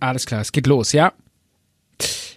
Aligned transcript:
Alles 0.00 0.26
klar, 0.26 0.40
es 0.40 0.52
geht 0.52 0.66
los, 0.66 0.92
ja? 0.92 1.12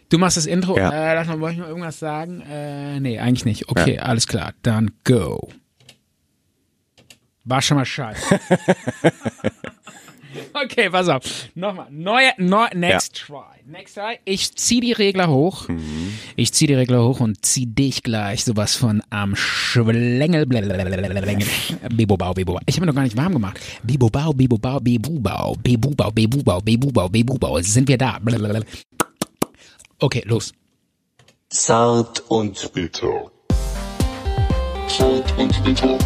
Du 0.09 0.19
machst 0.19 0.37
das 0.37 0.45
Intro. 0.45 0.77
Ja. 0.77 0.91
Äh, 0.91 1.15
lass 1.15 1.27
mal, 1.27 1.39
wollte 1.39 1.55
ich 1.55 1.59
noch 1.61 1.67
irgendwas 1.67 1.97
sagen? 1.97 2.41
Äh, 2.41 2.99
nee, 2.99 3.17
eigentlich 3.19 3.45
nicht. 3.45 3.69
Okay, 3.69 3.97
alles 3.97 4.27
klar. 4.27 4.53
Dann 4.61 4.91
go. 5.03 5.49
War 7.45 7.61
schon 7.61 7.77
mal 7.77 7.85
scheiße. 7.85 8.39
okay, 10.53 10.89
pass 10.89 11.07
auf. 11.09 11.23
Nochmal. 11.55 11.87
Neue, 11.89 12.31
neu, 12.37 12.67
next 12.73 13.15
try. 13.15 13.61
Next 13.65 13.95
try. 13.95 14.19
Ich 14.25 14.55
zieh 14.55 14.79
die 14.79 14.91
Regler 14.91 15.29
hoch. 15.29 15.67
Ich 16.35 16.53
zieh 16.53 16.67
die 16.67 16.73
Regler 16.73 17.03
hoch 17.03 17.19
und 17.19 17.45
zieh 17.45 17.65
dich 17.65 18.03
gleich 18.03 18.43
sowas 18.43 18.75
von 18.75 19.01
am 19.09 19.35
Schwengel. 19.35 20.45
Bibobau, 21.89 22.33
Bibobau. 22.33 22.59
Ich 22.65 22.75
habe 22.75 22.85
mir 22.85 22.91
noch 22.91 22.95
gar 22.95 23.03
nicht 23.03 23.17
warm 23.17 23.33
gemacht. 23.33 23.59
Bibobau, 23.83 24.33
Bibobau, 24.33 24.79
Bibubau. 24.79 25.55
Bibubau, 25.55 26.11
Bibubau, 26.11 26.61
Bibubau, 26.61 27.09
Bibubau. 27.09 27.59
Sind 27.61 27.87
wir 27.87 27.97
da? 27.97 28.19
Okay, 29.99 30.23
los. 30.25 30.53
Zart 31.49 32.23
und 32.29 32.73
bitter. 32.73 33.31
Zart 34.87 35.37
und 35.37 35.63
bitter. 35.63 35.97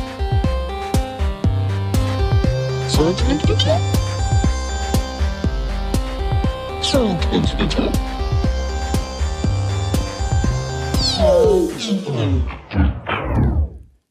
Zart 2.89 3.23
und 3.29 3.41
bitter. 3.47 3.96
Zart 6.89 7.25
und 7.33 7.57
bitter. 7.57 7.91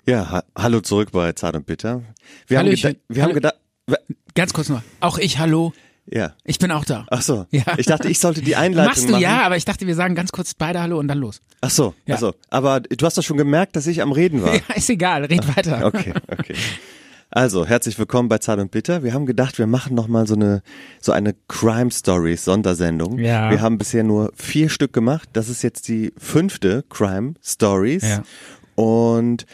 Ja, 0.07 0.30
ha 0.30 0.45
hallo 0.57 0.80
zurück 0.80 1.11
bei 1.12 1.33
Zart 1.33 1.57
und 1.57 1.66
Bitter. 1.66 2.02
Wir 2.47 2.59
haben, 2.59 2.66
Hallöchen. 2.66 2.93
geda 2.93 3.01
wir 3.09 3.23
haben 3.23 3.29
Hallo. 3.30 3.35
gedacht, 3.35 3.55
Ganz 4.35 4.52
kurz 4.52 4.69
noch. 4.69 4.83
Auch 5.01 5.19
ich, 5.19 5.39
hallo. 5.39 5.73
ja. 6.07 6.35
Ich 6.45 6.59
bin 6.59 6.71
auch 6.71 6.85
da. 6.85 7.07
Ach 7.11 7.23
so. 7.23 7.47
Ja. 7.51 7.62
Ich 7.79 7.87
dachte, 7.87 8.09
ich 8.09 8.19
sollte 8.21 8.43
die 8.43 8.55
Einleitung 8.57 8.91
Machst 8.91 9.05
du 9.09 9.13
machen. 9.13 9.23
ja, 9.23 9.43
aber 9.43 9.57
ich 9.57 9.65
dachte, 9.65 9.87
wir 9.87 9.95
sagen 9.95 10.15
ganz 10.15 10.30
kurz 10.30 10.55
beide 10.55 10.80
Hallo 10.80 10.99
und 10.99 11.09
dann 11.09 11.19
los. 11.19 11.41
Ach 11.63 11.71
so, 11.71 11.95
Ja. 12.07 12.16
ach 12.16 12.21
so. 12.21 12.35
Aber 12.51 12.80
du 12.80 13.07
hast 13.07 13.16
doch 13.19 13.23
schon 13.23 13.37
gemerkt, 13.38 13.77
dass 13.77 13.87
ich 13.87 14.02
am 14.02 14.13
Reden 14.13 14.43
war. 14.43 14.54
Ja, 14.69 14.74
ist 14.74 14.91
egal, 14.91 15.24
red 15.24 15.57
weiter. 15.57 15.87
Okay, 15.87 16.13
okay. 16.30 16.54
Also, 17.30 17.66
herzlich 17.66 17.99
willkommen 17.99 18.29
bei 18.29 18.38
Zart 18.38 18.60
und 18.60 18.71
Bitter. 18.71 19.02
Wir 19.02 19.13
haben 19.13 19.27
gedacht, 19.27 19.59
wir 19.59 19.66
machen 19.66 19.96
noch 19.96 20.07
mal 20.07 20.29
so 20.29 20.35
eine 20.35 20.63
so 21.01 21.10
eine 21.10 21.35
Crime 21.49 21.91
Stories 21.91 22.45
Sondersendung. 22.45 23.19
Ja. 23.19 23.51
Wir 23.51 23.60
haben 23.60 23.79
bisher 23.79 24.05
nur 24.05 24.30
vier 24.37 24.69
Stück 24.69 24.93
gemacht. 24.93 25.29
Das 25.32 25.49
ist 25.49 25.63
jetzt 25.63 25.88
die 25.88 26.13
fünfte 26.16 26.85
Crime 26.88 27.35
Stories. 27.43 28.04
Ja. 28.04 28.23
Und 28.77 29.45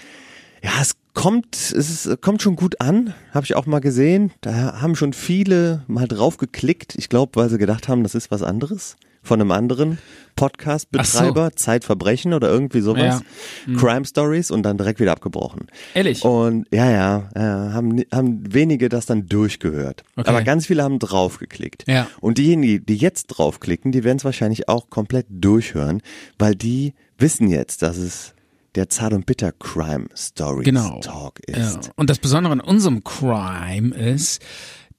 ja, 0.62 0.73
es 0.83 0.97
kommt, 1.15 1.56
es 1.56 1.73
ist, 1.73 2.20
kommt 2.20 2.43
schon 2.43 2.56
gut 2.56 2.81
an, 2.81 3.15
habe 3.33 3.47
ich 3.47 3.56
auch 3.56 3.65
mal 3.65 3.81
gesehen. 3.81 4.33
Da 4.43 4.81
haben 4.83 4.95
schon 4.95 5.15
viele 5.15 5.83
mal 5.87 6.06
drauf 6.06 6.37
geklickt. 6.37 6.95
Ich 6.97 7.09
glaube, 7.09 7.33
weil 7.37 7.48
sie 7.48 7.59
gedacht 7.59 7.89
haben, 7.89 8.03
das 8.03 8.15
ist 8.15 8.31
was 8.31 8.43
anderes 8.43 8.97
von 9.23 9.41
einem 9.41 9.51
anderen 9.53 9.98
Podcast-Betreiber, 10.34 11.53
Zeitverbrechen 11.55 12.33
oder 12.34 12.48
irgendwie 12.48 12.81
sowas. 12.81 13.23
Ja. 13.67 13.77
Crime 13.77 14.05
Stories 14.05 14.51
und 14.51 14.62
dann 14.62 14.78
direkt 14.78 14.98
wieder 15.01 15.12
abgebrochen. 15.12 15.67
Ehrlich? 15.95 16.25
Und 16.25 16.67
ja, 16.73 16.91
ja, 16.91 17.31
ja 17.34 17.73
haben, 17.73 18.03
haben 18.12 18.53
wenige 18.53 18.89
das 18.89 19.06
dann 19.06 19.27
durchgehört. 19.28 20.05
Okay. 20.17 20.28
Aber 20.28 20.43
ganz 20.43 20.67
viele 20.67 20.83
haben 20.83 20.98
draufgeklickt. 20.98 21.84
Ja. 21.87 22.09
Und 22.20 22.39
diejenigen, 22.39 22.84
die 22.87 22.97
jetzt 22.97 23.27
draufklicken, 23.28 23.93
die 23.93 24.05
werden 24.05 24.17
es 24.19 24.25
wahrscheinlich 24.25 24.69
auch 24.69 24.91
komplett 24.91 25.27
durchhören, 25.31 26.03
weil 26.39 26.55
die 26.55 26.95
wissen 27.19 27.48
jetzt, 27.48 27.83
dass 27.83 27.97
es 27.97 28.34
der 28.75 28.89
Zart 28.89 29.12
und 29.12 29.27
Bitter 29.27 29.53
Crime 29.53 30.06
Stories 30.17 30.65
Genau. 30.65 31.00
Talk 31.00 31.41
Ja. 31.48 31.56
ist. 31.59 31.91
Und 31.97 32.09
das 32.09 32.19
Besondere 32.19 32.55
an 32.55 32.61
unserem 32.61 33.05
Crime 33.05 33.95
ist, 33.95 34.43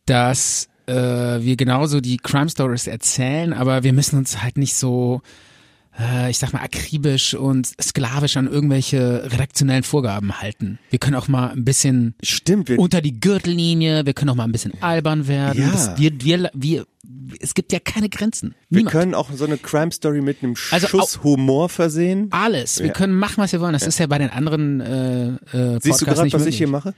dass 0.06 0.68
äh, 0.88 0.94
wir 1.44 1.56
genauso 1.56 2.02
die 2.02 2.18
Crime 2.18 2.50
Stories 2.50 2.88
erzählen, 2.88 3.54
aber 3.54 3.84
wir 3.84 3.94
müssen 3.94 4.18
uns 4.18 4.42
halt 4.44 4.58
nicht 4.58 4.76
so, 4.76 5.22
äh, 6.00 6.30
ich 6.30 6.38
sag 6.40 6.54
mal, 6.54 6.62
akribisch 6.62 7.34
und 7.36 7.68
sklavisch 7.82 8.38
an 8.38 8.48
irgendwelche 8.48 9.30
redaktionellen 9.32 9.84
Vorgaben 9.84 10.42
halten. 10.42 10.80
Wir 10.90 11.00
können 11.00 11.16
auch 11.16 11.28
mal 11.28 11.50
ein 11.52 11.64
bisschen 11.66 12.16
Stimmt, 12.24 12.70
wir, 12.70 12.80
unter 12.80 13.02
die 13.02 13.20
Gürtellinie, 13.20 14.06
wir 14.06 14.14
können 14.14 14.30
auch 14.30 14.36
mal 14.36 14.44
ein 14.46 14.52
bisschen 14.52 14.74
albern 14.82 15.28
werden. 15.28 15.62
Ja. 15.62 15.72
Das, 15.72 15.98
wir, 15.98 16.12
wir, 16.22 16.50
wir, 16.54 16.86
es 17.40 17.54
gibt 17.54 17.72
ja 17.74 17.80
keine 17.80 18.10
Grenzen. 18.10 18.56
wir 18.70 18.78
Niemand. 18.80 18.92
können 18.92 19.14
auch 19.16 19.30
so 19.34 19.46
eine 19.46 19.58
Crime 19.58 19.92
Story 19.92 20.22
mit 20.22 20.44
einem 20.44 20.56
Also 20.72 20.88
Schuss 20.88 21.24
Humor 21.24 21.70
versehen. 21.70 22.28
alles. 22.32 22.80
Wir 22.80 22.88
Ja. 22.88 22.94
können 22.94 23.14
machen, 23.14 23.38
was 23.38 23.52
wir 23.52 23.62
wollen. 23.62 23.74
Das 23.74 23.88
ist 23.88 24.00
ja 24.00 24.08
bei 24.08 24.18
den 24.18 24.30
anderen 24.30 24.82
äh, 24.82 25.28
äh, 25.28 25.38
Podcasts 25.42 25.84
Siehst 25.84 26.02
du 26.02 26.06
gerade, 26.06 26.20
was 26.20 26.32
möglich. 26.34 26.48
ich 26.50 26.58
hier 26.58 26.68
mache? 26.68 26.94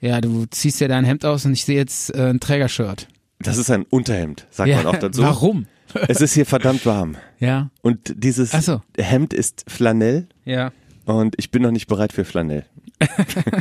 Ja, 0.00 0.20
du 0.20 0.46
ziehst 0.46 0.80
dir 0.80 0.88
dein 0.88 1.04
Hemd 1.04 1.24
aus 1.24 1.44
und 1.44 1.52
ich 1.52 1.64
sehe 1.64 1.76
jetzt 1.76 2.14
äh, 2.14 2.30
ein 2.30 2.40
Trägershirt. 2.40 3.08
Das 3.40 3.56
ist 3.58 3.70
ein 3.70 3.84
Unterhemd, 3.84 4.46
sagt 4.50 4.68
Ja, 4.68 4.76
man 4.78 4.86
auch 4.86 4.96
dazu. 4.98 5.22
Warum? 5.22 5.66
Es 6.06 6.20
ist 6.20 6.34
hier 6.34 6.44
verdammt 6.44 6.84
warm. 6.84 7.16
Ja, 7.40 7.70
Und 7.80 8.12
dieses 8.22 8.50
so. 8.50 8.82
Hemd 8.98 9.32
ist 9.32 9.64
Flanell 9.68 10.26
ja. 10.44 10.70
und 11.06 11.34
ich 11.38 11.50
bin 11.50 11.62
noch 11.62 11.70
nicht 11.70 11.86
bereit 11.86 12.12
für 12.12 12.26
Flanell. 12.26 12.66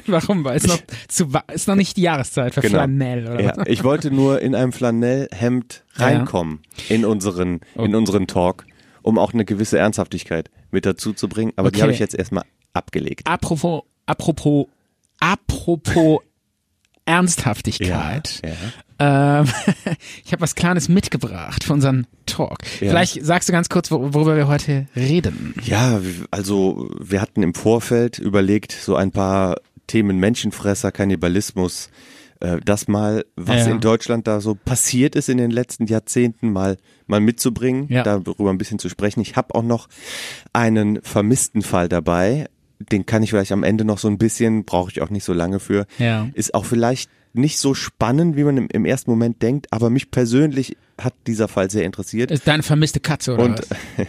Warum? 0.07 0.43
Weil 0.43 0.57
es 0.57 0.67
noch 0.67 0.77
zu 1.07 1.29
ist 1.53 1.69
noch 1.69 1.75
nicht 1.75 1.95
die 1.95 2.01
Jahreszeit 2.01 2.53
für 2.53 2.59
Genau. 2.59 2.73
Flanell 2.79 3.27
oder 3.27 3.41
Ja, 3.41 3.53
ich 3.65 3.85
wollte 3.85 4.11
nur 4.11 4.41
in 4.41 4.55
einem 4.55 4.73
Flanellhemd 4.73 5.85
reinkommen 5.95 6.59
in 6.89 7.05
unseren 7.05 7.61
in 7.75 7.95
unseren 7.95 8.27
Talk, 8.27 8.65
um 9.03 9.17
auch 9.17 9.33
eine 9.33 9.45
gewisse 9.45 9.77
Ernsthaftigkeit 9.77 10.49
mit 10.69 10.85
dazu 10.85 11.13
zu 11.13 11.29
bringen. 11.29 11.53
Aber 11.55 11.71
die 11.71 11.77
Okay. 11.77 11.83
habe 11.83 11.93
ich 11.93 11.99
jetzt 11.99 12.13
erstmal 12.15 12.43
abgelegt. 12.73 13.25
Apropos, 13.25 13.83
apropos, 14.05 14.67
apropos 15.21 16.19
Ernsthaftigkeit. 17.07 18.41
Ja. 18.99 19.41
Ähm, 19.41 19.47
ich 20.25 20.31
habe 20.31 20.41
was 20.41 20.55
Kleines 20.55 20.89
mitgebracht 20.89 21.63
für 21.63 21.73
unseren 21.73 22.07
Talk. 22.25 22.57
Ja. 22.81 22.89
Vielleicht 22.89 23.23
sagst 23.25 23.47
du 23.49 23.53
ganz 23.53 23.69
kurz, 23.69 23.91
wor- 23.91 24.13
worüber 24.13 24.35
wir 24.35 24.47
heute 24.47 24.87
reden. 24.95 25.53
ja, 25.63 25.99
also 26.31 26.89
wir 26.99 27.21
hatten 27.21 27.43
im 27.43 27.53
Vorfeld 27.53 28.19
überlegt, 28.19 28.71
so 28.71 28.95
ein 28.95 29.11
paar 29.11 29.57
Themen 29.87 30.17
Menschenfresser, 30.19 30.91
Kannibalismus, 30.91 31.89
äh, 32.39 32.57
das 32.65 32.87
mal, 32.87 33.23
was 33.35 33.65
Ja. 33.67 33.71
in 33.71 33.79
Deutschland 33.79 34.27
da 34.27 34.41
so 34.41 34.53
passiert 34.55 35.15
ist 35.15 35.29
in 35.29 35.37
den 35.37 35.51
letzten 35.51 35.85
Jahrzehnten, 35.85 36.51
mal 36.51 36.77
mal 37.09 37.19
mitzubringen, 37.21 37.87
Ja. 37.89 38.03
darüber 38.03 38.49
ein 38.49 38.57
bisschen 38.57 38.79
zu 38.79 38.89
sprechen. 38.89 39.21
Ich 39.21 39.35
habe 39.37 39.55
auch 39.55 39.63
noch 39.63 39.87
einen 40.53 41.01
vermissten 41.03 41.61
Fall 41.61 41.87
dabei. 41.87 42.47
Den 42.79 43.05
kann 43.05 43.23
ich 43.23 43.31
vielleicht 43.31 43.51
am 43.51 43.63
Ende 43.63 43.85
noch 43.85 43.97
so 43.97 44.07
ein 44.07 44.17
bisschen, 44.17 44.65
brauche 44.65 44.91
ich 44.91 45.01
auch 45.01 45.09
nicht 45.09 45.23
so 45.23 45.33
lange 45.33 45.59
für. 45.59 45.85
Ja. 45.97 46.29
Ist 46.33 46.53
auch 46.53 46.65
vielleicht 46.65 47.09
nicht 47.33 47.59
so 47.59 47.73
spannend, 47.73 48.35
wie 48.35 48.43
man 48.43 48.57
im, 48.57 48.67
im 48.71 48.85
ersten 48.85 49.11
Moment 49.11 49.41
denkt, 49.41 49.67
aber 49.71 49.89
mich 49.89 50.11
persönlich 50.11 50.75
hat 50.99 51.13
dieser 51.27 51.47
Fall 51.47 51.69
sehr 51.69 51.83
interessiert. 51.83 52.31
Ist 52.31 52.47
deine 52.47 52.63
vermisste 52.63 52.99
Katze 52.99 53.33
oder 53.33 53.43
Und 53.43 53.59
was? 53.59 53.67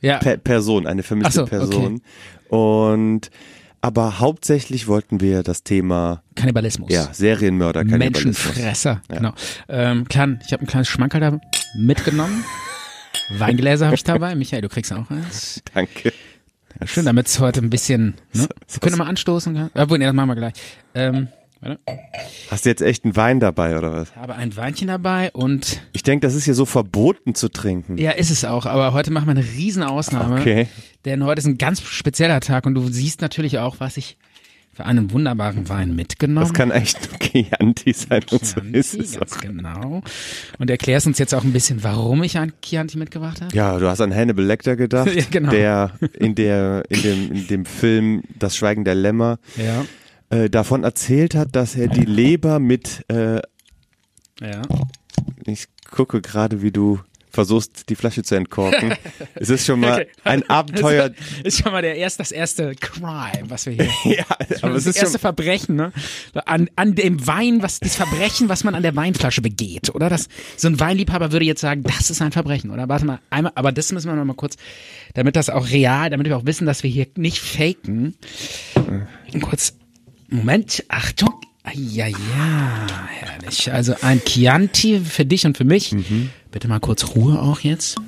Ja. 0.00 0.18
Per 0.18 0.36
Person, 0.36 0.86
eine 0.86 1.02
vermisste 1.02 1.32
so, 1.32 1.42
okay. 1.42 1.50
Person. 1.50 2.02
Und 2.48 3.30
aber 3.80 4.20
hauptsächlich 4.20 4.86
wollten 4.86 5.20
wir 5.20 5.42
das 5.42 5.64
Thema 5.64 6.22
Kannibalismus. 6.34 6.92
ja, 6.92 7.08
Serienmörder, 7.12 7.84
Kannibalismus. 7.84 8.44
Menschenfresser, 8.44 9.02
genau. 9.08 9.32
Ähm, 9.68 10.06
klein, 10.08 10.40
ich 10.44 10.52
habe 10.52 10.64
ein 10.64 10.66
kleines 10.66 10.88
Schmankerl 10.88 11.20
da 11.20 11.40
mitgenommen. 11.76 12.44
Weingläser 13.38 13.86
habe 13.86 13.94
ich 13.96 14.04
dabei. 14.04 14.34
Michael, 14.34 14.62
du 14.62 14.68
kriegst 14.68 14.92
auch 14.92 15.10
eins. 15.10 15.62
Danke. 15.74 16.12
Schön, 16.86 17.04
damit 17.04 17.26
es 17.26 17.38
heute 17.40 17.60
ein 17.60 17.70
bisschen. 17.70 18.14
Ne? 18.32 18.48
Wir 18.68 18.80
können 18.80 18.94
wir 18.94 18.98
mal 19.04 19.08
anstoßen. 19.08 19.70
Obwohl, 19.74 19.98
nee, 19.98 20.04
das 20.04 20.14
machen 20.14 20.28
wir 20.28 20.36
gleich. 20.36 20.54
Ähm, 20.94 21.28
warte. 21.60 21.78
Hast 22.50 22.64
du 22.64 22.68
jetzt 22.68 22.82
echt 22.82 23.04
einen 23.04 23.16
Wein 23.16 23.40
dabei 23.40 23.76
oder 23.78 23.92
was? 23.92 24.10
Ich 24.10 24.16
habe 24.16 24.34
ein 24.34 24.56
Weinchen 24.56 24.88
dabei 24.88 25.30
und 25.32 25.80
Ich 25.92 26.02
denke, 26.02 26.26
das 26.26 26.34
ist 26.34 26.44
hier 26.44 26.54
so 26.54 26.64
verboten 26.66 27.34
zu 27.34 27.48
trinken. 27.48 27.98
ja, 27.98 28.10
ist 28.12 28.30
es 28.30 28.44
auch. 28.44 28.66
Aber 28.66 28.92
heute 28.92 29.10
machen 29.10 29.26
wir 29.26 29.32
eine 29.32 29.44
riesen 29.44 29.82
Ausnahme. 29.82 30.40
Okay. 30.40 30.68
Denn 31.04 31.24
heute 31.24 31.40
ist 31.40 31.46
ein 31.46 31.58
ganz 31.58 31.80
spezieller 31.82 32.40
Tag 32.40 32.66
und 32.66 32.74
du 32.74 32.86
siehst 32.88 33.20
natürlich 33.20 33.58
auch, 33.58 33.76
was 33.80 33.96
ich 33.96 34.16
für 34.74 34.84
einen 34.86 35.10
wunderbaren 35.10 35.68
Wein 35.68 35.94
mitgenommen 35.94 36.46
Das 36.46 36.54
kann 36.54 36.70
echt 36.70 37.10
nur 37.10 37.18
Chianti 37.20 37.92
sein 37.92 38.22
und 38.30 38.44
so 38.44 38.60
Chianti, 38.60 38.78
ist 38.78 38.94
es 38.94 39.18
ganz 39.18 39.32
auch. 39.36 39.40
genau. 39.40 40.02
Und 40.58 40.70
erklärst 40.70 41.06
uns 41.06 41.18
jetzt 41.18 41.34
auch 41.34 41.44
ein 41.44 41.52
bisschen, 41.52 41.82
warum 41.84 42.22
ich 42.22 42.38
ein 42.38 42.52
Chianti 42.62 42.96
mitgebracht 42.96 43.42
habe. 43.42 43.54
Ja, 43.54 43.78
du 43.78 43.86
hast 43.86 44.00
an 44.00 44.14
Hannibal 44.14 44.44
Lecter 44.44 44.76
gedacht, 44.76 45.12
Ja, 45.14 45.24
genau. 45.30 45.50
der 45.50 45.92
in 46.18 46.34
der 46.34 46.84
in 46.88 47.02
dem 47.02 47.32
in 47.32 47.46
dem 47.48 47.64
Film 47.66 48.22
Das 48.38 48.56
Schweigen 48.56 48.84
der 48.84 48.94
Lämmer 48.94 49.38
Ja. 49.56 49.84
äh, 50.36 50.48
davon 50.48 50.84
erzählt 50.84 51.34
hat, 51.34 51.54
dass 51.54 51.74
er 51.76 51.88
die 51.88 52.04
Leber 52.06 52.58
mit 52.58 53.04
äh, 53.08 53.36
Ja. 54.40 54.62
Ich 55.44 55.66
gucke 55.90 56.22
gerade, 56.22 56.62
wie 56.62 56.70
du 56.72 56.98
versuchst, 57.32 57.88
die 57.88 57.96
Flasche 57.96 58.22
zu 58.22 58.34
entkorken. 58.34 58.94
es 59.34 59.48
ist 59.50 59.66
schon 59.66 59.80
mal 59.80 59.92
Okay. 59.92 60.06
ein 60.24 60.42
Abenteuer. 60.50 61.08
Das 61.10 61.18
ist 61.54 61.62
schon 61.62 61.72
mal 61.72 61.82
der 61.82 61.96
erst, 61.96 62.20
das 62.20 62.30
erste 62.32 62.74
Crime, 62.76 63.48
was 63.48 63.66
wir 63.66 63.72
hier. 63.72 63.88
ja, 64.18 64.24
aber 64.60 64.74
das 64.74 64.82
es 64.82 64.86
ist 64.88 64.96
erste 64.96 65.12
schon, 65.12 65.20
Verbrechen, 65.20 65.76
ne? 65.76 65.92
An, 66.46 66.68
an 66.76 66.94
dem 66.94 67.26
Wein, 67.26 67.62
was 67.62 67.80
das 67.80 67.96
Verbrechen, 67.96 68.48
was 68.48 68.64
man 68.64 68.74
an 68.74 68.82
der 68.82 68.94
Weinflasche 68.94 69.42
begeht, 69.42 69.94
oder? 69.94 70.08
Das, 70.08 70.28
so 70.56 70.68
ein 70.68 70.78
Weinliebhaber 70.78 71.32
würde 71.32 71.44
jetzt 71.44 71.60
sagen, 71.60 71.82
das 71.82 72.10
ist 72.10 72.20
ein 72.22 72.32
Verbrechen, 72.32 72.70
oder? 72.70 72.88
Warte 72.88 73.04
mal, 73.06 73.18
einmal, 73.30 73.52
aber 73.54 73.72
das 73.72 73.92
müssen 73.92 74.08
wir 74.08 74.14
noch 74.14 74.24
mal 74.24 74.34
kurz, 74.34 74.56
damit 75.14 75.36
das 75.36 75.50
auch 75.50 75.70
real, 75.70 76.10
damit 76.10 76.26
wir 76.28 76.36
auch 76.36 76.46
wissen, 76.46 76.66
dass 76.66 76.82
wir 76.82 76.90
hier 76.90 77.06
nicht 77.16 77.38
faken. 77.38 78.14
Kurz, 79.40 79.74
Moment, 80.28 80.84
Achtung. 80.88 81.32
Ja, 81.74 82.06
ja, 82.08 82.16
herrlich. 83.08 83.72
Also 83.72 83.94
ein 84.02 84.20
Chianti 84.24 85.00
für 85.00 85.24
dich 85.24 85.46
und 85.46 85.56
für 85.56 85.64
mich. 85.64 85.92
Mhm. 85.92 86.30
Bitte 86.52 86.68
mal 86.68 86.78
kurz 86.80 87.14
Ruhe 87.16 87.40
auch 87.40 87.60
jetzt. 87.60 87.96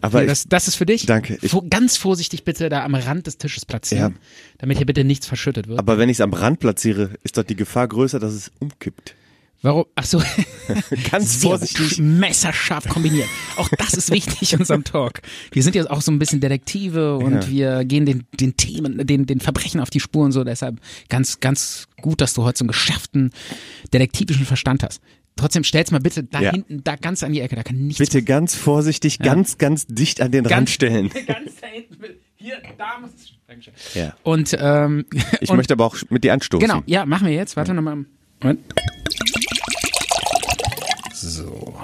Aber 0.00 0.20
Hier, 0.20 0.28
das, 0.28 0.44
das 0.48 0.68
ist 0.68 0.76
für 0.76 0.86
dich. 0.86 1.06
Danke. 1.06 1.38
Ich- 1.42 1.52
ganz 1.68 1.96
vorsichtig 1.96 2.44
bitte 2.44 2.68
da 2.68 2.84
am 2.84 2.94
Rand 2.94 3.26
des 3.26 3.36
Tisches 3.38 3.66
platzieren, 3.66 4.12
Ja. 4.14 4.18
damit 4.58 4.76
hier 4.76 4.86
bitte 4.86 5.02
nichts 5.04 5.26
verschüttet 5.26 5.66
wird. 5.66 5.78
aber 5.78 5.98
wenn 5.98 6.08
ich 6.08 6.18
es 6.18 6.20
am 6.20 6.32
Rand 6.32 6.60
platziere, 6.60 7.10
ist 7.24 7.36
doch 7.36 7.42
die 7.42 7.56
Gefahr 7.56 7.88
größer, 7.88 8.20
dass 8.20 8.32
es 8.32 8.52
umkippt. 8.60 9.14
Warum? 9.62 9.86
Ach 9.96 10.04
so. 10.04 10.22
Ganz 11.10 11.42
vorsichtig. 11.42 11.98
messerscharf 11.98 12.88
kombiniert. 12.88 13.26
Auch 13.56 13.68
das 13.76 13.94
ist 13.94 14.10
wichtig 14.12 14.52
in 14.52 14.60
unserem 14.60 14.84
Talk. 14.84 15.20
Wir 15.50 15.62
sind 15.64 15.74
jetzt 15.74 15.90
auch 15.90 16.00
so 16.00 16.12
ein 16.12 16.18
bisschen 16.20 16.40
Detektive 16.40 17.16
und 17.16 17.32
Ja. 17.32 17.48
wir 17.48 17.84
gehen 17.84 18.06
den, 18.06 18.24
den 18.38 18.56
Themen, 18.56 19.04
den, 19.06 19.26
den 19.26 19.40
Verbrechen 19.40 19.80
auf 19.80 19.90
die 19.90 19.98
Spuren 20.00 20.30
so. 20.30 20.44
Deshalb 20.44 20.80
ganz, 21.08 21.40
ganz 21.40 21.88
gut, 22.00 22.20
dass 22.20 22.34
du 22.34 22.44
heute 22.44 22.58
so 22.58 22.62
einen 22.64 22.68
geschärften 22.68 23.32
detektivischen 23.92 24.46
Verstand 24.46 24.84
hast. 24.84 25.00
Trotzdem 25.34 25.64
stell's 25.64 25.90
mal 25.90 26.00
bitte 26.00 26.22
da 26.24 26.40
Ja. 26.40 26.50
hinten, 26.52 26.82
da 26.84 26.96
ganz 26.96 27.22
an 27.22 27.32
die 27.32 27.40
Ecke, 27.40 27.56
da 27.56 27.62
kann 27.64 27.76
nichts 27.78 27.98
Bitte 27.98 28.22
ganz 28.22 28.54
vorsichtig, 28.54 29.18
ganz, 29.20 29.58
ganz 29.58 29.86
dicht 29.86 30.20
an 30.20 30.30
den 30.32 30.44
Rand 30.46 30.50
Ganz- 30.50 30.70
stellen. 30.70 31.08
ganz 31.26 31.56
da 31.60 31.66
hinten. 31.68 31.96
Hier, 32.36 32.56
da 32.76 32.98
muss 33.00 33.10
es. 33.16 33.32
Dankeschön. 33.48 33.72
Ja. 33.94 34.14
Und, 34.22 34.56
ähm, 34.60 35.04
Ich 35.40 35.50
und, 35.50 35.56
möchte 35.56 35.74
aber 35.74 35.84
auch 35.86 35.96
mit 36.10 36.22
dir 36.22 36.32
anstoßen. 36.32 36.60
Genau, 36.66 36.82
ja, 36.86 37.06
machen 37.06 37.26
wir 37.26 37.34
jetzt. 37.34 37.56
Warte 37.56 37.74
nochmal. 37.74 38.04
Moment. 38.40 38.60
So. 41.14 41.74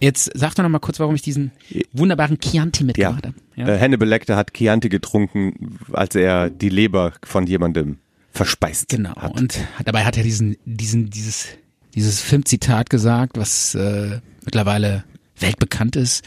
Jetzt 0.00 0.30
sag 0.34 0.54
doch 0.54 0.62
noch 0.62 0.70
mal 0.70 0.78
kurz, 0.78 1.00
warum 1.00 1.14
ich 1.14 1.22
diesen 1.22 1.50
wunderbaren 1.92 2.38
Chianti 2.40 2.82
Ja. 2.82 2.86
mitgebracht 2.86 3.26
habe. 3.26 3.34
Ja. 3.56 3.68
Äh, 3.68 3.80
Hannibal 3.80 4.08
Lecter 4.08 4.36
hat 4.36 4.52
Chianti 4.52 4.88
getrunken, 4.88 5.78
als 5.92 6.14
er 6.14 6.50
die 6.50 6.68
Leber 6.68 7.12
von 7.24 7.46
jemandem 7.46 7.98
verspeist 8.32 8.88
Genau. 8.88 9.14
hat. 9.16 9.34
Und 9.34 9.58
dabei 9.84 10.04
hat 10.04 10.16
er 10.16 10.22
diesen, 10.22 10.56
diesen, 10.64 11.10
dieses, 11.10 11.48
dieses 11.94 12.20
Filmzitat 12.20 12.90
gesagt, 12.90 13.36
was 13.38 13.74
äh, 13.74 14.20
mittlerweile 14.44 15.04
weltbekannt 15.38 15.96
ist. 15.96 16.24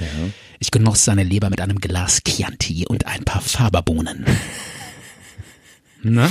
Ich 0.60 0.72
genoss 0.72 1.06
seine 1.06 1.24
Leber 1.24 1.50
mit 1.50 1.62
einem 1.62 1.80
Glas 1.80 2.22
Chianti 2.24 2.86
und 2.88 3.06
ein 3.08 3.24
paar 3.24 3.42
Faberbohnen. 3.42 4.26
Na? 6.04 6.30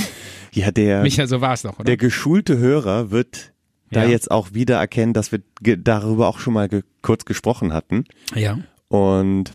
Ja, 0.55 0.71
der, 0.71 1.01
Michael, 1.03 1.27
so 1.27 1.39
war 1.41 1.53
es 1.53 1.61
doch, 1.61 1.75
oder? 1.75 1.83
der 1.83 1.97
geschulte 1.97 2.57
Hörer 2.57 3.11
wird 3.11 3.53
da 3.91 4.03
Ja. 4.03 4.09
jetzt 4.09 4.31
auch 4.31 4.53
wieder 4.53 4.77
erkennen, 4.77 5.13
dass 5.13 5.31
wir 5.31 5.41
darüber 5.61 6.27
auch 6.27 6.39
schon 6.39 6.53
mal 6.53 6.67
ge 6.67 6.81
kurz 7.01 7.25
gesprochen 7.25 7.71
hatten. 7.73 8.05
ja. 8.33 8.57
Und 8.87 9.51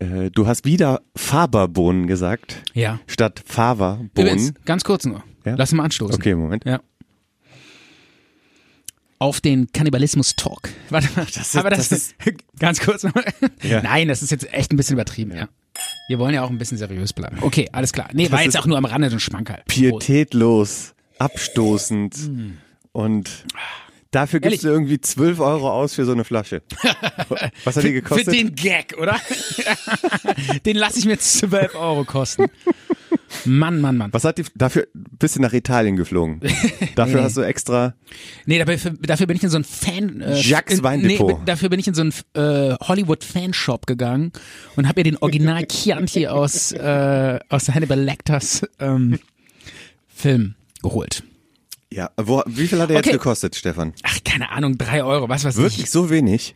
äh, 0.00 0.30
du 0.30 0.46
hast 0.46 0.64
wieder 0.64 1.00
Faberbohnen 1.16 2.06
gesagt, 2.06 2.62
Ja. 2.74 3.00
statt 3.06 3.40
Übrigens, 3.40 3.54
Faverbohnen. 3.54 4.54
ganz 4.64 4.84
kurz 4.84 5.04
nur. 5.06 5.24
Ja? 5.44 5.54
Lass 5.56 5.72
mal 5.72 5.84
anstoßen. 5.84 6.14
Okay, 6.14 6.34
Moment. 6.34 6.64
Ja. 6.64 6.80
Auf 9.20 9.40
den 9.40 9.72
Kannibalismus-Talk. 9.72 10.68
Warte 10.90 11.08
mal, 11.16 11.24
Das 11.26 11.36
ist- 11.38 11.56
aber 11.56 11.70
das, 11.70 11.88
das 11.88 11.98
ist 11.98 12.14
ganz 12.60 12.80
kurz. 12.80 13.02
noch. 13.02 13.12
Ja. 13.62 13.82
Nein, 13.82 14.06
das 14.08 14.22
ist 14.22 14.30
jetzt 14.30 14.52
echt 14.52 14.72
ein 14.72 14.76
bisschen 14.76 14.94
übertrieben, 14.94 15.32
ja. 15.34 15.48
Wir 16.08 16.18
wollen 16.18 16.34
ja 16.34 16.42
auch 16.42 16.50
ein 16.50 16.58
bisschen 16.58 16.78
seriös 16.78 17.12
bleiben. 17.12 17.38
Okay, 17.40 17.68
alles 17.72 17.92
klar. 17.92 18.08
Nee, 18.12 18.30
war 18.30 18.38
Das 18.38 18.46
jetzt 18.46 18.54
ist 18.54 18.60
auch 18.60 18.66
nur 18.66 18.78
am 18.78 18.84
Rande 18.84 19.10
so 19.10 19.16
ein 19.16 19.20
Schmankerl. 19.20 19.62
Pietätlos, 19.68 20.94
abstoßend 21.18 22.14
und 22.92 23.30
dafür 24.10 24.40
gibst 24.40 24.64
du 24.64 24.68
irgendwie 24.68 25.00
12 25.00 25.38
Euro 25.40 25.70
aus 25.70 25.94
für 25.94 26.04
so 26.04 26.12
eine 26.12 26.24
Flasche. 26.24 26.62
Was 27.64 27.76
hat 27.76 27.82
die 27.84 27.88
Für 27.88 27.92
gekostet? 27.92 28.34
den 28.34 28.54
Gag, 28.54 28.96
oder? 28.98 29.16
den 30.64 30.76
lasse 30.76 30.98
ich 30.98 31.04
mir 31.04 31.18
12 31.18 31.74
Euro 31.74 32.04
kosten. 32.04 32.46
Mann, 33.44 33.80
Mann, 33.80 33.96
Mann. 33.96 34.12
Was 34.12 34.24
hat 34.24 34.38
die 34.38 34.44
dafür 34.54 34.88
bist 34.94 35.36
du 35.36 35.40
nach 35.42 35.52
Italien 35.52 35.96
geflogen? 35.96 36.40
Dafür 36.94 37.16
Nee. 37.16 37.22
hast 37.24 37.36
du 37.36 37.42
extra 37.42 37.94
Nee, 38.46 38.58
dafür, 38.64 38.92
dafür 39.00 39.26
bin 39.26 39.36
ich 39.36 39.42
in 39.44 39.50
so 39.50 39.58
ein 39.58 39.64
Fan... 39.64 40.20
Äh, 40.20 40.40
Jacques 40.40 40.78
in- 40.78 40.82
Weindepot. 40.84 41.38
Nee, 41.40 41.44
dafür 41.44 41.68
bin 41.68 41.78
ich 41.78 41.86
in 41.88 41.94
so 41.94 42.00
einen 42.02 42.12
äh, 42.34 42.74
Hollywood-Fanshop 42.80 43.86
gegangen 43.86 44.32
und 44.76 44.88
habe 44.88 45.00
mir 45.00 45.04
den 45.04 45.18
Original 45.18 45.66
Chianti 45.70 46.26
aus, 46.26 46.72
äh, 46.72 47.38
aus 47.50 47.68
Hannibal 47.68 48.00
Lecters 48.00 48.62
ähm, 48.80 49.18
Film 50.08 50.54
geholt. 50.82 51.22
ja, 51.92 52.10
wo, 52.16 52.42
wie 52.46 52.66
viel 52.66 52.80
hat 52.80 52.90
er 52.90 52.96
jetzt 52.96 53.06
Okay. 53.06 53.16
gekostet, 53.16 53.54
Stefan? 53.56 53.92
Ach, 54.04 54.18
keine 54.24 54.50
Ahnung, 54.50 54.78
drei 54.78 55.02
Euro, 55.04 55.28
was 55.28 55.44
weiß 55.44 55.56
Wirklich 55.56 55.84
ich. 55.84 55.90
so 55.90 56.10
wenig? 56.10 56.54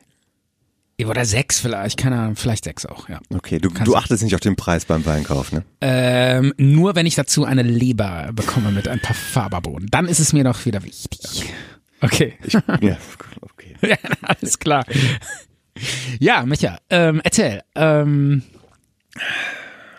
Oder 1.06 1.24
sechs 1.24 1.60
vielleicht, 1.60 1.98
keine 1.98 2.18
Ahnung, 2.18 2.36
vielleicht 2.36 2.64
sechs 2.64 2.86
auch, 2.86 3.08
ja. 3.08 3.20
Okay, 3.34 3.58
du, 3.58 3.68
Kannst 3.68 3.86
du 3.86 3.92
du- 3.92 3.96
achtest 3.96 4.22
nicht 4.22 4.34
auf 4.34 4.40
den 4.40 4.56
Preis 4.56 4.84
beim 4.84 5.04
Weinkauf, 5.06 5.52
ne? 5.52 5.64
Ähm, 5.80 6.52
nur 6.56 6.94
wenn 6.94 7.06
ich 7.06 7.14
dazu 7.14 7.44
eine 7.44 7.62
Leber 7.62 8.30
bekomme 8.32 8.70
mit 8.70 8.88
ein 8.88 9.00
paar 9.00 9.14
Faberbohnen, 9.16 9.88
dann 9.90 10.06
ist 10.06 10.18
es 10.18 10.32
mir 10.32 10.44
doch 10.44 10.64
wieder 10.66 10.82
wichtig. 10.84 11.44
Okay. 12.00 12.34
Ich, 12.44 12.52
ja, 12.54 12.62
okay. 13.40 13.76
Ja, 13.82 13.96
alles 14.22 14.58
klar. 14.58 14.84
Ja, 16.18 16.44
Micha, 16.44 16.78
ähm, 16.90 17.20
erzähl. 17.24 17.62
Ähm, 17.74 18.42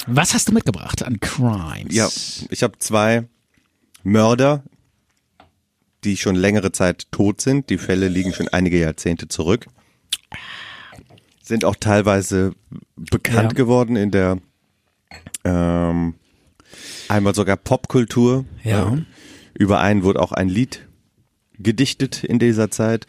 was 0.07 0.33
hast 0.33 0.49
du 0.49 0.53
mitgebracht 0.53 1.03
an 1.03 1.19
Crimes? 1.19 1.93
Ja, 1.95 2.09
ich 2.49 2.61
habe 2.63 2.77
zwei 2.79 3.23
Mörder, 4.03 4.63
die 6.03 6.17
schon 6.17 6.35
längere 6.35 6.71
Zeit 6.73 7.07
tot 7.11 7.39
sind. 7.41 7.69
Die 7.69 7.77
Fälle 7.77 8.09
liegen 8.09 8.33
schon 8.33 8.49
einige 8.49 8.77
Jahrzehnte 8.79 9.27
zurück. 9.29 9.67
Sind 11.53 11.65
auch 11.65 11.75
teilweise 11.75 12.53
bekannt 12.95 13.51
Ja. 13.51 13.55
geworden 13.55 13.95
in 13.95 14.09
der 14.09 14.39
ähm, 15.43 16.15
einmal 17.07 17.35
sogar 17.35 17.57
Popkultur. 17.57 18.45
Ja. 18.63 18.91
Äh, 18.91 19.03
über 19.53 19.79
einen 19.79 20.01
wurde 20.03 20.19
auch 20.19 20.31
ein 20.31 20.49
Lied 20.49 20.87
gedichtet 21.59 22.23
in 22.23 22.39
dieser 22.39 22.71
Zeit. 22.71 23.05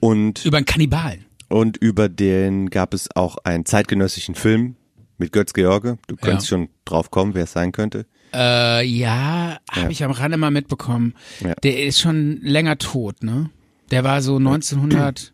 Und 0.00 0.44
Über 0.44 0.56
einen 0.56 0.66
Kannibalen. 0.66 1.26
und 1.48 1.76
über 1.76 2.08
den 2.08 2.70
gab 2.70 2.92
es 2.92 3.08
auch 3.14 3.38
einen 3.44 3.64
zeitgenössischen 3.66 4.34
Film 4.34 4.74
mit 5.16 5.30
Götz 5.30 5.52
George. 5.52 5.96
Du 6.08 6.16
kannst 6.16 6.46
Ja. 6.50 6.56
schon 6.56 6.68
drauf 6.84 7.12
kommen, 7.12 7.34
wer 7.34 7.44
es 7.44 7.52
sein 7.52 7.70
könnte. 7.70 8.04
Äh, 8.34 8.84
ja, 8.84 9.58
habe 9.70 9.92
ich 9.92 10.02
am 10.02 10.10
Rande 10.10 10.38
mal 10.38 10.50
mitbekommen. 10.50 11.14
Ja. 11.38 11.54
Der 11.62 11.84
ist 11.84 12.00
schon 12.00 12.40
länger 12.42 12.78
tot, 12.78 13.22
ne? 13.22 13.48
Der 13.92 14.02
war 14.02 14.20
so 14.22 14.38
1900, 14.40 15.32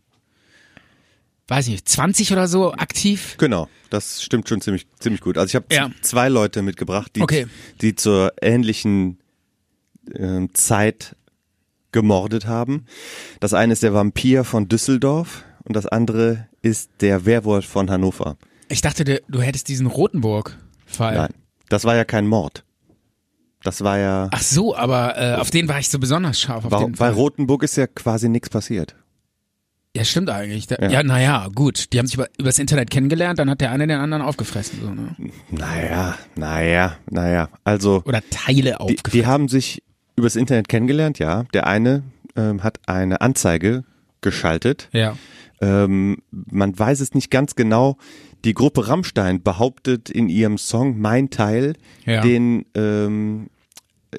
weiß 1.49 1.69
nicht, 1.69 1.89
20 1.89 2.33
oder 2.33 2.49
so 2.49 2.73
aktiv. 2.73 3.37
Genau, 3.39 3.69
das 3.91 4.23
stimmt 4.23 4.49
schon 4.49 4.61
ziemlich, 4.61 4.87
ziemlich 4.99 5.21
gut. 5.21 5.37
Also 5.39 5.49
ich 5.51 5.55
habe 5.57 5.67
Ja. 5.73 5.91
zwei 6.03 6.29
Leute 6.29 6.63
mitgebracht, 6.63 7.13
die, 7.17 7.23
Okay. 7.23 7.47
die 7.81 7.95
zur 7.95 8.33
ähnlichen 8.41 9.19
ähm, 10.15 10.51
Zeit 10.55 11.17
gemordet 11.93 12.47
haben. 12.47 12.87
Das 13.41 13.53
eine 13.55 13.73
ist 13.73 13.83
der 13.83 13.93
Vampir 13.95 14.45
von 14.45 14.69
Düsseldorf 14.69 15.45
und 15.65 15.77
das 15.77 15.87
andere 15.87 16.49
ist 16.63 16.91
der 17.01 17.27
Werwolf 17.27 17.67
von 17.67 17.91
Hannover. 17.91 18.37
Ich 18.69 18.81
dachte, 18.81 19.05
du, 19.05 19.21
du 19.29 19.41
hättest 19.43 19.69
diesen 19.69 19.87
Rotenburg-Fall. 19.87 21.15
Nein, 21.15 21.35
das 21.69 21.85
war 21.85 21.95
ja 21.97 22.05
kein 22.05 22.27
Mord. 22.27 22.65
Das 23.63 23.83
war 23.85 23.99
ja, 23.99 24.29
Ach 24.33 24.43
so, 24.43 24.75
aber 24.75 25.17
äh, 25.19 25.35
auf 25.35 25.51
den 25.51 25.69
war 25.69 25.79
ich 25.79 25.89
so 25.89 25.99
besonders 26.01 26.41
scharf. 26.41 26.65
Auf 26.65 26.73
weil, 26.73 26.85
den 26.87 26.93
bei. 26.93 27.11
Rotenburg 27.11 27.63
ist 27.63 27.77
ja 27.77 27.87
quasi 27.87 28.29
nichts 28.29 28.49
passiert. 28.51 28.97
Ja, 29.95 30.05
stimmt 30.05 30.31
eigentlich. 30.31 30.67
Da, 30.67 30.77
Ja. 30.81 30.89
ja, 30.91 31.03
naja, 31.03 31.49
gut. 31.55 31.93
Die 31.93 31.99
haben 31.99 32.07
sich 32.07 32.15
über, 32.15 32.27
übers 32.39 32.59
Internet 32.59 32.91
kennengelernt, 32.91 33.39
dann 33.39 33.51
hat 33.51 33.61
der 33.61 33.71
eine 33.73 33.87
den 33.87 33.99
anderen 33.99 34.23
aufgefressen. 34.23 34.79
So, 34.81 34.91
ne? 34.91 35.15
Naja, 35.51 36.17
naja, 36.35 36.97
naja. 37.11 37.49
Also 37.65 38.03
Oder 38.07 38.23
Teile 38.31 38.71
die, 38.71 38.75
aufgefressen. 38.77 39.11
die 39.13 39.27
haben 39.27 39.49
sich 39.49 39.83
übers 40.17 40.37
Internet 40.37 40.69
kennengelernt, 40.69 41.19
ja. 41.19 41.45
Der 41.53 41.67
eine 41.67 42.03
ähm, 42.37 42.63
hat 42.63 42.81
eine 42.87 43.21
Anzeige 43.21 43.85
geschaltet. 44.23 44.89
ja. 44.93 45.17
Ähm, 45.61 46.17
man 46.31 46.77
weiß 46.77 46.99
es 46.99 47.15
nicht 47.15 47.31
ganz 47.31 47.55
genau. 47.55 47.97
Die 48.45 48.53
Gruppe 48.53 48.89
Rammstein 48.89 49.45
behauptet 49.45 50.11
in 50.11 50.29
ihrem 50.29 50.59
Song 50.59 50.99
Mein 50.99 51.31
Teil 51.31 51.75
Ja. 52.05 52.21
den 52.21 52.65
ähm, 52.75 53.47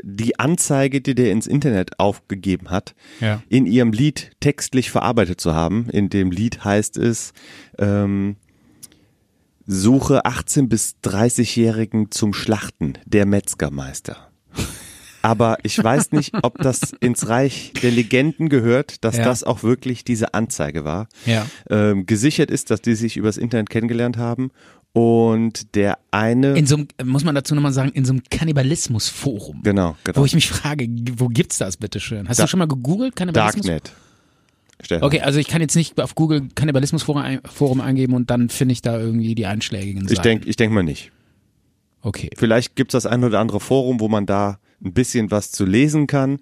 die 0.02 0.40
Anzeige, 0.40 1.02
die 1.02 1.14
der 1.16 1.32
ins 1.32 1.46
Internet 1.48 2.00
aufgegeben 2.00 2.70
hat, 2.72 2.96
Ja. 3.20 3.44
in 3.50 3.66
ihrem 3.66 3.92
Lied 3.92 4.32
textlich 4.40 4.90
verarbeitet 4.90 5.40
zu 5.40 5.54
haben. 5.54 5.90
In 5.92 6.10
dem 6.10 6.32
Lied 6.32 6.64
heißt 6.66 6.98
es 6.98 7.34
ähm, 7.78 8.38
Suche 9.66 10.26
18 10.26 10.68
bis 10.68 10.96
30-Jährigen 11.04 12.12
zum 12.12 12.34
Schlachten, 12.34 12.98
der 13.06 13.26
Metzgermeister. 13.26 14.30
Aber 15.22 15.58
ich 15.64 15.82
weiß 15.82 16.12
nicht, 16.12 16.34
ob 16.44 16.58
das 16.58 16.92
ins 17.00 17.30
Reich 17.30 17.72
der 17.82 17.92
Legenden 17.92 18.50
gehört, 18.50 19.06
dass 19.06 19.16
Ja. 19.16 19.24
das 19.24 19.46
auch 19.46 19.64
wirklich 19.64 20.04
diese 20.04 20.34
Anzeige 20.34 20.84
war. 20.84 21.08
Ja. 21.26 21.46
Ähm, 21.70 22.06
gesichert 22.06 22.52
ist, 22.52 22.72
dass 22.72 22.82
die 22.82 22.96
sich 22.96 23.16
übers 23.16 23.38
Internet 23.38 23.70
kennengelernt 23.70 24.18
haben 24.18 24.52
und 24.94 25.76
der 25.76 25.98
eine, 26.12 26.54
In 26.58 26.68
so 26.68 26.76
einem, 26.76 26.88
muss 27.04 27.24
man 27.24 27.34
dazu 27.36 27.56
nochmal 27.56 27.74
sagen, 27.74 27.90
in 27.94 28.06
so 28.06 28.14
einem 28.14 28.22
Kannibalismus-Forum. 28.30 29.62
genau, 29.64 29.98
genau, 30.04 30.20
Wo 30.20 30.26
ich 30.26 30.36
mich 30.36 30.48
frage, 30.50 30.88
wo 31.18 31.28
gibt's 31.28 31.58
das 31.58 31.78
bitteschön? 31.78 32.30
Hast 32.30 32.40
Da- 32.40 32.44
du 32.44 32.50
schon 32.50 32.60
mal 32.60 32.68
gegoogelt, 32.68 33.16
Kannibalismus? 33.16 33.66
Darknet. 33.66 33.92
Stefan. 34.82 35.04
Okay, 35.08 35.22
also 35.22 35.40
ich 35.40 35.48
kann 35.48 35.62
jetzt 35.62 35.76
nicht 35.76 36.00
auf 36.00 36.14
Google 36.16 36.48
Kannibalismus-Forum 36.56 37.22
ein, 37.22 37.40
Forum 37.46 37.82
eingeben 37.82 38.14
und 38.14 38.30
dann 38.30 38.50
finde 38.50 38.74
ich 38.74 38.82
da 38.82 39.00
irgendwie 39.00 39.34
die 39.34 39.46
einschlägigen 39.46 40.02
Seiten. 40.04 40.14
Ich 40.14 40.20
denke, 40.20 40.50
ich 40.50 40.56
denk 40.58 40.74
mal 40.74 40.84
nicht. 40.84 41.12
Okay. 42.02 42.30
Vielleicht 42.36 42.76
gibt's 42.76 42.92
das 42.92 43.06
ein 43.06 43.24
oder 43.24 43.40
andere 43.40 43.60
Forum, 43.62 44.00
wo 44.00 44.10
man 44.10 44.26
da 44.26 44.60
ein 44.84 44.92
bisschen 44.94 45.32
was 45.32 45.52
zu 45.52 45.66
lesen 45.66 46.06
kann. 46.06 46.40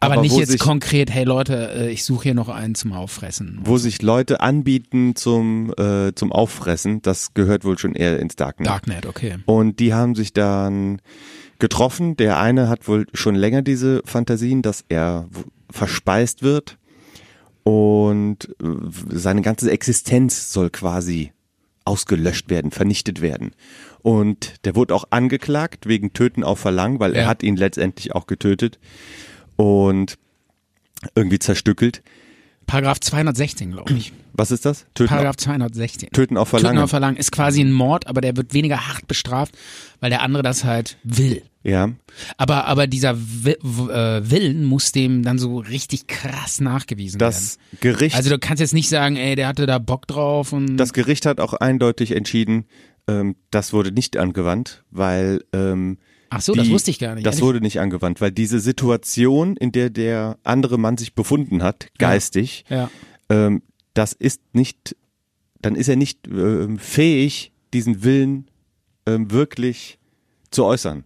Aber, 0.00 0.20
nicht 0.20 0.32
wo 0.32 0.38
jetzt 0.38 0.50
sich, 0.52 0.60
konkret, 0.60 1.10
hey 1.10 1.24
Leute, 1.24 1.72
äh, 1.74 1.90
ich 1.90 2.04
suche 2.04 2.22
hier 2.24 2.34
noch 2.34 2.48
einen 2.48 2.74
zum 2.76 2.92
Auffressen. 2.92 3.58
wo 3.64 3.78
sich 3.78 4.00
Leute 4.00 4.40
anbieten 4.40 5.16
zum, 5.16 5.72
äh, 5.76 6.12
zum 6.14 6.30
Auffressen, 6.30 7.02
das 7.02 7.34
gehört 7.34 7.64
wohl 7.64 7.78
schon 7.78 7.94
eher 7.94 8.20
ins 8.20 8.36
Darknet. 8.36 8.68
Darknet, 8.68 9.06
okay. 9.06 9.38
Und 9.46 9.80
die 9.80 9.92
haben 9.94 10.14
sich 10.14 10.32
dann 10.32 11.00
getroffen. 11.58 12.16
Der 12.16 12.38
eine 12.38 12.68
hat 12.68 12.86
wohl 12.86 13.06
schon 13.12 13.34
länger 13.34 13.62
diese 13.62 14.02
Fantasien, 14.04 14.62
dass 14.62 14.84
er 14.88 15.26
verspeist 15.70 16.42
wird 16.42 16.78
und 17.64 18.48
äh, 18.62 18.66
seine 19.10 19.42
ganze 19.42 19.70
Existenz 19.70 20.52
soll 20.52 20.70
quasi 20.70 21.32
ausgelöscht 21.84 22.50
werden, 22.50 22.70
vernichtet 22.70 23.20
werden. 23.20 23.52
Und 24.02 24.64
der 24.64 24.76
wurde 24.76 24.94
auch 24.94 25.06
angeklagt 25.10 25.86
wegen 25.86 26.12
Töten 26.12 26.44
auf 26.44 26.60
Verlangen, 26.60 27.00
weil 27.00 27.14
er 27.14 27.22
Ja. 27.22 27.28
hat 27.28 27.42
ihn 27.42 27.56
letztendlich 27.56 28.14
auch 28.14 28.26
getötet 28.26 28.78
und 29.58 30.16
irgendwie 31.14 31.38
zerstückelt. 31.38 32.02
Paragraph 32.66 33.00
216, 33.00 33.72
glaube 33.72 33.94
ich. 33.94 34.12
Was 34.34 34.50
ist 34.50 34.66
das? 34.66 34.86
Töten, 34.94 35.08
Paragraph 35.08 35.30
auf, 35.30 35.36
216. 35.38 36.10
Töten 36.10 36.36
auf 36.36 36.48
Verlangen. 36.48 36.76
Töten 36.76 36.84
auf 36.84 36.90
Verlangen 36.90 37.16
ist 37.16 37.32
quasi 37.32 37.60
ein 37.62 37.72
Mord, 37.72 38.06
aber 38.06 38.20
der 38.20 38.36
wird 38.36 38.52
weniger 38.54 38.86
hart 38.86 39.08
bestraft, 39.08 39.56
weil 40.00 40.10
der 40.10 40.22
andere 40.22 40.42
das 40.42 40.64
halt 40.64 40.98
will. 41.02 41.42
ja. 41.64 41.90
Aber, 42.36 42.66
aber 42.66 42.86
dieser 42.86 43.12
äh, 43.12 44.30
Willen 44.30 44.64
muss 44.64 44.92
dem 44.92 45.22
dann 45.22 45.38
so 45.38 45.58
richtig 45.58 46.06
krass 46.08 46.60
nachgewiesen 46.60 47.18
Das 47.18 47.56
werden. 47.56 47.78
Gericht 47.80 48.16
Also 48.16 48.30
du 48.30 48.38
kannst 48.38 48.60
jetzt 48.60 48.74
nicht 48.74 48.90
sagen, 48.90 49.16
ey, 49.16 49.34
der 49.34 49.48
hatte 49.48 49.66
da 49.66 49.78
Bock 49.78 50.06
drauf 50.06 50.52
und 50.52 50.76
Das 50.76 50.92
Gericht 50.92 51.26
hat 51.26 51.40
auch 51.40 51.54
eindeutig 51.54 52.14
entschieden, 52.14 52.66
ähm, 53.08 53.34
das 53.50 53.72
wurde 53.72 53.92
nicht 53.92 54.18
angewandt, 54.18 54.84
weil 54.90 55.42
ähm, 55.54 55.98
Ach 56.30 56.40
so, 56.40 56.52
die, 56.52 56.58
das 56.58 56.68
wusste 56.70 56.90
ich 56.90 56.98
gar 56.98 57.14
nicht. 57.14 57.26
Das 57.26 57.40
wurde 57.40 57.60
nicht 57.60 57.80
angewandt, 57.80 58.20
weil 58.20 58.30
diese 58.32 58.60
Situation, 58.60 59.56
in 59.56 59.72
der 59.72 59.90
der 59.90 60.38
andere 60.44 60.78
Mann 60.78 60.96
sich 60.98 61.14
befunden 61.14 61.62
hat, 61.62 61.88
geistig, 61.98 62.64
ja. 62.68 62.90
ähm, 63.30 63.62
das 63.94 64.12
ist 64.12 64.40
nicht, 64.52 64.94
dann 65.62 65.74
ist 65.74 65.88
er 65.88 65.96
nicht 65.96 66.28
ähm, 66.28 66.78
fähig, 66.78 67.52
diesen 67.72 68.04
Willen 68.04 68.50
ähm, 69.06 69.30
wirklich 69.30 69.98
zu 70.50 70.64
äußern. 70.64 71.04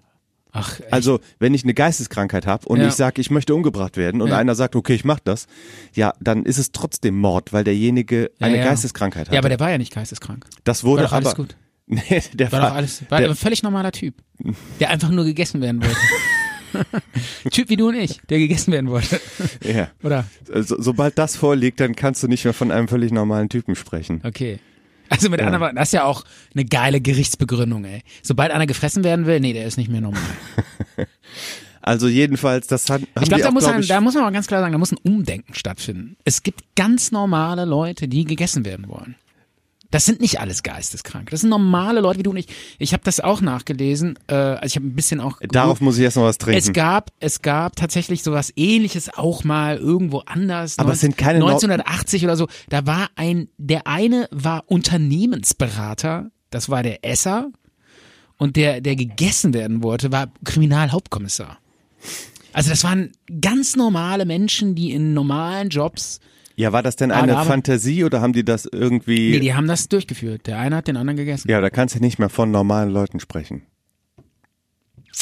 Ach, 0.54 0.80
echt? 0.80 0.92
Also, 0.92 1.20
wenn 1.38 1.54
ich 1.54 1.62
eine 1.64 1.72
Geisteskrankheit 1.72 2.46
habe 2.46 2.68
und 2.68 2.80
Ja. 2.80 2.88
ich 2.88 2.92
sage, 2.94 3.20
ich 3.22 3.30
möchte 3.30 3.54
umgebracht 3.54 3.96
werden 3.96 4.20
und 4.20 4.28
Ja. 4.28 4.36
einer 4.36 4.54
sagt, 4.54 4.76
okay, 4.76 4.94
ich 4.94 5.04
mach 5.04 5.18
das, 5.20 5.46
ja, 5.94 6.12
dann 6.20 6.44
ist 6.44 6.58
es 6.58 6.72
trotzdem 6.72 7.16
Mord, 7.16 7.52
weil 7.54 7.64
derjenige 7.64 8.30
eine 8.38 8.58
ja. 8.58 8.64
Geisteskrankheit 8.64 9.28
hat. 9.28 9.32
ja, 9.34 9.40
aber 9.40 9.48
der 9.48 9.60
war 9.60 9.70
ja 9.70 9.78
nicht 9.78 9.94
geisteskrank. 9.94 10.44
das 10.64 10.84
wurde 10.84 11.04
doch 11.04 11.12
alles 11.12 11.28
aber 11.28 11.36
gut. 11.36 11.56
Nee, 11.94 12.22
der 12.32 12.50
War 12.52 12.60
doch 12.60 12.74
alles, 12.76 13.02
war 13.10 13.20
der, 13.20 13.28
ein 13.30 13.36
völlig 13.36 13.62
normaler 13.62 13.92
Typ, 13.92 14.14
der 14.80 14.90
einfach 14.90 15.10
nur 15.10 15.24
gegessen 15.24 15.60
werden 15.60 15.82
wollte. 15.82 15.98
typ 17.50 17.68
wie 17.68 17.76
du 17.76 17.88
und 17.88 17.96
ich, 17.96 18.20
der 18.30 18.38
gegessen 18.38 18.72
werden 18.72 18.88
wollte. 18.90 19.20
ja. 19.62 19.90
Oder? 20.02 20.24
So, 20.62 20.80
sobald 20.80 21.18
das 21.18 21.36
vorliegt, 21.36 21.80
dann 21.80 21.94
kannst 21.94 22.22
du 22.22 22.28
nicht 22.28 22.44
mehr 22.44 22.54
von 22.54 22.70
einem 22.70 22.88
völlig 22.88 23.12
normalen 23.12 23.48
Typen 23.50 23.74
sprechen. 23.76 24.20
Okay. 24.24 24.58
Also 25.10 25.28
mit 25.28 25.40
anderen 25.40 25.60
Worten, 25.60 25.76
das 25.76 25.88
ist 25.88 25.92
ja 25.92 26.04
auch 26.04 26.24
eine 26.54 26.64
geile 26.64 27.02
Gerichtsbegründung, 27.02 27.84
ey. 27.84 28.02
Sobald 28.22 28.50
einer 28.52 28.66
gefressen 28.66 29.04
werden 29.04 29.26
will, 29.26 29.40
nee, 29.40 29.52
der 29.52 29.66
ist 29.66 29.76
nicht 29.76 29.90
mehr 29.90 30.00
normal. 30.00 30.22
Also 31.84 32.06
jedenfalls, 32.06 32.68
das 32.68 32.88
hat, 32.90 33.02
Ich 33.02 33.28
glaube, 33.28 33.42
da, 33.42 33.48
auch, 33.48 33.52
muss 33.52 33.64
glaub 33.64 33.74
ein- 33.74 33.80
ich, 33.80 33.88
da 33.88 34.00
muss 34.00 34.14
man 34.14 34.22
mal 34.22 34.30
ganz 34.30 34.46
klar 34.46 34.60
sagen, 34.60 34.70
da 34.70 34.78
muss 34.78 34.92
ein 34.92 34.98
Umdenken 35.02 35.52
stattfinden. 35.54 36.16
Es 36.24 36.44
gibt 36.44 36.62
ganz 36.76 37.10
normale 37.10 37.64
Leute, 37.64 38.06
die 38.06 38.24
gegessen 38.24 38.64
werden 38.64 38.88
wollen. 38.88 39.16
Das 39.92 40.04
sind 40.04 40.20
nicht 40.20 40.40
alles 40.40 40.62
geisteskrank. 40.64 41.30
Das 41.30 41.42
sind 41.42 41.50
normale 41.50 42.00
Leute 42.00 42.18
wie 42.18 42.22
du 42.24 42.30
und 42.30 42.38
ich. 42.38 42.46
Ich 42.78 42.92
habe 42.92 43.04
das 43.04 43.20
auch 43.20 43.40
nachgelesen. 43.40 44.18
Äh, 44.26 44.34
also 44.34 44.64
ich 44.66 44.76
habe 44.76 44.86
ein 44.86 44.96
bisschen 44.96 45.20
auch. 45.20 45.38
darauf 45.40 45.80
muss 45.80 45.98
ich 45.98 46.02
erst 46.02 46.16
noch 46.16 46.24
was 46.24 46.38
trinken. 46.38 46.58
Es 46.58 46.72
gab, 46.72 47.10
es 47.20 47.42
gab 47.42 47.76
tatsächlich 47.76 48.22
sowas 48.22 48.52
ähnliches 48.56 49.12
auch 49.14 49.44
mal 49.44 49.76
irgendwo 49.76 50.20
anders. 50.20 50.78
Aber 50.78 50.92
es 50.94 51.00
sind 51.00 51.16
keine 51.16 51.38
Nor- 51.38 51.50
1980 51.50 52.24
oder 52.24 52.36
so. 52.36 52.48
Da 52.70 52.86
war 52.86 53.10
ein, 53.14 53.48
der 53.58 53.86
eine 53.86 54.28
war 54.32 54.64
Unternehmensberater, 54.66 56.30
das 56.50 56.68
war 56.68 56.82
der 56.82 57.04
Esser. 57.04 57.50
Und 58.38 58.56
der, 58.56 58.80
der 58.80 58.96
gegessen 58.96 59.54
werden 59.54 59.82
wollte, 59.84 60.10
war 60.10 60.32
Kriminalhauptkommissar. 60.44 61.58
Also 62.52 62.70
das 62.70 62.82
waren 62.82 63.12
ganz 63.40 63.76
normale 63.76 64.24
Menschen, 64.24 64.74
die 64.74 64.90
in 64.92 65.14
normalen 65.14 65.68
Jobs, 65.68 66.18
ja, 66.56 66.72
war 66.72 66.82
das 66.82 66.96
denn 66.96 67.10
Ah, 67.10 67.20
eine 67.22 67.36
aber- 67.36 67.44
Fantasie 67.48 68.04
oder 68.04 68.20
haben 68.20 68.32
die 68.32 68.44
das 68.44 68.66
irgendwie? 68.70 69.30
nee, 69.30 69.40
die 69.40 69.54
haben 69.54 69.66
das 69.68 69.88
durchgeführt. 69.88 70.46
Der 70.46 70.58
eine 70.58 70.76
hat 70.76 70.88
den 70.88 70.96
anderen 70.96 71.16
gegessen. 71.16 71.50
ja, 71.50 71.60
da 71.60 71.70
kannst 71.70 71.94
du 71.94 72.00
nicht 72.00 72.18
mehr 72.18 72.28
von 72.28 72.50
normalen 72.50 72.90
Leuten 72.90 73.20
sprechen. 73.20 73.62
Ja, 74.16 75.12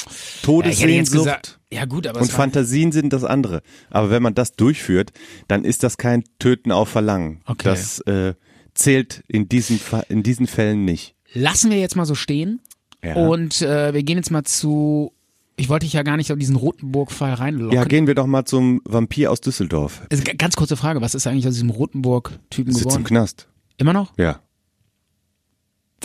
Todessehnsucht 0.42 1.24
gesagt, 1.24 1.60
ja 1.72 1.84
gut, 1.84 2.06
aber 2.06 2.20
und 2.20 2.30
Fantasien 2.30 2.92
sind 2.92 3.12
das 3.12 3.24
andere. 3.24 3.62
Aber 3.90 4.10
wenn 4.10 4.22
man 4.22 4.34
das 4.34 4.52
durchführt, 4.52 5.10
dann 5.48 5.64
ist 5.64 5.82
das 5.82 5.96
kein 5.98 6.24
Töten 6.38 6.72
auf 6.72 6.88
Verlangen. 6.88 7.42
Okay. 7.46 7.68
Das 7.68 8.00
äh, 8.00 8.34
zählt 8.74 9.22
in 9.28 9.48
diesen, 9.48 9.80
in 10.08 10.22
diesen 10.22 10.46
Fällen 10.46 10.84
nicht. 10.84 11.14
lassen 11.32 11.70
wir 11.70 11.78
jetzt 11.78 11.96
mal 11.96 12.06
so 12.06 12.14
stehen. 12.14 12.60
Ja. 13.04 13.14
Und 13.14 13.62
äh, 13.62 13.94
wir 13.94 14.02
gehen 14.02 14.16
jetzt 14.18 14.30
mal 14.30 14.44
zu, 14.44 15.12
ich 15.60 15.68
wollte 15.68 15.84
dich 15.86 15.92
ja 15.92 16.02
gar 16.02 16.16
nicht 16.16 16.32
auf 16.32 16.38
diesen 16.38 16.56
Rotenburg-Fall 16.56 17.34
reinlocken. 17.34 17.74
Ja, 17.76 17.84
gehen 17.84 18.06
wir 18.06 18.14
doch 18.14 18.26
mal 18.26 18.44
zum 18.46 18.80
Vampir 18.84 19.30
aus 19.30 19.40
Düsseldorf. 19.40 20.02
Also, 20.10 20.24
ganz 20.38 20.56
kurze 20.56 20.76
Frage, 20.76 21.00
was 21.00 21.14
ist 21.14 21.26
eigentlich 21.26 21.46
aus 21.46 21.54
diesem 21.54 21.70
Rotenburg-Typen 21.70 22.72
Sitzt 22.72 22.84
im 22.84 22.88
geworden? 22.90 23.04
Knast. 23.04 23.48
Immer 23.76 23.92
noch? 23.92 24.16
Ja. 24.18 24.40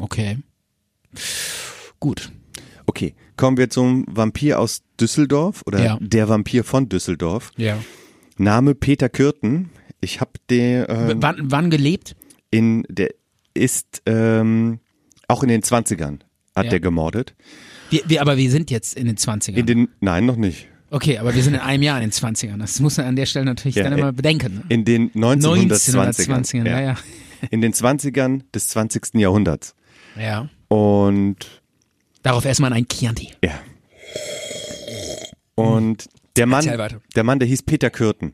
Okay. 0.02 0.40
Gut. 2.00 2.32
Okay, 2.86 3.16
kommen 3.38 3.58
wir 3.58 3.70
zum 3.70 4.06
Vampir 4.10 4.60
aus 4.60 4.84
Düsseldorf 5.00 5.64
oder 5.66 5.84
Ja. 5.84 5.98
der 6.02 6.30
Vampir 6.30 6.64
von 6.64 6.90
Düsseldorf. 6.90 7.52
Ja. 7.58 7.78
Name 8.38 8.76
Peter 8.76 9.10
Kürten. 9.10 9.70
Ich 10.02 10.20
habe 10.22 10.32
den 10.50 10.86
ähm, 10.90 11.22
wann, 11.22 11.38
wann 11.52 11.70
gelebt? 11.70 12.16
in 12.52 12.86
der 12.90 13.10
ist 13.54 14.02
ähm, 14.06 14.80
auch 15.28 15.42
in 15.44 15.50
den 15.50 15.62
20ern 15.62 16.20
hat 16.56 16.66
Ja. 16.66 16.70
der 16.72 16.80
gemordet. 16.82 17.36
Wir, 17.96 18.10
wir, 18.10 18.22
aber 18.22 18.38
wir 18.38 18.50
sind 18.52 18.72
jetzt 18.72 18.96
in 18.96 19.06
den 19.08 19.18
20ern. 19.18 19.56
In 19.56 19.66
den 19.66 19.88
nein, 20.00 20.26
noch 20.26 20.36
nicht. 20.38 20.68
okay, 20.92 21.18
aber 21.18 21.34
wir 21.36 21.44
sind 21.44 21.54
in 21.56 21.60
einem 21.60 21.84
Jahr 21.84 21.98
in 21.98 22.04
den 22.04 22.12
20ern. 22.12 22.58
Das 22.58 22.80
muss 22.80 22.98
man 22.98 23.06
an 23.08 23.16
der 23.16 23.26
Stelle 23.26 23.46
natürlich 23.46 23.76
Ja, 23.76 23.84
dann 23.84 23.94
äh, 23.94 24.00
immer 24.00 24.12
bedenken. 24.14 24.64
In 24.70 24.86
den 24.86 25.12
1920ern. 25.12 26.12
1920ern, 26.12 26.68
ja, 26.70 26.82
ja. 26.82 26.96
In 27.52 27.62
den 27.62 27.74
20ern 27.74 28.42
des 28.54 28.70
20. 28.70 29.16
Jahrhunderts. 29.16 29.76
Ja. 30.20 30.50
Und 30.70 31.62
Darauf 32.24 32.46
erstmal 32.46 32.74
ein 32.74 32.88
Chianti. 32.88 33.30
ja. 33.44 33.52
Und 35.56 36.10
der 36.36 36.48
Mann, 36.48 36.66
der 37.16 37.24
Mann, 37.24 37.40
der 37.40 37.48
hieß 37.48 37.64
Peter 37.64 37.90
Kürten. 37.90 38.34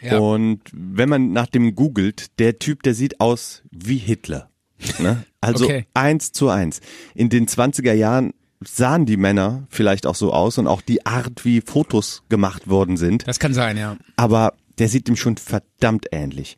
Ja. 0.00 0.18
Und 0.18 0.60
wenn 0.72 1.08
man 1.08 1.32
nach 1.32 1.46
dem 1.46 1.74
googelt, 1.74 2.38
der 2.38 2.58
Typ, 2.58 2.82
der 2.82 2.94
sieht 2.94 3.20
aus 3.20 3.62
wie 3.70 3.96
Hitler. 3.96 4.50
Ne? 4.98 5.24
Also 5.40 5.64
Okay. 5.64 5.86
eins 5.94 6.32
zu 6.32 6.48
eins. 6.48 6.80
In 7.14 7.28
den 7.28 7.46
20er 7.46 7.92
Jahren 7.92 8.32
sahen 8.64 9.06
die 9.06 9.16
Männer 9.16 9.66
vielleicht 9.68 10.06
auch 10.06 10.14
so 10.14 10.32
aus 10.32 10.58
und 10.58 10.66
auch 10.66 10.80
die 10.82 11.04
Art, 11.06 11.44
wie 11.44 11.60
Fotos 11.60 12.22
gemacht 12.28 12.68
worden 12.68 12.96
sind. 12.96 13.26
Das 13.28 13.38
kann 13.38 13.54
sein, 13.54 13.76
ja. 13.76 13.96
Aber 14.16 14.54
der 14.78 14.88
sieht 14.88 15.08
ihm 15.08 15.16
schon 15.16 15.36
verdammt 15.36 16.06
ähnlich. 16.12 16.56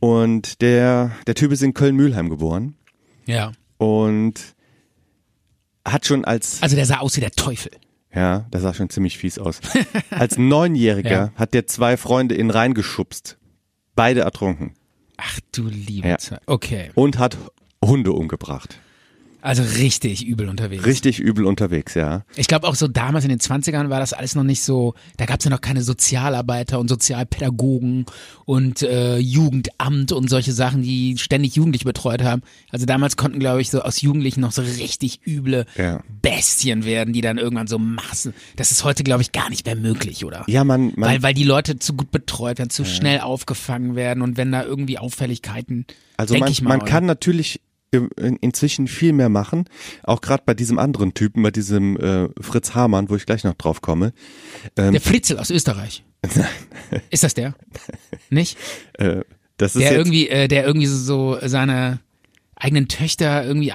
Und 0.00 0.60
der, 0.62 1.12
der 1.26 1.34
Typ 1.34 1.52
ist 1.52 1.62
in 1.62 1.74
Köln-Mühlheim 1.74 2.30
geboren 2.30 2.74
Ja. 3.26 3.52
und 3.78 4.34
hat 5.86 6.06
schon 6.06 6.24
als, 6.24 6.62
Also 6.62 6.76
der 6.76 6.86
sah 6.86 6.98
aus 6.98 7.16
wie 7.16 7.20
der 7.20 7.32
Teufel. 7.32 7.72
ja, 8.14 8.46
das 8.50 8.62
sah 8.62 8.74
schon 8.74 8.90
ziemlich 8.90 9.18
fies 9.18 9.38
aus. 9.38 9.60
Als 10.10 10.36
Neunjähriger 10.38 11.10
Ja. 11.10 11.32
hat 11.36 11.54
der 11.54 11.66
zwei 11.66 11.96
Freunde 11.96 12.34
in 12.34 12.50
Rhein 12.50 12.74
geschubst. 12.74 13.38
Beide 13.94 14.20
ertrunken. 14.20 14.74
Ach 15.16 15.38
du 15.52 15.68
liebe 15.68 16.08
Ja. 16.08 16.18
Zeit. 16.18 16.40
Okay. 16.46 16.90
Und 16.94 17.18
hat 17.18 17.36
Hunde 17.84 18.12
umgebracht. 18.12 18.78
Also 19.42 19.62
richtig 19.62 20.26
übel 20.26 20.48
unterwegs. 20.48 20.84
Richtig 20.84 21.18
übel 21.18 21.44
unterwegs, 21.46 21.94
ja. 21.94 22.24
Ich 22.36 22.46
glaube 22.46 22.68
auch 22.68 22.74
so 22.74 22.88
damals 22.88 23.24
in 23.24 23.30
den 23.30 23.38
20ern 23.38 23.88
war 23.88 24.00
das 24.00 24.12
alles 24.12 24.34
noch 24.34 24.42
nicht 24.42 24.62
so, 24.62 24.94
da 25.16 25.26
gab 25.26 25.38
es 25.38 25.44
ja 25.44 25.50
noch 25.50 25.60
keine 25.60 25.82
Sozialarbeiter 25.82 26.78
und 26.78 26.88
Sozialpädagogen 26.88 28.06
und 28.44 28.82
äh, 28.82 29.18
Jugendamt 29.18 30.12
und 30.12 30.28
solche 30.28 30.52
Sachen, 30.52 30.82
die 30.82 31.16
ständig 31.18 31.56
Jugendliche 31.56 31.84
betreut 31.84 32.22
haben. 32.22 32.42
Also 32.70 32.86
damals 32.86 33.16
konnten, 33.16 33.38
glaube 33.38 33.60
ich, 33.60 33.70
so 33.70 33.82
aus 33.82 34.00
Jugendlichen 34.02 34.40
noch 34.40 34.52
so 34.52 34.62
richtig 34.62 35.20
üble 35.26 35.64
Ja. 35.76 36.02
Bestien 36.22 36.84
werden, 36.84 37.12
die 37.12 37.20
dann 37.20 37.38
irgendwann 37.38 37.66
so 37.66 37.78
Massen. 37.78 38.34
Das 38.56 38.70
ist 38.70 38.84
heute, 38.84 39.04
glaube 39.04 39.22
ich, 39.22 39.32
gar 39.32 39.48
nicht 39.48 39.64
mehr 39.66 39.76
möglich, 39.76 40.24
oder? 40.24 40.44
Ja, 40.48 40.64
man, 40.64 40.92
man 40.96 41.10
weil, 41.10 41.22
weil 41.22 41.34
die 41.34 41.44
Leute 41.44 41.78
zu 41.78 41.94
gut 41.94 42.10
betreut 42.10 42.58
werden, 42.58 42.70
zu 42.70 42.84
schnell 42.84 43.20
aufgefangen 43.20 43.94
werden 43.96 44.22
und 44.22 44.36
wenn 44.36 44.52
da 44.52 44.64
irgendwie 44.64 44.98
Auffälligkeiten, 44.98 45.86
Also 46.16 46.36
man, 46.36 46.50
ich 46.50 46.62
mal, 46.62 46.76
man 46.76 46.86
kann 46.86 47.06
natürlich 47.06 47.60
inzwischen 47.92 48.86
viel 48.86 49.12
mehr 49.12 49.28
machen, 49.28 49.64
auch 50.04 50.20
gerade 50.20 50.44
bei 50.46 50.54
diesem 50.54 50.78
anderen 50.78 51.12
Typen, 51.14 51.42
bei 51.42 51.50
diesem 51.50 51.96
äh, 51.96 52.28
Fritz 52.40 52.74
Hamann, 52.74 53.10
wo 53.10 53.16
ich 53.16 53.26
gleich 53.26 53.42
noch 53.44 53.54
drauf 53.54 53.80
komme. 53.80 54.12
Ähm, 54.76 54.92
Der 54.92 55.00
Fritzel 55.00 55.38
aus 55.38 55.50
Österreich. 55.50 56.04
ist 57.10 57.24
das 57.24 57.34
der? 57.34 57.54
Nicht? 58.28 58.56
äh, 58.94 59.22
das 59.56 59.74
ist 59.74 59.82
Der 59.82 59.96
irgendwie, 59.96 60.28
äh, 60.28 60.48
der 60.48 60.64
irgendwie 60.66 60.86
so 60.86 61.36
seine 61.42 61.98
eigenen 62.54 62.88
Töchter 62.88 63.44
irgendwie 63.44 63.72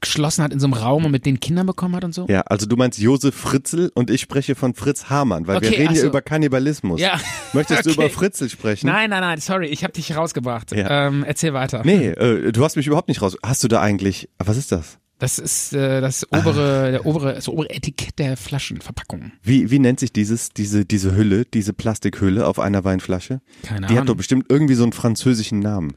geschlossen 0.00 0.42
hat 0.44 0.52
in 0.52 0.60
so 0.60 0.66
einem 0.66 0.74
Raum 0.74 1.04
und 1.04 1.10
mit 1.10 1.26
den 1.26 1.40
Kindern 1.40 1.66
bekommen 1.66 1.96
hat 1.96 2.04
und 2.04 2.14
so? 2.14 2.26
Ja, 2.28 2.42
also 2.42 2.66
du 2.66 2.76
meinst 2.76 2.98
Josef 2.98 3.34
Fritzl 3.34 3.90
und 3.94 4.10
ich 4.10 4.20
spreche 4.20 4.54
von 4.54 4.74
Fritz 4.74 5.10
Hamann, 5.10 5.46
weil 5.46 5.60
wir 5.60 5.68
Okay, 5.68 5.76
reden 5.78 5.88
ach 5.90 5.94
ja 5.96 6.00
so. 6.02 6.06
über 6.08 6.22
Kannibalismus. 6.22 7.00
Ja. 7.00 7.18
Möchtest 7.52 7.86
du 7.86 7.90
Okay. 7.96 8.00
über 8.06 8.10
Fritzl 8.10 8.48
sprechen? 8.48 8.86
Nein, 8.86 9.10
nein, 9.10 9.20
nein, 9.20 9.40
sorry, 9.40 9.66
ich 9.66 9.82
habe 9.84 9.92
dich 9.92 10.16
rausgebracht. 10.16 10.72
Ja. 10.72 11.06
Ähm, 11.08 11.24
erzähl 11.24 11.52
weiter. 11.54 11.82
Nee, 11.84 12.08
äh, 12.08 12.52
du 12.52 12.64
hast 12.64 12.76
mich 12.76 12.86
überhaupt 12.86 13.08
nicht 13.08 13.22
raus. 13.22 13.36
Hast 13.42 13.62
du 13.64 13.68
da 13.68 13.80
eigentlich, 13.80 14.28
was 14.38 14.56
ist 14.56 14.72
das? 14.72 14.98
Das 15.18 15.38
ist 15.38 15.72
äh, 15.72 16.02
das 16.02 16.30
obere, 16.30 16.90
der 16.90 17.06
obere, 17.06 17.32
das 17.32 17.48
obere 17.48 17.70
Etikett 17.70 18.18
der 18.18 18.36
Flaschenverpackung. 18.36 19.32
Wie, 19.42 19.70
wie 19.70 19.78
nennt 19.78 19.98
sich 19.98 20.12
dieses, 20.12 20.50
diese, 20.50 20.84
diese 20.84 21.16
Hülle, 21.16 21.46
diese 21.46 21.72
Plastikhülle 21.72 22.46
auf 22.46 22.58
einer 22.58 22.84
Weinflasche? 22.84 23.40
Keine 23.62 23.86
Die 23.86 23.94
hat 23.94 24.00
doch 24.00 24.02
Ahnung. 24.02 24.16
bestimmt 24.18 24.46
irgendwie 24.50 24.74
so 24.74 24.82
einen 24.82 24.92
französischen 24.92 25.60
Namen. 25.60 25.94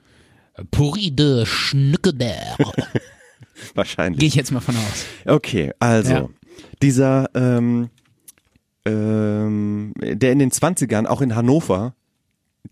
Pourri 0.71 1.11
de 1.11 1.45
Schnückeberg. 1.45 2.57
Wahrscheinlich. 3.75 4.19
Gehe 4.19 4.27
ich 4.27 4.35
jetzt 4.35 4.51
mal 4.51 4.59
von 4.59 4.75
aus. 4.75 5.05
Okay, 5.25 5.71
also 5.79 6.11
Ja. 6.13 6.29
dieser, 6.81 7.29
ähm, 7.35 7.89
ähm, 8.85 9.93
der 9.99 10.31
in 10.31 10.39
den 10.39 10.51
20ern 10.51 11.05
auch 11.05 11.21
in 11.21 11.35
Hannover, 11.35 11.95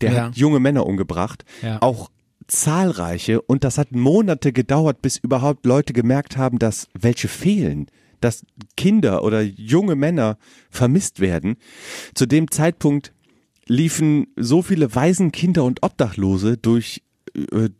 der 0.00 0.12
Ja. 0.12 0.24
hat 0.26 0.36
junge 0.36 0.60
Männer 0.60 0.86
umgebracht, 0.86 1.44
Ja. 1.62 1.80
auch 1.82 2.10
zahlreiche 2.46 3.42
und 3.42 3.62
das 3.64 3.76
hat 3.78 3.92
Monate 3.92 4.52
gedauert, 4.52 5.02
bis 5.02 5.18
überhaupt 5.18 5.66
Leute 5.66 5.92
gemerkt 5.92 6.36
haben, 6.36 6.58
dass 6.58 6.88
welche 6.98 7.28
fehlen, 7.28 7.86
dass 8.20 8.44
Kinder 8.76 9.22
oder 9.22 9.42
junge 9.42 9.94
Männer 9.94 10.38
vermisst 10.70 11.20
werden. 11.20 11.56
Zu 12.14 12.26
dem 12.26 12.50
Zeitpunkt 12.50 13.12
liefen 13.66 14.28
so 14.36 14.62
viele 14.62 14.94
Waisenkinder 14.94 15.62
und 15.62 15.82
Obdachlose 15.82 16.56
durch 16.56 17.02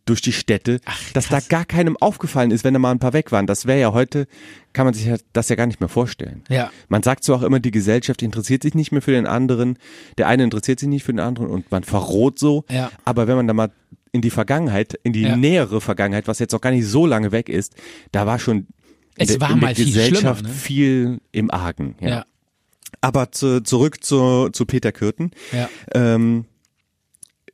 durch 0.05 0.21
die 0.23 0.33
Städte, 0.33 0.81
Ach, 0.85 0.99
dass 1.13 1.29
da 1.29 1.41
gar 1.41 1.65
keinem 1.65 1.97
aufgefallen 1.97 2.51
ist, 2.51 2.65
wenn 2.65 2.75
da 2.75 2.79
mal 2.81 2.91
ein 2.91 2.99
paar 2.99 3.13
weg 3.13 3.33
waren. 3.33 3.47
Das 3.47 3.67
wäre 3.67 3.81
ja 3.81 3.93
heute, 3.93 4.27
kann 4.73 4.85
man 4.85 4.95
sich 4.95 5.09
das 5.33 5.49
ja 5.49 5.57
gar 5.57 5.67
nicht 5.67 5.81
mehr 5.81 5.89
vorstellen. 5.89 6.43
Ja. 6.49 6.71
Man 6.89 7.03
sagt 7.03 7.25
so 7.25 7.35
auch 7.35 7.43
immer, 7.43 7.61
die 7.61 7.71
Gesellschaft 7.71 8.23
interessiert 8.23 8.63
sich 8.63 8.75
nicht 8.75 8.93
mehr 8.93 9.03
für 9.03 9.13
den 9.13 9.27
anderen, 9.27 9.79
der 10.19 10.29
eine 10.29 10.45
interessiert 10.45 10.81
sich 10.81 10.89
nicht 10.89 11.05
für 11.05 11.13
den 11.13 11.21
anderen 11.21 11.49
und 11.51 11.71
man 11.71 11.85
verroht 11.85 12.39
so. 12.39 12.65
Ja. 12.71 12.91
Aber 13.05 13.27
wenn 13.27 13.37
man 13.37 13.47
da 13.47 13.55
mal 13.55 13.71
in 14.13 14.23
die 14.23 14.31
Vergangenheit, 14.31 14.99
in 15.03 15.13
die 15.13 15.23
Ja. 15.23 15.37
nähere 15.37 15.81
Vergangenheit, 15.81 16.29
was 16.29 16.39
jetzt 16.39 16.55
auch 16.55 16.61
gar 16.61 16.71
nicht 16.71 16.87
so 16.87 17.07
lange 17.07 17.33
weg 17.33 17.49
ist, 17.49 17.75
da 18.13 18.27
war 18.27 18.39
schon 18.39 18.67
Es 19.17 19.29
der, 19.29 19.41
war 19.41 19.51
in 19.51 19.61
der 19.61 19.69
mal 19.69 19.75
viel 19.75 19.87
Gesellschaft 19.87 20.41
schlimmer, 20.41 20.55
ne? 20.55 20.61
viel 20.61 21.21
im 21.33 21.51
Argen. 21.51 21.97
Ja. 22.01 22.09
Ja. 22.09 22.25
Aber 23.01 23.31
zu, 23.33 23.63
zurück 23.63 24.03
zu, 24.03 24.49
zu 24.51 24.65
Peter 24.67 24.93
Kürten. 24.93 25.31
Ja. 25.53 25.69
Ähm, 25.95 26.47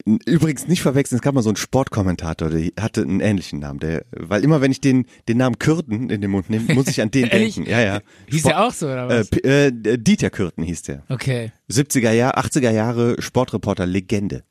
übrigens 0.04 0.68
nicht 0.68 0.82
verwechseln, 0.82 1.16
es 1.16 1.23
gab 1.23 1.34
mal 1.34 1.42
so 1.42 1.49
einen 1.49 1.56
Sportkommentator, 1.56 2.50
der 2.50 2.70
hatte 2.78 3.02
einen 3.02 3.20
ähnlichen 3.20 3.58
Namen. 3.61 3.78
Der, 3.80 4.04
weil 4.12 4.44
immer 4.44 4.61
wenn 4.61 4.70
ich 4.70 4.80
den, 4.80 5.06
den 5.28 5.38
Namen 5.38 5.58
Kürten 5.58 6.11
in 6.11 6.20
den 6.20 6.30
Mund 6.30 6.50
nehme, 6.50 6.75
muss 6.75 6.88
ich 6.88 7.00
an 7.00 7.11
den 7.11 7.28
denken. 7.30 7.64
Ja, 7.66 7.80
ja. 7.80 8.00
Hieß 8.28 8.40
Sport- 8.40 8.52
der 8.52 8.64
auch 8.64 8.73
so, 8.73 8.87
oder 8.87 9.08
Äh, 9.11 9.20
was? 9.20 9.28
P- 9.30 9.40
äh, 9.40 9.99
Dieter 9.99 10.30
Kürten 10.30 10.62
hieß 10.62 10.82
der. 10.82 11.02
Okay. 11.08 11.52
70er 11.70 12.12
Jahre, 12.12 12.38
80er 12.38 12.70
Jahre 12.70 13.16
Sportreporter, 13.23 13.87
Legende. 13.87 14.44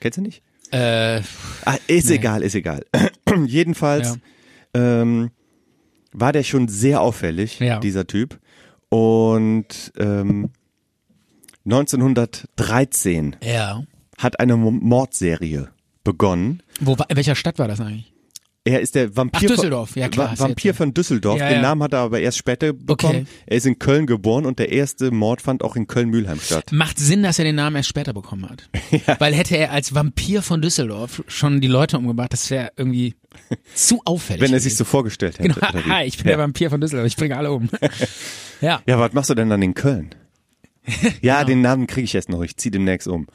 Kennst 0.00 0.18
du 0.18 0.22
nicht? 0.22 0.42
Äh, 0.72 1.20
Ah, 1.64 1.76
ist 1.86 2.10
egal, 2.10 2.42
ist 2.42 2.54
egal. 2.56 2.84
Jedenfalls 3.46 4.18
ähm, 4.74 5.30
war 6.12 6.32
der 6.32 6.42
schon 6.42 6.66
sehr 6.68 7.00
auffällig, 7.00 7.60
Ja. 7.60 7.78
dieser 7.78 8.06
Typ. 8.08 8.40
Und 8.88 9.92
ähm, 9.98 10.50
1913 11.64 13.36
ja. 13.42 13.82
Hat 14.18 14.40
eine 14.40 14.56
Mo- 14.56 14.70
Mordserie 14.70 15.68
begonnen. 16.04 16.62
Wo, 16.80 16.96
in 17.08 17.16
welcher 17.16 17.34
Stadt 17.34 17.58
war 17.58 17.68
das 17.68 17.80
eigentlich? 17.80 18.10
Er 18.66 18.80
ist 18.80 18.94
der 18.94 19.14
Vampir, 19.14 19.40
Ach, 19.50 19.56
Düsseldorf. 19.56 19.94
Ja, 19.94 20.08
klar, 20.08 20.38
Vampir 20.38 20.72
von 20.72 20.94
Düsseldorf. 20.94 21.38
Ja, 21.38 21.48
Den 21.50 21.56
ja. 21.56 21.62
Namen 21.62 21.82
hat 21.82 21.92
er 21.92 21.98
aber 21.98 22.20
erst 22.20 22.38
später 22.38 22.72
bekommen. 22.72 23.20
Okay. 23.22 23.26
Er 23.44 23.56
ist 23.58 23.66
in 23.66 23.78
Köln 23.78 24.06
geboren 24.06 24.46
und 24.46 24.58
der 24.58 24.72
erste 24.72 25.10
Mord 25.10 25.42
fand 25.42 25.62
auch 25.62 25.76
in 25.76 25.86
Köln-Mühlheim 25.86 26.40
statt. 26.40 26.72
Macht 26.72 26.98
Sinn, 26.98 27.22
dass 27.22 27.38
er 27.38 27.44
den 27.44 27.56
Namen 27.56 27.76
erst 27.76 27.90
später 27.90 28.14
bekommen 28.14 28.48
hat. 28.48 28.70
Weil 29.20 29.34
hätte 29.34 29.58
er 29.58 29.70
als 29.70 29.94
Vampir 29.94 30.40
von 30.40 30.62
Düsseldorf 30.62 31.22
schon 31.28 31.60
die 31.60 31.66
Leute 31.68 31.98
umgebracht, 31.98 32.32
das 32.32 32.48
wäre 32.50 32.70
irgendwie 32.78 33.14
zu 33.74 34.00
auffällig. 34.06 34.40
Wenn 34.40 34.54
er 34.54 34.60
sich 34.60 34.76
so 34.76 34.84
vorgestellt 34.84 35.38
hätte. 35.40 35.60
Genau, 35.60 35.84
hi, 35.94 36.04
ich 36.06 36.16
bin 36.16 36.24
ja. 36.28 36.36
der 36.36 36.38
Vampir 36.38 36.70
von 36.70 36.80
Düsseldorf, 36.80 37.06
ich 37.06 37.16
bringe 37.16 37.36
alle 37.36 37.52
um. 37.52 37.68
ja. 38.62 38.80
Ja, 38.86 38.98
was 38.98 39.12
machst 39.12 39.28
du 39.28 39.34
denn 39.34 39.50
dann 39.50 39.60
in 39.60 39.74
Köln? 39.74 40.08
Ja, 41.20 41.36
Genau. 41.42 41.46
den 41.48 41.60
Namen 41.60 41.86
kriege 41.86 42.04
ich 42.06 42.14
jetzt 42.14 42.30
noch. 42.30 42.42
Ich 42.42 42.56
ziehe 42.56 42.70
demnächst 42.70 43.08
um. 43.08 43.26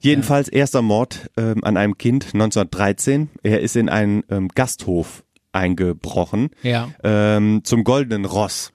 Jedenfalls 0.00 0.48
erster 0.48 0.82
Mord 0.82 1.30
ähm, 1.36 1.64
an 1.64 1.76
einem 1.76 1.98
Kind 1.98 2.26
1913. 2.26 3.30
Er 3.42 3.60
ist 3.60 3.76
in 3.76 3.88
einen 3.88 4.22
ähm, 4.30 4.48
Gasthof 4.48 5.24
eingebrochen 5.52 6.50
Ja. 6.62 6.90
ähm, 7.02 7.62
zum 7.64 7.84
Goldenen 7.84 8.24
Ross 8.24 8.72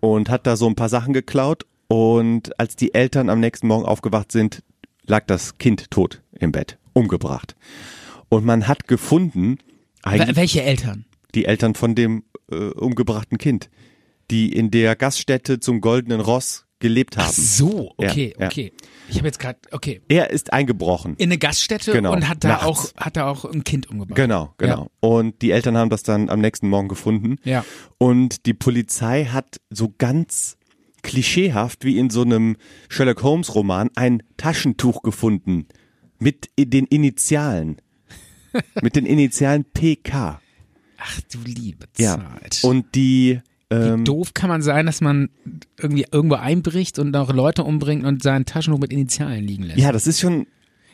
und 0.00 0.30
hat 0.30 0.46
da 0.46 0.56
so 0.56 0.66
ein 0.66 0.74
paar 0.74 0.88
Sachen 0.88 1.12
geklaut. 1.12 1.64
Und 1.88 2.58
als 2.58 2.76
die 2.76 2.92
Eltern 2.94 3.30
am 3.30 3.40
nächsten 3.40 3.66
Morgen 3.66 3.84
aufgewacht 3.86 4.30
sind, 4.32 4.62
lag 5.06 5.24
das 5.26 5.58
Kind 5.58 5.90
tot 5.90 6.22
im 6.38 6.52
Bett, 6.52 6.76
umgebracht. 6.92 7.56
Und 8.28 8.44
man 8.44 8.68
hat 8.68 8.88
gefunden, 8.88 9.58
Welche 10.04 10.62
Eltern? 10.62 11.06
die 11.34 11.46
Eltern 11.46 11.74
von 11.74 11.94
dem 11.94 12.24
äh, 12.50 12.56
umgebrachten 12.56 13.38
Kind, 13.38 13.70
die 14.30 14.52
in 14.52 14.70
der 14.70 14.96
Gaststätte 14.96 15.60
zum 15.60 15.80
Goldenen 15.80 16.20
Ross 16.20 16.66
gelebt 16.78 17.16
haben. 17.16 17.26
Ach 17.28 17.32
so, 17.32 17.92
okay, 17.96 18.34
Ja, 18.38 18.44
ja. 18.44 18.48
Ich 19.08 19.16
habe 19.16 19.26
jetzt 19.28 19.38
gerade, 19.38 19.58
okay. 19.72 20.00
Er 20.08 20.30
ist 20.30 20.52
eingebrochen. 20.52 21.14
In 21.16 21.28
eine 21.30 21.38
Gaststätte 21.38 21.92
Genau, 21.92 22.12
und 22.12 22.28
hat 22.28 22.44
da 22.44 22.48
nachts. 22.48 22.64
auch, 22.66 22.94
hat 22.96 23.16
da 23.16 23.28
auch 23.30 23.44
ein 23.44 23.64
Kind 23.64 23.88
umgebracht. 23.88 24.16
Genau, 24.16 24.54
genau. 24.58 24.90
Und 25.00 25.40
die 25.42 25.50
Eltern 25.50 25.76
haben 25.76 25.90
das 25.90 26.02
dann 26.02 26.28
am 26.28 26.40
nächsten 26.40 26.68
Morgen 26.68 26.88
gefunden. 26.88 27.36
Ja. 27.44 27.64
Und 27.98 28.46
die 28.46 28.54
Polizei 28.54 29.24
hat 29.26 29.60
so 29.70 29.94
ganz 29.96 30.56
klischeehaft 31.02 31.84
wie 31.84 31.98
in 31.98 32.10
so 32.10 32.22
einem 32.22 32.56
Sherlock 32.88 33.22
Holmes 33.22 33.54
Roman 33.54 33.88
ein 33.94 34.22
Taschentuch 34.36 35.02
gefunden 35.02 35.66
mit 36.18 36.48
den 36.58 36.84
Initialen. 36.86 37.80
mit 38.82 38.96
den 38.96 39.06
Initialen 39.06 39.64
PK. 39.64 40.40
Ach 40.98 41.20
du 41.30 41.38
liebe 41.44 41.86
Ja. 41.96 42.16
Zeit. 42.40 42.58
Und 42.62 42.94
die 42.94 43.40
Wie 43.70 43.76
ähm, 43.76 44.04
doof 44.04 44.32
kann 44.32 44.48
man 44.48 44.62
sein, 44.62 44.86
dass 44.86 45.00
man 45.00 45.28
irgendwie 45.78 46.06
irgendwo 46.10 46.36
einbricht 46.36 46.98
und 46.98 47.14
auch 47.14 47.32
Leute 47.32 47.64
umbringt 47.64 48.06
und 48.06 48.22
sein 48.22 48.46
Taschentuch 48.46 48.80
mit 48.80 48.92
Initialen 48.92 49.46
liegen 49.46 49.64
lässt? 49.64 49.78
ja, 49.78 49.92
das 49.92 50.06
ist 50.06 50.20
schon 50.20 50.46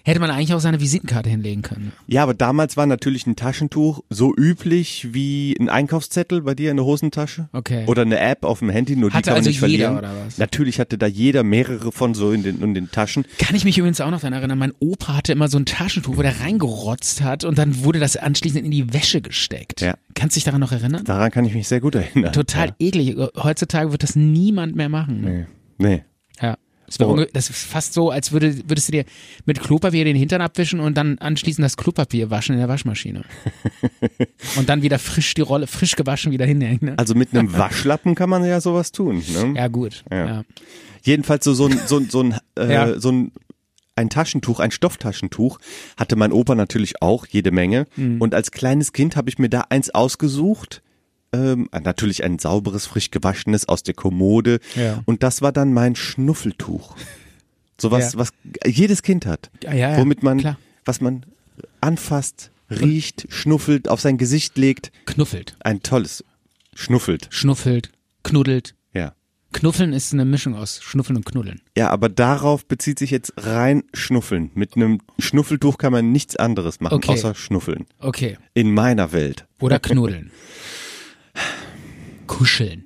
Hätte 0.06 0.20
man 0.20 0.30
eigentlich 0.30 0.52
auch 0.52 0.60
seine 0.60 0.80
Visitenkarte 0.80 1.30
hinlegen 1.30 1.62
können. 1.62 1.92
Ja, 2.06 2.22
aber 2.22 2.34
damals 2.34 2.76
war 2.76 2.84
natürlich 2.84 3.26
ein 3.26 3.36
Taschentuch 3.36 4.02
so 4.10 4.34
üblich 4.36 5.14
wie 5.14 5.56
ein 5.58 5.70
Einkaufszettel 5.70 6.42
bei 6.42 6.54
dir 6.54 6.70
in 6.70 6.76
der 6.76 6.84
Hosentasche. 6.84 7.48
Okay. 7.54 7.84
Oder 7.86 8.02
eine 8.02 8.20
App 8.20 8.44
auf 8.44 8.58
dem 8.58 8.68
Handy, 8.68 8.96
nur 8.96 9.08
die 9.08 9.16
Hatte 9.16 9.30
kann 9.30 9.32
man 9.32 9.38
also 9.38 9.48
nicht 9.48 9.62
jeder, 9.62 9.92
verlieren. 9.92 9.98
oder 9.98 10.26
was? 10.26 10.36
Natürlich 10.36 10.78
hatte 10.78 10.98
da 10.98 11.06
jeder 11.06 11.42
mehrere 11.42 11.90
von 11.90 12.12
so 12.12 12.32
in 12.32 12.42
den, 12.42 12.60
in 12.62 12.74
den 12.74 12.90
Taschen. 12.90 13.24
Kann 13.38 13.56
ich 13.56 13.64
mich 13.64 13.78
übrigens 13.78 13.98
auch 14.02 14.10
noch 14.10 14.20
daran 14.20 14.34
erinnern, 14.34 14.58
mein 14.58 14.74
Opa 14.78 15.16
hatte 15.16 15.32
immer 15.32 15.48
so 15.48 15.56
ein 15.58 15.64
Taschentuch, 15.64 16.18
wo 16.18 16.22
der 16.22 16.38
reingerotzt 16.38 17.22
hat 17.22 17.44
und 17.44 17.56
dann 17.56 17.82
wurde 17.82 17.98
das 17.98 18.18
anschließend 18.18 18.62
in 18.62 18.70
die 18.70 18.92
Wäsche 18.92 19.22
gesteckt. 19.22 19.80
Ja. 19.80 19.94
Kannst 20.14 20.36
du 20.36 20.38
dich 20.38 20.44
daran 20.44 20.60
noch 20.60 20.72
erinnern? 20.72 21.02
Daran 21.04 21.30
kann 21.30 21.46
ich 21.46 21.54
mich 21.54 21.66
sehr 21.66 21.80
gut 21.80 21.94
erinnern. 21.94 22.34
Total 22.34 22.74
eklig. 22.78 23.16
Heutzutage 23.42 23.90
wird 23.90 24.02
das 24.02 24.16
niemand 24.16 24.76
mehr 24.76 24.90
machen. 24.90 25.20
Nee. 25.22 25.46
nee. 25.78 26.02
Das, 26.87 26.99
wär 27.01 27.09
Oh. 27.09 27.25
das 27.33 27.51
ist 27.51 27.64
fast 27.64 27.92
so, 27.94 28.11
als 28.11 28.33
würde, 28.33 28.57
würdest 28.68 28.88
du 28.88 28.92
dir 28.92 29.05
mit 29.47 29.61
Klopapier 29.61 30.05
den 30.05 30.16
Hintern 30.16 30.40
abwischen 30.40 30.81
und 30.81 30.97
dann 30.97 31.18
anschließend 31.18 31.64
das 31.64 31.77
Klopapier 31.77 32.31
waschen 32.31 32.55
in 32.55 32.59
der 32.59 32.68
Waschmaschine. 32.68 33.23
und 34.57 34.68
dann 34.68 34.83
wieder 34.83 34.99
frisch 34.99 35.35
die 35.35 35.40
Rolle, 35.42 35.66
frisch 35.66 35.97
gewaschen 35.97 36.33
wieder 36.33 36.47
hinhängen. 36.47 36.81
Ne? 36.83 36.94
Also 36.99 37.14
mit 37.14 37.33
einem 37.33 37.53
Waschlappen 37.53 38.14
kann 38.14 38.31
man 38.31 38.44
ja 38.44 38.61
sowas 38.61 38.92
tun. 38.92 39.23
Ne? 39.33 39.55
Ja, 39.57 39.68
gut. 39.68 40.05
Ja. 40.11 40.27
Ja. 40.27 40.42
Jedenfalls 41.03 41.44
so, 41.44 41.53
so 41.55 41.66
ein, 41.66 41.79
so, 41.87 42.01
so 42.01 42.23
ein, 42.23 42.38
äh, 42.59 42.73
Ja. 42.73 42.99
so 43.01 43.11
ein, 43.12 43.33
ein 43.97 44.11
Taschentuch, 44.11 44.59
ein 44.61 44.70
Stofftaschentuch 44.70 45.59
hatte 45.97 46.16
mein 46.16 46.33
Opa 46.33 46.55
natürlich 46.55 47.01
auch 47.01 47.27
jede 47.27 47.51
Menge. 47.53 47.87
Mhm. 47.97 48.20
Und 48.20 48.35
als 48.35 48.51
kleines 48.51 48.92
Kind 48.92 49.16
habe 49.16 49.29
ich 49.29 49.38
mir 49.38 49.49
da 49.49 49.66
eins 49.70 49.90
ausgesucht. 49.90 50.83
Ähm, 51.35 51.68
natürlich 51.83 52.23
ein 52.23 52.38
sauberes, 52.38 52.87
frisch 52.87 53.11
gewaschenes 53.11 53.68
aus 53.68 53.83
der 53.83 53.94
Kommode. 53.94 54.61
Ja. 54.77 55.03
Und 55.05 55.23
das 55.23 55.42
war 55.42 55.51
dann 55.53 55.73
mein 55.73 55.97
Schnuffeltuch. 55.97 56.94
Sowas, 57.81 58.12
Ja. 58.12 58.18
was 58.20 58.29
jedes 58.66 59.03
Kind 59.03 59.27
hat. 59.27 59.51
Ja, 59.62 59.97
womit 59.99 60.23
man, 60.23 60.38
klar. 60.38 60.59
was 60.85 61.01
man 61.01 61.27
anfasst, 61.81 62.51
riecht, 62.70 63.27
schnuffelt, 63.31 63.88
auf 63.88 64.01
sein 64.01 64.16
Gesicht 64.18 64.57
legt. 64.57 64.92
Knuffelt, 65.07 65.57
Ein 65.61 65.83
tolles. 65.83 66.25
Schnuffelt. 66.75 67.29
schnuffelt, 67.31 67.90
knuddelt. 68.23 68.75
Ja. 68.92 69.14
Knuffeln 69.53 69.92
ist 69.92 70.12
eine 70.12 70.25
Mischung 70.25 70.57
aus 70.57 70.83
Schnuffeln 70.83 71.16
und 71.16 71.25
Knuddeln. 71.25 71.61
Ja, 71.77 71.90
aber 71.90 72.09
darauf 72.09 72.66
bezieht 72.66 72.99
sich 72.99 73.11
jetzt 73.12 73.33
rein 73.37 73.85
Schnuffeln. 73.92 74.51
Mit 74.55 74.75
einem 74.75 75.01
Schnuffeltuch 75.20 75.79
kann 75.79 75.92
man 75.92 76.11
nichts 76.11 76.35
anderes 76.37 76.81
machen, 76.81 76.94
Okay. 76.94 77.12
außer 77.12 77.35
Schnuffeln. 77.37 77.87
Okay. 78.01 78.37
In 78.55 78.75
meiner 78.75 79.12
Welt. 79.12 79.47
Oder 79.61 79.79
knuddeln. 79.79 80.31
Kuscheln. 82.27 82.85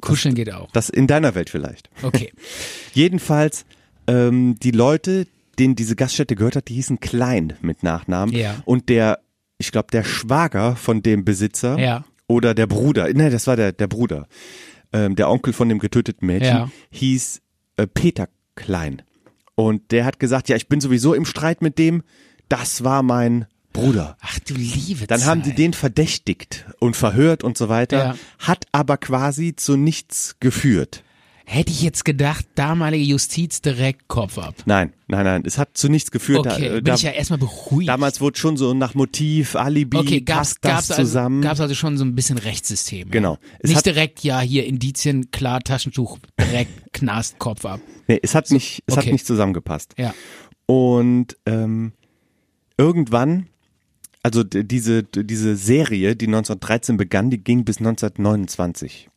Kuscheln 0.00 0.34
geht 0.34 0.52
auch. 0.52 0.70
Das 0.72 0.88
in 0.88 1.06
deiner 1.06 1.34
Welt 1.34 1.50
vielleicht. 1.50 1.90
Okay. 2.02 2.32
Jedenfalls, 2.92 3.64
ähm, 4.06 4.56
die 4.62 4.70
Leute, 4.70 5.26
denen 5.58 5.74
diese 5.74 5.96
Gaststätte 5.96 6.36
gehört 6.36 6.56
hat, 6.56 6.68
die 6.68 6.74
hießen 6.74 7.00
Klein 7.00 7.54
mit 7.60 7.82
Nachnamen. 7.82 8.34
Ja. 8.34 8.56
Und 8.64 8.88
der, 8.88 9.20
ich 9.58 9.72
glaube, 9.72 9.88
der 9.92 10.04
Schwager 10.04 10.76
von 10.76 11.02
dem 11.02 11.24
Besitzer 11.24 11.78
Ja. 11.78 12.04
oder 12.28 12.54
der 12.54 12.66
Bruder, 12.66 13.12
ne, 13.12 13.30
das 13.30 13.46
war 13.46 13.56
der, 13.56 13.72
der 13.72 13.86
Bruder, 13.86 14.28
ähm, 14.92 15.16
der 15.16 15.30
Onkel 15.30 15.52
von 15.52 15.68
dem 15.68 15.78
getöteten 15.78 16.26
Mädchen, 16.26 16.48
Ja. 16.56 16.70
hieß 16.90 17.40
äh, 17.78 17.86
Peter 17.86 18.28
Klein. 18.54 19.02
Und 19.54 19.90
der 19.92 20.04
hat 20.04 20.18
gesagt, 20.20 20.48
ja, 20.50 20.56
ich 20.56 20.68
bin 20.68 20.80
sowieso 20.80 21.14
im 21.14 21.24
Streit 21.24 21.62
mit 21.62 21.78
dem, 21.78 22.02
das 22.48 22.84
war 22.84 23.02
mein 23.02 23.46
Bruder. 23.76 24.16
Ach 24.20 24.38
du 24.40 24.54
liebe 24.54 25.06
Dann 25.06 25.24
haben 25.24 25.42
die 25.42 25.50
Zeit. 25.50 25.58
den 25.58 25.72
verdächtigt 25.72 26.64
und 26.80 26.96
verhört 26.96 27.44
und 27.44 27.56
so 27.58 27.68
weiter, 27.68 27.98
Ja. 27.98 28.14
hat 28.38 28.64
aber 28.72 28.96
quasi 28.96 29.54
zu 29.56 29.76
nichts 29.76 30.36
geführt. 30.40 31.02
Hätte 31.48 31.70
ich 31.70 31.80
jetzt 31.80 32.04
gedacht, 32.04 32.44
damalige 32.56 33.04
Justiz 33.04 33.60
direkt 33.62 34.08
Kopf 34.08 34.36
ab. 34.36 34.56
Nein, 34.64 34.92
nein, 35.06 35.24
nein, 35.24 35.42
es 35.46 35.58
hat 35.58 35.76
zu 35.76 35.88
nichts 35.88 36.10
geführt. 36.10 36.40
Okay, 36.40 36.48
da, 36.48 36.56
äh, 36.58 36.70
bin 36.76 36.84
da, 36.86 36.94
ich 36.94 37.02
ja 37.02 37.12
erstmal 37.12 37.38
beruhigt. 37.38 37.88
damals 37.88 38.20
wurde 38.20 38.36
schon 38.36 38.56
so 38.56 38.74
nach 38.74 38.94
Motiv, 38.94 39.54
Alibi, 39.54 39.96
okay, 39.96 40.20
gab's, 40.22 40.56
passt 40.56 40.64
das 40.64 40.70
gab's, 40.72 40.90
also, 40.90 41.02
zusammen. 41.02 41.42
gab's 41.42 41.60
also 41.60 41.76
schon 41.76 41.98
so 41.98 42.04
ein 42.04 42.16
bisschen 42.16 42.38
Rechtssystem. 42.38 43.12
Genau. 43.12 43.34
Ja. 43.34 43.38
Es 43.60 43.68
Nicht 43.68 43.76
hat- 43.76 43.86
direkt, 43.86 44.24
ja, 44.24 44.40
hier 44.40 44.66
Indizien, 44.66 45.30
klar, 45.30 45.60
Taschentuch, 45.60 46.18
direkt 46.40 46.72
Knast, 46.92 47.38
Kopf 47.38 47.64
ab. 47.64 47.80
nee, 48.08 48.18
es 48.20 48.34
hat 48.34 48.50
nicht, 48.50 48.82
es 48.88 48.96
okay. 48.96 49.06
hat 49.06 49.12
nicht 49.12 49.24
zusammengepasst. 49.26 49.94
Ja. 49.98 50.14
Und 50.66 51.36
ähm, 51.46 51.92
irgendwann, 52.76 53.46
also 54.26 54.42
diese, 54.44 55.02
diese 55.04 55.56
Serie, 55.56 56.16
die 56.16 56.26
1913 56.26 56.96
begann, 56.96 57.30
die 57.30 57.38
ging 57.42 57.64
bis 57.64 57.78
1929 57.78 59.08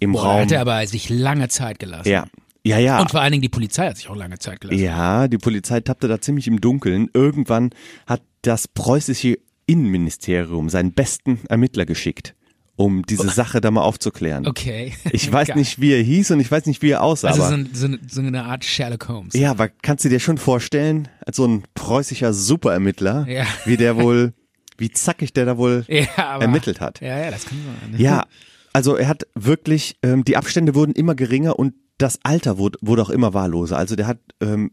im 0.00 0.12
Boah, 0.12 0.22
Raum. 0.24 0.40
hat 0.42 0.52
er 0.52 0.60
aber 0.60 0.86
sich 0.86 1.08
lange 1.08 1.48
Zeit 1.48 1.78
gelassen. 1.78 2.08
ja, 2.08 2.26
ja, 2.64 2.78
ja. 2.78 3.00
Und 3.00 3.12
vor 3.12 3.20
allen 3.20 3.30
Dingen 3.30 3.42
die 3.42 3.48
Polizei 3.48 3.86
hat 3.88 3.96
sich 3.96 4.08
auch 4.08 4.16
lange 4.16 4.38
Zeit 4.40 4.60
gelassen. 4.60 4.82
Ja, 4.82 5.28
die 5.28 5.38
Polizei 5.38 5.80
tappte 5.80 6.08
da 6.08 6.20
ziemlich 6.20 6.48
im 6.48 6.60
Dunkeln. 6.60 7.08
Irgendwann 7.14 7.70
hat 8.08 8.22
das 8.42 8.66
preußische 8.66 9.38
Innenministerium 9.66 10.68
seinen 10.68 10.92
besten 10.92 11.38
Ermittler 11.48 11.86
geschickt, 11.86 12.34
um 12.74 13.04
diese 13.06 13.28
Sache 13.28 13.60
da 13.60 13.70
mal 13.70 13.82
aufzuklären. 13.82 14.46
Okay. 14.48 14.92
Ich 15.12 15.32
weiß 15.32 15.48
Geil. 15.48 15.56
nicht, 15.58 15.80
wie 15.80 15.92
er 15.92 16.02
hieß 16.02 16.32
und 16.32 16.40
ich 16.40 16.50
weiß 16.50 16.66
nicht, 16.66 16.82
wie 16.82 16.90
er 16.90 17.02
aussah. 17.04 17.28
Also 17.28 17.42
aber 17.42 17.50
so, 17.50 17.54
ein, 17.56 17.70
so, 17.72 17.86
eine, 17.86 17.98
so 18.08 18.20
eine 18.20 18.44
Art 18.44 18.64
Sherlock 18.64 19.08
Holmes. 19.08 19.34
ja, 19.34 19.50
aber 19.52 19.68
kannst 19.68 20.04
du 20.04 20.08
dir 20.08 20.18
schon 20.20 20.36
vorstellen, 20.38 21.08
als 21.24 21.36
so 21.36 21.46
ein 21.46 21.62
preußischer 21.74 22.32
Superermittler, 22.32 23.26
Ja. 23.28 23.44
wie 23.64 23.76
der 23.76 23.96
wohl, 23.96 24.32
wie 24.78 24.90
zackig 24.90 25.32
der 25.32 25.44
da 25.44 25.58
wohl 25.58 25.84
Ja, 25.88 26.06
aber, 26.16 26.42
ermittelt 26.42 26.80
hat. 26.80 27.00
Ja, 27.00 27.18
ja, 27.18 27.30
das 27.30 27.46
kann 27.46 27.58
sein. 27.90 28.00
Ja, 28.00 28.24
also 28.72 28.96
er 28.96 29.08
hat 29.08 29.26
wirklich, 29.34 29.96
ähm, 30.02 30.24
die 30.24 30.36
Abstände 30.36 30.74
wurden 30.74 30.92
immer 30.92 31.14
geringer 31.14 31.58
und 31.58 31.74
das 31.98 32.18
Alter 32.24 32.58
wurde, 32.58 32.78
wurde 32.82 33.02
auch 33.02 33.10
immer 33.10 33.32
wahlloser. 33.32 33.78
Also 33.78 33.96
der 33.96 34.06
hat 34.06 34.18
ähm, 34.40 34.72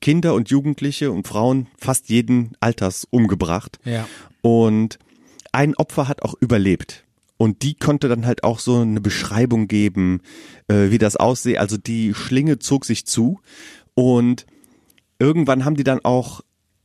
Kinder 0.00 0.34
und 0.34 0.50
Jugendliche 0.50 1.12
und 1.12 1.28
Frauen 1.28 1.68
fast 1.78 2.08
jeden 2.08 2.56
Alters 2.60 3.06
umgebracht. 3.10 3.78
Ja. 3.84 4.08
Und 4.40 4.98
ein 5.52 5.76
Opfer 5.76 6.08
hat 6.08 6.22
auch 6.22 6.34
überlebt. 6.40 7.04
Und 7.36 7.62
die 7.62 7.74
konnte 7.74 8.08
dann 8.08 8.26
halt 8.26 8.44
auch 8.44 8.58
so 8.58 8.80
eine 8.80 9.00
Beschreibung 9.00 9.68
geben, 9.68 10.20
äh, 10.68 10.90
wie 10.90 10.98
das 10.98 11.16
aussehe. 11.16 11.58
Also 11.60 11.76
die 11.76 12.14
Schlinge 12.14 12.58
zog 12.58 12.84
sich 12.84 13.06
zu 13.06 13.40
und 13.94 14.46
irgendwann 15.18 15.64
haben 15.64 15.76
die 15.76 15.84
dann 15.84 16.04
auch 16.04 16.42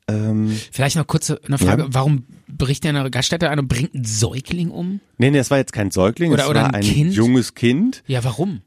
ähm, 0.08 0.58
Vielleicht 0.72 0.96
noch 0.96 1.08
kurze 1.08 1.39
eine 1.46 1.58
Frage, 1.58 1.84
Ja. 1.84 1.88
warum 1.91 2.24
bricht 2.48 2.84
der 2.84 2.96
eine 2.96 3.10
Gaststätte 3.12 3.50
ein 3.50 3.60
und 3.60 3.67
bringt 3.67 3.93
einen 3.93 4.06
Säugling 4.06 4.72
um? 4.72 5.00
Nee, 5.17 5.32
nee, 5.32 5.38
es 5.38 5.52
war 5.52 5.58
jetzt 5.58 5.74
kein 5.74 5.91
Säugling, 5.91 6.32
Oder- 6.32 6.43
es 6.43 6.50
oder 6.50 6.62
war 6.63 6.74
ein 6.74 6.82
Kind? 6.84 7.13
junges 7.13 7.54
Kind. 7.56 8.04
Ja, 8.08 8.24
warum? 8.24 8.62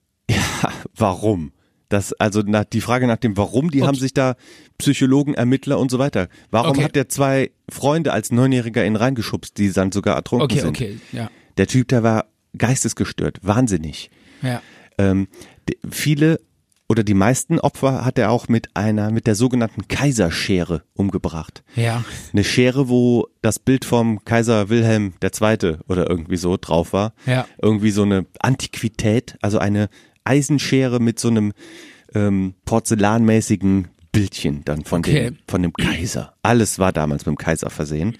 Warum? 0.94 1.52
Das, 1.88 2.12
also 2.14 2.42
nach, 2.42 2.64
die 2.64 2.80
Frage 2.80 3.06
nach 3.08 3.16
dem 3.16 3.36
Warum, 3.36 3.70
die 3.70 3.82
haben 3.82 3.96
sich 3.96 4.14
da 4.14 4.36
Psychologen, 4.78 5.34
Ermittler 5.34 5.78
und 5.80 5.90
so 5.90 5.98
weiter. 5.98 6.28
Warum 6.50 6.70
Okay. 6.72 6.84
hat 6.84 6.94
der 6.94 7.08
zwei 7.08 7.50
Freunde 7.68 8.12
als 8.12 8.30
Neunjähriger 8.30 8.84
ihn 8.86 8.94
reingeschubst, 8.94 9.58
die 9.58 9.72
dann 9.72 9.90
sogar 9.90 10.14
ertrunken 10.14 10.44
Okay, 10.44 10.60
sind? 10.60 10.68
okay, 10.68 11.00
ja. 11.10 11.30
Der 11.58 11.66
Typ, 11.66 11.88
der 11.88 12.04
war 12.04 12.26
geistesgestört, 12.56 13.38
wahnsinnig. 13.42 14.10
Ja. 14.42 14.62
Ähm, 14.98 15.26
viele 15.90 16.38
oder 16.90 17.04
die 17.04 17.14
meisten 17.14 17.60
Opfer 17.60 18.04
hat 18.04 18.18
er 18.18 18.32
auch 18.32 18.48
mit 18.48 18.74
einer, 18.74 19.12
mit 19.12 19.28
der 19.28 19.36
sogenannten 19.36 19.86
Kaiserschere 19.86 20.82
umgebracht. 20.94 21.62
Ja. 21.76 22.02
Eine 22.32 22.42
Schere, 22.42 22.88
wo 22.88 23.28
das 23.42 23.60
Bild 23.60 23.84
vom 23.84 24.24
Kaiser 24.24 24.70
Wilhelm 24.70 25.12
II. 25.22 25.76
oder 25.86 26.10
irgendwie 26.10 26.36
so 26.36 26.56
drauf 26.60 26.92
war. 26.92 27.12
Ja. 27.26 27.46
Irgendwie 27.62 27.92
so 27.92 28.02
eine 28.02 28.26
Antiquität, 28.40 29.36
also 29.40 29.58
eine 29.60 29.88
Eisenschere 30.24 30.98
mit 30.98 31.20
so 31.20 31.28
einem 31.28 31.52
ähm, 32.12 32.54
porzellanmäßigen 32.64 33.86
Bildchen 34.10 34.64
dann 34.64 34.84
von, 34.84 34.98
Okay. 34.98 35.26
dem, 35.30 35.38
von 35.46 35.62
dem 35.62 35.72
Kaiser. 35.72 36.34
Alles 36.42 36.80
war 36.80 36.92
damals 36.92 37.24
mit 37.24 37.36
dem 37.36 37.38
Kaiser 37.38 37.70
versehen. 37.70 38.18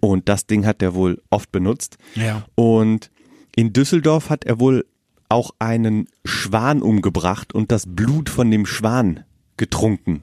Und 0.00 0.28
das 0.28 0.46
Ding 0.48 0.66
hat 0.66 0.82
er 0.82 0.94
wohl 0.94 1.22
oft 1.30 1.52
benutzt. 1.52 1.96
Ja. 2.16 2.44
Und 2.56 3.12
in 3.54 3.72
Düsseldorf 3.72 4.30
hat 4.30 4.44
er 4.46 4.58
wohl 4.58 4.84
auch 5.30 5.52
einen 5.58 6.08
Schwan 6.24 6.82
umgebracht 6.82 7.54
und 7.54 7.72
das 7.72 7.84
Blut 7.86 8.28
von 8.28 8.50
dem 8.50 8.66
Schwan 8.66 9.24
getrunken. 9.56 10.22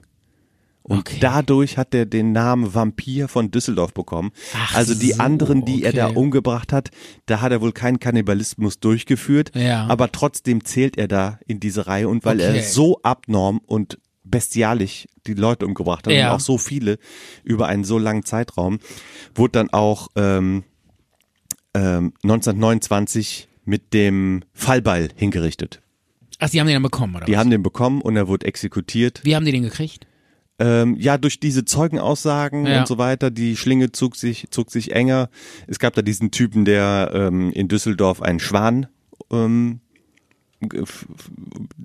Und 0.82 1.00
Okay. 1.00 1.18
dadurch 1.20 1.76
hat 1.76 1.94
er 1.94 2.06
den 2.06 2.32
Namen 2.32 2.74
Vampir 2.74 3.28
von 3.28 3.50
Düsseldorf 3.50 3.92
bekommen. 3.92 4.30
Ach 4.54 4.74
also 4.74 4.94
die 4.94 5.12
so, 5.12 5.20
anderen, 5.22 5.64
die 5.66 5.82
er 5.82 5.92
da 5.92 6.06
okay. 6.08 6.16
umgebracht 6.18 6.72
hat, 6.72 6.90
da 7.26 7.42
hat 7.42 7.52
er 7.52 7.60
wohl 7.60 7.72
keinen 7.72 8.00
Kannibalismus 8.00 8.80
durchgeführt. 8.80 9.50
Ja. 9.54 9.86
Aber 9.88 10.10
trotzdem 10.12 10.64
zählt 10.64 10.96
er 10.96 11.06
da 11.08 11.38
in 11.46 11.60
diese 11.60 11.86
Reihe 11.86 12.08
und 12.08 12.24
weil 12.24 12.40
Okay. 12.40 12.56
er 12.56 12.62
so 12.62 13.00
abnorm 13.02 13.60
und 13.66 13.98
bestialisch 14.24 15.06
die 15.26 15.34
Leute 15.34 15.66
umgebracht 15.66 16.06
hat 16.06 16.12
Ja. 16.14 16.30
und 16.30 16.36
auch 16.36 16.40
so 16.40 16.56
viele 16.58 16.98
über 17.44 17.66
einen 17.66 17.84
so 17.84 17.98
langen 17.98 18.24
Zeitraum, 18.24 18.78
wurde 19.34 19.52
dann 19.52 19.70
auch 19.70 20.08
ähm, 20.16 20.64
ähm, 21.74 22.12
1929 22.22 23.47
mit 23.68 23.92
dem 23.94 24.42
Fallbeil 24.54 25.10
hingerichtet. 25.14 25.80
Ach, 26.40 26.48
die 26.50 26.58
haben 26.60 26.66
den 26.66 26.74
dann 26.74 26.82
bekommen, 26.82 27.14
oder 27.16 27.26
Die 27.26 27.32
was? 27.32 27.38
haben 27.38 27.50
den 27.50 27.62
bekommen 27.62 28.00
und 28.00 28.16
er 28.16 28.26
wurde 28.28 28.46
exekutiert. 28.46 29.20
Wie 29.24 29.36
haben 29.36 29.44
die 29.44 29.52
den 29.52 29.62
gekriegt? 29.62 30.06
Ähm, 30.60 30.96
ja, 30.98 31.18
durch 31.18 31.38
diese 31.38 31.64
Zeugenaussagen 31.64 32.66
Ja. 32.66 32.80
und 32.80 32.88
so 32.88 32.98
weiter, 32.98 33.30
die 33.30 33.56
Schlinge 33.56 33.92
zog 33.92 34.16
sich, 34.16 34.46
zog 34.50 34.70
sich 34.72 34.92
enger. 34.92 35.28
Es 35.68 35.78
gab 35.78 35.94
da 35.94 36.02
diesen 36.02 36.30
Typen, 36.30 36.64
der 36.64 37.10
ähm, 37.14 37.50
in 37.52 37.68
Düsseldorf 37.68 38.22
einen 38.22 38.40
Schwan 38.40 38.86
ähm, 39.30 39.80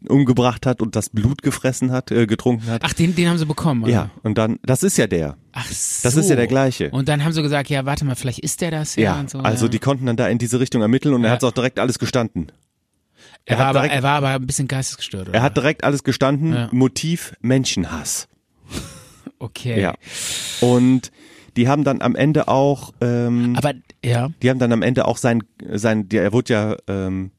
umgebracht 0.07 0.65
hat 0.65 0.81
und 0.81 0.95
das 0.95 1.09
Blut 1.09 1.41
gefressen 1.41 1.91
hat, 1.91 2.11
äh, 2.11 2.25
getrunken 2.25 2.67
hat. 2.67 2.81
Ach, 2.83 2.93
den, 2.93 3.15
den 3.15 3.29
haben 3.29 3.37
sie 3.37 3.45
bekommen, 3.45 3.83
oder? 3.83 3.91
ja, 3.91 4.09
und 4.23 4.37
dann, 4.37 4.59
das 4.63 4.83
ist 4.83 4.97
ja 4.97 5.07
der. 5.07 5.37
Ach 5.51 5.65
so. 5.67 6.03
Das 6.07 6.15
ist 6.15 6.29
ja 6.29 6.35
der 6.35 6.47
gleiche. 6.47 6.89
Und 6.91 7.07
dann 7.07 7.23
haben 7.23 7.33
sie 7.33 7.41
gesagt, 7.41 7.69
ja, 7.69 7.85
warte 7.85 8.05
mal, 8.05 8.15
vielleicht 8.15 8.39
ist 8.39 8.61
der 8.61 8.71
das 8.71 8.95
ja, 8.95 9.21
Ja, 9.21 9.27
so. 9.27 9.39
also 9.39 9.65
ja. 9.65 9.69
die 9.69 9.79
konnten 9.79 10.05
dann 10.05 10.17
da 10.17 10.27
in 10.27 10.37
diese 10.37 10.59
Richtung 10.59 10.81
ermitteln 10.81 11.13
und 11.13 11.21
Ja. 11.21 11.29
er 11.29 11.33
hat 11.33 11.43
auch 11.43 11.51
direkt 11.51 11.79
alles 11.79 11.99
gestanden. 11.99 12.51
er, 13.45 13.55
er 13.57 13.59
war 13.59 13.65
aber, 13.67 13.79
direkt- 13.81 13.95
er 13.95 14.03
war 14.03 14.15
aber 14.17 14.29
ein 14.29 14.45
bisschen 14.47 14.67
geistesgestört, 14.67 15.29
oder? 15.29 15.37
Er 15.37 15.43
hat 15.43 15.55
direkt 15.57 15.83
alles 15.83 16.03
gestanden. 16.03 16.67
Motiv 16.71 17.33
Menschenhass. 17.41 18.27
okay. 19.39 19.79
Ja. 19.79 19.93
Und 20.61 21.11
die 21.55 21.67
haben 21.67 21.83
dann 21.83 22.01
am 22.01 22.15
Ende 22.15 22.47
auch, 22.47 22.93
ähm, 22.99 23.53
Aber, 23.55 23.73
ja. 24.03 24.29
die 24.41 24.49
haben 24.49 24.57
dann 24.59 24.71
am 24.71 24.81
Ende 24.81 25.05
auch 25.05 25.17
sein, 25.17 25.43
sein, 25.71 26.09
der, 26.09 26.23
er 26.23 26.33
wurde 26.33 26.53
ja 26.53 26.75
ähm, 26.87 27.29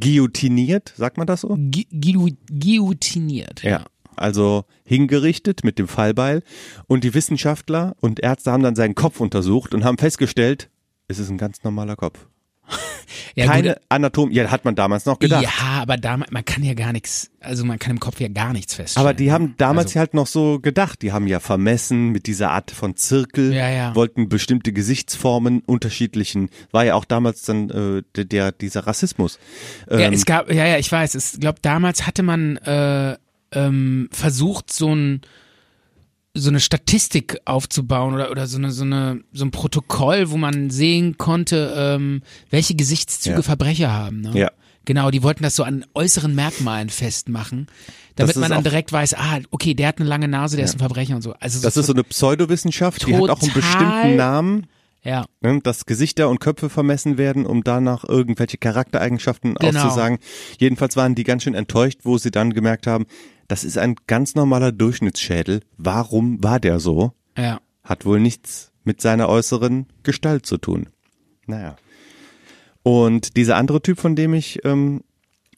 guillotiniert, 0.00 0.92
sagt 0.96 1.16
man 1.18 1.26
das 1.26 1.42
so? 1.42 1.48
Gu- 1.48 1.88
guillo- 1.92 2.36
Guillotiniert. 2.50 3.62
Ja. 3.62 3.84
Also 4.16 4.64
hingerichtet 4.84 5.64
mit 5.64 5.78
dem 5.78 5.88
Fallbeil. 5.88 6.42
Und 6.86 7.02
die 7.04 7.14
Wissenschaftler 7.14 7.96
und 8.00 8.20
Ärzte 8.20 8.52
haben 8.52 8.62
dann 8.62 8.74
seinen 8.76 8.94
Kopf 8.94 9.20
untersucht 9.20 9.74
und 9.74 9.84
haben 9.84 9.96
festgestellt, 9.98 10.68
es 11.08 11.18
ist 11.18 11.30
ein 11.30 11.38
ganz 11.38 11.62
normaler 11.64 11.96
Kopf. 11.96 12.26
ja 13.34 13.46
Keine 13.46 13.76
Anatomie, 13.88 14.34
ja, 14.34 14.50
hat 14.50 14.64
man 14.64 14.74
damals 14.74 15.06
noch 15.06 15.18
gedacht. 15.18 15.42
Ja, 15.42 15.80
aber 15.82 15.96
damals, 15.96 16.30
man 16.30 16.44
kann 16.44 16.62
ja 16.62 16.74
gar 16.74 16.92
nichts, 16.92 17.30
also 17.40 17.64
man 17.64 17.78
kann 17.78 17.92
im 17.92 18.00
Kopf 18.00 18.20
ja 18.20 18.28
gar 18.28 18.52
nichts 18.52 18.74
feststellen. 18.74 19.06
Aber 19.06 19.14
die 19.14 19.32
haben 19.32 19.54
damals 19.58 19.88
Also- 19.88 20.00
halt 20.00 20.14
noch 20.14 20.26
so 20.26 20.60
gedacht, 20.60 21.02
die 21.02 21.12
haben 21.12 21.26
ja 21.26 21.40
vermessen 21.40 22.08
mit 22.10 22.26
dieser 22.26 22.50
Art 22.50 22.70
von 22.70 22.96
Zirkel, 22.96 23.52
Ja, 23.52 23.68
ja. 23.70 23.94
wollten 23.94 24.28
bestimmte 24.28 24.72
Gesichtsformen 24.72 25.60
unterschiedlichen, 25.66 26.50
war 26.70 26.84
ja 26.84 26.94
auch 26.94 27.04
damals 27.04 27.42
dann 27.42 27.70
äh, 27.70 28.02
der, 28.16 28.24
der 28.24 28.52
dieser 28.52 28.86
Rassismus. 28.86 29.38
Ja, 29.90 29.98
Ähm, 30.00 30.12
es 30.12 30.24
gab, 30.24 30.50
ja, 30.52 30.66
ja, 30.66 30.78
ich 30.78 30.90
weiß. 30.90 31.14
Ich 31.14 31.40
glaube, 31.40 31.58
damals 31.62 32.06
hatte 32.06 32.22
man 32.22 32.56
äh, 32.58 33.16
ähm, 33.52 34.08
versucht, 34.12 34.72
so 34.72 34.94
ein 34.94 35.20
so 36.34 36.48
eine 36.48 36.60
Statistik 36.60 37.38
aufzubauen 37.44 38.14
oder 38.14 38.30
oder 38.30 38.46
so 38.46 38.56
eine 38.58 38.70
so 38.70 38.84
eine 38.84 39.22
so 39.32 39.44
ein 39.44 39.50
Protokoll, 39.50 40.30
wo 40.30 40.36
man 40.38 40.70
sehen 40.70 41.18
konnte, 41.18 41.74
ähm, 41.76 42.22
welche 42.50 42.74
Gesichtszüge 42.74 43.36
Ja. 43.36 43.42
Verbrecher 43.42 43.92
haben. 43.92 44.22
Ne? 44.22 44.32
Ja. 44.34 44.50
Genau, 44.84 45.10
die 45.10 45.22
wollten 45.22 45.42
das 45.42 45.54
so 45.54 45.62
an 45.62 45.84
äußeren 45.94 46.34
Merkmalen 46.34 46.88
festmachen, 46.88 47.68
damit 48.16 48.36
man 48.36 48.50
dann 48.50 48.64
direkt 48.64 48.92
weiß, 48.92 49.14
ah, 49.14 49.38
okay, 49.50 49.74
der 49.74 49.88
hat 49.88 50.00
eine 50.00 50.08
lange 50.08 50.26
Nase, 50.26 50.56
der 50.56 50.64
ist 50.64 50.74
ein 50.74 50.78
Verbrecher 50.80 51.14
und 51.14 51.22
so. 51.22 51.34
Also 51.38 51.62
das 51.62 51.76
ist 51.76 51.86
so 51.86 51.92
eine 51.92 52.02
Pseudowissenschaft, 52.02 53.06
die 53.06 53.14
hat 53.14 53.30
auch 53.30 53.40
einen 53.42 53.52
bestimmten 53.52 54.16
Namen, 54.16 54.66
ja, 55.02 55.24
ne, 55.40 55.60
dass 55.62 55.86
Gesichter 55.86 56.28
und 56.28 56.38
Köpfe 56.40 56.70
vermessen 56.70 57.18
werden, 57.18 57.44
um 57.46 57.64
danach 57.64 58.04
irgendwelche 58.08 58.56
Charaktereigenschaften 58.58 59.54
Genau. 59.54 59.80
auszusagen. 59.80 60.18
Jedenfalls 60.58 60.96
waren 60.96 61.14
die 61.14 61.24
ganz 61.24 61.42
schön 61.42 61.54
enttäuscht, 61.54 62.00
wo 62.04 62.18
sie 62.18 62.30
dann 62.30 62.52
gemerkt 62.52 62.86
haben, 62.86 63.06
das 63.48 63.64
ist 63.64 63.78
ein 63.78 63.96
ganz 64.06 64.34
normaler 64.34 64.72
Durchschnittsschädel. 64.72 65.60
Warum 65.76 66.42
war 66.42 66.60
der 66.60 66.78
so? 66.80 67.12
ja. 67.36 67.60
Hat 67.84 68.04
wohl 68.06 68.20
nichts 68.20 68.70
mit 68.84 69.00
seiner 69.00 69.28
äußeren 69.28 69.86
Gestalt 70.04 70.46
zu 70.46 70.56
tun. 70.56 70.88
Naja. 71.46 71.74
Und 72.84 73.36
dieser 73.36 73.56
andere 73.56 73.82
Typ, 73.82 73.98
von 73.98 74.14
dem 74.14 74.34
ich 74.34 74.64
ähm, 74.64 75.02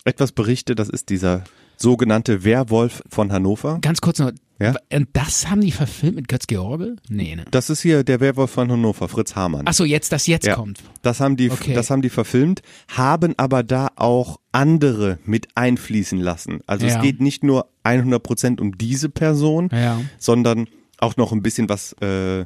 etwas 0.07 0.33
berichte, 0.33 0.75
das 0.75 0.89
ist 0.89 1.11
dieser 1.11 1.45
sogenannte 1.77 2.45
Werwolf 2.45 3.03
von 3.11 3.31
Hannover. 3.33 3.79
Ganz 3.83 4.01
kurz 4.01 4.19
noch. 4.21 4.33
Ja? 4.61 4.75
Und 4.93 5.09
das 5.15 5.51
haben 5.51 5.61
die 5.61 5.73
verfilmt 5.73 6.17
mit 6.17 6.29
Götz 6.29 6.47
George? 6.47 6.95
Nee, 7.09 7.35
ne? 7.35 7.45
Das 7.51 7.71
ist 7.71 7.83
hier 7.83 8.05
der 8.05 8.21
Werwolf 8.21 8.53
von 8.53 8.71
Hannover, 8.71 9.09
Fritz 9.09 9.35
Hamann. 9.35 9.63
Ach 9.67 9.75
so, 9.75 9.85
jetzt, 9.85 10.13
das 10.13 10.27
jetzt 10.29 10.47
Ja. 10.47 10.55
kommt. 10.55 10.81
Das 11.03 11.21
haben 11.21 11.37
die, 11.37 11.51
Okay. 11.51 11.75
das 11.75 11.91
haben 11.91 12.03
die 12.03 12.09
verfilmt, 12.11 12.63
haben 12.89 13.35
aber 13.37 13.63
da 13.65 13.89
auch 13.97 14.39
andere 14.53 15.19
mit 15.25 15.49
einfließen 15.57 16.19
lassen. 16.21 16.61
Also 16.67 16.87
Ja. 16.87 16.97
es 16.97 17.03
geht 17.03 17.21
nicht 17.21 17.43
nur 17.43 17.69
100 17.83 18.23
Prozent 18.23 18.61
um 18.61 18.79
diese 18.79 19.09
Person, 19.09 19.71
Ja. 19.73 20.01
sondern 20.19 20.69
auch 20.99 21.17
noch 21.17 21.33
ein 21.33 21.43
bisschen 21.43 21.69
was, 21.69 21.95
äh, 22.01 22.41
äh, 22.43 22.45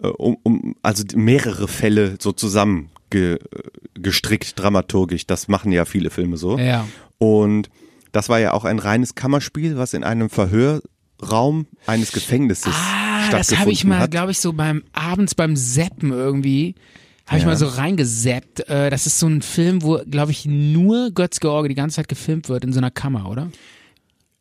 um, 0.00 0.38
um, 0.42 0.76
also 0.82 1.04
mehrere 1.14 1.68
Fälle 1.68 2.16
so 2.18 2.32
zusammen 2.32 2.88
ge, 3.10 3.34
äh, 3.34 3.38
gestrickt, 4.00 4.58
dramaturgisch. 4.58 5.26
Das 5.26 5.46
machen 5.48 5.72
ja 5.72 5.84
viele 5.84 6.08
Filme 6.08 6.38
so. 6.38 6.56
Ja. 6.58 6.88
Und 7.18 7.68
das 8.12 8.30
war 8.30 8.38
ja 8.40 8.54
auch 8.54 8.64
ein 8.64 8.78
reines 8.78 9.14
Kammerspiel, 9.14 9.76
was 9.76 9.92
in 9.92 10.04
einem 10.04 10.30
Verhörraum 11.18 11.66
eines 11.86 12.12
Gefängnisses 12.12 12.74
Ah, 12.74 13.30
das 13.30 13.56
habe 13.58 13.70
ich 13.72 13.84
mal, 13.84 14.08
glaube 14.08 14.32
ich, 14.32 14.40
so 14.40 14.52
beim 14.52 14.82
abends 14.92 15.34
beim 15.34 15.56
Zappen 15.56 16.12
irgendwie, 16.12 16.74
habe 17.26 17.38
ich 17.38 17.42
Ja. 17.42 17.48
mal 17.48 17.56
so 17.56 17.66
reingesappt. 17.66 18.68
Äh, 18.68 18.90
das 18.90 19.06
ist 19.06 19.18
so 19.18 19.26
ein 19.26 19.42
Film, 19.42 19.82
wo, 19.82 19.98
glaube 20.08 20.30
ich, 20.32 20.46
nur 20.46 21.10
Götz 21.10 21.40
George 21.40 21.68
die 21.68 21.74
ganze 21.74 21.96
Zeit 21.96 22.08
gefilmt 22.08 22.48
wird 22.48 22.64
in 22.64 22.72
so 22.72 22.78
einer 22.78 22.90
Kammer, 22.90 23.28
oder? 23.28 23.50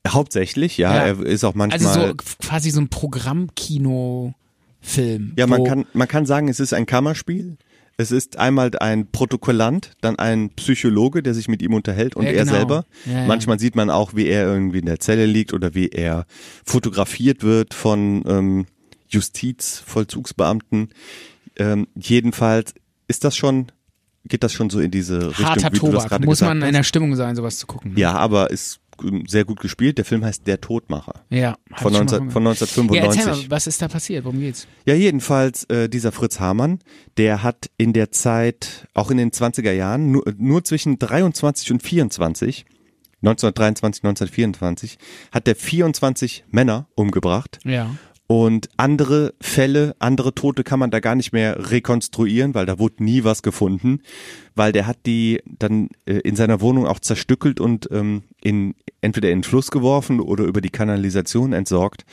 Hauptsächlich, 0.08 0.78
ja, 0.78 0.96
Ja. 0.96 1.02
er 1.08 1.20
ist 1.26 1.44
auch 1.44 1.54
manchmal. 1.56 1.86
Also 1.86 2.08
so 2.08 2.14
quasi 2.40 2.70
so 2.70 2.80
ein 2.80 2.88
Programmkino-Film. 2.88 5.34
Ja, 5.36 5.48
man 5.48 5.64
kann, 5.66 5.86
man 5.94 6.08
kann 6.08 6.26
sagen, 6.26 6.48
es 6.48 6.60
ist 6.60 6.74
ein 6.74 6.86
Kammerspiel. 6.86 7.58
Es 8.00 8.12
ist 8.12 8.38
einmal 8.38 8.72
ein 8.80 9.12
Protokollant, 9.12 9.94
dann 10.02 10.18
ein 10.20 10.52
Psychologe, 10.52 11.24
der 11.24 11.34
sich 11.34 11.48
mit 11.48 11.64
ihm 11.64 11.74
unterhält 11.74 12.16
und 12.16 12.26
Ja, 12.26 12.32
er 12.32 12.44
genau. 12.46 12.52
selber. 12.58 12.86
Ja. 13.06 13.26
Manchmal 13.26 13.58
sieht 13.60 13.76
man 13.76 13.90
auch, 13.90 14.14
wie 14.14 14.28
er 14.28 14.46
irgendwie 14.46 14.78
in 14.80 14.86
der 14.86 15.00
Zelle 15.00 15.26
liegt 15.26 15.52
oder 15.52 15.74
wie 15.74 15.88
er 15.90 16.26
fotografiert 16.64 17.44
wird 17.44 17.74
von 17.74 18.24
ähm, 18.28 18.66
Justizvollzugsbeamten. 19.10 20.90
Ähm, 21.58 21.88
jedenfalls 21.96 22.74
ist 23.08 23.24
das 23.24 23.36
schon, 23.36 23.72
geht 24.26 24.44
das 24.44 24.54
schon 24.54 24.70
so 24.70 24.80
in 24.80 24.92
diese 24.92 25.30
Richtung, 25.30 25.46
harter 25.46 25.74
wie 25.74 25.78
Tobak. 25.78 26.24
Muss 26.26 26.42
man 26.42 26.62
in 26.62 26.74
der 26.74 26.84
Stimmung 26.84 27.16
sein, 27.16 27.36
sowas 27.36 27.58
zu 27.58 27.68
gucken. 27.68 27.94
ne? 27.94 28.00
Ja, 28.00 28.14
aber 28.14 28.52
ist 28.52 28.80
sehr 29.28 29.46
gut 29.46 29.60
gespielt. 29.60 29.98
Der 29.98 30.06
Film 30.06 30.24
heißt 30.24 30.48
Der 30.48 30.62
Todmacher. 30.62 31.26
Ja. 31.30 31.58
Von, 31.76 31.92
ich 31.92 31.98
schon 31.98 32.08
19, 32.08 32.26
mal 32.26 32.32
von 32.32 32.44
gehört. 32.44 32.62
Ja, 32.62 33.02
1995. 33.02 33.26
erzähl 33.26 33.44
mal, 33.44 33.52
was 33.52 33.68
ist 33.68 33.82
da 33.82 33.88
passiert? 33.88 34.26
Worum 34.26 34.40
geht's? 34.40 34.68
Ja, 34.86 34.94
jedenfalls 34.94 35.64
äh, 35.66 35.90
dieser 35.90 36.12
Fritz 36.12 36.40
Hamann, 36.40 36.80
der 37.18 37.44
hat 37.44 37.70
in 37.78 37.94
der 37.94 38.12
Zeit, 38.12 38.88
auch 38.94 39.12
in 39.12 39.18
den 39.18 39.32
20er 39.32 39.72
Jahren, 39.72 40.12
nur, 40.12 40.24
nur 40.38 40.64
zwischen 40.64 41.00
23 41.00 41.72
und 41.72 41.84
24, 41.84 42.66
1923, 43.22 44.04
1924, 44.04 44.98
hat 45.32 45.48
er 45.48 45.56
24 45.56 46.46
Männer 46.50 46.88
umgebracht. 46.96 47.60
Ja. 47.64 47.96
Und 48.30 48.68
andere 48.76 49.34
Fälle, 49.40 49.96
andere 50.00 50.36
Tote 50.36 50.66
kann 50.66 50.80
man 50.80 50.92
da 50.92 51.00
gar 51.00 51.16
nicht 51.16 51.32
mehr 51.32 51.72
rekonstruieren, 51.72 52.54
weil 52.54 52.66
da 52.66 52.78
wurde 52.78 53.02
nie 53.04 53.24
was 53.24 53.42
gefunden, 53.42 54.02
weil 54.54 54.74
der 54.74 54.86
hat 54.86 54.98
die 55.06 55.42
dann 55.46 55.88
äh, 56.06 56.16
in 56.20 56.36
seiner 56.36 56.60
Wohnung 56.60 56.86
auch 56.88 57.00
zerstückelt 57.00 57.62
und 57.62 57.88
ähm, 57.90 58.24
in 58.44 58.76
entweder 59.00 59.30
in 59.32 59.40
den 59.40 59.44
Fluss 59.44 59.72
geworfen 59.72 60.20
oder 60.20 60.44
über 60.44 60.60
die 60.60 60.72
Kanalisation 60.72 61.54
entsorgt. 61.54 62.04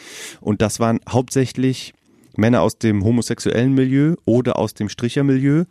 Und 0.40 0.62
das 0.62 0.79
waren 0.79 1.00
hauptsächlich 1.09 1.94
Männer 2.37 2.62
aus 2.62 2.79
dem 2.79 3.03
homosexuellen 3.05 3.74
Milieu 3.74 4.14
oder 4.24 4.57
aus 4.59 4.74
dem 4.74 4.88
Strichermilieu. 4.88 5.64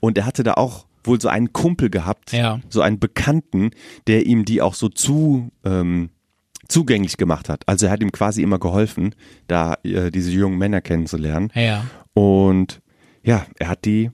Und 0.00 0.18
er 0.18 0.26
hatte 0.26 0.42
da 0.42 0.54
auch 0.54 0.84
wohl 1.04 1.18
so 1.20 1.28
einen 1.28 1.54
Kumpel 1.54 1.88
gehabt, 1.88 2.32
Ja. 2.32 2.60
so 2.68 2.82
einen 2.82 2.98
Bekannten, 2.98 3.70
der 4.06 4.26
ihm 4.26 4.44
die 4.44 4.60
auch 4.60 4.74
so 4.74 4.90
zu 4.90 5.48
ähm, 5.64 6.10
zugänglich 6.68 7.16
gemacht 7.16 7.48
hat. 7.48 7.62
Also 7.66 7.86
er 7.86 7.92
hat 7.92 8.02
ihm 8.02 8.12
quasi 8.12 8.42
immer 8.42 8.58
geholfen, 8.58 9.14
da 9.46 9.78
äh, 9.82 10.10
diese 10.10 10.30
jungen 10.30 10.58
Männer 10.58 10.80
kennenzulernen. 10.80 11.50
Ja. 11.54 11.84
Und 12.14 12.80
ja, 13.22 13.46
er 13.58 13.68
hat 13.68 13.84
die, 13.84 14.10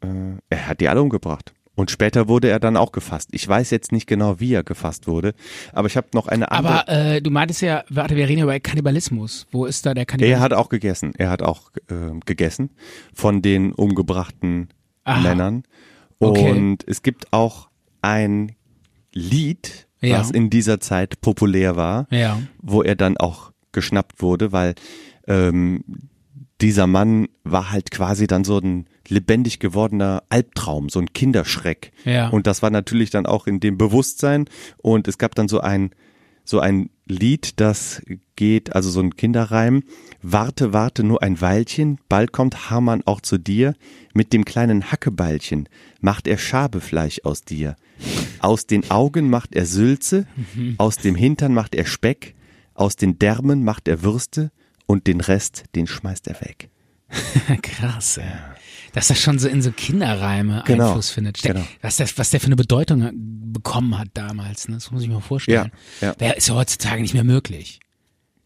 äh, 0.00 0.06
er 0.48 0.68
hat 0.68 0.80
die 0.80 0.88
alle 0.88 1.02
umgebracht. 1.02 1.52
Und 1.74 1.90
später 1.90 2.28
wurde 2.28 2.50
er 2.50 2.60
dann 2.60 2.76
auch 2.76 2.92
gefasst. 2.92 3.30
Ich 3.32 3.48
weiß 3.48 3.70
jetzt 3.70 3.92
nicht 3.92 4.06
genau, 4.06 4.40
wie 4.40 4.52
er 4.52 4.62
gefasst 4.62 5.06
wurde, 5.06 5.32
aber 5.72 5.86
ich 5.86 5.96
habe 5.96 6.08
noch 6.12 6.28
eine 6.28 6.50
andere. 6.50 6.88
Aber 6.88 7.14
äh, 7.14 7.22
du 7.22 7.30
meintest 7.30 7.62
ja, 7.62 7.82
warte, 7.88 8.14
wir 8.14 8.28
reden 8.28 8.40
ja 8.40 8.44
über 8.44 8.60
Kannibalismus. 8.60 9.46
Wo 9.50 9.64
ist 9.64 9.86
da 9.86 9.94
der 9.94 10.04
Kannibalismus? 10.04 10.38
er 10.38 10.44
hat 10.44 10.52
auch 10.52 10.68
gegessen. 10.68 11.12
Er 11.16 11.30
hat 11.30 11.42
auch 11.42 11.70
äh, 11.88 12.18
gegessen 12.26 12.70
von 13.14 13.40
den 13.40 13.72
umgebrachten 13.72 14.68
Aha. 15.04 15.20
Männern. 15.22 15.62
Okay. 16.18 16.50
Und 16.50 16.84
es 16.86 17.02
gibt 17.02 17.32
auch 17.32 17.68
ein 18.02 18.52
Lied, 19.14 19.88
Ja. 20.02 20.18
was 20.18 20.30
in 20.30 20.50
dieser 20.50 20.80
Zeit 20.80 21.20
populär 21.20 21.76
war. 21.76 22.06
Ja. 22.10 22.40
wo 22.60 22.82
er 22.82 22.96
dann 22.96 23.16
auch 23.16 23.52
geschnappt 23.72 24.20
wurde, 24.20 24.52
weil 24.52 24.74
ähm, 25.26 25.84
dieser 26.60 26.86
Mann 26.86 27.28
war 27.44 27.70
halt 27.70 27.90
quasi 27.90 28.26
dann 28.26 28.44
so 28.44 28.58
ein 28.58 28.86
lebendig 29.08 29.58
gewordener 29.58 30.22
Albtraum, 30.28 30.88
so 30.88 31.00
ein 31.00 31.12
Kinderschreck. 31.12 31.92
Ja. 32.04 32.28
Und 32.28 32.46
das 32.46 32.62
war 32.62 32.70
natürlich 32.70 33.10
dann 33.10 33.26
auch 33.26 33.46
in 33.46 33.58
dem 33.60 33.78
Bewusstsein. 33.78 34.46
Und 34.78 35.08
es 35.08 35.18
gab 35.18 35.34
dann 35.34 35.48
so 35.48 35.60
ein 35.60 35.90
so 36.44 36.58
ein 36.60 36.90
Lied, 37.06 37.60
das 37.60 38.02
geht, 38.36 38.74
also 38.74 38.90
so 38.90 39.00
ein 39.00 39.16
Kinderreim. 39.16 39.84
Warte, 40.22 40.72
warte 40.72 41.04
nur 41.04 41.22
ein 41.22 41.40
Weilchen, 41.40 41.98
bald 42.08 42.32
kommt 42.32 42.70
Hamann 42.70 43.02
auch 43.04 43.20
zu 43.20 43.38
dir. 43.38 43.74
Mit 44.14 44.32
dem 44.32 44.44
kleinen 44.44 44.90
Hackebeilchen 44.90 45.68
macht 46.00 46.26
er 46.26 46.38
Schabefleisch 46.38 47.20
aus 47.24 47.42
dir. 47.44 47.76
Aus 48.42 48.66
den 48.66 48.90
Augen 48.90 49.30
macht 49.30 49.54
er 49.54 49.66
Sülze, 49.66 50.26
aus 50.76 50.96
dem 50.96 51.14
Hintern 51.14 51.54
macht 51.54 51.76
er 51.76 51.86
Speck, 51.86 52.34
aus 52.74 52.96
den 52.96 53.18
Därmen 53.18 53.62
macht 53.62 53.86
er 53.86 54.02
Würste 54.02 54.50
und 54.86 55.06
den 55.06 55.20
Rest, 55.20 55.64
den 55.76 55.86
schmeißt 55.86 56.26
er 56.26 56.40
weg. 56.40 56.68
Krass, 57.62 58.16
ey. 58.16 58.24
Dass 58.94 59.08
das 59.08 59.20
schon 59.20 59.38
so 59.38 59.48
in 59.48 59.62
so 59.62 59.70
Kinderreime 59.70 60.64
Genau, 60.66 60.88
Einfluss 60.88 61.10
findet. 61.10 61.40
Genau. 61.40 61.64
Was, 61.82 61.96
der, 61.96 62.08
was 62.16 62.30
der 62.30 62.40
für 62.40 62.46
eine 62.46 62.56
Bedeutung 62.56 63.10
bekommen 63.52 63.96
hat 63.96 64.08
damals, 64.14 64.68
ne? 64.68 64.74
das 64.74 64.90
muss 64.90 65.02
ich 65.02 65.08
mir 65.08 65.20
vorstellen. 65.20 65.70
Ja, 66.00 66.08
ja. 66.08 66.14
Wäre 66.18 66.34
ist 66.34 66.48
ja 66.48 66.54
heutzutage 66.56 67.00
nicht 67.00 67.14
mehr 67.14 67.24
möglich. 67.24 67.78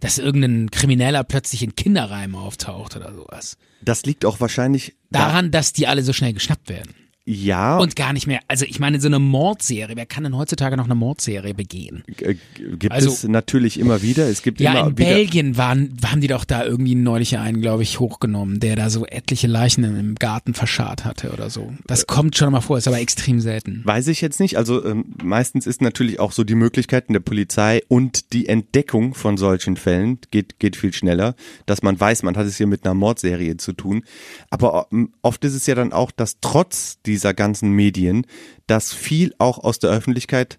Dass 0.00 0.18
irgendein 0.18 0.70
Krimineller 0.70 1.24
plötzlich 1.24 1.62
in 1.62 1.74
Kinderreimen 1.74 2.37
auftaucht 2.37 2.96
oder 2.96 3.14
sowas. 3.14 3.56
Das 3.80 4.04
liegt 4.04 4.26
auch 4.26 4.40
wahrscheinlich 4.40 4.94
Daran, 5.11 5.50
dass 5.50 5.72
die 5.72 5.87
alle 5.87 6.02
so 6.02 6.12
schnell 6.12 6.35
geschnappt 6.35 6.68
werden. 6.68 6.94
Ja, 7.28 7.76
Und 7.78 7.96
gar 7.96 8.12
nicht 8.12 8.28
mehr, 8.28 8.38
also 8.46 8.64
ich 8.64 8.78
meine, 8.78 9.00
so 9.00 9.08
eine 9.08 9.18
Mordserie, 9.18 9.96
wer 9.96 10.06
kann 10.06 10.22
denn 10.22 10.36
heutzutage 10.36 10.76
noch 10.76 10.84
eine 10.84 10.94
Mordserie 10.94 11.54
begehen? 11.54 12.04
äh, 12.20 12.36
gibt 12.78 12.92
Also- 12.92 13.08
es 13.10 13.24
natürlich 13.24 13.80
immer 13.80 14.00
wieder. 14.00 14.28
Es 14.28 14.42
gibt 14.42 14.60
Ja, 14.60 14.70
immer 14.72 14.90
in 14.90 14.98
wieder. 14.98 15.08
Belgien 15.10 15.56
waren, 15.56 15.96
haben 16.04 16.20
die 16.20 16.28
doch 16.28 16.44
da 16.44 16.64
irgendwie 16.64 16.94
neulich 16.94 17.36
einen, 17.36 17.60
glaube 17.60 17.82
ich, 17.82 17.98
hochgenommen, 17.98 18.60
der 18.60 18.76
da 18.76 18.90
so 18.90 19.04
etliche 19.06 19.48
Leichen 19.48 19.82
im 19.82 20.14
Garten 20.14 20.54
verscharrt 20.54 21.04
hatte 21.04 21.32
oder 21.32 21.50
so. 21.50 21.72
Das 21.88 22.06
kommt 22.06 22.36
schon 22.36 22.52
mal 22.52 22.60
vor, 22.60 22.78
ist 22.78 22.86
aber 22.86 23.00
extrem 23.00 23.40
selten. 23.40 23.82
Weiß 23.84 24.06
ich 24.06 24.20
jetzt 24.20 24.38
nicht. 24.38 24.56
Also 24.56 24.84
ähm, 24.84 25.06
meistens 25.20 25.66
ist 25.66 25.82
natürlich 25.82 26.20
auch 26.20 26.30
so 26.30 26.44
die 26.44 26.54
Möglichkeiten 26.54 27.12
der 27.12 27.20
Polizei 27.20 27.82
und 27.88 28.32
die 28.34 28.48
Entdeckung 28.48 29.14
von 29.14 29.36
solchen 29.36 29.76
Fällen 29.76 30.18
geht, 30.30 30.60
geht 30.60 30.76
viel 30.76 30.92
schneller, 30.92 31.34
dass 31.66 31.82
man 31.82 31.98
weiß, 31.98 32.22
man 32.22 32.36
hat 32.36 32.46
es 32.46 32.56
hier 32.56 32.68
mit 32.68 32.84
einer 32.84 32.94
Mordserie 32.94 33.56
zu 33.56 33.72
tun. 33.72 34.04
Aber 34.48 34.86
ähm, 34.92 35.12
oft 35.22 35.44
ist 35.44 35.54
es 35.54 35.66
ja 35.66 35.74
dann 35.74 35.92
auch, 35.92 36.12
dass 36.12 36.36
trotz 36.40 37.02
dieser 37.02 37.15
ganzen 37.35 37.70
Medien, 37.72 38.26
dass 38.66 38.92
viel 38.92 39.35
auch 39.38 39.59
aus 39.59 39.79
der 39.79 39.90
Öffentlichkeit 39.90 40.59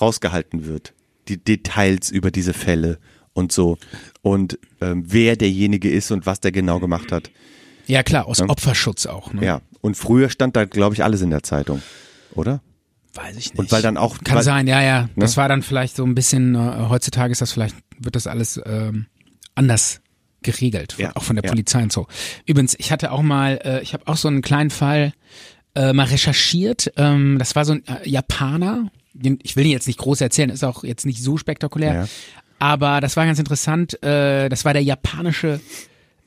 rausgehalten 0.00 0.66
wird. 0.66 0.94
Die 1.28 1.42
Details 1.42 2.10
über 2.10 2.30
diese 2.30 2.54
Fälle 2.54 2.98
und 3.32 3.52
so. 3.52 3.78
Und 4.22 4.58
ähm, 4.80 5.04
wer 5.06 5.36
derjenige 5.36 5.90
ist 5.90 6.10
und 6.10 6.26
was 6.26 6.40
der 6.40 6.52
genau 6.52 6.80
gemacht 6.80 7.12
hat. 7.12 7.30
Ja 7.86 8.02
klar, 8.02 8.26
aus 8.26 8.40
Opferschutz 8.42 9.06
auch. 9.06 9.32
Ne? 9.32 9.44
Ja. 9.44 9.60
Und 9.80 9.96
früher 9.96 10.28
stand 10.28 10.56
da, 10.56 10.64
glaube 10.64 10.94
ich, 10.94 11.04
alles 11.04 11.22
in 11.22 11.30
der 11.30 11.42
Zeitung. 11.42 11.82
Oder? 12.34 12.60
Weiß 13.14 13.36
ich 13.36 13.50
nicht. 13.50 13.58
Und 13.58 13.72
weil 13.72 13.82
dann 13.82 13.96
auch. 13.96 14.18
Kann 14.22 14.36
weil, 14.36 14.42
sein, 14.42 14.66
ja, 14.66 14.82
ja. 14.82 15.08
Das 15.16 15.32
Ne? 15.32 15.36
war 15.38 15.48
dann 15.48 15.62
vielleicht 15.62 15.96
so 15.96 16.04
ein 16.04 16.14
bisschen, 16.14 16.54
äh, 16.54 16.86
heutzutage 16.88 17.32
ist 17.32 17.40
das 17.40 17.52
vielleicht, 17.52 17.74
wird 17.98 18.16
das 18.16 18.26
alles 18.26 18.60
ähm, 18.66 19.06
anders 19.54 20.00
geregelt, 20.42 20.94
Ja, 20.98 21.16
auch 21.16 21.24
von 21.24 21.34
der 21.36 21.44
ja. 21.44 21.50
Polizei 21.50 21.82
und 21.82 21.92
so. 21.92 22.06
Übrigens, 22.46 22.76
ich 22.78 22.92
hatte 22.92 23.10
auch 23.10 23.22
mal, 23.22 23.60
äh, 23.64 23.82
ich 23.82 23.92
habe 23.92 24.06
auch 24.06 24.16
so 24.16 24.28
einen 24.28 24.40
kleinen 24.42 24.70
Fall 24.70 25.12
äh, 25.78 25.92
mal 25.92 26.06
recherchiert. 26.06 26.92
Ähm, 26.96 27.36
das 27.38 27.54
war 27.56 27.64
so 27.64 27.72
ein 27.74 27.82
äh, 27.86 28.08
Japaner, 28.08 28.90
ich 29.42 29.56
will 29.56 29.64
ihn 29.66 29.72
jetzt 29.72 29.86
nicht 29.86 29.98
groß 29.98 30.20
erzählen, 30.20 30.50
ist 30.50 30.64
auch 30.64 30.84
jetzt 30.84 31.06
nicht 31.06 31.22
so 31.22 31.36
spektakulär, 31.36 31.94
Ja. 31.94 32.08
aber 32.58 33.00
das 33.00 33.16
war 33.16 33.24
ganz 33.26 33.38
interessant. 33.38 34.02
Äh, 34.02 34.48
das 34.48 34.64
war 34.64 34.72
der 34.72 34.82
japanische 34.82 35.60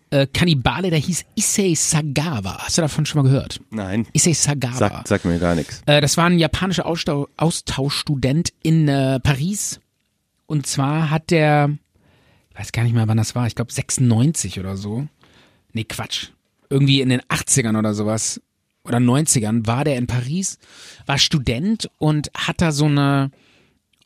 äh, 0.10 0.28
Kannibale, 0.28 0.90
der 0.90 1.00
hieß 1.00 1.24
Issei 1.36 1.74
Sagawa. 1.74 2.58
Hast 2.66 2.78
du 2.78 2.82
davon 2.82 3.06
schon 3.06 3.22
mal 3.24 3.30
gehört? 3.30 3.62
Nein. 3.70 4.08
Issei 4.14 4.34
Sagawa. 4.34 4.76
Sagt, 4.76 5.08
sagt 5.08 5.26
mir 5.26 5.40
gar 5.40 5.56
nichts. 5.56 5.82
Äh, 5.86 6.02
das 6.02 6.18
war 6.18 6.26
ein 6.26 6.38
japanischer 6.40 6.86
Austau 6.86 7.28
Austauschstudent 7.38 8.52
in 8.64 8.88
äh, 8.88 9.20
Paris. 9.22 9.80
Und 10.48 10.68
zwar 10.68 11.10
hat 11.10 11.32
der, 11.32 11.70
ich 12.52 12.60
weiß 12.60 12.72
gar 12.74 12.84
nicht 12.84 12.94
mehr, 12.94 13.08
wann 13.08 13.18
das 13.18 13.36
war, 13.36 13.48
ich 13.48 13.56
glaube 13.56 13.72
96 13.72 14.60
oder 14.60 14.76
so. 14.76 15.08
Nee, 15.72 15.86
Quatsch. 15.86 16.28
Irgendwie 16.70 17.00
in 17.00 17.08
den 17.10 17.22
80ern 17.22 17.78
oder 17.80 17.94
sowas 17.94 18.42
oder 18.84 18.98
90ern 18.98 19.68
war 19.68 19.84
der 19.84 19.98
in 19.98 20.08
Paris, 20.08 20.58
war 21.06 21.18
Student 21.18 21.90
und 21.98 22.32
hat 22.36 22.62
da 22.62 22.72
so 22.72 22.86
eine 22.86 23.32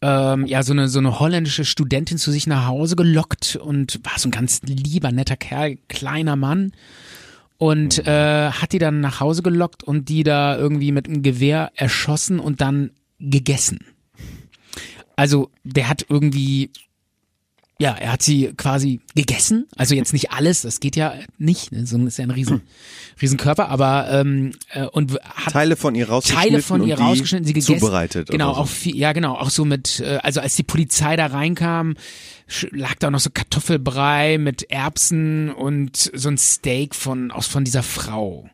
ähm, 0.02 0.46
ja 0.46 0.64
so 0.64 0.74
eine 0.74 0.90
so 0.90 1.00
eine 1.00 1.20
holländische 1.20 1.66
Studentin 1.66 2.18
zu 2.18 2.32
sich 2.32 2.48
nach 2.48 2.68
Hause 2.68 2.96
gelockt 2.96 3.56
und 3.56 4.00
war 4.04 4.18
so 4.18 4.28
ein 4.28 4.32
ganz 4.32 4.62
lieber 4.64 5.12
netter 5.12 5.38
Kerl, 5.38 5.78
kleiner 5.88 6.36
Mann 6.36 6.74
und 7.58 8.06
äh, 8.06 8.52
hat 8.52 8.74
die 8.74 8.80
dann 8.80 9.00
nach 9.00 9.20
Hause 9.20 9.42
gelockt 9.42 9.84
und 9.84 10.10
die 10.10 10.24
da 10.24 10.58
irgendwie 10.58 10.92
mit 10.92 11.08
einem 11.08 11.24
Gewehr 11.24 11.72
erschossen 11.76 12.40
und 12.40 12.62
dann 12.62 12.92
gegessen. 13.20 13.80
Also 15.16 15.50
der 15.64 15.88
hat 15.88 16.06
irgendwie 16.10 16.72
ja, 17.78 17.92
er 17.92 18.14
hat 18.14 18.22
sie 18.22 18.54
quasi 18.56 19.02
gegessen. 19.16 19.68
Also 19.76 19.96
jetzt 19.96 20.14
nicht 20.14 20.32
alles, 20.32 20.62
das 20.62 20.80
geht 20.80 20.96
ja 20.96 21.14
nicht. 21.38 21.74
Ne? 21.74 21.86
So 21.86 21.98
ist 22.06 22.18
ja 22.18 22.24
ein 22.24 22.32
riesen, 22.32 22.62
riesen 23.22 23.38
Körper, 23.38 23.68
aber 23.68 24.08
ähm, 24.12 24.54
äh, 24.70 24.86
und 24.86 25.20
hat 25.24 25.52
Teile 25.52 25.76
von 25.76 25.94
ihr 25.94 26.08
rausgeschnitten 26.08 26.50
Teile 26.52 26.62
von 26.62 26.88
ihr 26.88 26.98
rausgeschnitten, 26.98 27.46
sie 27.46 27.54
gegessen. 27.54 27.80
zubereitet. 27.80 28.30
Genau, 28.30 28.48
oder 28.48 28.56
so. 28.56 28.62
auch 28.62 28.68
viel, 28.70 28.96
ja 28.96 29.12
genau, 29.12 29.36
auch 29.36 29.50
so 29.50 29.66
mit, 29.66 30.00
äh, 30.00 30.20
also 30.24 30.40
als 30.40 30.56
die 30.56 30.64
Polizei 30.64 31.18
da 31.18 31.26
reinkam, 31.26 31.96
lag 32.72 32.96
da 32.96 33.08
auch 33.08 33.12
noch 33.12 33.20
so 33.20 33.30
Kartoffelbrei 33.30 34.38
mit 34.38 34.72
Erbsen 34.72 35.52
und 35.52 36.12
so 36.14 36.30
ein 36.30 36.38
Steak 36.38 36.96
von 36.96 37.32
aus 37.32 37.48
von 37.48 37.66
dieser 37.66 37.84
Frau. 37.84 38.50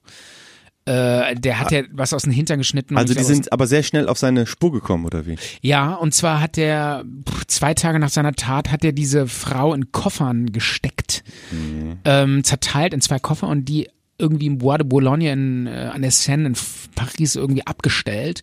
Äh, 0.85 1.35
der 1.35 1.59
hat 1.59 1.71
ja 1.71 1.83
was 1.91 2.11
aus 2.11 2.23
dem 2.23 2.31
Hintern 2.31 2.57
geschnitten. 2.57 2.97
Also 2.97 3.13
die 3.13 3.23
sind 3.23 3.51
aber 3.53 3.67
sehr 3.67 3.83
schnell 3.83 4.07
auf 4.09 4.17
seine 4.17 4.47
Spur 4.47 4.71
gekommen, 4.71 5.05
oder 5.05 5.27
wie? 5.27 5.35
ja, 5.61 5.93
und 5.93 6.13
zwar 6.13 6.41
hat 6.41 6.57
er 6.57 7.05
pff, 7.29 7.45
zwei 7.45 7.75
Tage 7.75 7.99
nach 7.99 8.09
seiner 8.09 8.33
Tat 8.33 8.71
hat 8.71 8.83
er 8.83 8.91
diese 8.91 9.27
Frau 9.27 9.75
in 9.75 9.91
Koffern 9.91 10.51
gesteckt, 10.51 11.23
ähm, 12.03 12.43
zerteilt 12.43 12.95
in 12.95 13.01
zwei 13.01 13.19
Koffer 13.19 13.47
und 13.47 13.65
die 13.65 13.89
irgendwie 14.17 14.47
im 14.47 14.57
Bois 14.57 14.77
de 14.77 14.87
Boulogne 14.87 15.31
in, 15.31 15.67
äh, 15.67 15.89
an 15.93 16.01
der 16.01 16.11
Seine 16.11 16.47
in 16.47 16.55
Paris 16.95 17.35
irgendwie 17.35 17.65
abgestellt 17.65 18.41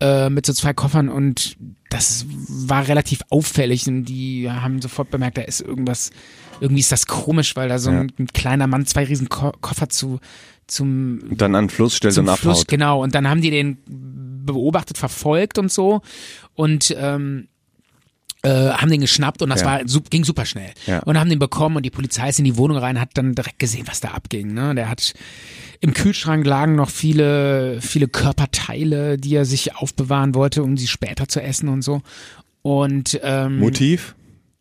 äh, 0.00 0.30
mit 0.30 0.46
so 0.46 0.52
zwei 0.52 0.72
Koffern 0.72 1.08
und 1.08 1.56
das 1.88 2.26
war 2.28 2.86
relativ 2.86 3.20
auffällig 3.30 3.86
und 3.86 4.04
die 4.04 4.50
haben 4.50 4.82
sofort 4.82 5.10
bemerkt, 5.10 5.38
da 5.38 5.42
ist 5.42 5.60
irgendwas, 5.60 6.10
irgendwie 6.60 6.80
ist 6.80 6.92
das 6.92 7.06
komisch, 7.06 7.56
weil 7.56 7.68
da 7.68 7.78
so 7.78 7.90
ein, 7.90 8.12
ein 8.18 8.26
kleiner 8.26 8.66
Mann 8.66 8.86
zwei 8.86 9.04
riesen 9.04 9.28
Ko 9.28 9.52
Koffer 9.60 9.88
zu 9.88 10.20
zum 10.66 11.20
Und 11.30 11.40
dann 11.40 11.54
an 11.54 11.64
den 11.64 11.70
Fluss 11.70 11.96
stellt 11.96 12.14
zum 12.14 12.28
und 12.28 12.36
Fluss, 12.36 12.58
abhaut. 12.58 12.68
genau. 12.68 13.02
Und 13.02 13.14
dann 13.14 13.28
haben 13.28 13.40
die 13.40 13.50
den 13.50 13.78
beobachtet, 14.44 14.98
verfolgt 14.98 15.58
und 15.58 15.72
so 15.72 16.02
und 16.54 16.94
ähm, 16.98 17.48
äh, 18.42 18.50
haben 18.70 18.90
den 18.90 19.00
geschnappt 19.00 19.42
und 19.42 19.50
das 19.50 19.62
Ja. 19.62 19.66
war 19.66 19.84
ging 20.10 20.24
super 20.24 20.44
schnell. 20.46 20.70
Ja. 20.86 21.00
Und 21.00 21.18
haben 21.18 21.28
den 21.30 21.38
bekommen 21.38 21.76
und 21.76 21.84
die 21.84 21.90
Polizei 21.90 22.28
ist 22.28 22.38
in 22.38 22.44
die 22.44 22.56
Wohnung 22.56 22.76
rein, 22.78 23.00
hat 23.00 23.10
dann 23.14 23.34
direkt 23.34 23.58
gesehen, 23.58 23.86
was 23.86 24.00
da 24.00 24.10
abging. 24.10 24.54
Ne? 24.54 24.74
Der 24.74 24.88
hat 24.88 25.14
im 25.80 25.92
Kühlschrank 25.92 26.46
lagen 26.46 26.74
noch 26.76 26.90
viele, 26.90 27.80
viele 27.80 28.08
Körperteile, 28.08 29.16
die 29.16 29.34
er 29.34 29.44
sich 29.44 29.76
aufbewahren 29.76 30.34
wollte, 30.34 30.62
um 30.62 30.76
sie 30.76 30.86
später 30.86 31.28
zu 31.28 31.42
essen 31.42 31.68
und 31.68 31.82
so. 31.82 32.02
Und 32.62 33.18
ähm, 33.22 33.58
Motiv? 33.58 34.14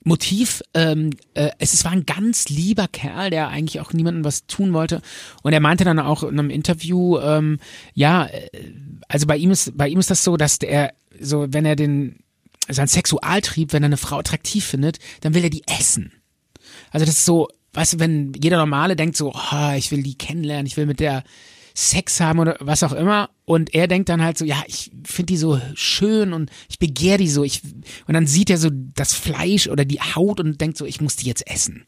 Motiv, 0.04 0.62
ähm, 0.74 1.10
äh, 1.34 1.50
es, 1.60 1.74
es 1.74 1.84
war 1.84 1.92
ein 1.92 2.06
ganz 2.06 2.48
lieber 2.48 2.88
Kerl, 2.88 3.30
der 3.30 3.50
eigentlich 3.50 3.82
auch 3.82 3.92
niemandem 3.92 4.24
was 4.24 4.48
tun 4.48 4.72
wollte. 4.72 5.02
Und 5.44 5.52
er 5.52 5.60
meinte 5.60 5.84
dann 5.84 6.00
auch 6.00 6.24
in 6.24 6.40
einem 6.40 6.50
Interview, 6.50 7.20
ähm, 7.20 7.60
ja, 7.94 8.26
äh, 8.28 8.48
also 9.10 9.28
bei 9.28 9.36
ihm 9.36 9.52
ist, 9.52 9.78
bei 9.78 9.90
ihm 9.90 10.00
ist 10.00 10.10
das 10.10 10.24
so, 10.24 10.38
dass 10.38 10.60
der, 10.60 10.94
so, 11.20 11.48
wenn 11.50 11.66
er 11.66 11.76
den, 11.76 12.20
sein 12.68 12.88
Sexualtrieb, 12.88 13.74
wenn 13.74 13.84
er 13.84 13.88
eine 13.88 13.98
Frau 13.98 14.20
attraktiv 14.20 14.66
findet, 14.66 15.00
dann 15.22 15.34
will 15.34 15.44
er 15.44 15.50
die 15.50 15.64
essen. 15.68 16.12
Also 16.92 17.06
das 17.06 17.16
ist 17.16 17.26
so, 17.26 17.48
weißt 17.74 17.94
du, 17.94 18.00
wenn 18.00 18.34
jeder 18.34 18.58
Normale 18.58 18.96
denkt 18.96 19.18
so, 19.18 19.34
oh, 19.34 19.72
ich 19.76 19.92
will 19.92 20.04
die 20.04 20.18
kennenlernen, 20.18 20.66
ich 20.66 20.78
will 20.78 20.86
mit 20.86 21.00
der 21.00 21.24
Sex 21.74 22.20
haben 22.20 22.40
oder 22.40 22.58
was 22.60 22.82
auch 22.82 22.92
immer. 22.92 23.30
Und 23.46 23.76
er 23.76 23.88
denkt 23.88 24.10
dann 24.10 24.24
halt 24.24 24.38
so, 24.38 24.46
ja, 24.46 24.64
ich 24.66 24.92
finde 25.04 25.28
die 25.28 25.38
so 25.38 25.62
schön 25.76 26.34
und 26.34 26.50
ich 26.70 26.80
begehre 26.80 27.20
die 27.20 27.30
so. 27.30 27.44
Ich, 27.44 27.62
und 28.08 28.16
dann 28.16 28.26
sieht 28.26 28.50
er 28.50 28.58
so 28.58 28.70
das 28.72 29.14
Fleisch 29.14 29.68
oder 29.68 29.86
die 29.86 30.02
Haut 30.02 30.40
und 30.40 30.60
denkt 30.60 30.78
so, 30.78 30.86
ich 30.86 31.02
muss 31.02 31.18
die 31.18 31.28
jetzt 31.28 31.48
essen. 31.48 31.86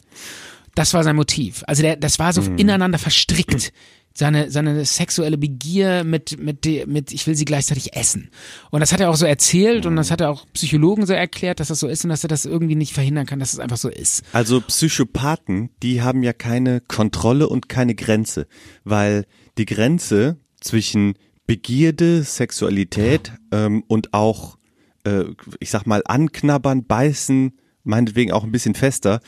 Das 0.76 0.94
war 0.94 1.04
sein 1.04 1.16
Motiv. 1.16 1.64
Also 1.66 1.82
der, 1.82 1.96
das 1.96 2.20
war 2.20 2.34
so 2.34 2.42
ineinander 2.42 3.00
verstrickt. 3.00 3.74
Seine, 4.20 4.52
seine 4.52 4.84
sexuelle 4.84 5.38
Begier 5.38 6.04
mit, 6.04 6.38
mit, 6.44 6.66
mit, 6.88 7.14
ich 7.14 7.26
will 7.26 7.36
sie 7.36 7.46
gleichzeitig 7.46 7.96
essen. 7.96 8.32
Und 8.70 8.82
das 8.82 8.92
hat 8.92 9.00
er 9.00 9.10
auch 9.10 9.16
so 9.16 9.26
erzählt 9.26 9.86
und 9.86 9.96
das 9.96 10.12
hat 10.12 10.20
er 10.20 10.30
auch 10.30 10.46
Psychologen 10.52 11.06
so 11.06 11.14
erklärt, 11.14 11.62
dass 11.62 11.70
das 11.70 11.80
so 11.80 11.88
ist 11.88 12.04
und 12.04 12.10
dass 12.10 12.26
er 12.26 12.28
das 12.28 12.44
irgendwie 12.44 12.76
nicht 12.76 12.92
verhindern 12.92 13.26
kann, 13.26 13.40
dass 13.40 13.54
es 13.54 13.60
einfach 13.60 13.78
so 13.78 13.88
ist. 13.88 14.24
Also 14.34 14.60
Psychopathen, 14.60 15.70
die 15.82 16.02
haben 16.02 16.22
ja 16.22 16.34
keine 16.34 16.82
Kontrolle 16.82 17.48
und 17.48 17.70
keine 17.70 17.96
Grenze, 17.96 18.48
weil 18.84 19.26
die 19.58 19.66
Grenze 19.66 20.36
zwischen 20.60 21.14
Begierde, 21.48 22.24
Sexualität 22.24 23.32
ähm, 23.54 23.86
und 23.88 24.14
auch, 24.14 24.58
äh, 25.06 25.24
ich 25.62 25.70
sag 25.70 25.86
mal, 25.86 26.02
anknabbern, 26.04 26.88
beißen, 26.88 27.58
meinetwegen 27.86 28.34
auch 28.34 28.44
ein 28.44 28.52
bisschen 28.52 28.76
fester, 28.76 29.22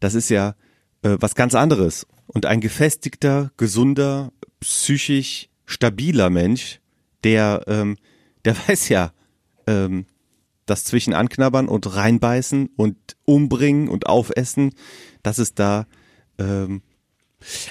das 0.00 0.12
ist 0.12 0.28
ja 0.28 0.54
äh, 1.00 1.16
was 1.18 1.34
ganz 1.34 1.54
anderes. 1.54 2.06
Und 2.34 2.46
ein 2.46 2.60
gefestigter, 2.60 3.50
gesunder, 3.56 4.32
psychisch 4.60 5.48
stabiler 5.66 6.30
Mensch, 6.30 6.80
der, 7.22 7.62
ähm, 7.66 7.96
der 8.44 8.56
weiß 8.68 8.88
ja, 8.90 9.12
ähm, 9.66 10.06
das 10.66 10.84
zwischen 10.84 11.12
anknabbern 11.14 11.68
und 11.68 11.94
reinbeißen 11.94 12.70
und 12.76 12.96
umbringen 13.24 13.88
und 13.88 14.06
aufessen, 14.06 14.72
dass 15.22 15.38
es 15.38 15.54
da 15.54 15.86
ähm, 16.38 16.82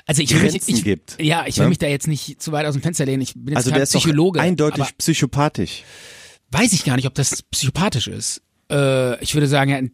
Also 0.06 0.22
ich 0.22 0.34
will 0.34 0.44
mich, 0.44 0.68
ich, 0.68 0.84
gibt, 0.84 1.18
Ja, 1.20 1.46
ich 1.48 1.58
will 1.58 1.66
ne? 1.66 1.70
mich 1.70 1.80
da 1.80 1.88
jetzt 1.88 2.08
nicht 2.08 2.42
zu 2.42 2.52
weit 2.52 2.66
aus 2.66 2.74
dem 2.74 2.82
Fenster 2.84 3.06
lehnen. 3.06 3.22
Ich 3.24 3.34
bin 3.34 3.48
jetzt 3.48 3.58
also 3.58 3.72
der 3.72 3.84
ist 3.84 3.96
doch 3.96 4.00
Psychologe. 4.00 4.40
eindeutig 4.40 4.96
psychopathisch. 4.98 5.84
weiß 6.52 6.72
ich 6.74 6.86
gar 6.86 6.96
nicht, 6.96 7.08
ob 7.08 7.16
das 7.16 7.42
psychopathisch 7.44 8.08
ist. 8.08 8.42
Äh, 8.72 9.22
ich 9.24 9.34
würde 9.34 9.48
sagen, 9.48 9.74
ein, 9.74 9.92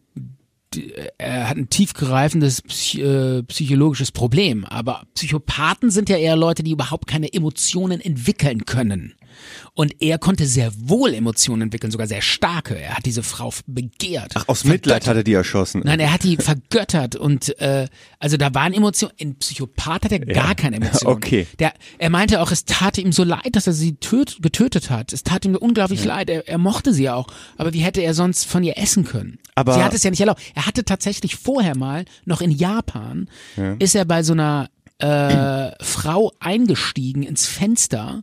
er 1.18 1.48
hat 1.48 1.56
ein 1.56 1.68
tiefgreifendes 1.70 2.62
äh, 2.96 3.42
psychologisches 3.44 4.12
Problem. 4.12 4.64
Aber 4.64 5.02
Psychopathen 5.14 5.90
sind 5.90 6.08
ja 6.08 6.16
eher 6.16 6.36
Leute, 6.36 6.62
die 6.62 6.72
überhaupt 6.72 7.06
keine 7.06 7.32
Emotionen 7.32 8.00
entwickeln 8.00 8.64
können. 8.66 9.14
Und 9.74 10.00
er 10.00 10.18
konnte 10.18 10.46
sehr 10.46 10.72
wohl 10.76 11.14
Emotionen 11.14 11.62
entwickeln, 11.62 11.90
sogar 11.90 12.06
sehr 12.06 12.22
starke. 12.22 12.78
Er 12.78 12.96
hat 12.96 13.06
diese 13.06 13.22
Frau 13.22 13.52
begehrt. 13.66 14.32
Ach, 14.34 14.48
aus 14.48 14.64
Mitleid 14.64 15.06
hat 15.06 15.16
er 15.16 15.24
die 15.24 15.32
erschossen. 15.32 15.82
Nein, 15.84 16.00
er 16.00 16.12
hat 16.12 16.22
die 16.24 16.36
vergöttert 16.36 17.16
und 17.16 17.58
äh, 17.60 17.88
also 18.18 18.36
da 18.36 18.54
waren 18.54 18.72
Emotionen. 18.72 19.14
Ein 19.20 19.36
Psychopath 19.36 20.04
hat 20.04 20.12
er 20.12 20.20
gar 20.20 20.54
keine 20.54 20.76
Emotionen. 20.76 21.16
Okay. 21.16 21.46
Der, 21.58 21.72
er 21.98 22.10
meinte 22.10 22.40
auch, 22.40 22.50
es 22.52 22.64
tat 22.64 22.98
ihm 22.98 23.12
so 23.12 23.24
leid, 23.24 23.50
dass 23.56 23.66
er 23.66 23.72
sie 23.72 23.96
töt, 23.96 24.38
getötet 24.40 24.90
hat. 24.90 25.12
Es 25.12 25.22
tat 25.22 25.44
ihm 25.44 25.54
unglaublich 25.56 26.04
leid. 26.04 26.30
Er, 26.30 26.46
er 26.48 26.58
mochte 26.58 26.92
sie 26.92 27.08
auch. 27.10 27.26
Aber 27.56 27.72
wie 27.72 27.80
hätte 27.80 28.00
er 28.00 28.14
sonst 28.14 28.46
von 28.46 28.62
ihr 28.62 28.78
essen 28.78 29.04
können? 29.04 29.38
Aber- 29.54 29.74
sie 29.74 29.82
hat 29.82 29.94
es 29.94 30.02
ja 30.02 30.10
nicht 30.10 30.20
erlaubt. 30.20 30.40
Er 30.54 30.66
hatte 30.66 30.84
tatsächlich 30.84 31.36
vorher 31.36 31.76
mal 31.76 32.04
noch 32.24 32.40
in 32.40 32.50
Japan 32.50 33.28
ist 33.78 33.94
er 33.94 34.04
bei 34.04 34.22
so 34.22 34.32
einer 34.32 34.68
äh, 34.98 35.70
Frau 35.84 36.32
eingestiegen 36.40 37.22
ins 37.22 37.46
Fenster 37.46 38.22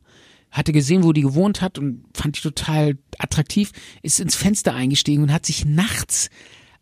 hatte 0.52 0.72
gesehen, 0.74 1.04
wo 1.04 1.14
die 1.14 1.22
gewohnt 1.22 1.62
hat 1.62 1.78
und 1.78 2.04
fand 2.14 2.38
die 2.38 2.42
total 2.42 2.98
attraktiv, 3.18 3.72
ist 4.02 4.20
ins 4.20 4.36
Fenster 4.36 4.74
eingestiegen 4.74 5.24
und 5.24 5.34
hat 5.34 5.46
sich 5.46 5.66
nachts 5.66 6.30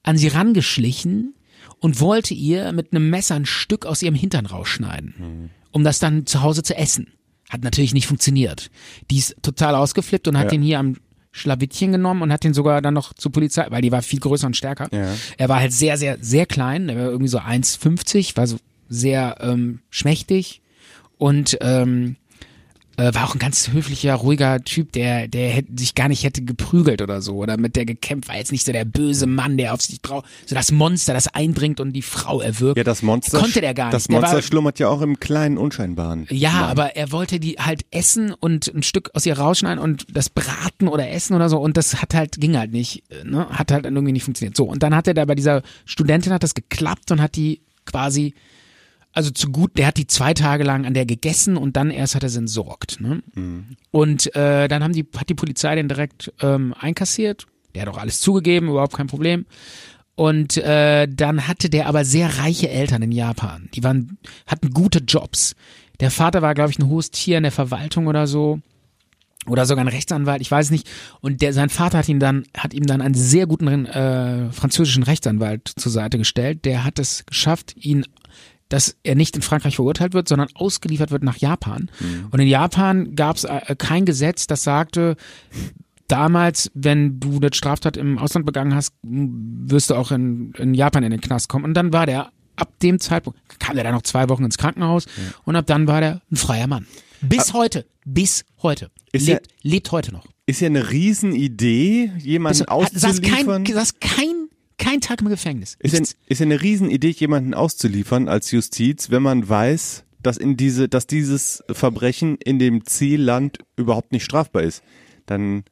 an 0.03 0.17
sie 0.17 0.27
rangeschlichen 0.27 1.33
und 1.79 1.99
wollte 1.99 2.33
ihr 2.33 2.71
mit 2.71 2.91
einem 2.93 3.09
Messer 3.09 3.35
ein 3.35 3.45
Stück 3.45 3.85
aus 3.85 4.01
ihrem 4.01 4.15
Hintern 4.15 4.45
rausschneiden, 4.45 5.49
um 5.71 5.83
das 5.83 5.99
dann 5.99 6.25
zu 6.25 6.41
Hause 6.41 6.63
zu 6.63 6.75
essen. 6.77 7.07
Hat 7.49 7.63
natürlich 7.63 7.93
nicht 7.93 8.07
funktioniert. 8.07 8.71
Die 9.11 9.17
ist 9.17 9.35
total 9.41 9.75
ausgeflippt 9.75 10.27
und 10.27 10.37
hat 10.37 10.51
Ja. 10.51 10.55
ihn 10.55 10.61
hier 10.63 10.79
am 10.79 10.95
Schlawittchen 11.31 11.91
genommen 11.91 12.21
und 12.21 12.31
hat 12.31 12.45
ihn 12.45 12.53
sogar 12.53 12.81
dann 12.81 12.93
noch 12.93 13.13
zur 13.13 13.31
Polizei, 13.31 13.65
weil 13.69 13.81
die 13.81 13.91
war 13.91 14.01
viel 14.01 14.19
größer 14.19 14.47
und 14.47 14.55
stärker. 14.55 14.87
Ja. 14.91 15.13
Er 15.37 15.49
war 15.49 15.59
halt 15.59 15.73
sehr, 15.73 15.97
sehr, 15.97 16.17
sehr 16.21 16.45
klein. 16.45 16.87
Er 16.87 16.95
war 16.95 17.05
irgendwie 17.05 17.27
so 17.27 17.39
1,50, 17.39 18.37
war 18.37 18.47
so 18.47 18.57
sehr 18.87 19.37
ähm, 19.41 19.79
schmächtig 19.89 20.61
und 21.17 21.57
ähm, 21.61 22.15
äh, 22.97 23.13
war 23.13 23.25
auch 23.29 23.35
ein 23.35 23.39
ganz 23.39 23.69
höflicher, 23.71 24.13
ruhiger 24.15 24.63
Typ, 24.63 24.91
der, 24.91 25.27
der 25.27 25.49
hätte, 25.49 25.71
sich 25.77 25.95
gar 25.95 26.07
nicht 26.07 26.23
hätte 26.23 26.41
geprügelt 26.43 27.01
oder 27.01 27.21
so 27.21 27.35
oder 27.35 27.57
mit 27.57 27.75
der 27.75 27.85
gekämpft, 27.85 28.29
war 28.29 28.37
jetzt 28.37 28.51
nicht 28.51 28.65
so 28.65 28.71
der 28.71 28.85
böse 28.85 29.27
Mann, 29.27 29.57
der 29.57 29.73
auf 29.73 29.81
sich 29.81 30.01
drauf, 30.01 30.23
so 30.45 30.55
das 30.55 30.71
Monster, 30.71 31.13
das 31.13 31.27
eindringt 31.27 31.79
und 31.79 31.93
die 31.93 32.01
Frau 32.01 32.41
erwürgt. 32.41 32.77
Ja, 32.77 32.83
das 32.83 33.01
Monster. 33.01 33.39
Konnte 33.39 33.61
der 33.61 33.73
gar 33.73 33.85
nicht. 33.85 33.93
Das 33.93 34.09
Monster 34.09 34.35
war- 34.35 34.41
schlummert 34.41 34.79
ja 34.79 34.87
auch 34.89 35.01
im 35.01 35.19
kleinen 35.19 35.57
Unscheinbaren. 35.57 36.27
Ja, 36.29 36.51
Mann. 36.51 36.63
aber 36.63 36.95
er 36.95 37.11
wollte 37.11 37.39
die 37.39 37.53
halt 37.59 37.85
essen 37.91 38.31
und 38.33 38.67
ein 38.73 38.83
Stück 38.83 39.11
aus 39.13 39.25
ihr 39.25 39.37
rausschneiden 39.37 39.79
und 39.83 40.05
das 40.11 40.29
braten 40.29 40.87
oder 40.87 41.09
essen 41.09 41.35
oder 41.35 41.49
so 41.49 41.59
und 41.59 41.77
das 41.77 42.01
hat 42.01 42.13
halt, 42.13 42.39
ging 42.39 42.57
halt 42.57 42.71
nicht, 42.71 43.03
ne? 43.23 43.47
hat 43.49 43.71
halt 43.71 43.85
irgendwie 43.85 44.11
nicht 44.13 44.23
funktioniert. 44.23 44.55
So, 44.55 44.65
und 44.65 44.83
dann 44.83 44.95
hat 44.95 45.07
er 45.07 45.13
da 45.13 45.25
bei 45.25 45.35
dieser 45.35 45.61
Studentin 45.85 46.31
hat 46.33 46.43
das 46.43 46.53
geklappt 46.53 47.11
und 47.11 47.21
hat 47.21 47.35
die 47.35 47.61
quasi, 47.85 48.33
also 49.15 49.31
zu 49.31 49.49
gut, 49.49 49.77
der 49.77 49.87
hat 49.87 49.97
die 49.97 50.07
zwei 50.07 50.33
Tage 50.33 50.63
lang 50.63 50.85
an 50.85 50.93
der 50.93 51.05
gegessen 51.05 51.55
und 51.55 51.77
dann 51.77 51.89
erst 51.89 52.15
hat 52.15 52.23
er 52.23 52.29
sie 52.29 52.39
entsorgt. 52.39 52.99
Ne? 52.99 53.23
Und 53.91 54.35
äh, 54.35 54.67
dann 54.67 54.83
haben 54.83 54.93
die, 54.93 55.07
hat 55.15 55.29
die 55.29 55.35
Polizei 55.35 55.73
den 55.75 55.87
direkt 55.87 56.33
ähm, 56.41 56.75
einkassiert. 56.77 57.47
Der 57.73 57.83
hat 57.83 57.89
auch 57.89 57.97
alles 57.97 58.19
zugegeben, 58.19 58.67
überhaupt 58.69 58.93
kein 58.95 59.07
Problem. 59.07 59.45
Und 60.15 60.57
äh, 60.57 61.07
dann 61.07 61.47
hatte 61.47 61.69
der 61.69 61.87
aber 61.87 62.03
sehr 62.05 62.39
reiche 62.39 62.69
Eltern 62.69 63.01
in 63.01 63.11
Japan. 63.11 63.69
Die 63.73 63.83
waren, 63.83 64.17
hatten 64.47 64.71
gute 64.71 64.99
Jobs. 64.99 65.55
Der 66.01 66.11
Vater 66.11 66.41
war, 66.41 66.53
glaube 66.53 66.71
ich, 66.71 66.79
ein 66.79 66.87
hohes 66.87 67.11
Tier 67.11 67.37
in 67.37 67.43
der 67.43 67.51
Verwaltung 67.51 68.07
oder 68.07 68.27
so. 68.27 68.59
Oder 69.47 69.65
sogar 69.65 69.85
ein 69.85 69.89
Rechtsanwalt, 69.89 70.41
ich 70.41 70.49
weiß 70.49 70.71
nicht. 70.71 70.89
Und 71.21 71.41
der, 71.41 71.53
sein 71.53 71.69
Vater 71.69 71.99
hat 71.99 72.09
ihm 72.09 72.19
dann, 72.19 72.45
hat 72.57 72.73
ihm 72.73 72.87
dann 72.87 73.01
einen 73.01 73.13
sehr 73.13 73.45
guten 73.45 73.85
äh, 73.85 74.51
französischen 74.51 75.03
Rechtsanwalt 75.03 75.71
zur 75.75 75.91
Seite 75.91 76.17
gestellt. 76.17 76.65
Der 76.65 76.83
hat 76.83 76.97
es 76.97 77.25
geschafft, 77.25 77.75
ihn 77.77 78.05
dass 78.69 78.95
er 79.03 79.15
nicht 79.15 79.35
in 79.35 79.41
Frankreich 79.41 79.75
verurteilt 79.75 80.13
wird, 80.13 80.27
sondern 80.27 80.49
ausgeliefert 80.55 81.11
wird 81.11 81.23
nach 81.23 81.37
Japan. 81.37 81.89
Mhm. 81.99 82.27
Und 82.31 82.39
in 82.39 82.47
Japan 82.47 83.15
gab 83.15 83.37
es 83.37 83.43
äh, 83.43 83.75
kein 83.77 84.05
Gesetz, 84.05 84.47
das 84.47 84.63
sagte, 84.63 85.15
damals, 86.07 86.71
wenn 86.73 87.19
du 87.19 87.37
eine 87.37 87.53
Straftat 87.53 87.97
im 87.97 88.17
Ausland 88.17 88.45
begangen 88.45 88.75
hast, 88.75 88.93
wirst 89.03 89.89
du 89.89 89.95
auch 89.95 90.11
in, 90.11 90.53
in 90.57 90.73
Japan 90.73 91.03
in 91.03 91.11
den 91.11 91.21
Knast 91.21 91.49
kommen. 91.49 91.65
Und 91.65 91.73
dann 91.73 91.93
war 91.93 92.05
der, 92.05 92.31
ab 92.55 92.71
dem 92.81 92.99
Zeitpunkt, 92.99 93.39
kam 93.59 93.75
der 93.75 93.83
dann 93.83 93.93
noch 93.93 94.03
zwei 94.03 94.29
Wochen 94.29 94.43
ins 94.43 94.57
Krankenhaus 94.57 95.05
und 95.43 95.55
ab 95.55 95.65
dann 95.67 95.87
war 95.87 96.01
der 96.01 96.21
ein 96.31 96.35
freier 96.35 96.67
Mann. 96.67 96.87
Bis 97.21 97.53
heute, 97.53 97.85
bis 98.05 98.45
heute. 98.61 98.91
Ist 99.11 99.27
lebt, 99.27 99.47
lebt 99.61 99.91
heute 99.91 100.11
noch. 100.11 100.25
Ist 100.45 100.61
ja 100.61 100.67
eine 100.67 100.91
Riesenidee, 100.91 102.11
jemanden 102.19 102.65
Bis, 102.65 102.67
hat, 102.67 102.91
saß 102.93 103.21
kein, 103.21 103.47
auszuliefern. 103.47 103.65
saß 103.65 103.99
kein, 103.99 104.44
kein 104.77 105.01
Tag 105.01 105.21
im 105.21 105.29
Gefängnis. 105.29 105.77
Ist 105.79 105.93
ja, 105.93 105.99
Nichts. 105.99 106.15
ist 106.27 106.39
ja 106.39 106.45
eine 106.45 106.61
Riesenidee, 106.61 107.09
jemanden 107.09 107.53
auszuliefern 107.53 108.27
als 108.27 108.51
Justiz, 108.51 109.09
wenn 109.09 109.23
man 109.23 109.47
weiß, 109.47 110.03
dass 110.21 110.37
in 110.37 110.57
diese, 110.57 110.89
dass 110.89 111.07
dieses 111.07 111.63
Verbrechen 111.69 112.37
in 112.37 112.59
dem 112.59 112.85
Zielland 112.85 113.59
überhaupt 113.75 114.11
nicht 114.11 114.23
strafbar 114.25 114.63
ist. 114.63 114.83
Dann 115.25 115.63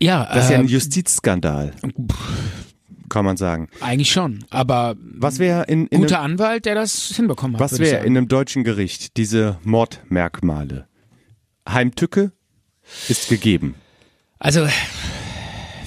ja, 0.00 0.28
das 0.32 0.44
ist 0.44 0.50
ja 0.50 0.56
äh, 0.56 0.60
ein 0.60 0.68
Justizskandal, 0.68 1.72
kann 3.08 3.24
man 3.24 3.36
sagen. 3.36 3.68
eigentlich 3.80 4.10
schon. 4.10 4.44
Aber 4.50 4.96
Was 4.98 5.38
wäre 5.38 5.64
in, 5.64 5.86
in 5.88 6.00
guter 6.02 6.20
einem, 6.20 6.32
Anwalt, 6.32 6.66
der 6.66 6.74
das 6.74 7.14
hinbekommen 7.14 7.56
hat. 7.56 7.60
was 7.60 7.78
wäre 7.78 8.04
in 8.04 8.16
einem 8.16 8.28
deutschen 8.28 8.64
Gericht 8.64 9.16
diese 9.16 9.58
Mordmerkmale? 9.64 10.86
Heimtücke 11.68 12.32
ist 13.08 13.28
gegeben. 13.28 13.74
Also 14.38 14.66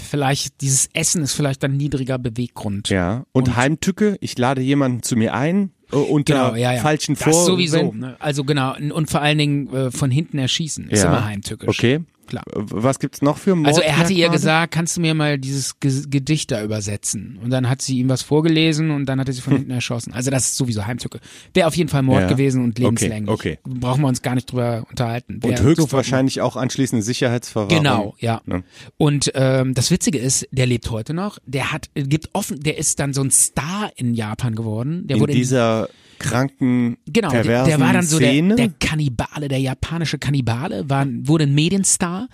vielleicht 0.05 0.61
dieses 0.61 0.87
Essen 0.93 1.21
ist 1.23 1.33
vielleicht 1.33 1.63
ein 1.63 1.75
niedriger 1.77 2.17
Beweggrund. 2.17 2.89
Ja. 2.89 3.25
Und, 3.33 3.47
Und- 3.49 3.55
Heimtücke, 3.55 4.17
ich 4.21 4.37
lade 4.37 4.61
jemanden 4.61 5.03
zu 5.03 5.15
mir 5.15 5.33
ein 5.33 5.71
äh, 5.91 5.95
unter 5.97 6.33
Genau, 6.33 6.55
ja, 6.55 6.73
ja. 6.73 6.81
falschen 6.81 7.15
das 7.15 7.45
sowieso. 7.45 7.91
Ne? 7.93 8.15
Also 8.19 8.43
genau 8.43 8.75
und 8.75 8.91
und 8.91 9.09
vor 9.09 9.21
allen 9.21 9.37
Dingen 9.37 9.73
äh, 9.73 9.91
von 9.91 10.09
hinten 10.11 10.37
erschießen 10.39 10.89
ist 10.89 11.03
Ja. 11.03 11.09
immer 11.09 11.25
heimtückisch. 11.25 11.67
Okay. 11.69 11.99
Klar. 12.27 12.43
Was 12.53 12.99
gibt's 12.99 13.21
noch 13.21 13.37
für 13.37 13.55
Also 13.65 13.81
er 13.81 13.97
hatte 13.97 14.13
ihr 14.13 14.29
gesagt, 14.29 14.73
kannst 14.73 14.97
du 14.97 15.01
mir 15.01 15.13
mal 15.13 15.37
dieses 15.37 15.79
Ge 15.79 15.91
Gedicht 16.09 16.51
da 16.51 16.63
übersetzen? 16.63 17.39
Und 17.43 17.49
dann 17.51 17.69
hat 17.69 17.81
sie 17.81 17.99
ihm 17.99 18.09
was 18.09 18.21
vorgelesen 18.21 18.91
und 18.91 19.05
dann 19.05 19.19
hat 19.19 19.27
er 19.27 19.33
sie 19.33 19.41
von 19.41 19.53
hinten 19.57 19.71
erschossen. 19.71 20.13
Also 20.13 20.31
das 20.31 20.45
ist 20.45 20.57
sowieso 20.57 20.85
Heimtücke. 20.85 21.19
Wäre 21.53 21.67
auf 21.67 21.75
jeden 21.75 21.89
Fall 21.89 22.01
Mord 22.03 22.21
Ja. 22.21 22.27
gewesen 22.27 22.63
und 22.63 22.71
Okay, 22.71 22.83
lebenslänglich. 22.83 23.29
okay. 23.33 23.59
Brauchen 23.63 24.01
wir 24.01 24.07
uns 24.07 24.21
gar 24.21 24.35
nicht 24.35 24.51
drüber 24.51 24.85
unterhalten. 24.89 25.41
Wär 25.43 25.51
Und 25.51 25.61
höchstwahrscheinlich 25.61 26.41
auch 26.41 26.55
anschließend 26.55 27.03
Sicherheitsverwahrung. 27.03 27.77
Genau, 27.83 28.15
ja. 28.19 28.41
Ne? 28.45 28.63
Und 28.97 29.31
ähm, 29.35 29.73
das 29.73 29.91
Witzige 29.91 30.17
ist, 30.17 30.47
der 30.51 30.65
lebt 30.65 30.89
heute 30.89 31.13
noch. 31.13 31.39
Der 31.45 31.71
hat, 31.71 31.89
gibt 31.95 32.29
offen, 32.33 32.59
der 32.59 32.77
ist 32.77 32.99
dann 32.99 33.13
so 33.13 33.21
ein 33.21 33.31
Star 33.31 33.91
in 33.95 34.13
Japan 34.13 34.55
geworden. 34.55 35.07
Der 35.07 35.17
In 35.17 35.21
wurde 35.21 35.33
dieser 35.33 35.89
kranken, 36.19 36.97
Genau, 37.05 37.29
der, 37.29 37.41
perversen 37.41 37.69
der 37.69 37.79
war 37.79 37.93
dann 37.93 38.05
so 38.05 38.19
der, 38.19 38.41
der 38.55 38.69
Kannibale, 38.79 39.47
der 39.47 39.59
japanische 39.59 40.17
Kannibale, 40.17 40.89
war, 40.89 41.05
wurde 41.07 41.45
ein 41.45 41.53
Medienstar. 41.53 42.27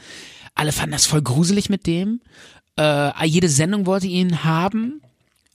Alle 0.56 0.72
fanden 0.72 0.92
das 0.92 1.06
voll 1.06 1.22
gruselig 1.22 1.70
mit 1.70 1.88
dem. 1.88 2.22
Äh, 2.80 3.26
jede 3.26 3.50
Sendung 3.50 3.86
wollte 3.86 4.08
ihn 4.08 4.44
haben. 4.44 5.02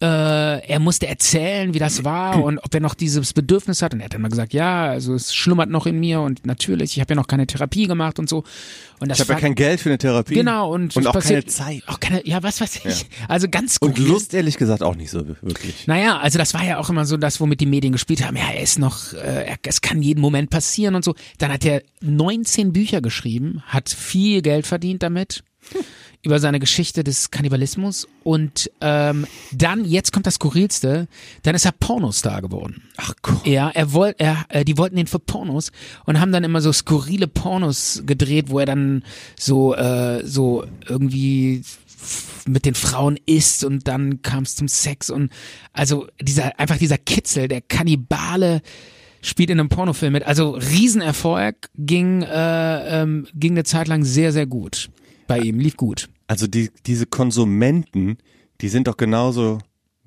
Äh, 0.03 0.69
er 0.69 0.79
musste 0.79 1.07
erzählen, 1.07 1.73
wie 1.73 1.79
das 1.79 2.05
war 2.05 2.43
und 2.45 2.59
ob 2.59 2.75
er 2.75 2.81
noch 2.81 2.95
dieses 2.95 3.33
Bedürfnis 3.33 3.81
hat. 3.81 3.95
Und 3.95 4.01
er 4.01 4.07
hat 4.07 4.15
dann 4.15 4.21
mal 4.21 4.29
gesagt, 4.29 4.53
ja, 4.53 4.87
also 4.87 5.15
es 5.15 5.35
schlummert 5.35 5.71
noch 5.71 5.87
in 5.87 5.99
mir 5.99 6.21
und 6.21 6.45
natürlich, 6.45 6.97
ich 6.97 7.01
habe 7.01 7.15
ja 7.15 7.17
noch 7.17 7.27
keine 7.27 7.47
Therapie 7.47 7.87
gemacht 7.87 8.19
und 8.19 8.29
so. 8.29 8.45
Und 9.01 9.09
das 9.09 9.19
ich 9.19 9.25
habe 9.25 9.35
ja 9.35 9.41
kein 9.41 9.55
Geld 9.55 9.81
für 9.81 9.89
eine 9.89 9.99
Therapie. 9.99 10.35
Genau, 10.35 10.73
und, 10.73 10.95
und 10.97 11.07
auch 11.07 11.15
passiert, 11.15 11.47
keine 11.47 11.53
Zeit. 11.53 11.83
Auch 11.87 11.99
keine, 11.99 12.27
ja, 12.27 12.43
was 12.43 12.61
weiß 12.61 12.85
ich. 12.85 13.07
Also 13.27 13.49
ganz 13.49 13.79
Und 13.81 13.95
skurril. 13.97 14.13
Lust 14.13 14.35
ehrlich 14.35 14.59
gesagt 14.59 14.83
auch 14.83 14.97
nicht 14.97 15.11
so 15.11 15.27
wirklich. 15.27 15.87
Naja, 15.87 16.19
also 16.19 16.39
das 16.39 16.53
war 16.53 16.65
ja 16.65 16.79
auch 16.79 16.91
immer 16.91 17.07
so 17.07 17.17
das, 17.17 17.41
womit 17.41 17.61
die 17.61 17.67
Medien 17.67 17.93
gespielt 17.93 18.23
haben. 18.23 18.37
Ja, 18.37 18.51
er 18.55 18.61
ist 18.61 18.79
noch, 18.79 19.15
äh, 19.15 19.47
er, 19.47 19.57
es 19.63 19.81
kann 19.81 20.03
jeden 20.03 20.21
Moment 20.21 20.51
passieren 20.51 20.95
und 20.95 21.05
so. 21.05 21.15
Dann 21.39 21.51
hat 21.51 21.65
er 21.65 21.83
19 22.03 22.75
Bücher 22.75 23.01
geschrieben, 23.01 23.63
hat 23.67 23.89
viel 23.89 24.43
Geld 24.43 24.67
verdient 24.67 25.03
damit. 25.03 25.43
über 26.27 26.41
seine 26.41 26.59
Geschichte 26.59 27.05
des 27.05 27.31
Kannibalismus 27.31 28.09
und 28.25 28.69
ähm, 28.81 29.27
dann, 29.53 29.85
jetzt 29.85 30.13
kommt 30.13 30.27
das 30.27 30.35
Skurrilste, 30.35 31.07
dann 31.45 31.55
ist 31.55 31.65
er 31.65 31.71
Pornostar 31.71 32.43
geworden. 32.43 32.83
Ach 32.97 33.15
Gott. 33.23 33.47
Ja, 33.47 33.71
er 33.71 33.93
wollte, 33.93 34.19
er, 34.19 34.45
äh, 34.49 34.65
die 34.65 34.77
wollten 34.77 34.99
ihn 34.99 35.07
für 35.07 35.21
Pornos 35.21 35.71
und 36.05 36.21
haben 36.21 36.33
dann 36.33 36.43
immer 36.43 36.61
so 36.61 36.73
skurrile 36.73 37.29
Pornos 37.29 38.03
gedreht, 38.05 38.51
wo 38.51 38.59
er 38.59 38.67
dann 38.67 39.05
so, 39.39 39.77
äh, 39.77 40.27
so 40.27 40.65
irgendwie 40.89 41.63
mit 42.45 42.65
den 42.65 42.75
Frauen 42.75 43.19
isst 43.27 43.63
und 43.63 43.87
dann 43.87 44.21
kam 44.23 44.43
es 44.43 44.57
zum 44.57 44.67
Sex 44.67 45.11
und 45.11 45.31
also 45.73 46.09
dieser, 46.21 46.59
einfach 46.59 46.79
dieser 46.79 46.99
Kitzel, 46.99 47.47
der 47.47 47.61
Kannibale 47.61 48.63
spielt 49.23 49.51
in 49.51 49.61
einem 49.61 49.69
Pornofilm 49.69 50.13
mit. 50.13 50.25
Also 50.25 50.51
Riesenerfolg 50.51 51.71
ging, 51.77 52.23
äh, 52.23 53.03
ähm, 53.03 53.29
ging 53.35 53.53
eine 53.53 53.65
Zeit 53.65 53.87
lang 53.87 54.05
sehr, 54.05 54.33
sehr 54.33 54.47
gut 54.47 54.91
bei 55.27 55.39
ihm, 55.39 55.59
lief 55.59 55.77
gut. 55.77 56.09
Also 56.27 56.47
die, 56.47 56.71
diese 56.87 57.07
Konsumenten, 57.07 58.19
die 58.61 58.69
sind 58.69 58.89
doch 58.89 58.97
genauso 58.97 59.59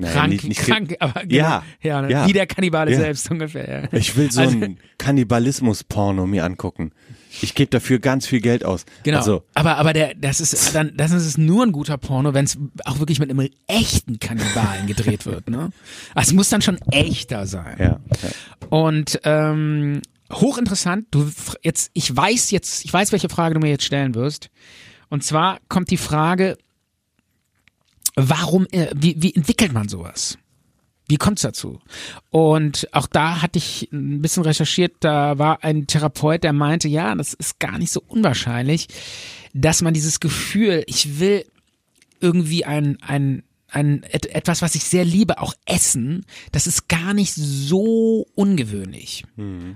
naja, 0.02 0.14
Krank, 0.14 0.30
nicht, 0.32 0.44
nicht, 0.46 0.62
krank, 0.62 0.96
aber 1.00 1.22
genau, 1.26 1.34
Ja, 1.36 1.64
ja, 1.82 2.02
ne? 2.02 2.10
ja. 2.12 2.26
wie 2.28 2.32
der 2.32 2.48
Kannibale 2.48 2.92
Ja. 2.92 3.00
selbst 3.00 3.30
ungefähr. 3.30 3.84
Ja. 3.84 3.90
Ich 4.00 4.16
will 4.16 4.32
so 4.32 4.40
Also- 4.40 4.58
ein 4.58 4.78
Kannibalismus-Porno 4.98 6.26
mir 6.26 6.46
angucken. 6.46 6.92
Ich 7.42 7.54
gebe 7.54 7.70
dafür 7.70 8.00
ganz 8.00 8.26
viel 8.26 8.40
Geld 8.42 8.64
aus. 8.66 8.86
Genau. 9.04 9.18
Also, 9.18 9.44
aber 9.54 9.78
aber 9.78 9.94
der 9.94 10.16
das 10.16 10.40
ist 10.40 10.74
dann 10.74 10.94
das 10.96 11.12
ist 11.12 11.38
nur 11.38 11.64
ein 11.66 11.72
guter 11.74 11.98
Porno, 11.98 12.34
wenn 12.34 12.46
es 12.46 12.58
auch 12.86 13.00
wirklich 13.00 13.20
mit 13.20 13.30
einem 13.30 13.50
echten 13.68 14.20
Kannibalen 14.20 14.88
gedreht 14.88 15.26
wird, 15.26 15.50
ne? 15.50 15.70
Also 16.16 16.30
es 16.30 16.34
muss 16.34 16.50
dann 16.50 16.62
schon 16.62 16.80
echter 16.92 17.46
sein. 17.46 17.76
ja. 17.78 18.00
Und 18.70 19.20
ähm, 19.26 20.02
hochinteressant, 20.32 21.08
du 21.12 21.30
jetzt 21.62 21.92
ich 21.94 22.16
weiß 22.16 22.52
jetzt, 22.52 22.84
ich 22.86 22.92
weiß 22.94 23.12
welche 23.12 23.30
Frage 23.30 23.56
du 23.56 23.60
mir 23.60 23.70
jetzt 23.70 23.84
stellen 23.84 24.16
wirst. 24.16 24.50
Und 25.10 25.24
zwar 25.24 25.60
kommt 25.68 25.92
die 25.92 25.98
Frage 25.98 26.58
warum 28.20 28.68
äh, 28.72 28.88
wie 28.96 29.16
wie 29.22 29.34
entwickelt 29.34 29.74
man 29.74 29.88
sowas? 29.88 30.38
Wie 31.08 31.18
kommt's 31.18 31.42
dazu? 31.42 31.80
Und 32.30 32.88
auch 32.92 33.08
da 33.08 33.42
hatte 33.42 33.58
ich 33.58 33.90
ein 33.92 34.22
bisschen 34.22 34.44
recherchiert, 34.44 34.94
da 35.00 35.40
war 35.40 35.64
ein 35.64 35.88
Therapeut, 35.88 36.44
der 36.44 36.54
meinte, 36.54 36.88
ja, 36.88 37.16
das 37.16 37.34
ist 37.34 37.60
gar 37.60 37.80
nicht 37.80 37.92
so 37.92 38.04
unwahrscheinlich, 38.08 38.88
dass 39.54 39.82
man 39.82 39.96
dieses 39.96 40.20
Gefühl, 40.20 40.84
ich 40.86 41.20
will 41.20 41.46
irgendwie 42.20 42.64
ein, 42.64 43.00
ein, 43.02 43.44
ein 43.72 44.04
et, 44.10 44.26
etwas, 44.28 44.62
was 44.62 44.76
ich 44.76 44.84
sehr 44.84 45.06
liebe, 45.06 45.40
auch 45.40 45.54
essen, 45.66 46.26
das 46.52 46.68
ist 46.68 46.88
gar 46.88 47.14
nicht 47.14 47.34
so 47.34 48.28
ungewöhnlich. 48.36 49.24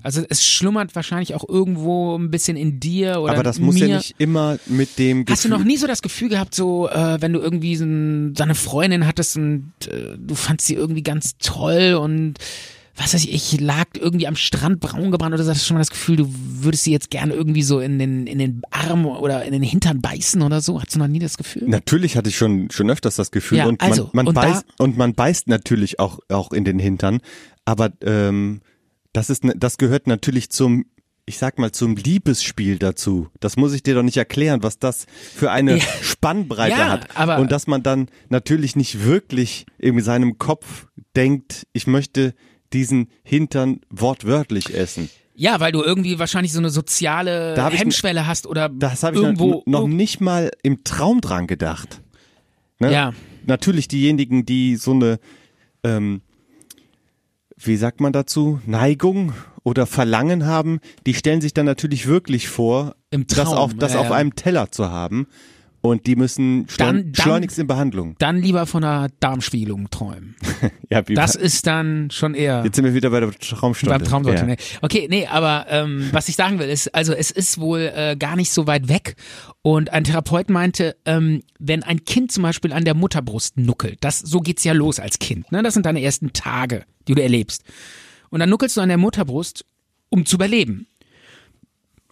Also 0.03 0.23
es 0.29 0.45
schlummert 0.45 0.95
wahrscheinlich 0.95 1.35
auch 1.35 1.47
irgendwo 1.47 2.17
ein 2.17 2.31
bisschen 2.31 2.57
in 2.57 2.79
dir 2.79 3.21
oder 3.21 3.33
Aber 3.33 3.43
das 3.43 3.59
muss 3.59 3.75
mir. 3.75 3.87
ja 3.87 3.97
nicht 3.97 4.15
immer 4.17 4.57
mit 4.65 4.97
dem 4.99 5.25
Gefühl. 5.25 5.33
Hast 5.33 5.45
du 5.45 5.49
noch 5.49 5.63
nie 5.63 5.77
so 5.77 5.87
das 5.87 6.01
Gefühl 6.01 6.29
gehabt, 6.29 6.55
so 6.55 6.89
äh, 6.89 7.21
wenn 7.21 7.33
du 7.33 7.39
irgendwie 7.39 7.75
so, 7.75 7.85
ein, 7.85 8.35
so 8.35 8.43
eine 8.43 8.55
Freundin 8.55 9.05
hattest 9.07 9.37
und 9.37 9.71
äh, 9.87 10.17
du 10.17 10.35
fandst 10.35 10.67
sie 10.67 10.75
irgendwie 10.75 11.03
ganz 11.03 11.37
toll 11.37 11.93
und 11.93 12.35
was 12.95 13.13
weiß 13.13 13.23
ich, 13.25 13.33
ich 13.53 13.59
lag 13.59 13.85
irgendwie 13.95 14.27
am 14.27 14.35
Strand 14.35 14.79
braun 14.79 15.09
gebrannt 15.11 15.33
oder 15.33 15.43
so, 15.43 15.49
hattest 15.49 15.65
du 15.65 15.67
schon 15.69 15.75
mal 15.75 15.81
das 15.81 15.89
Gefühl, 15.89 16.15
du 16.17 16.27
würdest 16.29 16.83
sie 16.83 16.91
jetzt 16.91 17.09
gerne 17.09 17.33
irgendwie 17.33 17.63
so 17.63 17.79
in 17.79 17.97
den 17.97 18.27
in 18.27 18.37
den 18.37 18.61
Arm 18.69 19.05
oder 19.05 19.43
in 19.45 19.51
den 19.51 19.63
Hintern 19.63 19.99
beißen 20.01 20.41
oder 20.43 20.61
so? 20.61 20.79
Hast 20.79 20.93
du 20.95 20.99
noch 20.99 21.07
nie 21.07 21.19
das 21.19 21.37
Gefühl? 21.37 21.67
Natürlich 21.67 22.15
hatte 22.17 22.29
ich 22.29 22.37
schon 22.37 22.69
schon 22.69 22.89
öfters 22.91 23.15
das 23.15 23.31
Gefühl 23.31 23.57
Ja, 23.59 23.65
und 23.67 23.81
also, 23.81 24.09
man, 24.13 24.25
man 24.25 24.27
und 24.27 24.33
beißt 24.35 24.65
und 24.77 24.97
man 24.97 25.13
beißt 25.13 25.47
natürlich 25.47 25.99
auch 25.99 26.19
auch 26.29 26.51
in 26.51 26.65
den 26.65 26.77
Hintern, 26.79 27.19
aber 27.65 27.91
ähm, 28.03 28.61
das 29.11 29.29
ist 29.29 29.43
ne- 29.43 29.55
das 29.57 29.77
gehört 29.77 30.05
natürlich 30.07 30.49
zum 30.51 30.85
ich 31.25 31.37
sag 31.37 31.57
mal 31.57 31.71
zum 31.71 31.95
Liebesspiel 31.95 32.77
dazu. 32.79 33.29
Das 33.39 33.55
muss 33.55 33.71
ich 33.73 33.81
dir 33.81 33.95
doch 33.95 34.03
nicht 34.03 34.17
erklären, 34.17 34.61
was 34.61 34.77
das 34.77 35.05
für 35.33 35.51
eine 35.51 35.77
Ja. 35.77 35.83
Spannbreite 36.01 36.77
Ja, 36.77 36.89
hat 36.89 37.15
aber- 37.15 37.39
und 37.39 37.49
dass 37.49 37.65
man 37.65 37.81
dann 37.81 38.09
natürlich 38.29 38.75
nicht 38.75 39.05
wirklich 39.05 39.65
in 39.79 39.99
seinem 40.01 40.37
Kopf 40.37 40.87
denkt, 41.15 41.65
ich 41.71 41.87
möchte 41.87 42.33
diesen 42.73 43.09
Hintern 43.23 43.79
wortwörtlich 43.89 44.73
essen. 44.73 45.09
Ja, 45.35 45.59
weil 45.59 45.71
du 45.71 45.81
irgendwie 45.81 46.19
wahrscheinlich 46.19 46.53
so 46.53 46.59
eine 46.59 46.69
soziale 46.69 47.55
hab 47.57 47.73
ich- 47.73 47.79
Hemmschwelle 47.79 48.27
hast 48.27 48.45
oder 48.45 48.69
Das 48.69 49.03
habe 49.03 49.15
ich 49.15 49.21
irgendwo 49.21 49.63
noch, 49.65 49.81
noch 49.81 49.87
nicht 49.87 50.21
mal 50.21 50.51
im 50.61 50.83
Traum 50.83 51.21
dran 51.21 51.47
gedacht. 51.47 52.01
Ne? 52.79 52.91
Ja. 52.91 53.13
Natürlich 53.45 53.87
diejenigen, 53.87 54.45
die 54.45 54.75
so 54.75 54.91
eine, 54.91 55.19
ähm, 55.83 56.21
wie 57.57 57.77
sagt 57.77 57.99
man 57.99 58.13
dazu, 58.13 58.59
Neigung 58.65 59.33
oder 59.63 59.85
Verlangen 59.85 60.45
haben, 60.45 60.79
die 61.05 61.13
stellen 61.13 61.41
sich 61.41 61.53
dann 61.53 61.65
natürlich 61.65 62.07
wirklich 62.07 62.47
vor, 62.47 62.95
Im 63.09 63.25
das 63.27 63.37
Traum, 63.37 63.57
auf, 63.57 63.73
das 63.73 63.93
ja, 63.93 63.99
auf 64.01 64.07
ja. 64.09 64.13
einem 64.13 64.35
Teller 64.35 64.71
zu 64.71 64.89
haben. 64.89 65.27
Und 65.85 66.07
die 66.07 66.15
müssen 66.15 66.65
schleun 66.69 67.11
Dann- 67.11 67.13
schleunigst 67.15 67.59
in 67.59 67.67
Behandlung. 67.67 68.15
Dann 68.17 68.37
lieber 68.41 68.65
von 68.65 68.83
einer 68.85 69.09
Darmspiegelung 69.19 69.89
träumen. 69.91 70.35
Ja, 70.89 71.05
wie 71.07 71.13
Das 71.15 71.35
ist 71.35 71.65
dann 71.67 72.09
schon 72.11 72.35
eher 72.35 72.61
Jetzt 72.63 72.75
sind 72.75 72.85
wir 72.85 72.93
wieder 72.93 73.09
bei 73.09 73.19
der 73.19 73.31
Traumstunde. 73.31 73.95
beim 73.97 74.07
Traumdeutung. 74.07 74.47
Ja. 74.47 74.55
ne? 74.55 74.61
Okay, 74.81 75.07
nee, 75.09 75.25
aber 75.27 75.65
ähm, 75.69 76.07
was 76.11 76.29
ich 76.29 76.35
sagen 76.35 76.59
will, 76.59 76.69
ist, 76.69 76.93
also 76.95 77.13
es 77.13 77.31
ist 77.31 77.59
wohl 77.59 77.91
äh, 77.95 78.15
gar 78.15 78.35
nicht 78.35 78.51
so 78.51 78.65
weit 78.67 78.87
weg. 78.89 79.15
Und 79.63 79.91
ein 79.91 80.03
Therapeut 80.03 80.49
meinte, 80.51 80.95
ähm, 81.05 81.41
wenn 81.59 81.81
ein 81.83 82.05
Kind 82.05 82.31
zum 82.31 82.43
Beispiel 82.43 82.71
an 82.73 82.85
der 82.85 82.93
Mutterbrust 82.93 83.57
nuckelt, 83.57 83.97
das 84.01 84.19
so 84.19 84.39
geht's 84.39 84.63
ja 84.63 84.73
los 84.73 84.99
als 84.99 85.17
Kind. 85.19 85.51
Ne? 85.51 85.63
Das 85.63 85.73
sind 85.73 85.85
deine 85.85 86.01
ersten 86.01 86.31
Tage, 86.31 86.85
die 87.07 87.15
du 87.15 87.21
erlebst. 87.23 87.63
Und 88.29 88.39
dann 88.39 88.49
nuckelst 88.49 88.77
du 88.77 88.81
an 88.81 88.89
der 88.89 88.97
Mutterbrust, 88.99 89.65
um 90.09 90.25
zu 90.25 90.35
überleben. 90.37 90.85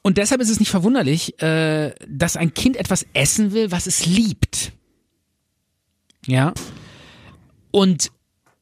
Und 0.03 0.17
deshalb 0.17 0.41
ist 0.41 0.49
es 0.49 0.59
nicht 0.59 0.71
verwunderlich, 0.71 1.39
äh, 1.41 1.93
dass 2.07 2.35
ein 2.37 2.53
Kind 2.53 2.75
etwas 2.77 3.05
essen 3.13 3.51
will, 3.53 3.71
was 3.71 3.85
es 3.87 4.05
liebt. 4.05 4.71
Ja. 6.25 6.53
Und 7.71 8.11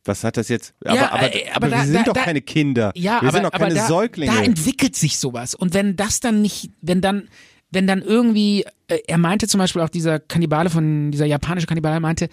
Was 0.05 0.23
hat 0.23 0.37
das 0.37 0.49
jetzt? 0.49 0.73
Aber, 0.83 0.95
Ja, 0.95 1.11
aber, 1.11 1.35
äh, 1.35 1.47
aber, 1.49 1.55
aber 1.55 1.67
wir 1.67 1.77
da- 1.77 1.83
sind 1.85 1.95
da- 1.95 2.03
doch 2.03 2.13
da- 2.13 2.23
keine 2.23 2.41
Kinder. 2.41 2.91
Ja, 2.95 3.21
wir 3.21 3.29
aber, 3.29 3.31
sind 3.31 3.43
doch 3.43 3.51
keine 3.51 3.85
Säuglinge. 3.85 4.33
da 4.33 4.41
entwickelt 4.41 4.95
sich 4.95 5.17
sowas. 5.19 5.55
Und 5.55 5.73
wenn 5.73 5.95
das 5.95 6.19
dann 6.19 6.41
nicht, 6.41 6.71
wenn 6.81 7.01
dann, 7.01 7.27
wenn 7.71 7.85
dann 7.85 8.01
irgendwie, 8.01 8.65
äh, 8.87 8.99
er 9.07 9.17
meinte 9.17 9.47
zum 9.47 9.59
Beispiel 9.59 9.81
auch 9.81 9.89
dieser 9.89 10.19
Kannibale 10.19 10.69
von, 10.69 11.11
dieser 11.11 11.25
japanische 11.25 11.67
Kannibale 11.67 11.99
meinte, 11.99 12.29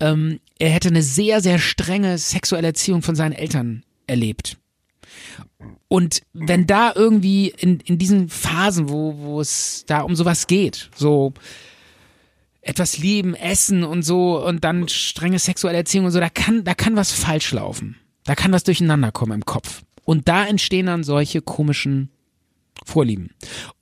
ähm, 0.00 0.40
er 0.58 0.70
hätte 0.70 0.88
eine 0.88 1.02
sehr, 1.02 1.40
sehr 1.40 1.58
strenge 1.58 2.16
sexuelle 2.18 2.68
Erziehung 2.68 3.02
von 3.02 3.14
seinen 3.14 3.32
Eltern 3.32 3.84
erlebt. 4.06 4.56
Und 5.88 6.22
wenn 6.32 6.66
da 6.66 6.92
irgendwie 6.94 7.48
in, 7.48 7.80
in 7.80 7.98
diesen 7.98 8.28
Phasen, 8.28 8.88
wo, 8.88 9.16
wo 9.18 9.40
es 9.40 9.84
da 9.86 10.00
um 10.00 10.16
sowas 10.16 10.46
geht, 10.46 10.90
so 10.94 11.32
etwas 12.62 12.98
lieben, 12.98 13.34
essen 13.34 13.84
und 13.84 14.02
so 14.02 14.44
und 14.44 14.64
dann 14.64 14.88
strenge 14.88 15.38
sexuelle 15.38 15.78
Erziehung 15.78 16.06
und 16.06 16.12
so, 16.12 16.20
da 16.20 16.30
kann, 16.30 16.64
da 16.64 16.74
kann 16.74 16.96
was 16.96 17.12
falsch 17.12 17.52
laufen. 17.52 17.96
Da 18.24 18.34
kann 18.34 18.52
was 18.52 18.64
durcheinander 18.64 19.10
kommen 19.10 19.32
im 19.32 19.44
Kopf. 19.44 19.82
Und 20.04 20.28
da 20.28 20.46
entstehen 20.46 20.86
dann 20.86 21.04
solche 21.04 21.42
komischen 21.42 22.10
Vorlieben. 22.84 23.30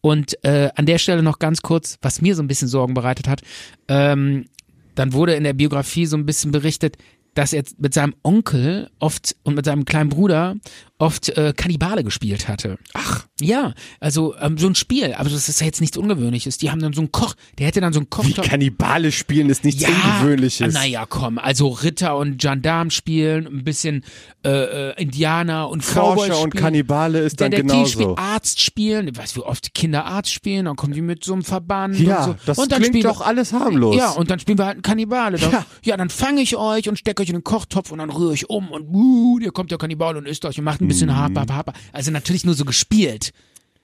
Und 0.00 0.42
äh, 0.44 0.70
an 0.74 0.86
der 0.86 0.98
Stelle 0.98 1.22
noch 1.22 1.38
ganz 1.38 1.62
kurz, 1.62 1.98
was 2.02 2.20
mir 2.20 2.34
so 2.34 2.42
ein 2.42 2.48
bisschen 2.48 2.68
Sorgen 2.68 2.94
bereitet 2.94 3.28
hat, 3.28 3.42
ähm, 3.88 4.46
dann 4.94 5.12
wurde 5.12 5.34
in 5.34 5.44
der 5.44 5.54
Biografie 5.54 6.06
so 6.06 6.16
ein 6.16 6.26
bisschen 6.26 6.50
berichtet, 6.50 6.96
dass 7.34 7.52
er 7.52 7.64
mit 7.78 7.94
seinem 7.94 8.14
Onkel 8.22 8.90
oft 8.98 9.36
und 9.44 9.54
mit 9.54 9.64
seinem 9.64 9.84
kleinen 9.84 10.10
Bruder 10.10 10.56
oft 11.00 11.30
äh, 11.30 11.52
Kannibale 11.56 12.04
gespielt 12.04 12.48
hatte. 12.48 12.78
Ach. 12.92 13.26
Ja, 13.40 13.72
also 14.00 14.34
ähm, 14.38 14.58
so 14.58 14.66
ein 14.66 14.74
Spiel, 14.74 15.14
aber 15.14 15.30
das 15.30 15.48
ist 15.48 15.60
ja 15.60 15.66
jetzt 15.66 15.80
nichts 15.80 15.96
Ungewöhnliches. 15.96 16.58
Die 16.58 16.70
haben 16.70 16.80
dann 16.80 16.92
so 16.92 17.00
einen 17.00 17.10
Koch, 17.10 17.34
der 17.58 17.66
hätte 17.66 17.80
dann 17.80 17.94
so 17.94 18.00
einen 18.00 18.06
Wie 18.06 18.10
Kochtopf. 18.10 18.46
Kannibale 18.48 19.10
spielen 19.12 19.48
ist 19.48 19.64
nichts 19.64 19.82
Ungewöhnliches. 19.82 20.74
Naja, 20.74 21.06
komm, 21.08 21.38
also 21.38 21.68
Ritter 21.68 22.16
und 22.18 22.36
Gendarm 22.38 22.90
spielen, 22.90 23.46
ein 23.46 23.64
bisschen 23.64 24.04
äh, 24.44 24.90
äh, 24.90 25.02
Indianer 25.02 25.70
und 25.70 25.82
Forscher 25.82 26.38
und 26.40 26.50
spielen. 26.50 26.62
Kannibale 26.62 27.20
ist 27.20 27.40
dann 27.40 27.50
genauso. 27.50 27.86
spielt, 27.86 28.18
Arzt 28.18 28.60
spielen, 28.60 29.08
ich 29.08 29.16
weiß, 29.16 29.36
wie 29.36 29.40
oft 29.40 29.72
Kinder 29.72 30.04
Arzt 30.04 30.32
spielen, 30.32 30.66
dann 30.66 30.76
kommen 30.76 30.92
die 30.92 31.00
mit 31.00 31.24
so 31.24 31.32
einem 31.32 31.42
Verband 31.42 31.98
Ja, 31.98 32.24
und 32.24 32.32
so. 32.32 32.36
das 32.44 32.58
und 32.58 32.72
dann 32.72 32.82
klingt 32.82 32.96
spielen 32.96 33.12
doch 33.12 33.20
wir, 33.20 33.26
alles 33.26 33.54
harmlos. 33.54 33.96
Ja, 33.96 34.10
und 34.10 34.30
dann 34.30 34.38
spielen 34.38 34.58
wir 34.58 34.66
halt 34.66 34.74
einen 34.74 34.82
Kannibale. 34.82 35.38
Dann, 35.38 35.50
ja. 35.50 35.66
Ja. 35.82 35.96
dann 35.96 36.10
fange 36.10 36.42
ich 36.42 36.56
euch 36.56 36.90
und 36.90 36.98
stecke 36.98 37.22
euch 37.22 37.30
in 37.30 37.36
den 37.36 37.44
Kochtopf 37.44 37.90
und 37.90 37.98
dann 37.98 38.10
rühre 38.10 38.34
ich 38.34 38.50
um 38.50 38.70
und 38.70 38.88
uh, 38.92 39.38
hier 39.40 39.50
kommt 39.50 39.70
der 39.70 39.78
Kannibale 39.78 40.18
und 40.18 40.28
isst 40.28 40.44
euch 40.44 40.58
und 40.58 40.64
macht 40.64 40.82
ein 40.82 40.89
bisschen 40.90 41.08
Mhm. 41.08 41.16
hapa, 41.16 41.46
hapa. 41.54 41.72
Also 41.92 42.10
natürlich 42.10 42.44
nur 42.44 42.54
so 42.54 42.64
gespielt. 42.64 43.32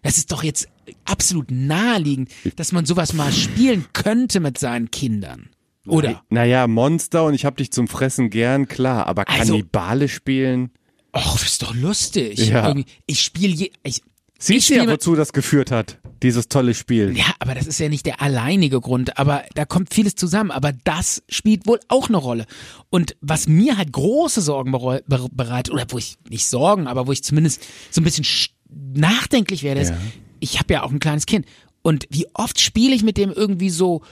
Das 0.02 0.18
ist 0.18 0.30
doch 0.30 0.44
jetzt 0.44 0.68
absolut 1.04 1.50
naheliegend, 1.50 2.30
dass 2.56 2.70
man 2.72 2.86
sowas 2.86 3.12
mal 3.12 3.32
spielen 3.32 3.86
könnte 3.92 4.40
mit 4.40 4.58
seinen 4.58 4.90
Kindern. 4.90 5.48
Oder? 5.86 6.22
Naja, 6.30 6.66
Monster 6.66 7.24
und 7.24 7.34
ich 7.34 7.44
hab 7.44 7.56
dich 7.56 7.70
zum 7.72 7.86
Fressen 7.88 8.30
gern, 8.30 8.66
klar, 8.68 9.06
aber 9.06 9.28
Also- 9.28 9.52
Kannibale 9.54 10.08
spielen. 10.08 10.70
Och, 11.14 11.34
das 11.38 11.44
ist 11.44 11.62
doch 11.62 11.74
lustig. 11.74 12.38
Ja. 12.48 12.74
Ich 13.06 13.22
spiele 13.22 13.54
je, 13.54 13.70
ich, 13.84 14.02
Siehst 14.38 14.68
du 14.68 14.74
ja, 14.74 14.86
wozu 14.86 15.14
das 15.14 15.32
geführt 15.32 15.70
hat, 15.70 15.98
dieses 16.22 16.48
tolle 16.48 16.74
Spiel. 16.74 17.16
Ja, 17.16 17.26
aber 17.38 17.54
das 17.54 17.66
ist 17.66 17.78
ja 17.78 17.88
nicht 17.88 18.06
der 18.06 18.22
alleinige 18.22 18.80
Grund. 18.80 19.18
Aber 19.18 19.44
da 19.54 19.64
kommt 19.64 19.92
vieles 19.92 20.14
zusammen. 20.14 20.50
Aber 20.50 20.72
das 20.84 21.22
spielt 21.28 21.66
wohl 21.66 21.80
auch 21.88 22.08
eine 22.08 22.16
Rolle. 22.16 22.46
Und 22.90 23.16
was 23.20 23.48
mir 23.48 23.76
halt 23.76 23.92
große 23.92 24.40
Sorgen 24.40 24.72
bereitet, 24.72 25.72
oder 25.72 25.86
wo 25.90 25.98
ich 25.98 26.16
nicht 26.28 26.46
Sorgen, 26.46 26.86
aber 26.86 27.06
wo 27.06 27.12
ich 27.12 27.22
zumindest 27.22 27.62
so 27.90 28.00
ein 28.00 28.04
bisschen 28.04 28.24
sch- 28.24 28.50
nachdenklich 28.94 29.62
werde, 29.62 29.80
ist, 29.82 29.90
Ja. 29.90 29.96
ich 30.40 30.58
habe 30.58 30.72
ja 30.74 30.82
auch 30.82 30.90
ein 30.90 30.98
kleines 31.00 31.26
Kind. 31.26 31.46
Und 31.82 32.06
wie 32.10 32.26
oft 32.34 32.60
spiele 32.60 32.94
ich 32.94 33.02
mit 33.02 33.16
dem 33.16 33.30
irgendwie 33.30 33.70
so, 33.70 34.02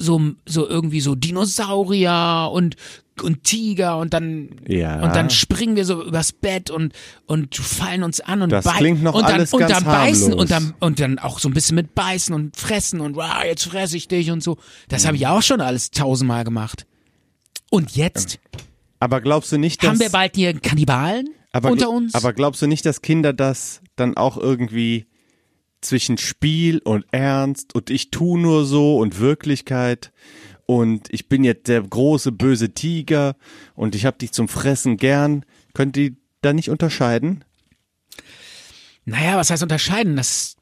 so, 0.00 0.20
so 0.46 0.66
irgendwie 0.68 1.00
so 1.00 1.14
Dinosaurier 1.14 2.50
und 2.52 2.76
und 3.22 3.44
Tiger 3.44 3.98
und 3.98 4.14
dann 4.14 4.48
Ja. 4.66 5.02
und 5.02 5.14
dann 5.14 5.28
springen 5.28 5.76
wir 5.76 5.84
so 5.84 6.02
übers 6.02 6.32
Bett 6.32 6.70
und 6.70 6.94
und 7.26 7.54
fallen 7.54 8.02
uns 8.02 8.20
an 8.22 8.40
und 8.40 8.50
Das 8.50 8.64
bei- 8.64 8.78
klingt 8.78 9.02
noch 9.02 9.14
und 9.14 9.28
dann, 9.28 9.42
und 9.42 9.60
dann 9.60 9.84
beißen 9.84 10.22
harmlos. 10.28 10.40
und 10.40 10.50
dann 10.50 10.74
und 10.80 11.00
dann 11.00 11.18
auch 11.18 11.38
so 11.38 11.48
ein 11.50 11.52
bisschen 11.52 11.74
mit 11.74 11.94
beißen 11.94 12.34
und 12.34 12.56
fressen 12.56 13.00
und 13.00 13.16
wow, 13.16 13.44
jetzt 13.44 13.64
fresse 13.66 13.98
ich 13.98 14.08
dich 14.08 14.30
und 14.30 14.42
so. 14.42 14.56
Das 14.88 15.06
habe 15.06 15.16
ich 15.18 15.26
auch 15.26 15.42
schon 15.42 15.60
alles 15.60 15.90
tausendmal 15.90 16.44
gemacht. 16.44 16.86
Und 17.70 17.94
jetzt 17.94 18.40
Aber 19.00 19.20
glaubst 19.20 19.52
du 19.52 19.58
nicht, 19.58 19.82
dass 19.82 19.90
haben 19.90 20.00
wir 20.00 20.08
bald 20.10 20.34
hier 20.34 20.58
Kannibalen 20.58 21.28
aber, 21.52 21.70
unter 21.70 21.90
uns? 21.90 22.14
Aber 22.14 22.32
glaubst 22.32 22.62
du 22.62 22.66
nicht, 22.68 22.86
dass 22.86 23.02
Kinder 23.02 23.34
das 23.34 23.82
dann 23.96 24.16
auch 24.16 24.38
irgendwie 24.38 25.04
zwischen 25.80 26.18
Spiel 26.18 26.78
und 26.84 27.04
Ernst 27.10 27.74
und 27.74 27.90
ich 27.90 28.10
tu 28.10 28.36
nur 28.36 28.64
so 28.64 28.98
und 28.98 29.18
Wirklichkeit 29.18 30.12
und 30.66 31.08
ich 31.10 31.28
bin 31.28 31.42
jetzt 31.44 31.68
der 31.68 31.82
große 31.82 32.32
böse 32.32 32.74
Tiger 32.74 33.36
und 33.74 33.94
ich 33.94 34.06
hab 34.06 34.18
dich 34.18 34.32
zum 34.32 34.48
Fressen 34.48 34.96
gern, 34.96 35.44
könnt 35.74 35.96
ihr 35.96 36.12
da 36.42 36.52
nicht 36.52 36.70
unterscheiden? 36.70 37.44
naja, 39.04 39.36
was 39.36 39.50
heißt 39.50 39.62
unterscheiden? 39.62 40.16
Das 40.16 40.56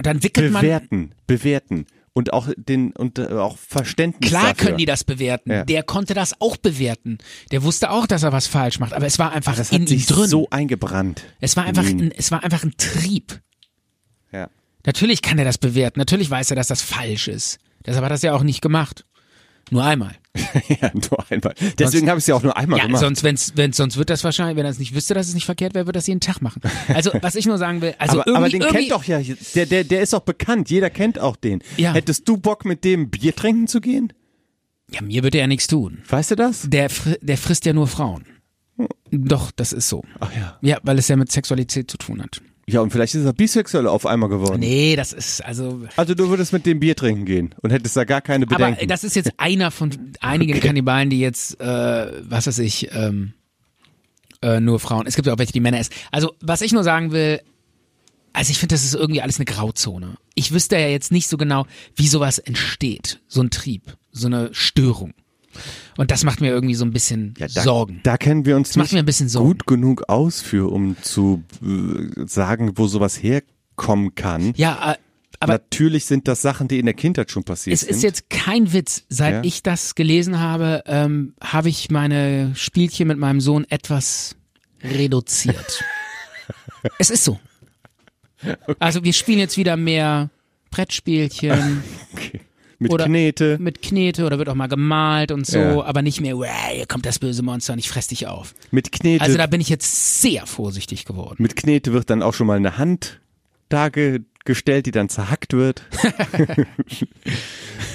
da 0.00 0.10
entwickelt 0.10 0.52
man 0.52 0.62
Bewerten, 0.62 1.12
bewerten 1.26 1.86
und 2.12 2.32
auch 2.32 2.48
den 2.56 2.92
und 2.92 3.18
äh, 3.18 3.26
auch 3.26 3.58
Verständnis 3.58 4.30
Klar 4.30 4.50
dafür. 4.50 4.66
können 4.66 4.78
die 4.78 4.86
das 4.86 5.04
bewerten. 5.04 5.50
Ja. 5.50 5.64
Der 5.64 5.82
konnte 5.82 6.14
das 6.14 6.40
auch 6.40 6.56
bewerten. 6.56 7.18
Der 7.50 7.62
wusste 7.64 7.90
auch, 7.90 8.06
dass 8.06 8.22
er 8.22 8.32
was 8.32 8.46
falsch 8.46 8.78
macht, 8.78 8.92
aber 8.92 9.06
es 9.06 9.18
war 9.18 9.32
einfach 9.32 9.56
das 9.56 9.70
in 9.70 9.82
hat 9.82 9.90
ihm 9.90 9.98
sich 9.98 10.06
drin. 10.06 10.28
so 10.28 10.48
eingebrannt. 10.50 11.24
es 11.40 11.56
war 11.56 11.64
in 11.64 11.70
einfach 11.70 11.86
ein, 11.86 12.12
es 12.12 12.30
war 12.30 12.44
einfach 12.44 12.62
ein 12.62 12.74
Trieb. 12.76 13.40
Ja. 14.32 14.48
Natürlich 14.86 15.22
kann 15.22 15.38
er 15.38 15.44
das 15.44 15.58
bewerten. 15.58 15.98
Natürlich 15.98 16.30
weiß 16.30 16.50
er, 16.50 16.56
dass 16.56 16.68
das 16.68 16.82
falsch 16.82 17.28
ist. 17.28 17.58
Deshalb 17.84 18.04
hat 18.04 18.10
er 18.10 18.14
das 18.14 18.22
ja 18.22 18.34
auch 18.34 18.42
nicht 18.42 18.62
gemacht. 18.62 19.04
Nur 19.70 19.84
einmal. 19.84 20.14
ja, 20.80 20.90
nur 20.94 21.30
einmal. 21.30 21.54
Deswegen 21.78 22.08
habe 22.08 22.18
ich 22.18 22.22
es 22.22 22.26
ja 22.28 22.34
auch 22.34 22.42
nur 22.42 22.56
einmal 22.56 22.78
Ja, 22.78 22.86
gemacht. 22.86 23.02
sonst, 23.02 23.22
wenn's, 23.22 23.52
wenn's, 23.56 23.76
sonst 23.76 23.98
wird 23.98 24.08
das 24.08 24.24
wahrscheinlich, 24.24 24.56
wenn 24.56 24.64
er 24.64 24.70
es 24.70 24.78
nicht 24.78 24.94
wüsste, 24.94 25.12
dass 25.12 25.28
es 25.28 25.34
nicht 25.34 25.44
verkehrt 25.44 25.74
wäre, 25.74 25.86
würde 25.86 25.98
das 25.98 26.06
jeden 26.06 26.20
Tag 26.20 26.40
machen. 26.40 26.62
Also, 26.88 27.10
was 27.20 27.34
ich 27.34 27.44
nur 27.44 27.58
sagen 27.58 27.82
will, 27.82 27.94
also 27.98 28.20
aber, 28.20 28.26
irgendwie, 28.26 28.36
aber 28.38 28.48
den 28.48 28.60
irgendwie, 28.62 28.78
kennt 28.88 28.92
doch 28.92 29.04
ja, 29.04 29.20
der, 29.54 29.66
der, 29.66 29.84
der 29.84 30.00
ist 30.00 30.12
doch 30.14 30.20
bekannt, 30.20 30.70
jeder 30.70 30.88
kennt 30.88 31.18
auch 31.18 31.36
den. 31.36 31.62
Ja. 31.76 31.92
Hättest 31.92 32.26
du 32.28 32.38
Bock 32.38 32.64
mit 32.64 32.82
dem 32.84 33.10
Bier 33.10 33.34
trinken 33.36 33.66
zu 33.66 33.80
gehen? 33.80 34.12
ja, 34.90 35.02
mir 35.02 35.22
würde 35.22 35.38
er 35.38 35.46
nichts 35.46 35.66
tun. 35.66 36.02
Weißt 36.08 36.30
du 36.30 36.34
das? 36.34 36.62
Der, 36.70 36.88
der 37.20 37.36
frisst 37.36 37.66
ja 37.66 37.74
nur 37.74 37.88
Frauen. 37.88 38.24
Doch, 39.10 39.50
das 39.50 39.72
ist 39.72 39.88
so. 39.88 40.02
Ach 40.20 40.34
ja. 40.34 40.56
Ja, 40.62 40.78
weil 40.82 40.98
es 40.98 41.08
ja 41.08 41.16
mit 41.16 41.30
Sexualität 41.30 41.90
zu 41.90 41.98
tun 41.98 42.22
hat. 42.22 42.40
Ja, 42.70 42.80
und 42.80 42.90
vielleicht 42.90 43.14
ist 43.14 43.24
er 43.24 43.32
bisexuell 43.32 43.86
auf 43.86 44.04
einmal 44.04 44.28
geworden. 44.28 44.60
Nee, 44.60 44.94
das 44.94 45.12
ist, 45.12 45.42
also, 45.44 45.82
Also 45.96 46.14
du 46.14 46.28
würdest 46.28 46.52
mit 46.52 46.66
dem 46.66 46.80
Bier 46.80 46.94
trinken 46.94 47.24
gehen 47.24 47.54
und 47.62 47.70
hättest 47.70 47.96
da 47.96 48.04
gar 48.04 48.20
keine 48.20 48.46
aber 48.46 48.56
Bedenken. 48.56 48.88
das 48.88 49.04
ist 49.04 49.16
jetzt 49.16 49.32
einer 49.38 49.70
von 49.70 50.12
einigen 50.20 50.60
Kannibalen, 50.60 51.08
die 51.08 51.20
jetzt, 51.20 51.58
äh, 51.60 51.64
was 51.64 52.46
weiß 52.46 52.58
ich, 52.58 52.90
ähm, 52.92 53.32
äh, 54.42 54.60
nur 54.60 54.80
Frauen. 54.80 55.06
Es 55.06 55.16
gibt 55.16 55.26
ja 55.26 55.32
auch 55.32 55.38
welche, 55.38 55.52
die 55.52 55.60
Männer 55.60 55.78
essen. 55.78 55.94
Also, 56.10 56.34
was 56.40 56.60
ich 56.60 56.72
nur 56.72 56.84
sagen 56.84 57.10
will, 57.10 57.40
also 58.32 58.50
ich 58.50 58.58
finde, 58.58 58.74
das 58.74 58.84
ist 58.84 58.94
irgendwie 58.94 59.22
alles 59.22 59.38
eine 59.38 59.46
Grauzone. 59.46 60.16
Ich 60.34 60.52
wüsste 60.52 60.76
ja 60.76 60.88
jetzt 60.88 61.10
nicht 61.10 61.28
so 61.28 61.36
genau, 61.38 61.66
wie 61.96 62.06
sowas 62.06 62.38
entsteht. 62.38 63.20
So 63.26 63.40
ein 63.40 63.50
Trieb, 63.50 63.96
so 64.12 64.26
eine 64.26 64.50
Störung. 64.52 65.14
Und 65.96 66.10
das 66.10 66.24
macht 66.24 66.40
mir 66.40 66.48
irgendwie 66.48 66.74
so 66.74 66.84
ein 66.84 66.92
bisschen 66.92 67.34
ja, 67.38 67.46
da, 67.52 67.62
Sorgen. 67.62 68.00
Da 68.02 68.16
kennen 68.16 68.44
wir 68.46 68.56
uns 68.56 68.76
macht 68.76 68.92
nicht 68.92 69.34
gut 69.34 69.66
genug 69.66 70.08
aus 70.08 70.40
für, 70.40 70.70
um 70.70 70.96
zu 71.02 71.42
äh, 71.62 72.26
sagen, 72.26 72.72
wo 72.76 72.86
sowas 72.86 73.22
herkommen 73.22 74.14
kann. 74.14 74.52
Ja, 74.56 74.92
äh, 74.92 74.96
aber 75.40 75.52
Natürlich 75.54 76.04
sind 76.06 76.26
das 76.26 76.42
Sachen, 76.42 76.66
die 76.66 76.78
in 76.80 76.86
der 76.86 76.94
Kindheit 76.94 77.30
schon 77.30 77.44
passiert 77.44 77.74
es 77.74 77.80
sind. 77.82 77.90
ist 77.90 78.02
jetzt 78.02 78.28
kein 78.28 78.72
Witz. 78.72 79.04
Seit 79.08 79.34
Ja. 79.34 79.42
ich 79.44 79.62
das 79.62 79.94
gelesen 79.94 80.40
habe, 80.40 80.82
ähm, 80.86 81.34
habe 81.40 81.68
ich 81.68 81.90
meine 81.90 82.52
Spielchen 82.56 83.06
mit 83.06 83.18
meinem 83.18 83.40
Sohn 83.40 83.64
etwas 83.68 84.34
reduziert. 84.82 85.84
es 86.98 87.10
ist 87.10 87.24
so. 87.24 87.38
Also 88.78 89.04
wir 89.04 89.12
spielen 89.12 89.38
jetzt 89.38 89.56
wieder 89.56 89.76
mehr 89.76 90.30
Brettspielchen 90.70 91.82
okay. 92.12 92.40
Mit 92.80 92.92
oder- 92.92 93.06
Knete. 93.06 93.56
mit 93.60 93.82
Knete 93.82 94.24
oder 94.24 94.38
wird 94.38 94.48
auch 94.48 94.54
mal 94.54 94.68
gemalt 94.68 95.32
und 95.32 95.46
so, 95.46 95.58
Ja. 95.58 95.84
aber 95.84 96.02
nicht 96.02 96.20
mehr, 96.20 96.36
"Uah, 96.36 96.46
hier 96.72 96.86
kommt 96.86 97.06
das 97.06 97.18
böse 97.18 97.42
Monster 97.42 97.72
und 97.72 97.80
ich 97.80 97.88
fress 97.88 98.06
dich 98.06 98.26
auf. 98.28 98.54
Mit 98.70 98.92
Knete. 98.92 99.22
Also 99.24 99.36
da 99.36 99.46
bin 99.46 99.60
ich 99.60 99.68
jetzt 99.68 100.20
sehr 100.20 100.46
vorsichtig 100.46 101.04
geworden. 101.04 101.36
mit 101.42 101.56
Knete 101.56 101.92
wird 101.92 102.08
dann 102.10 102.22
auch 102.22 102.34
schon 102.34 102.46
mal 102.46 102.56
eine 102.56 102.78
Hand 102.78 103.20
darge 103.68 104.20
gestellt, 104.44 104.86
die 104.86 104.92
dann 104.92 105.08
zerhackt 105.08 105.52
wird. 105.52 105.82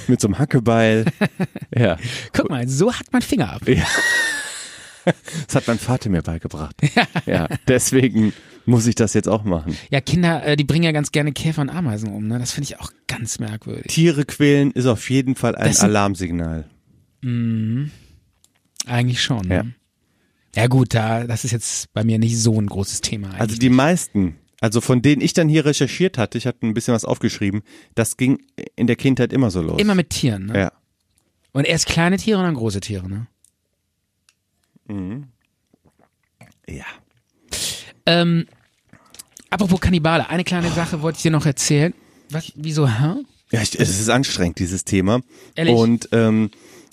Mit 0.08 0.22
so 0.22 0.28
einem 0.28 0.38
Hackebeil. 0.40 1.06
Ja. 1.76 1.98
Guck 2.34 2.50
mal, 2.52 2.68
so 2.68 2.94
hat 2.94 3.12
man 3.12 3.22
Finger 3.24 3.54
ab. 3.54 3.62
Das 5.48 5.56
hat 5.56 5.68
mein 5.68 5.80
Vater 5.80 6.10
mir 6.10 6.22
beigebracht. 6.22 6.76
Ja, 7.26 7.48
deswegen 7.68 8.32
muss 8.66 8.88
ich 8.88 8.96
das 8.96 9.14
jetzt 9.14 9.28
auch 9.28 9.44
machen. 9.44 9.76
Ja, 9.90 10.02
Kinder, 10.02 10.46
äh, 10.46 10.56
die 10.56 10.64
bringen 10.64 10.84
ja 10.84 10.92
ganz 10.92 11.12
gerne 11.12 11.32
Käfer 11.34 11.62
und 11.62 11.70
Ameisen 11.70 12.10
um. 12.14 12.28
Ne? 12.28 12.40
Das 12.40 12.52
finde 12.52 12.66
ich 12.66 12.80
auch 12.80 12.92
ganz 13.08 13.40
merkwürdig. 13.40 13.88
Tiere 13.94 14.26
quälen 14.26 14.72
ist 14.72 14.86
auf 14.86 15.10
jeden 15.10 15.36
Fall 15.36 15.56
ein 15.56 15.74
sind- 15.74 15.84
Alarmsignal. 15.84 16.70
Eigentlich 18.86 19.22
schon. 19.22 19.48
Ne? 19.48 19.56
Ja. 19.56 19.66
Ja 20.56 20.68
gut, 20.68 20.94
da, 20.94 21.26
das 21.26 21.46
ist 21.46 21.52
jetzt 21.52 21.92
bei 21.94 22.04
mir 22.04 22.20
nicht 22.20 22.38
so 22.38 22.60
ein 22.60 22.68
großes 22.68 23.02
Thema. 23.02 23.28
Eigentlich. 23.30 23.42
Also 23.42 23.58
die 23.58 23.70
meisten, 23.70 24.36
also 24.62 24.82
von 24.82 25.02
denen 25.02 25.22
ich 25.22 25.34
dann 25.34 25.50
hier 25.50 25.66
recherchiert 25.66 26.18
hatte, 26.18 26.38
ich 26.38 26.46
hatte 26.46 26.66
ein 26.68 26.74
bisschen 26.76 26.94
was 26.94 27.06
aufgeschrieben, 27.06 27.64
das 27.96 28.18
ging 28.18 28.40
in 28.76 28.86
der 28.88 28.96
Kindheit 28.96 29.34
immer 29.34 29.50
so 29.52 29.62
los. 29.62 29.82
Immer 29.82 29.96
mit 29.96 30.12
Tieren. 30.12 30.46
Ne? 30.48 30.60
Ja. 30.60 30.72
Und 31.54 31.66
erst 31.66 31.88
kleine 31.88 32.18
Tiere 32.18 32.38
und 32.40 32.46
dann 32.46 32.54
große 32.56 32.82
Tiere. 32.82 33.08
Ne? 33.10 33.28
Ja. 36.68 36.86
Ähm, 38.06 38.48
apropos 39.50 39.80
Kannibale, 39.80 40.30
eine 40.30 40.44
kleine 40.44 40.70
Sache 40.72 41.02
wollte 41.02 41.18
ich 41.18 41.24
dir 41.24 41.32
noch 41.32 41.46
erzählen. 41.46 41.94
Was, 42.30 42.52
wieso, 42.56 42.88
hä? 42.88 43.16
Ja, 43.52 43.62
ich, 43.62 43.80
es 43.80 44.00
ist 44.00 44.10
anstrengend, 44.10 44.60
dieses 44.60 44.84
Thema. 44.86 45.22
Ehrlich? 45.56 45.76
Und 45.76 46.10
ähm, 46.12 46.50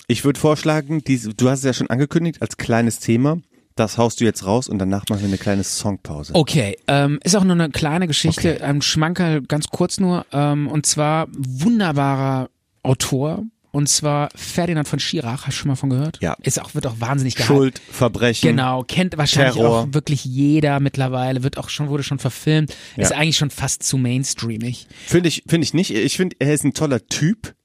ich 0.07 0.23
würde 0.25 0.39
vorschlagen, 0.39 1.03
diese, 1.03 1.33
du 1.33 1.49
hast 1.49 1.59
es 1.59 1.65
ja 1.65 1.73
schon 1.73 1.89
angekündigt 1.89 2.41
als 2.41 2.57
kleines 2.57 2.99
Thema. 2.99 3.37
Das 3.75 3.97
haust 3.97 4.19
du 4.19 4.25
jetzt 4.25 4.45
raus 4.45 4.67
und 4.67 4.79
danach 4.79 5.05
machen 5.09 5.21
wir 5.21 5.27
eine 5.27 5.37
kleine 5.37 5.63
Songpause. 5.63 6.35
Okay, 6.35 6.77
ähm, 6.87 7.19
ist 7.23 7.35
auch 7.35 7.43
nur 7.43 7.53
eine 7.53 7.69
kleine 7.69 8.05
Geschichte, 8.05 8.55
Okay. 8.55 8.63
ein 8.63 8.81
Schmankerl, 8.81 9.41
ganz 9.41 9.67
kurz 9.69 9.99
nur. 9.99 10.25
Ähm, 10.33 10.67
und 10.67 10.85
zwar 10.85 11.27
wunderbarer 11.31 12.49
Autor. 12.83 13.43
Und 13.73 13.87
zwar 13.87 14.29
Ferdinand 14.35 14.85
von 14.87 14.99
Schirach, 14.99 15.47
hast 15.47 15.55
du 15.55 15.61
schon 15.61 15.69
mal 15.69 15.75
von 15.75 15.89
gehört? 15.89 16.19
Ja. 16.21 16.35
Ist 16.43 16.61
auch, 16.61 16.75
wird 16.75 16.85
auch 16.87 16.99
wahnsinnig 16.99 17.35
gehalten. 17.35 17.53
Schuld, 17.53 17.81
Verbrechen. 17.89 18.49
Genau, 18.49 18.83
kennt 18.83 19.17
wahrscheinlich 19.17 19.55
Terror. 19.55 19.83
auch 19.83 19.87
wirklich 19.93 20.25
jeder 20.25 20.79
mittlerweile, 20.81 21.41
wird 21.43 21.57
auch 21.57 21.69
schon, 21.69 21.87
wurde 21.87 22.03
schon 22.03 22.19
verfilmt, 22.19 22.75
ist 22.97 23.11
Ja. 23.11 23.17
eigentlich 23.17 23.37
schon 23.37 23.49
fast 23.49 23.83
zu 23.83 23.97
mainstreamig. 23.97 24.87
Finde 25.05 25.29
ich, 25.29 25.43
finde 25.47 25.63
ich 25.63 25.73
nicht. 25.73 25.91
Ich 25.91 26.17
finde, 26.17 26.35
er 26.39 26.53
ist 26.53 26.65
ein 26.65 26.73
toller 26.73 27.05
Typ, 27.07 27.55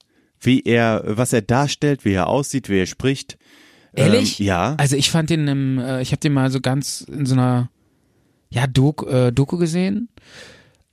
wie 0.41 0.63
er, 0.63 1.03
was 1.07 1.33
er 1.33 1.43
darstellt, 1.43 2.05
wie 2.05 2.13
er 2.13 2.29
aussieht, 2.29 2.69
wie 2.69 2.79
er 2.79 2.87
spricht. 2.87 3.37
Ehrlich? 3.93 4.39
Ähm, 4.39 4.47
ja. 4.47 4.75
Also 4.79 4.95
ich 4.95 5.11
fand 5.11 5.31
den, 5.31 5.49
im, 5.49 5.79
äh, 5.79 6.03
ich 6.03 6.13
habe 6.13 6.21
den 6.21 6.33
mal 6.35 6.51
so 6.53 6.61
ganz 6.61 7.01
in 7.01 7.27
so 7.27 7.35
einer, 7.35 7.69
ja, 8.51 8.69
Doku, 8.69 9.07
äh, 9.07 9.33
Doku 9.33 9.57
gesehen. 9.57 10.09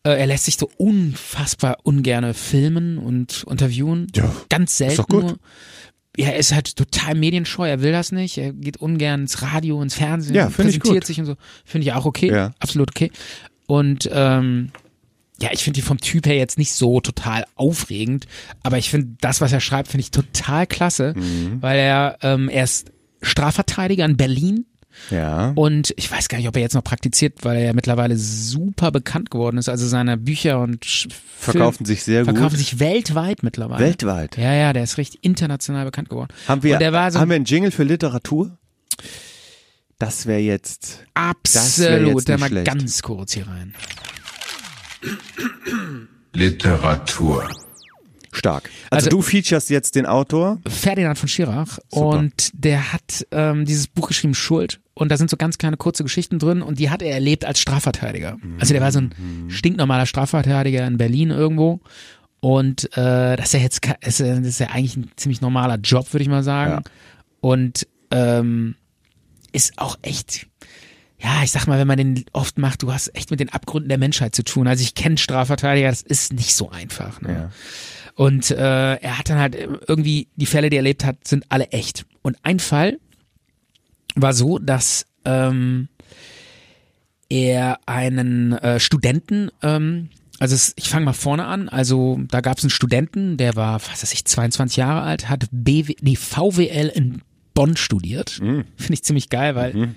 Äh, 0.06 0.20
er 0.20 0.28
lässt 0.28 0.46
sich 0.46 0.58
so 0.58 0.70
unfassbar 0.78 1.78
ungerne 1.84 2.34
filmen 2.34 2.98
und 2.98 3.46
interviewen. 3.50 4.08
Ja, 4.16 4.34
Ganz 4.50 4.78
selten 4.78 4.98
doch 4.98 5.08
gut. 5.08 5.24
nur. 5.24 5.38
Ja, 6.16 6.28
er 6.28 6.38
ist 6.38 6.54
halt 6.54 6.76
total 6.76 7.16
medienscheu, 7.16 7.68
er 7.68 7.82
will 7.82 7.92
das 7.92 8.12
nicht. 8.12 8.38
Er 8.38 8.54
geht 8.54 8.78
ungern 8.78 9.22
ins 9.22 9.42
Radio, 9.42 9.82
ins 9.82 9.96
Fernsehen, 9.96 10.36
Ja, 10.36 10.48
präsentiert 10.50 11.06
sich 11.06 11.20
und 11.20 11.26
so. 11.26 11.36
Finde 11.66 11.88
ich 11.88 11.94
auch 11.94 12.06
okay. 12.06 12.30
Ja. 12.32 12.52
Absolut 12.60 12.92
okay. 12.92 13.12
Und 13.66 14.08
ähm, 14.14 14.70
ja, 15.42 15.50
ich 15.52 15.64
finde 15.64 15.80
ihn 15.80 15.86
vom 15.86 15.98
Typ 15.98 16.28
her 16.28 16.36
jetzt 16.38 16.60
nicht 16.60 16.74
so 16.74 17.00
total 17.02 17.46
aufregend, 17.56 18.28
aber 18.62 18.78
ich 18.78 18.92
finde 18.92 19.16
das, 19.22 19.42
was 19.42 19.52
er 19.54 19.60
schreibt, 19.60 19.88
finde 19.90 20.02
ich 20.04 20.12
total 20.12 20.68
klasse, 20.68 21.14
Mhm. 21.18 21.62
weil 21.62 21.80
er, 21.80 22.18
ähm, 22.22 22.48
er 22.50 22.66
ist 22.66 22.92
Strafverteidiger 23.24 24.06
in 24.06 24.18
Berlin 24.18 24.66
Ja. 25.10 25.52
und 25.56 25.94
ich 25.98 26.10
weiß 26.12 26.30
gar 26.30 26.38
nicht, 26.38 26.48
ob 26.48 26.56
er 26.56 26.62
jetzt 26.62 26.74
noch 26.76 26.84
praktiziert, 26.84 27.40
weil 27.44 27.58
er 27.58 27.64
ja 27.66 27.74
mittlerweile 27.74 28.18
super 28.18 28.92
bekannt 28.92 29.32
geworden 29.32 29.58
ist. 29.58 29.70
Also 29.70 29.88
seine 29.88 30.18
Bücher 30.18 30.60
und 30.60 30.86
Sch- 30.86 31.10
Verkaufen 31.40 31.78
Film 31.78 31.86
sich 31.88 32.04
sehr 32.04 32.24
verkaufen 32.26 32.50
gut. 32.52 32.58
sich 32.60 32.80
weltweit 32.80 33.44
mittlerweile. 33.44 33.84
Weltweit. 33.84 34.38
Ja, 34.38 34.54
ja, 34.54 34.74
der 34.74 34.84
ist 34.84 34.98
richtig 34.98 35.24
international 35.24 35.86
bekannt 35.86 36.10
geworden. 36.10 36.32
Haben 36.48 36.64
wir, 36.64 36.74
und 36.74 36.80
der 36.80 36.94
war 36.94 37.12
so 37.12 37.20
haben 37.20 37.30
wir 37.30 37.36
einen 37.36 37.46
Jingle 37.46 37.72
für 37.72 37.84
Literatur? 37.84 38.58
Das 40.00 40.26
wäre 40.26 40.40
jetzt. 40.40 41.00
wär 41.16 41.30
absolut, 41.30 42.08
jetzt 42.16 42.30
da 42.30 42.38
mal 42.38 42.48
schlecht. 42.50 42.68
ganz 42.68 43.02
kurz 43.02 43.34
hier 43.34 43.48
rein. 43.48 43.74
Literatur. 46.34 47.48
Stark. 48.32 48.70
Also, 48.90 49.08
Also- 49.08 49.10
du 49.18 49.22
featurest 49.22 49.70
jetzt 49.70 49.96
den 49.96 50.06
Autor. 50.08 50.60
Ferdinand 50.68 51.18
von 51.20 51.30
Schirach 51.30 51.78
Super. 51.90 52.08
und 52.18 52.50
der 52.54 52.92
hat 52.92 53.28
ähm, 53.32 53.66
dieses 53.66 53.88
Buch 53.88 54.08
geschrieben 54.08 54.34
Schuld 54.34 54.80
und 54.94 55.12
da 55.12 55.18
sind 55.18 55.30
so 55.30 55.38
ganz 55.38 55.58
kleine 55.58 55.78
kurze 55.78 56.04
Geschichten 56.04 56.40
drin 56.40 56.62
und 56.62 56.80
die 56.80 56.90
hat 56.90 57.02
er 57.02 57.12
erlebt 57.12 57.46
als 57.46 57.60
Strafverteidiger. 57.60 58.38
Also 58.60 58.74
der 58.74 58.82
war 58.82 58.92
so 58.92 59.00
ein 59.00 59.14
stinknormaler 59.50 60.06
Strafverteidiger 60.06 60.86
in 60.86 60.98
Berlin 60.98 61.32
irgendwo 61.32 61.82
und 62.40 62.86
äh, 62.98 63.36
das 63.36 63.48
ist 63.48 63.54
ja 63.54 63.60
jetzt 63.60 63.82
das 64.02 64.20
ist 64.20 64.60
ja 64.60 64.68
eigentlich 64.68 64.98
ein 64.98 65.12
ziemlich 65.16 65.42
normaler 65.42 65.78
Job, 65.78 66.14
würde 66.14 66.24
ich 66.24 66.30
mal 66.30 66.44
sagen. 66.44 66.84
Ja. 66.84 66.92
Und 67.42 67.88
ähm, 68.12 68.76
ist 69.52 69.74
auch 69.78 69.98
echt 70.02 70.48
ja, 71.24 71.42
ich 71.42 71.52
sag 71.52 71.68
mal, 71.68 71.80
wenn 71.80 71.88
man 71.88 71.98
den 71.98 72.26
oft 72.34 72.58
macht, 72.58 72.84
du 72.84 72.92
hast 72.92 73.16
echt 73.16 73.32
mit 73.32 73.40
den 73.40 73.48
Abgründen 73.48 73.88
der 73.88 73.98
Menschheit 73.98 74.36
zu 74.36 74.44
tun. 74.44 74.68
Also 74.68 74.84
ich 74.84 74.94
kenne 74.94 75.18
Strafverteidiger, 75.18 75.90
das 75.90 76.02
ist 76.02 76.34
nicht 76.34 76.54
so 76.54 76.70
einfach. 76.70 77.22
Ne? 77.22 77.34
Ja. 77.34 77.52
Und 78.16 78.52
äh, 78.52 78.96
er 78.96 79.18
hat 79.18 79.30
dann 79.30 79.40
halt 79.40 79.56
irgendwie, 79.56 80.28
die 80.36 80.46
Fälle, 80.46 80.70
die 80.70 80.76
er 80.76 80.82
erlebt 80.82 81.06
hat, 81.06 81.26
sind 81.26 81.46
alle 81.48 81.68
echt. 81.70 82.06
Und 82.22 82.38
ein 82.44 82.60
Fall 82.60 83.00
war 84.16 84.34
so, 84.34 84.60
dass 84.60 85.06
ähm, 85.26 85.88
er 87.30 87.80
einen 87.86 88.54
äh, 88.54 88.80
Studenten, 88.80 89.50
ähm, 89.62 90.10
also 90.40 90.56
es, 90.56 90.74
ich 90.76 90.90
fange 90.90 91.06
mal 91.06 91.14
vorne 91.14 91.46
an, 91.46 91.70
also 91.70 92.20
da 92.30 92.42
gab 92.42 92.58
es 92.58 92.64
einen 92.64 92.70
Studenten, 92.70 93.38
der 93.38 93.56
war, 93.56 93.76
was 93.76 94.04
weiß 94.04 94.14
ich, 94.14 94.26
22 94.26 94.78
Jahre 94.78 95.02
alt, 95.02 95.30
hat 95.30 95.46
BW, 95.52 95.96
die 96.02 96.16
VWL 96.16 96.92
in 96.94 97.22
Bonn 97.54 97.78
studiert. 97.78 98.32
Finde 98.32 98.66
ich 98.90 99.04
ziemlich 99.04 99.30
geil, 99.30 99.56
weil 99.56 99.96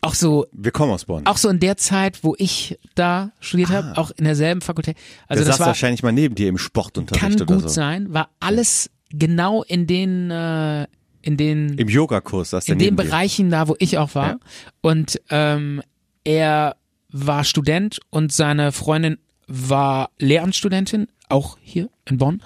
auch 0.00 0.14
so 0.14 0.46
Wir 0.52 0.72
kommen 0.72 0.90
aus 0.90 1.04
Bonn. 1.04 1.26
auch 1.26 1.36
so 1.36 1.48
in 1.48 1.60
der 1.60 1.76
Zeit, 1.76 2.24
wo 2.24 2.34
ich 2.38 2.76
da 2.96 3.30
studiert 3.40 3.70
habe, 3.70 3.96
auch 3.98 4.10
in 4.16 4.24
derselben 4.24 4.60
Fakultät. 4.60 4.96
Also 5.28 5.44
der 5.44 5.48
das 5.48 5.56
saß 5.56 5.60
war 5.60 5.66
wahrscheinlich 5.68 6.02
mal 6.02 6.12
neben 6.12 6.34
dir 6.34 6.48
im 6.48 6.58
Sportunterricht 6.58 7.22
kann 7.22 7.34
oder 7.34 7.46
gut 7.46 7.62
so. 7.62 7.68
sein, 7.68 8.12
war 8.12 8.30
alles 8.40 8.90
genau 9.10 9.62
in 9.62 9.86
den 9.86 10.30
äh, 10.30 10.86
in 11.22 11.36
den 11.36 11.78
Im 11.78 11.88
Yogakurs 11.88 12.52
in 12.52 12.78
den 12.78 12.96
dir. 12.96 13.04
Bereichen 13.04 13.50
da, 13.50 13.68
wo 13.68 13.76
ich 13.78 13.98
auch 13.98 14.14
war. 14.14 14.28
Ja. 14.28 14.38
Und 14.80 15.20
ähm, 15.30 15.82
er 16.24 16.76
war 17.10 17.44
Student 17.44 18.00
und 18.10 18.32
seine 18.32 18.72
Freundin 18.72 19.18
war 19.46 20.10
Lehramtsstudentin, 20.18 21.08
auch 21.28 21.58
hier 21.60 21.88
in 22.06 22.18
Bonn. 22.18 22.42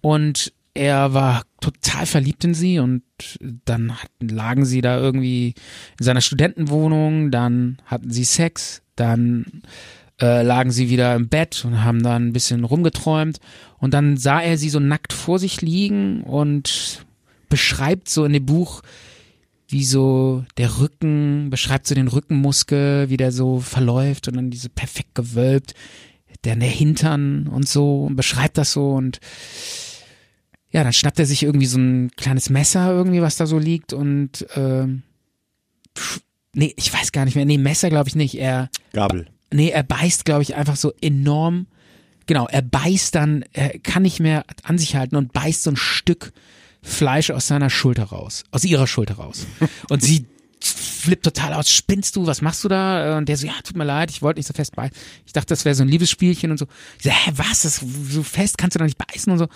Und 0.00 0.52
er 0.74 1.14
war 1.14 1.42
total 1.60 2.06
verliebt 2.06 2.44
in 2.44 2.54
sie 2.54 2.78
und 2.78 3.02
dann 3.64 3.92
hatten, 4.02 4.28
lagen 4.28 4.64
sie 4.64 4.80
da 4.80 4.98
irgendwie 4.98 5.54
in 5.98 6.04
seiner 6.04 6.20
Studentenwohnung, 6.20 7.30
dann 7.30 7.78
hatten 7.86 8.10
sie 8.10 8.24
Sex, 8.24 8.82
dann 8.94 9.62
äh, 10.20 10.42
lagen 10.42 10.70
sie 10.70 10.88
wieder 10.88 11.14
im 11.14 11.28
Bett 11.28 11.64
und 11.64 11.82
haben 11.82 12.02
dann 12.02 12.28
ein 12.28 12.32
bisschen 12.32 12.64
rumgeträumt 12.64 13.40
und 13.78 13.94
dann 13.94 14.16
sah 14.16 14.40
er 14.40 14.58
sie 14.58 14.70
so 14.70 14.78
nackt 14.78 15.12
vor 15.12 15.38
sich 15.38 15.60
liegen 15.60 16.22
und 16.22 17.04
beschreibt 17.50 18.08
so 18.08 18.24
in 18.24 18.32
dem 18.32 18.46
Buch, 18.46 18.80
wie 19.68 19.84
so 19.84 20.44
der 20.56 20.78
Rücken, 20.78 21.50
beschreibt 21.50 21.86
so 21.86 21.94
den 21.94 22.08
Rückenmuskel, 22.08 23.10
wie 23.10 23.18
der 23.18 23.30
so 23.30 23.60
verläuft 23.60 24.26
und 24.26 24.36
dann 24.36 24.50
diese 24.50 24.70
perfekt 24.70 25.14
gewölbt, 25.14 25.74
der, 26.44 26.56
der 26.56 26.68
Hintern 26.68 27.46
und 27.46 27.68
so, 27.68 28.04
und 28.06 28.16
beschreibt 28.16 28.56
das 28.56 28.72
so 28.72 28.92
und 28.92 29.20
ja, 30.72 30.84
dann 30.84 30.92
schnappt 30.92 31.18
er 31.18 31.26
sich 31.26 31.42
irgendwie 31.42 31.66
so 31.66 31.78
ein 31.78 32.10
kleines 32.16 32.48
Messer 32.48 32.90
irgendwie, 32.90 33.22
was 33.22 33.36
da 33.36 33.46
so 33.46 33.58
liegt 33.58 33.92
und 33.92 34.46
ähm, 34.56 35.02
pf, 35.96 36.20
nee, 36.54 36.72
ich 36.76 36.92
weiß 36.92 37.12
gar 37.12 37.24
nicht 37.24 37.34
mehr, 37.34 37.44
nee, 37.44 37.58
Messer 37.58 37.90
glaube 37.90 38.08
ich 38.08 38.16
nicht, 38.16 38.36
er 38.36 38.70
Gabel. 38.92 39.26
Nee, 39.52 39.70
er 39.70 39.82
beißt, 39.82 40.24
glaube 40.24 40.42
ich, 40.42 40.54
einfach 40.54 40.76
so 40.76 40.92
enorm. 41.00 41.66
Genau, 42.26 42.46
er 42.46 42.62
beißt 42.62 43.14
dann, 43.14 43.44
er 43.52 43.78
kann 43.80 44.02
nicht 44.02 44.20
mehr 44.20 44.44
an 44.62 44.78
sich 44.78 44.94
halten 44.94 45.16
und 45.16 45.32
beißt 45.32 45.64
so 45.64 45.70
ein 45.70 45.76
Stück 45.76 46.32
Fleisch 46.82 47.30
aus 47.30 47.46
seiner 47.46 47.70
Schulter 47.70 48.04
raus, 48.04 48.44
aus 48.50 48.64
ihrer 48.64 48.86
Schulter 48.86 49.14
raus. 49.14 49.46
Und 49.88 50.02
sie 50.02 50.26
flippt 50.60 51.24
total 51.24 51.54
aus. 51.54 51.70
Spinnst 51.70 52.16
du? 52.16 52.26
Was 52.26 52.42
machst 52.42 52.62
du 52.64 52.68
da? 52.68 53.16
Und 53.16 53.28
der 53.28 53.36
so, 53.36 53.46
ja, 53.46 53.54
tut 53.64 53.76
mir 53.76 53.84
leid, 53.84 54.10
ich 54.10 54.22
wollte 54.22 54.38
nicht 54.38 54.46
so 54.46 54.54
fest 54.54 54.76
beißen. 54.76 54.96
Ich 55.26 55.32
dachte, 55.32 55.48
das 55.48 55.64
wäre 55.64 55.74
so 55.74 55.82
ein 55.82 55.88
Liebesspielchen 55.88 56.50
und 56.50 56.58
so. 56.58 56.66
Ich 56.98 57.04
so, 57.04 57.10
hä, 57.10 57.32
was? 57.36 57.62
Das, 57.62 57.76
so 58.08 58.22
fest 58.22 58.58
kannst 58.58 58.74
du 58.74 58.78
doch 58.78 58.86
nicht 58.86 58.98
beißen 58.98 59.32
und 59.32 59.38
so. 59.38 59.48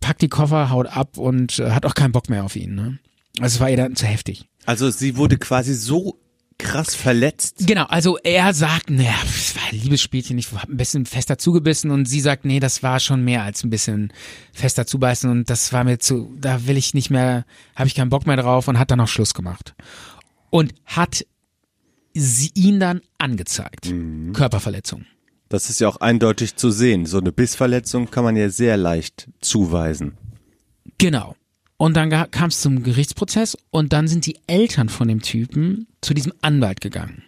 Packt 0.00 0.22
die 0.22 0.28
Koffer, 0.28 0.70
haut 0.70 0.86
ab 0.86 1.18
und 1.18 1.58
äh, 1.58 1.72
hat 1.72 1.84
auch 1.84 1.94
keinen 1.94 2.12
Bock 2.12 2.28
mehr 2.28 2.44
auf 2.44 2.56
ihn. 2.56 2.74
Ne? 2.74 2.98
Also 3.40 3.56
es 3.56 3.60
war 3.60 3.70
ihr 3.70 3.76
dann 3.76 3.96
zu 3.96 4.06
heftig. 4.06 4.48
Also 4.64 4.90
sie 4.90 5.16
wurde 5.16 5.38
quasi 5.38 5.74
so 5.74 6.18
krass 6.58 6.94
verletzt. 6.94 7.66
Genau, 7.66 7.84
also 7.84 8.18
er 8.18 8.52
sagt, 8.52 8.90
naja, 8.90 9.14
es 9.24 9.54
war 9.56 9.62
ein 9.70 9.78
Liebesspielchen, 9.78 10.36
ich 10.38 10.52
habe 10.52 10.70
ein 10.72 10.76
bisschen 10.76 11.06
fester 11.06 11.38
zugebissen 11.38 11.90
und 11.90 12.06
sie 12.06 12.20
sagt, 12.20 12.44
nee, 12.44 12.60
das 12.60 12.82
war 12.82 13.00
schon 13.00 13.24
mehr 13.24 13.42
als 13.44 13.64
ein 13.64 13.70
bisschen 13.70 14.12
fester 14.52 14.86
zubeißen 14.86 15.30
und 15.30 15.48
das 15.50 15.72
war 15.72 15.84
mir 15.84 15.98
zu, 15.98 16.34
da 16.38 16.66
will 16.66 16.76
ich 16.76 16.94
nicht 16.94 17.10
mehr, 17.10 17.44
habe 17.76 17.86
ich 17.86 17.94
keinen 17.94 18.10
Bock 18.10 18.26
mehr 18.26 18.36
drauf 18.36 18.68
und 18.68 18.78
hat 18.78 18.90
dann 18.90 19.00
auch 19.00 19.08
Schluss 19.08 19.34
gemacht. 19.34 19.74
Und 20.50 20.74
hat 20.84 21.24
sie 22.14 22.50
ihn 22.54 22.80
dann 22.80 23.02
angezeigt. 23.18 23.92
Körperverletzung. 24.32 25.04
Das 25.48 25.70
ist 25.70 25.80
ja 25.80 25.88
auch 25.88 25.98
eindeutig 25.98 26.56
zu 26.56 26.70
sehen. 26.70 27.06
So 27.06 27.18
eine 27.18 27.32
Bissverletzung 27.32 28.10
kann 28.10 28.24
man 28.24 28.36
ja 28.36 28.50
sehr 28.50 28.76
leicht 28.76 29.28
zuweisen. 29.40 30.16
Genau. 30.98 31.36
Und 31.78 31.96
dann 31.96 32.10
kam 32.30 32.48
es 32.48 32.60
zum 32.60 32.82
Gerichtsprozess 32.82 33.56
und 33.70 33.92
dann 33.92 34.08
sind 34.08 34.26
die 34.26 34.36
Eltern 34.48 34.88
von 34.88 35.06
dem 35.08 35.22
Typen 35.22 35.86
zu 36.00 36.12
diesem 36.12 36.32
Anwalt 36.42 36.80
gegangen. 36.80 37.22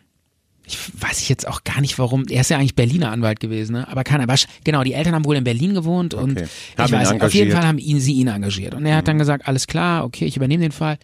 Ich 0.66 0.76
weiß 1.00 1.20
ich 1.20 1.28
jetzt 1.28 1.46
auch 1.48 1.64
gar 1.64 1.80
nicht 1.80 1.98
warum. 1.98 2.26
Er 2.28 2.42
ist 2.42 2.50
ja 2.50 2.58
eigentlich 2.58 2.74
Berliner 2.74 3.10
Anwalt 3.12 3.40
gewesen, 3.40 3.72
ne? 3.72 3.88
aber 3.88 4.04
keiner. 4.04 4.24
Aber 4.24 4.34
genau, 4.64 4.82
die 4.82 4.92
Eltern 4.92 5.14
haben 5.14 5.24
wohl 5.24 5.36
in 5.36 5.44
Berlin 5.44 5.74
gewohnt 5.74 6.14
und 6.14 6.32
Okay. 6.32 6.48
ich 6.84 6.92
weiß 6.92 7.20
auf 7.20 7.32
jeden. 7.32 7.52
Fall 7.52 7.66
haben 7.66 7.78
ihn, 7.78 8.00
sie 8.00 8.12
ihn 8.14 8.26
engagiert. 8.26 8.74
Und 8.74 8.84
er 8.86 8.96
hat 8.96 9.08
dann 9.08 9.18
gesagt, 9.18 9.46
alles 9.48 9.66
klar, 9.66 10.04
okay, 10.04 10.26
ich 10.26 10.36
übernehme 10.36 10.62
den 10.62 10.72
Fall. 10.72 10.98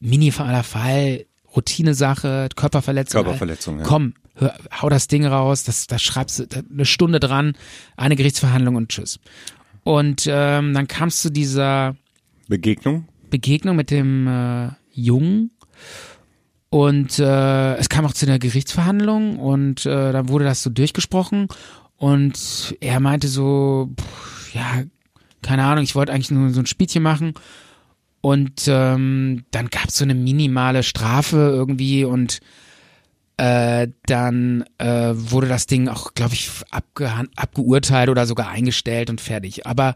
Minimaler 0.00 0.62
Fall, 0.62 1.26
Routinesache, 1.54 2.48
Körperverletzung. 2.56 3.22
Körperverletzung, 3.22 3.78
ja. 3.78 3.84
Komm, 3.84 4.14
hör, 4.34 4.54
hau 4.80 4.88
das 4.88 5.06
Ding 5.06 5.26
raus, 5.26 5.64
das, 5.64 5.86
das 5.86 6.02
schreibst 6.02 6.38
du 6.38 6.46
eine 6.70 6.84
Stunde 6.86 7.20
dran, 7.20 7.54
eine 7.96 8.16
Gerichtsverhandlung 8.16 8.76
und 8.76 8.88
tschüss. 8.90 9.18
Und 9.82 10.26
ähm, 10.30 10.74
dann 10.74 10.88
kamst 10.88 11.22
zu 11.22 11.30
dieser 11.30 11.96
Begegnung? 12.50 13.08
Begegnung 13.30 13.76
mit 13.76 13.90
dem 13.90 14.26
äh, 14.26 14.68
Jungen 14.92 15.52
und 16.68 17.18
äh, 17.18 17.76
es 17.76 17.88
kam 17.88 18.04
auch 18.04 18.12
zu 18.12 18.26
einer 18.26 18.38
Gerichtsverhandlung 18.38 19.38
und 19.38 19.86
äh, 19.86 20.12
dann 20.12 20.28
wurde 20.28 20.44
das 20.44 20.62
so 20.62 20.68
durchgesprochen 20.68 21.48
und 21.96 22.76
er 22.80 23.00
meinte 23.00 23.28
so, 23.28 23.90
pff, 23.98 24.54
ja, 24.54 24.82
keine 25.42 25.64
Ahnung, 25.64 25.84
ich 25.84 25.94
wollte 25.94 26.12
eigentlich 26.12 26.32
nur 26.32 26.50
so 26.50 26.60
ein 26.60 26.66
Spielchen 26.66 27.02
machen 27.02 27.34
und 28.20 28.66
ähm, 28.66 29.44
dann 29.52 29.68
gab 29.68 29.88
es 29.88 29.96
so 29.96 30.04
eine 30.04 30.14
minimale 30.14 30.82
Strafe 30.82 31.36
irgendwie 31.36 32.04
und 32.04 32.40
äh, 33.36 33.88
dann 34.06 34.64
äh, 34.78 35.12
wurde 35.14 35.48
das 35.48 35.66
Ding 35.66 35.88
auch, 35.88 36.14
glaube 36.14 36.34
ich, 36.34 36.50
abgeurteilt 36.70 38.10
oder 38.10 38.26
sogar 38.26 38.48
eingestellt 38.48 39.08
und 39.08 39.20
fertig. 39.20 39.66
Aber 39.66 39.94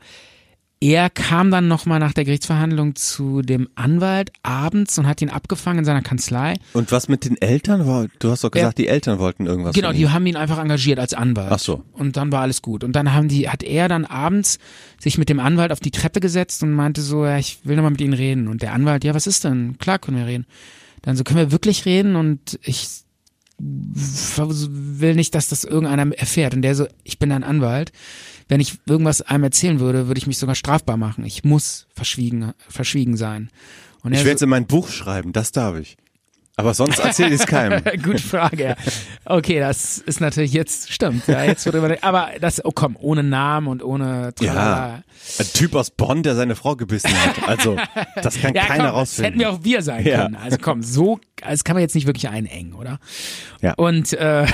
er 0.80 1.08
kam 1.08 1.50
dann 1.50 1.66
nochmal 1.66 1.98
nach 1.98 2.12
der 2.12 2.24
Gerichtsverhandlung 2.24 2.94
zu 2.94 3.40
dem 3.40 3.68
Anwalt 3.74 4.32
abends 4.42 4.98
und 4.98 5.06
hat 5.06 5.22
ihn 5.22 5.30
abgefangen 5.30 5.78
in 5.78 5.84
seiner 5.84 6.02
Kanzlei. 6.02 6.56
Und 6.74 6.92
was 6.92 7.08
mit 7.08 7.24
den 7.24 7.40
Eltern? 7.40 7.86
war? 7.86 8.06
Du 8.18 8.30
hast 8.30 8.44
doch 8.44 8.50
gesagt, 8.50 8.78
die 8.78 8.88
Eltern 8.88 9.18
wollten 9.18 9.46
irgendwas. 9.46 9.74
Genau, 9.74 9.92
die 9.92 10.08
haben 10.08 10.26
ihn 10.26 10.36
einfach 10.36 10.58
engagiert 10.58 10.98
als 10.98 11.14
Anwalt. 11.14 11.50
Ach 11.50 11.58
so. 11.58 11.84
Und 11.92 12.16
dann 12.16 12.30
war 12.32 12.42
alles 12.42 12.60
gut. 12.60 12.84
Und 12.84 12.92
dann 12.96 13.14
haben 13.14 13.28
die, 13.28 13.48
hat 13.48 13.62
er 13.62 13.88
dann 13.88 14.04
abends 14.04 14.58
sich 14.98 15.16
mit 15.16 15.28
dem 15.28 15.40
Anwalt 15.40 15.72
auf 15.72 15.80
die 15.80 15.90
Treppe 15.90 16.20
gesetzt 16.20 16.62
und 16.62 16.72
meinte 16.72 17.00
so, 17.00 17.24
ja, 17.24 17.38
ich 17.38 17.60
will 17.64 17.76
nochmal 17.76 17.92
mit 17.92 18.00
Ihnen 18.00 18.12
reden. 18.12 18.48
Und 18.48 18.60
der 18.60 18.74
Anwalt, 18.74 19.04
ja, 19.04 19.14
was 19.14 19.26
ist 19.26 19.44
denn? 19.44 19.78
Klar 19.78 19.98
können 19.98 20.18
wir 20.18 20.26
reden. 20.26 20.46
Dann 21.02 21.16
so, 21.16 21.24
können 21.24 21.38
wir 21.38 21.52
wirklich 21.52 21.86
reden? 21.86 22.16
Und 22.16 22.58
ich 22.62 22.88
will 23.58 25.14
nicht, 25.14 25.34
dass 25.34 25.48
das 25.48 25.64
irgendeiner 25.64 26.14
erfährt. 26.14 26.54
Und 26.54 26.62
der 26.62 26.74
so, 26.74 26.86
ich 27.04 27.18
bin 27.18 27.32
ein 27.32 27.44
Anwalt. 27.44 27.92
Wenn 28.48 28.60
ich 28.60 28.78
irgendwas 28.86 29.22
einem 29.22 29.44
erzählen 29.44 29.80
würde, 29.80 30.06
würde 30.06 30.18
ich 30.18 30.26
mich 30.26 30.38
sogar 30.38 30.54
strafbar 30.54 30.96
machen. 30.96 31.24
Ich 31.24 31.44
muss 31.44 31.86
verschwiegen, 31.94 32.52
verschwiegen 32.68 33.16
sein. 33.16 33.50
Und 34.02 34.12
Ich 34.12 34.20
so, 34.20 34.24
werde 34.26 34.36
es 34.36 34.42
in 34.42 34.48
mein 34.50 34.66
Buch 34.66 34.88
schreiben, 34.88 35.32
das 35.32 35.52
darf 35.52 35.78
ich. 35.78 35.96
Aber 36.56 36.72
sonst 36.72 37.00
erzähle 37.00 37.34
ich 37.34 37.40
es 37.40 37.46
keinem. 37.48 37.82
Gute 38.02 38.22
Frage, 38.22 38.64
ja. 38.64 38.74
Okay, 39.24 39.58
das 39.58 39.98
ist 39.98 40.20
natürlich 40.20 40.52
jetzt, 40.52 40.92
stimmt, 40.92 41.26
ja, 41.26 41.42
jetzt 41.42 41.64
wird 41.66 41.74
über, 41.74 41.96
aber 42.02 42.28
das, 42.40 42.64
oh 42.64 42.70
komm, 42.72 42.96
ohne 43.00 43.24
Namen 43.24 43.66
und 43.66 43.82
ohne 43.82 44.32
Ja. 44.40 45.02
Ein 45.38 45.46
Typ 45.52 45.74
aus 45.74 45.90
Bonn, 45.90 46.22
der 46.22 46.36
seine 46.36 46.54
Frau 46.54 46.76
gebissen 46.76 47.10
hat. 47.10 47.48
Also, 47.48 47.76
das 48.22 48.40
kann 48.40 48.54
Ja, 48.54 48.66
keiner 48.66 48.90
komm, 48.92 49.00
das 49.00 49.18
hätten 49.18 49.40
rausfinden. 49.40 49.40
wir 49.40 49.50
auch 49.50 49.58
wir 49.64 49.82
sein 49.82 50.06
Ja. 50.06 50.22
können. 50.22 50.36
Also 50.36 50.58
komm, 50.60 50.82
so, 50.84 51.18
das 51.44 51.64
kann 51.64 51.74
man 51.74 51.82
jetzt 51.82 51.96
nicht 51.96 52.06
wirklich 52.06 52.28
einengen, 52.28 52.74
oder? 52.74 53.00
Ja. 53.60 53.74
Und, 53.74 54.12
äh, 54.12 54.46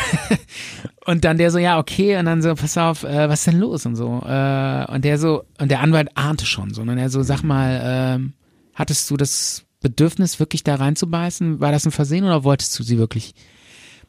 und 1.05 1.25
dann 1.25 1.37
der 1.37 1.51
so, 1.51 1.59
ja, 1.59 1.79
okay, 1.79 2.17
und 2.17 2.25
dann 2.25 2.41
so, 2.41 2.55
pass 2.55 2.79
auf, 2.79 3.05
äh, 3.05 3.29
was 3.29 3.41
ist 3.41 3.47
denn 3.49 3.59
los 3.59 3.85
und 3.85 3.97
so. 3.97 4.23
Äh, 4.27 4.87
und 4.91 5.05
der 5.05 5.19
so, 5.19 5.45
und 5.59 5.71
der 5.71 5.81
Anwalt 5.81 6.09
ahnte 6.15 6.47
schon 6.47 6.73
so. 6.73 6.81
Und 6.81 6.97
er 6.97 7.11
so, 7.11 7.23
sag 7.23 7.43
mal, 7.43 7.81
ähm, 7.85 8.33
hattest 8.75 9.11
du 9.11 9.19
das 9.19 9.65
Bedürfnis, 9.81 10.39
wirklich 10.39 10.63
da 10.63 10.77
reinzubeißen? 10.77 11.61
War 11.61 11.73
das 11.73 11.87
ein 11.87 11.93
Versehen 11.93 12.25
oder 12.25 12.45
wolltest 12.45 12.79
du 12.79 12.83
sie 12.83 12.99
wirklich 12.99 13.35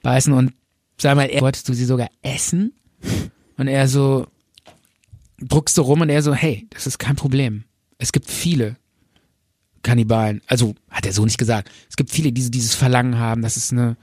beißen? 0.04 0.34
Und 0.34 0.54
sag 0.98 1.16
mal, 1.16 1.26
er, 1.26 1.42
wolltest 1.42 1.68
du 1.70 1.74
sie 1.74 1.86
sogar 1.86 2.10
essen? 2.22 2.74
Und 3.58 3.68
er 3.68 3.88
so, 3.88 4.28
druckst 5.40 5.78
du 5.78 5.82
rum 5.82 6.02
und 6.02 6.10
er 6.10 6.22
so, 6.22 6.34
hey, 6.34 6.68
das 6.72 6.88
ist 6.88 7.00
kein 7.00 7.16
Problem. 7.16 7.64
Es 7.98 8.12
gibt 8.12 8.30
viele 8.30 8.78
Kannibalen. 9.84 10.42
Also, 10.48 10.76
hat 10.90 11.06
er 11.06 11.14
so 11.14 11.26
nicht 11.26 11.38
gesagt. 11.38 11.72
Es 11.90 11.96
gibt 11.96 12.12
viele, 12.12 12.32
die 12.32 12.52
dieses 12.52 12.76
Verlangen 12.76 13.18
haben. 13.18 13.42
Das 13.42 13.58
ist 13.58 13.72
eine 13.72 13.98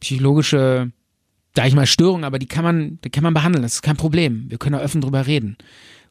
psychologische, 0.00 0.90
sag 1.54 1.68
ich 1.68 1.74
mal, 1.74 1.86
Störung, 1.86 2.24
aber 2.24 2.38
die 2.38 2.46
kann 2.46 2.64
man, 2.64 2.98
die 3.04 3.10
kann 3.10 3.22
man 3.22 3.34
behandeln. 3.34 3.62
Das 3.62 3.74
ist 3.74 3.82
kein 3.82 3.96
Problem. 3.96 4.50
Wir 4.50 4.58
können 4.58 4.76
da 4.76 4.84
offen 4.84 5.00
drüber 5.00 5.26
reden. 5.26 5.56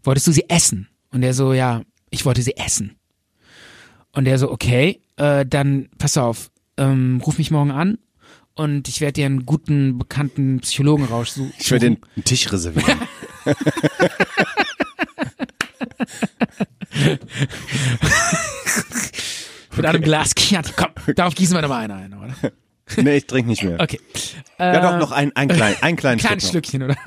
Wolltest 0.04 0.28
du 0.28 0.32
sie 0.32 0.50
essen? 0.50 0.88
Und 1.12 1.24
er 1.24 1.34
so, 1.34 1.54
ja, 1.54 1.82
ich 2.10 2.26
wollte 2.26 2.42
sie 2.42 2.56
essen. 2.56 2.96
Und 4.14 4.28
er 4.28 4.38
so, 4.38 4.52
okay, 4.52 5.02
äh, 5.18 5.46
dann 5.46 5.90
pass 5.98 6.18
auf, 6.18 6.52
ähm, 6.78 7.22
ruf 7.26 7.38
mich 7.38 7.52
morgen 7.52 7.72
an 7.72 7.98
und 8.56 8.88
ich 8.88 9.02
werde 9.02 9.14
dir 9.14 9.26
einen 9.26 9.46
guten, 9.46 9.98
bekannten 9.98 10.60
Psychologen 10.60 11.06
raussuchen. 11.06 11.54
Ich 11.58 11.72
werde 11.72 11.92
den 11.92 12.24
Tisch 12.24 12.52
reservieren. 12.52 13.00
mit 19.76 19.86
einem 19.86 20.02
Glas 20.02 20.36
Chianti. 20.36 20.74
Komm, 20.76 20.90
darauf 21.16 21.34
gießen 21.36 21.56
wir 21.56 21.62
nochmal 21.62 21.90
einen 21.90 22.14
ein, 22.14 22.20
oder? 22.20 22.36
nee, 22.98 23.18
ich 23.18 23.28
trinke 23.28 23.50
nicht 23.50 23.64
mehr. 23.64 23.80
Okay. 23.80 24.00
Ja, 24.60 24.82
doch, 24.82 25.00
noch 25.00 25.12
ein, 25.12 25.36
ein, 25.36 25.48
klein, 25.48 25.76
ein 25.82 25.96
kleines 25.96 26.24
Kleines 26.26 26.48
Stück 26.48 26.66
Stückchen, 26.66 26.84
oder? 26.84 26.98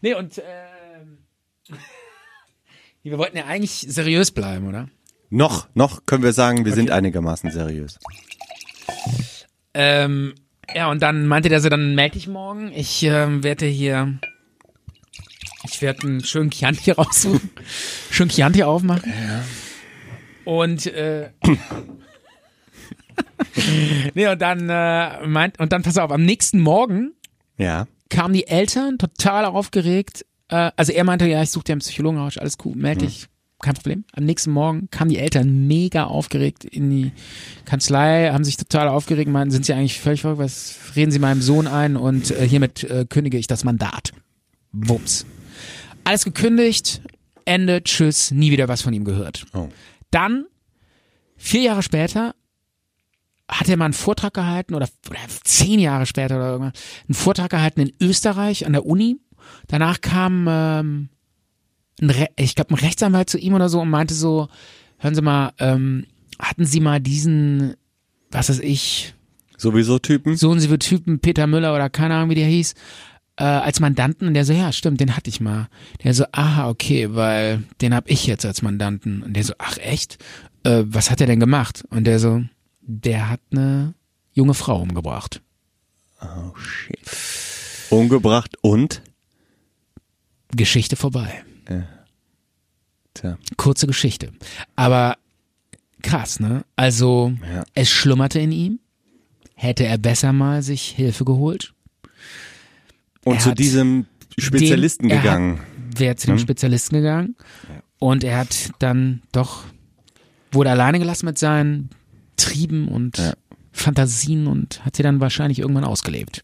nee, 0.00 0.14
und 0.14 0.38
ähm, 0.38 1.18
wir 3.02 3.18
wollten 3.18 3.36
ja 3.36 3.44
eigentlich 3.46 3.86
seriös 3.88 4.30
bleiben, 4.30 4.66
oder? 4.66 4.88
Noch. 5.30 5.68
noch, 5.74 6.04
können 6.06 6.22
wir 6.24 6.32
sagen, 6.32 6.64
wir 6.64 6.72
sind 6.72 6.90
einigermaßen 6.90 7.50
seriös. 7.50 7.98
Ähm, 9.74 10.34
ja, 10.74 10.90
und 10.90 11.00
dann 11.02 11.26
meinte 11.26 11.48
der 11.48 11.60
so, 11.60 11.68
dann 11.68 11.94
melde 11.94 12.18
ich 12.18 12.26
morgen. 12.28 12.72
Ich 12.74 13.02
ähm, 13.04 13.42
werde 13.44 13.66
hier, 13.66 14.18
ich 15.64 15.80
werde 15.82 16.06
einen 16.06 16.24
schönen 16.24 16.50
Chianti 16.50 16.90
raussuchen, 16.90 17.50
schön 18.10 18.28
Chianti 18.28 18.62
aufmachen. 18.64 19.12
Und 20.44 20.86
äh, 20.86 21.30
nee, 24.14 24.26
und 24.28 24.40
dann 24.42 24.68
äh, 24.68 25.26
meint, 25.26 25.58
und 25.60 25.72
dann 25.72 25.82
pass 25.82 25.98
auf, 25.98 26.10
am 26.10 26.24
nächsten 26.24 26.60
Morgen 26.60 27.12
Ja. 27.56 27.86
kamen 28.08 28.34
die 28.34 28.46
Eltern 28.46 28.98
total 28.98 29.44
aufgeregt. 29.44 30.24
Äh, 30.48 30.70
also 30.76 30.92
er 30.92 31.04
meinte, 31.04 31.26
ja, 31.26 31.42
ich 31.42 31.50
suche 31.50 31.64
dir 31.64 31.72
einen 31.72 31.80
Psychologen 31.80 32.18
raus, 32.18 32.38
alles 32.38 32.56
cool, 32.64 32.74
melde 32.74 33.06
dich, 33.06 33.28
kein 33.60 33.74
Problem. 33.74 34.04
Am 34.12 34.24
nächsten 34.24 34.50
Morgen 34.50 34.88
kamen 34.90 35.10
die 35.10 35.18
Eltern 35.18 35.66
mega 35.66 36.04
aufgeregt 36.04 36.64
in 36.64 36.90
die 36.90 37.12
Kanzlei, 37.64 38.30
haben 38.32 38.44
sich 38.44 38.56
total 38.56 38.88
aufgeregt, 38.88 39.30
meinten, 39.30 39.50
sind 39.50 39.66
sie 39.66 39.72
eigentlich 39.72 40.00
völlig 40.00 40.22
verrückt, 40.22 40.40
was 40.40 40.76
reden 40.96 41.10
sie 41.10 41.18
meinem 41.18 41.42
Sohn 41.42 41.66
ein 41.66 41.96
und 41.96 42.30
äh, 42.30 42.46
hiermit 42.46 42.84
äh, 42.84 43.06
kündige 43.08 43.38
ich 43.38 43.46
das 43.46 43.64
Mandat. 43.64 44.12
Wumms. 44.72 45.26
Alles 46.04 46.24
gekündigt, 46.24 47.02
Ende, 47.44 47.82
tschüss, 47.82 48.30
nie 48.30 48.50
wieder 48.50 48.68
was 48.68 48.82
von 48.82 48.92
ihm 48.92 49.04
gehört. 49.04 49.46
Oh. 49.52 49.68
Dann, 50.10 50.46
vier 51.36 51.62
Jahre 51.62 51.82
später, 51.82 52.34
hat 53.48 53.68
er 53.68 53.76
mal 53.76 53.86
einen 53.86 53.94
Vortrag 53.94 54.34
gehalten 54.34 54.74
oder, 54.74 54.88
oder 55.08 55.18
zehn 55.44 55.80
Jahre 55.80 56.06
später 56.06 56.36
oder 56.36 56.50
irgendwann, 56.52 56.72
einen 57.08 57.14
Vortrag 57.14 57.50
gehalten 57.50 57.80
in 57.80 57.92
Österreich 58.00 58.66
an 58.66 58.72
der 58.72 58.86
Uni. 58.86 59.18
Danach 59.66 60.00
kam, 60.00 60.46
ähm, 60.48 61.08
ich 62.36 62.54
glaube, 62.54 62.74
ein 62.74 62.78
Rechtsanwalt 62.78 63.28
zu 63.28 63.38
ihm 63.38 63.54
oder 63.54 63.68
so 63.68 63.80
und 63.80 63.90
meinte 63.90 64.14
so, 64.14 64.48
hören 64.98 65.14
Sie 65.14 65.22
mal, 65.22 65.52
ähm, 65.58 66.06
hatten 66.38 66.64
Sie 66.64 66.80
mal 66.80 67.00
diesen, 67.00 67.74
was 68.30 68.48
weiß 68.48 68.60
ich, 68.60 69.14
Sowieso 69.56 69.98
Typen? 69.98 70.36
so 70.36 70.50
und 70.50 70.60
so 70.60 70.76
Typen, 70.78 71.20
Peter 71.20 71.46
Müller 71.46 71.74
oder 71.74 71.90
keine 71.90 72.14
Ahnung, 72.14 72.30
wie 72.30 72.34
der 72.34 72.46
hieß, 72.46 72.74
äh, 73.36 73.44
als 73.44 73.80
Mandanten 73.80 74.28
und 74.28 74.34
der 74.34 74.44
so, 74.44 74.52
ja, 74.52 74.72
stimmt, 74.72 75.00
den 75.00 75.16
hatte 75.16 75.28
ich 75.28 75.40
mal. 75.40 75.68
Der 76.02 76.14
so, 76.14 76.24
aha, 76.32 76.68
okay, 76.68 77.14
weil 77.14 77.64
den 77.80 77.94
hab 77.94 78.08
ich 78.08 78.26
jetzt 78.26 78.46
als 78.46 78.62
Mandanten. 78.62 79.22
Und 79.22 79.34
der 79.34 79.44
so, 79.44 79.54
ach 79.58 79.76
echt? 79.78 80.18
Äh, 80.62 80.84
was 80.86 81.10
hat 81.10 81.20
er 81.20 81.26
denn 81.26 81.40
gemacht? 81.40 81.84
Und 81.90 82.04
der 82.04 82.18
so, 82.18 82.42
der 82.80 83.28
hat 83.28 83.40
eine 83.50 83.94
junge 84.32 84.54
Frau 84.54 84.80
umgebracht. 84.80 85.42
Oh 86.22 86.56
shit. 86.56 86.98
Umgebracht 87.90 88.56
und? 88.60 89.02
Geschichte 90.52 90.96
vorbei. 90.96 91.44
Tja. 93.14 93.38
Kurze 93.56 93.86
Geschichte. 93.86 94.32
Aber 94.76 95.16
krass, 96.02 96.40
ne? 96.40 96.64
Also, 96.76 97.32
Ja. 97.52 97.64
es 97.74 97.90
schlummerte 97.90 98.38
in 98.40 98.52
ihm. 98.52 98.78
Hätte 99.54 99.84
er 99.84 99.98
besser 99.98 100.32
mal 100.32 100.62
sich 100.62 100.82
Hilfe 100.90 101.24
geholt? 101.24 101.74
Und 103.24 103.34
Er 103.34 103.40
zu 103.40 103.54
diesem 103.54 104.06
Spezialisten 104.38 105.08
den, 105.08 105.18
gegangen. 105.18 105.60
Wäre 105.96 106.16
zu 106.16 106.28
dem 106.28 106.36
Hm? 106.36 106.40
Spezialisten 106.42 106.96
gegangen. 106.96 107.36
Und 107.98 108.24
er 108.24 108.38
hat 108.38 108.70
dann 108.78 109.22
doch, 109.32 109.64
wurde 110.52 110.70
alleine 110.70 110.98
gelassen 110.98 111.26
mit 111.26 111.36
seinen 111.38 111.90
Trieben 112.36 112.88
und 112.88 113.18
Ja. 113.18 113.34
Fantasien 113.72 114.46
und 114.46 114.84
hat 114.84 114.96
sie 114.96 115.02
dann 115.02 115.20
wahrscheinlich 115.20 115.58
irgendwann 115.58 115.84
ausgelebt. 115.84 116.42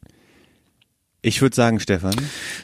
Ich 1.27 1.43
würde 1.43 1.57
sagen, 1.57 1.81
Stefan, 1.81 2.15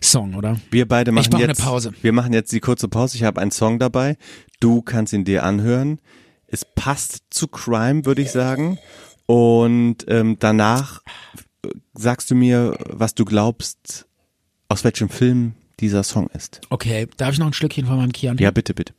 Song, 0.01 0.37
oder? 0.37 0.61
wir 0.71 0.87
beide 0.87 1.11
machen 1.11 1.31
brauch 1.31 1.41
eine 1.41 1.49
jetzt 1.49 1.63
Pause. 1.63 1.93
Wir 2.01 2.13
machen 2.13 2.33
jetzt 2.33 2.53
die 2.53 2.61
kurze 2.61 2.87
Pause. 2.87 3.17
Ich 3.17 3.25
habe 3.25 3.41
einen 3.41 3.51
Song 3.51 3.81
dabei. 3.81 4.17
Du 4.61 4.83
kannst 4.83 5.13
ihn 5.13 5.25
dir 5.25 5.43
anhören. 5.43 5.99
Es 6.47 6.65
passt 6.65 7.25
zu 7.31 7.49
Crime, 7.49 8.05
würde 8.05 8.23
ich 8.23 8.31
sagen. 8.31 8.79
Und 9.27 10.05
ähm, 10.07 10.37
danach 10.39 11.03
äh, 11.65 11.71
sagst 11.95 12.31
du 12.31 12.37
mir, 12.37 12.79
was 12.89 13.17
du 13.17 13.25
glaubst, 13.25 14.07
aus 14.69 14.85
welchem 14.85 15.09
Film 15.09 15.55
dieser 15.81 16.05
Song 16.05 16.29
ist. 16.29 16.61
Okay, 16.71 17.09
darf 17.17 17.33
ich 17.33 17.41
noch 17.41 17.49
ein 17.49 17.55
Schlückchen 17.55 17.87
von 17.87 17.97
meinem 17.97 18.13
Chianti? 18.13 18.45
Ja, 18.45 18.53
bitte, 18.53 18.75
bitte. 18.75 18.95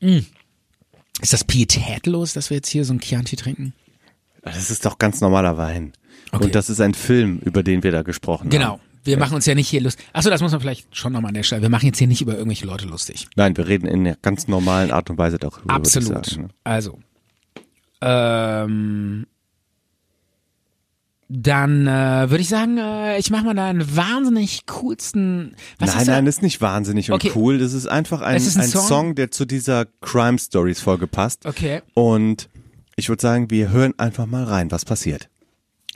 Ist 0.00 1.32
das 1.32 1.44
pietätlos, 1.44 2.32
dass 2.32 2.50
wir 2.50 2.56
jetzt 2.56 2.70
hier 2.70 2.84
so 2.84 2.92
ein 2.92 2.98
Chianti 2.98 3.36
trinken? 3.36 3.72
Das 4.42 4.68
ist 4.68 4.84
doch 4.84 4.98
ganz 4.98 5.20
normaler 5.20 5.56
Wein. 5.58 5.92
Okay. 6.32 6.44
Und 6.44 6.54
das 6.54 6.70
ist 6.70 6.80
ein 6.80 6.94
Film, 6.94 7.38
über 7.44 7.62
den 7.62 7.82
wir 7.82 7.92
da 7.92 8.02
gesprochen 8.02 8.50
Genau. 8.50 8.72
haben. 8.72 8.80
Wir 9.04 9.16
machen 9.18 9.34
uns 9.36 9.46
ja 9.46 9.54
nicht 9.54 9.68
hier 9.68 9.80
lustig. 9.80 10.04
Achso, 10.12 10.28
das 10.28 10.42
muss 10.42 10.52
man 10.52 10.60
vielleicht 10.60 10.94
schon 10.94 11.12
nochmal 11.12 11.30
an 11.30 11.34
der 11.34 11.42
Stelle. 11.42 11.62
Wir 11.62 11.70
machen 11.70 11.86
jetzt 11.86 11.98
hier 11.98 12.08
nicht 12.08 12.20
über 12.20 12.32
irgendwelche 12.34 12.66
Leute 12.66 12.86
lustig. 12.86 13.26
Nein, 13.36 13.56
wir 13.56 13.66
reden 13.66 13.86
in 13.86 14.00
einer 14.06 14.16
ganz 14.20 14.48
normalen 14.48 14.90
Art 14.90 15.08
und 15.08 15.16
Weise 15.16 15.38
darüber. 15.38 15.72
Absolut. 15.72 16.26
Sagen, 16.26 16.42
ne? 16.42 16.48
Also. 16.64 16.98
Ähm, 18.02 19.26
dann 21.30 21.86
äh, 21.86 22.30
würde 22.30 22.40
ich 22.40 22.48
sagen, 22.48 22.78
äh, 22.78 23.18
ich 23.18 23.30
mache 23.30 23.44
mal 23.44 23.54
da 23.54 23.66
einen 23.66 23.96
wahnsinnig 23.96 24.66
coolsten. 24.66 25.54
Was 25.78 25.90
nein, 25.92 26.00
ist 26.02 26.06
nein, 26.08 26.24
das 26.26 26.36
ist 26.36 26.42
nicht 26.42 26.60
wahnsinnig 26.60 27.12
Okay. 27.12 27.28
und 27.28 27.36
cool. 27.36 27.58
Das 27.58 27.74
ist 27.74 27.86
einfach 27.86 28.22
ein, 28.22 28.36
ist 28.36 28.56
ein 28.56 28.62
ein 28.62 28.68
Song? 28.68 28.86
Song? 28.86 29.14
der 29.14 29.30
zu 29.30 29.44
dieser 29.44 29.86
Crime 30.00 30.38
Stories 30.38 30.80
Folge 30.80 31.06
passt. 31.06 31.44
Okay. 31.44 31.82
Und 31.94 32.48
ich 32.96 33.08
würde 33.08 33.20
sagen, 33.20 33.50
wir 33.50 33.70
hören 33.70 33.92
einfach 33.98 34.26
mal 34.26 34.44
rein, 34.44 34.70
was 34.70 34.84
passiert. 34.84 35.28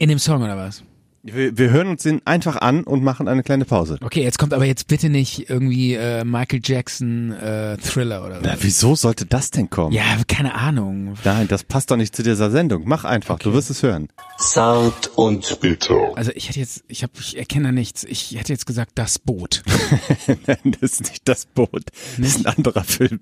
In 0.03 0.09
dem 0.09 0.19
Song 0.19 0.43
oder 0.43 0.57
was? 0.57 0.83
Wir, 1.23 1.57
wir 1.57 1.71
hören 1.71 1.87
uns 1.87 2.03
den 2.03 2.27
einfach 2.27 2.57
an 2.57 2.83
und 2.83 3.05
machen 3.05 3.29
eine 3.29 3.45
kleine 3.45 3.65
Pause. 3.65 3.99
Okay, 4.01 4.25
jetzt 4.25 4.37
kommt 4.37 4.53
aber 4.53 4.65
jetzt 4.65 4.89
bitte 4.89 5.11
nicht 5.11 5.49
irgendwie 5.49 5.95
äh, 5.95 6.25
Michael 6.25 6.59
Jackson 6.61 7.31
äh, 7.31 7.77
Thriller 7.77 8.27
oder 8.27 8.41
so. 8.41 8.41
Na, 8.43 8.57
wieso 8.59 8.97
sollte 8.97 9.27
das 9.27 9.53
denn 9.53 9.71
kommen? 9.71 9.93
Ja, 9.93 10.03
keine 10.27 10.57
Ahnung. 10.57 11.15
Nein, 11.23 11.47
das 11.47 11.63
passt 11.63 11.93
doch 11.93 11.97
nicht 11.97 12.17
zu 12.17 12.25
dieser 12.25 12.51
Sendung. 12.51 12.83
Mach 12.85 13.05
einfach, 13.05 13.39
du 13.39 13.53
wirst 13.53 13.71
es 13.71 13.85
hören. 13.85 14.09
Zart 14.39 15.13
und 15.15 15.61
bitter. 15.61 16.17
Also 16.17 16.33
ich 16.35 16.49
hätte 16.49 16.59
jetzt, 16.59 16.83
ich 16.89 17.05
habe, 17.05 17.13
ich 17.21 17.39
erkenne 17.39 17.67
da 17.67 17.73
nichts. 17.73 18.03
Ich 18.03 18.35
hätte 18.37 18.53
jetzt 18.53 18.67
gesagt, 18.67 18.91
das 18.97 19.21
Boot. 19.21 19.63
Nein, 20.49 20.75
das 20.81 20.95
ist 20.95 21.03
nicht 21.03 21.29
das 21.29 21.47
Boot. 21.47 21.85
Das 22.19 22.27
ist 22.27 22.45
ein 22.45 22.47
anderer 22.47 22.83
Film. 22.83 23.21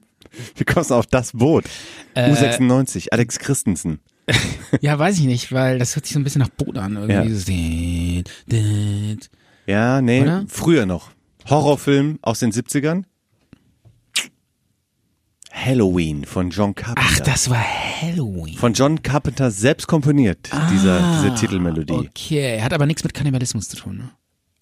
Wie 0.56 0.64
kommst 0.64 0.92
du 0.92 0.94
auf 0.94 1.06
das 1.06 1.32
Boot? 1.32 1.64
Äh, 2.14 2.32
U96, 2.32 3.10
Alex 3.10 3.38
Christensen. 3.38 4.00
ja, 4.80 4.98
weiß 4.98 5.18
ich 5.18 5.24
nicht, 5.26 5.52
weil 5.52 5.78
das 5.78 5.94
hört 5.96 6.06
sich 6.06 6.14
so 6.14 6.20
ein 6.20 6.24
bisschen 6.24 6.40
nach 6.42 6.48
Boot 6.50 6.76
an. 6.78 6.96
Irgendwie 6.96 8.24
Ja. 8.46 9.16
Ja, 9.66 10.00
nee, 10.00 10.22
Oder? 10.22 10.44
früher 10.48 10.86
noch. 10.86 11.10
Horrorfilm 11.48 12.18
aus 12.22 12.40
den 12.40 12.52
70ern. 12.52 13.04
Halloween 15.52 16.24
von 16.24 16.50
John 16.50 16.74
Carpenter. 16.74 17.10
Ach, 17.12 17.20
das 17.20 17.50
war 17.50 17.58
Halloween. 18.02 18.56
Von 18.56 18.72
John 18.72 19.02
Carpenter 19.02 19.50
selbst 19.50 19.86
komponiert, 19.88 20.48
dieser, 20.72 21.20
diese 21.22 21.34
Titelmelodie. 21.34 21.92
Ah, 21.92 22.04
Okay, 22.08 22.60
hat 22.62 22.72
aber 22.72 22.86
nichts 22.86 23.02
mit 23.02 23.14
Kannibalismus 23.14 23.68
zu 23.68 23.76
tun, 23.76 23.96
ne? 23.98 24.10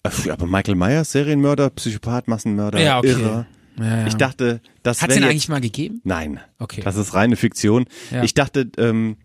Äh, 0.03 0.29
Aber 0.31 0.47
Michael 0.47 0.75
Myers, 0.75 1.11
Serienmörder, 1.11 1.69
Psychopath, 1.71 2.27
Massenmörder, 2.27 2.81
Ja, 2.81 2.97
okay. 2.99 3.09
Irrer. 3.11 3.45
Ja, 3.77 3.85
ja. 3.99 4.07
Ich 4.07 4.15
dachte, 4.15 4.61
das 4.81 5.01
Hat's 5.01 5.09
wäre 5.09 5.19
den 5.19 5.23
jetzt- 5.23 5.31
eigentlich 5.31 5.49
mal 5.49 5.61
gegeben? 5.61 6.01
Nein. 6.03 6.39
Okay. 6.57 6.81
Das 6.83 6.95
ist 6.95 7.13
reine 7.13 7.35
Fiktion. 7.35 7.85
Ja. 8.11 8.23
Ich 8.23 8.33
dachte, 8.33 8.69
ähm, 8.77 9.17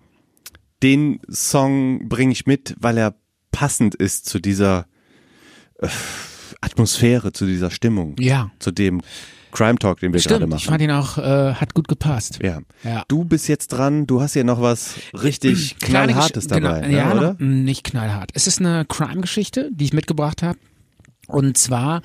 den 0.85 1.19
Song 1.29 2.09
bringe 2.09 2.31
ich 2.33 2.47
mit, 2.47 2.77
weil 2.79 2.97
er 2.99 3.15
passend 3.51 3.95
ist 3.97 4.27
zu 4.29 4.39
dieser 4.39 4.87
äh, 5.81 5.89
Atmosphäre, 6.61 7.33
zu 7.33 7.47
dieser 7.47 7.71
Stimmung, 7.71 8.17
Ja. 8.21 8.51
zu 8.59 8.71
dem 8.71 9.01
Crime 9.53 9.79
Talk, 9.79 10.01
den 10.01 10.13
wir 10.13 10.21
gerade 10.21 10.37
Stimmt, 10.37 10.51
machen. 10.51 10.59
ich 10.61 10.67
fand 10.67 10.83
ihn 10.83 10.91
auch, 10.91 11.17
äh, 11.19 11.55
hat 11.55 11.75
gut 11.75 11.87
gepasst. 11.89 12.41
ja. 12.43 12.61
Ja. 12.83 13.05
Du 13.09 13.25
bist 13.25 13.47
jetzt 13.49 13.69
dran, 13.69 14.07
du 14.07 14.21
hast 14.21 14.33
hier 14.33 14.43
noch 14.45 14.61
was 14.61 14.95
richtig 15.15 15.79
Kleine 15.79 16.13
knallhartes 16.13 16.47
Gesch- 16.47 16.61
dabei, 16.61 16.81
genau, 16.81 16.89
ne, 16.89 16.97
ja, 16.97 17.13
oder? 17.13 17.33
Noch, 17.35 17.39
nicht 17.41 17.85
knallhart. 17.85 18.31
Es 18.35 18.47
ist 18.47 18.59
eine 18.61 18.85
Crime-Geschichte, 18.85 19.71
die 19.73 19.85
ich 19.85 19.93
mitgebracht 19.93 20.43
habe. 20.43 20.59
Und 21.29 21.57
zwar, 21.57 22.03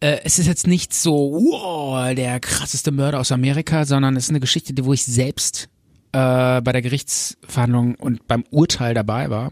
äh, 0.00 0.18
es 0.24 0.38
ist 0.38 0.46
jetzt 0.46 0.66
nicht 0.66 0.94
so, 0.94 1.12
wow, 1.32 2.14
der 2.14 2.40
krasseste 2.40 2.92
Mörder 2.92 3.20
aus 3.20 3.32
Amerika, 3.32 3.84
sondern 3.84 4.16
es 4.16 4.24
ist 4.24 4.30
eine 4.30 4.40
Geschichte, 4.40 4.72
wo 4.84 4.92
ich 4.92 5.04
selbst 5.04 5.68
äh, 6.14 6.60
bei 6.62 6.70
der 6.72 6.80
Gerichtsverhandlung 6.80 7.96
und 7.96 8.28
beim 8.28 8.44
Urteil 8.50 8.94
dabei 8.94 9.30
war, 9.30 9.50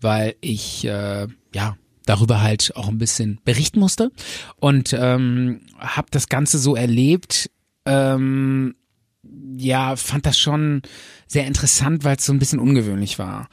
weil 0.00 0.34
ich 0.40 0.86
äh, 0.86 1.26
ja 1.54 1.76
darüber 2.06 2.40
halt 2.40 2.72
auch 2.76 2.88
ein 2.88 2.96
bisschen 2.98 3.40
berichten 3.44 3.78
musste 3.80 4.10
und 4.56 4.94
ähm, 4.98 5.60
habe 5.78 6.08
das 6.10 6.28
Ganze 6.28 6.58
so 6.58 6.74
erlebt. 6.76 7.50
Ähm, 7.84 8.74
ja, 9.58 9.96
fand 9.96 10.24
das 10.24 10.38
schon 10.38 10.80
sehr 11.26 11.46
interessant, 11.46 12.04
weil 12.04 12.16
es 12.16 12.24
so 12.24 12.32
ein 12.32 12.38
bisschen 12.38 12.58
ungewöhnlich 12.60 13.18
war. 13.18 13.48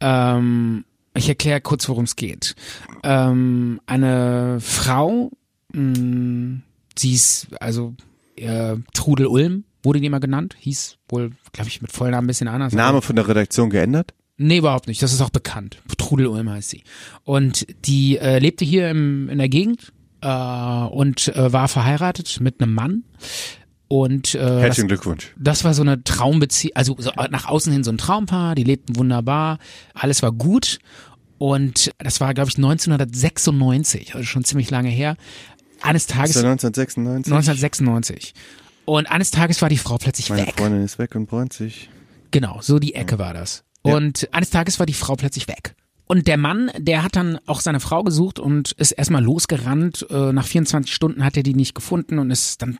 Ähm, 0.00 0.84
ich 1.16 1.28
erkläre 1.28 1.60
kurz, 1.60 1.88
worum 1.88 2.04
es 2.04 2.14
geht. 2.14 2.54
Ähm, 3.02 3.80
eine 3.86 4.58
Frau, 4.60 5.32
mh, 5.72 6.60
sie 6.96 7.14
ist 7.14 7.48
also 7.58 7.94
äh, 8.36 8.76
Trudel 8.92 9.26
Ulm, 9.26 9.64
wurde 9.84 10.00
die 10.00 10.06
immer 10.06 10.20
genannt, 10.20 10.56
hieß 10.58 10.96
wohl, 11.08 11.32
glaube 11.52 11.68
ich, 11.68 11.82
mit 11.82 11.92
Vollnamen 11.92 12.24
ein 12.24 12.28
bisschen 12.28 12.48
anders. 12.48 12.72
Name 12.72 13.02
von 13.02 13.16
der 13.16 13.28
Redaktion 13.28 13.70
geändert? 13.70 14.14
Nee, 14.36 14.58
überhaupt 14.58 14.88
nicht. 14.88 15.02
Das 15.02 15.12
ist 15.12 15.20
auch 15.20 15.30
bekannt. 15.30 15.78
Trudel 15.96 16.26
Ulm 16.26 16.50
heißt 16.50 16.70
sie. 16.70 16.82
Und 17.22 17.66
die 17.86 18.18
äh, 18.18 18.38
lebte 18.38 18.64
hier 18.64 18.90
im, 18.90 19.28
in 19.28 19.38
der 19.38 19.48
Gegend 19.48 19.92
äh, 20.22 20.28
und 20.28 21.28
äh, 21.28 21.52
war 21.52 21.68
verheiratet 21.68 22.40
mit 22.40 22.60
einem 22.60 22.74
Mann. 22.74 23.04
Und 23.86 24.34
äh, 24.34 24.38
das, 24.38 24.62
Herzlichen 24.62 24.88
Glückwunsch. 24.88 25.32
das 25.38 25.62
war 25.62 25.74
so 25.74 25.82
eine 25.82 26.02
Traumbeziehung, 26.02 26.74
also 26.74 26.96
so 26.98 27.12
nach 27.30 27.46
außen 27.46 27.72
hin 27.72 27.84
so 27.84 27.92
ein 27.92 27.98
Traumpaar, 27.98 28.54
die 28.54 28.64
lebten 28.64 28.96
wunderbar, 28.96 29.58
alles 29.92 30.22
war 30.22 30.32
gut. 30.32 30.78
Und 31.38 31.92
das 31.98 32.20
war, 32.20 32.32
glaube 32.32 32.48
ich, 32.48 32.56
1996, 32.56 34.14
also 34.14 34.24
schon 34.24 34.44
ziemlich 34.44 34.70
lange 34.70 34.88
her. 34.88 35.16
Eines 35.82 36.06
Tages, 36.06 36.32
der 36.32 36.50
1996? 36.50 37.32
1996. 37.32 38.34
Und 38.84 39.10
eines 39.10 39.30
Tages 39.30 39.62
war 39.62 39.68
die 39.68 39.78
Frau 39.78 39.98
plötzlich 39.98 40.30
Meine 40.30 40.46
weg. 40.46 40.54
Freundin 40.56 40.82
ist 40.82 40.98
weg 40.98 41.14
und 41.14 41.26
bräunt 41.26 41.52
sich. 41.52 41.88
Genau, 42.30 42.58
so 42.60 42.78
die 42.78 42.94
Ecke 42.94 43.18
war 43.18 43.32
das. 43.32 43.64
Ja. 43.84 43.94
Und 43.94 44.28
eines 44.32 44.50
Tages 44.50 44.78
war 44.78 44.86
die 44.86 44.94
Frau 44.94 45.14
plötzlich 45.14 45.48
weg. 45.48 45.74
Und 46.06 46.26
der 46.26 46.36
Mann, 46.36 46.70
der 46.76 47.02
hat 47.02 47.16
dann 47.16 47.38
auch 47.46 47.60
seine 47.60 47.80
Frau 47.80 48.02
gesucht 48.02 48.38
und 48.38 48.72
ist 48.72 48.92
erstmal 48.92 49.24
losgerannt. 49.24 50.06
Äh, 50.10 50.32
Nach 50.32 50.46
24 50.46 50.92
Stunden 50.92 51.24
hat 51.24 51.36
er 51.36 51.42
die 51.42 51.54
nicht 51.54 51.74
gefunden 51.74 52.18
und 52.18 52.30
ist 52.30 52.60
dann 52.60 52.78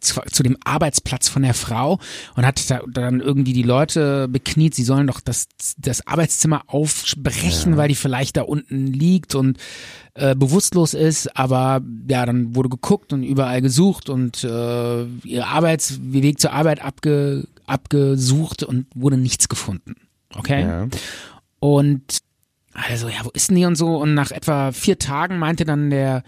zu, 0.00 0.42
dem 0.42 0.56
Arbeitsplatz 0.64 1.28
von 1.28 1.42
der 1.42 1.54
Frau 1.54 2.00
und 2.36 2.44
hat 2.46 2.70
da, 2.70 2.80
dann 2.90 3.20
irgendwie 3.20 3.52
die 3.52 3.62
Leute 3.62 4.28
bekniet, 4.28 4.74
sie 4.74 4.82
sollen 4.82 5.06
doch 5.06 5.20
das, 5.20 5.46
das 5.78 6.06
Arbeitszimmer 6.06 6.62
aufbrechen, 6.66 7.76
weil 7.76 7.88
die 7.88 7.94
vielleicht 7.94 8.36
da 8.36 8.42
unten 8.42 8.86
liegt 8.86 9.34
und 9.34 9.58
äh, 10.14 10.34
bewusstlos 10.34 10.94
ist. 10.94 11.36
Aber 11.36 11.82
ja, 12.08 12.26
dann 12.26 12.56
wurde 12.56 12.68
geguckt 12.68 13.12
und 13.12 13.22
überall 13.22 13.60
gesucht 13.60 14.08
und 14.08 14.42
äh, 14.42 15.04
ihr 15.04 15.46
Arbeitsweg 15.46 16.40
zur 16.40 16.52
Arbeit 16.52 16.82
abge, 16.82 17.46
abgesucht 17.66 18.62
und 18.62 18.86
wurde 18.94 19.18
nichts 19.18 19.48
gefunden. 19.48 19.96
Okay? 20.34 20.62
Ja. 20.62 20.88
Und 21.60 22.02
also, 22.74 23.08
ja, 23.08 23.24
wo 23.24 23.30
ist 23.30 23.48
denn 23.48 23.56
die 23.56 23.64
und 23.64 23.76
so? 23.76 23.96
Und 23.96 24.14
nach 24.14 24.30
etwa 24.30 24.72
vier 24.72 24.98
Tagen 24.98 25.38
meinte 25.38 25.64
dann 25.64 25.90
der 25.90 26.22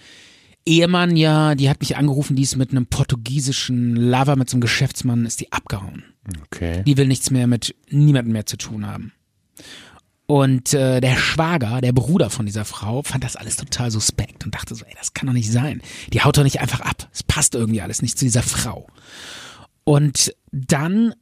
Ehemann, 0.65 1.17
ja, 1.17 1.55
die 1.55 1.69
hat 1.71 1.81
mich 1.81 1.97
angerufen, 1.97 2.37
die 2.37 2.43
ist 2.43 2.57
mit 2.57 2.71
einem 2.71 2.87
portugiesischen 2.87 3.95
Lover, 3.95 4.37
mit 4.37 4.51
so 4.51 4.57
einem 4.57 4.63
Geschäftsmann, 4.63 5.25
ist 5.25 5.41
die 5.41 5.53
abgehauen. 5.53 6.05
Okay. 6.47 6.83
Die 6.85 6.97
will 6.97 7.07
nichts 7.07 7.31
mehr 7.31 7.47
mit 7.47 7.75
niemandem 7.91 8.33
mehr 8.33 8.47
zu 8.47 8.57
tun 8.57 8.87
haben. 8.87 9.13
Und 10.27 10.75
äh, 10.75 11.01
der 11.01 11.17
Schwager, 11.17 11.81
der 11.81 11.93
Bruder 11.93 12.31
von 12.31 12.47
dieser 12.47 12.65
Frau, 12.65 13.03
fand 13.03 13.23
das 13.23 13.37
alles 13.37 13.55
total 13.55 13.93
suspekt 13.93 14.45
und 14.45 14.55
dachte 14.57 14.75
so, 14.75 14.85
ey, 14.85 14.95
das 14.99 15.15
kann 15.15 15.29
doch 15.29 15.33
nicht 15.33 15.53
sein. 15.53 15.81
Die 16.13 16.23
haut 16.23 16.37
doch 16.37 16.43
nicht 16.43 16.61
einfach 16.61 16.81
ab. 16.81 17.09
Es 17.13 17.23
passt 17.23 17.55
irgendwie 17.55 17.81
alles 17.81 18.03
nicht 18.03 18.19
zu 18.19 18.25
dieser 18.25 18.43
Frau. 18.43 18.89
Und 19.85 20.35
dann 20.51 21.15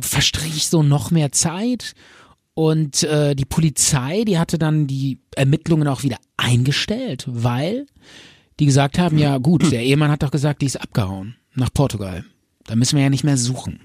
verstrich 0.00 0.68
so 0.68 0.84
noch 0.84 1.10
mehr 1.10 1.32
Zeit 1.32 1.94
und 2.54 3.02
äh, 3.04 3.34
die 3.34 3.44
Polizei, 3.44 4.24
die 4.24 4.38
hatte 4.38 4.58
dann 4.58 4.86
die 4.86 5.20
Ermittlungen 5.34 5.88
auch 5.88 6.02
wieder 6.02 6.18
eingestellt, 6.36 7.24
weil 7.26 7.86
die 8.60 8.66
gesagt 8.66 8.98
haben, 8.98 9.16
ja 9.18 9.38
gut, 9.38 9.72
der 9.72 9.82
Ehemann 9.82 10.10
hat 10.10 10.22
doch 10.22 10.30
gesagt, 10.30 10.60
die 10.62 10.66
ist 10.66 10.80
abgehauen 10.80 11.36
nach 11.54 11.72
Portugal. 11.72 12.24
Da 12.64 12.76
müssen 12.76 12.96
wir 12.96 13.02
ja 13.02 13.10
nicht 13.10 13.24
mehr 13.24 13.38
suchen. 13.38 13.80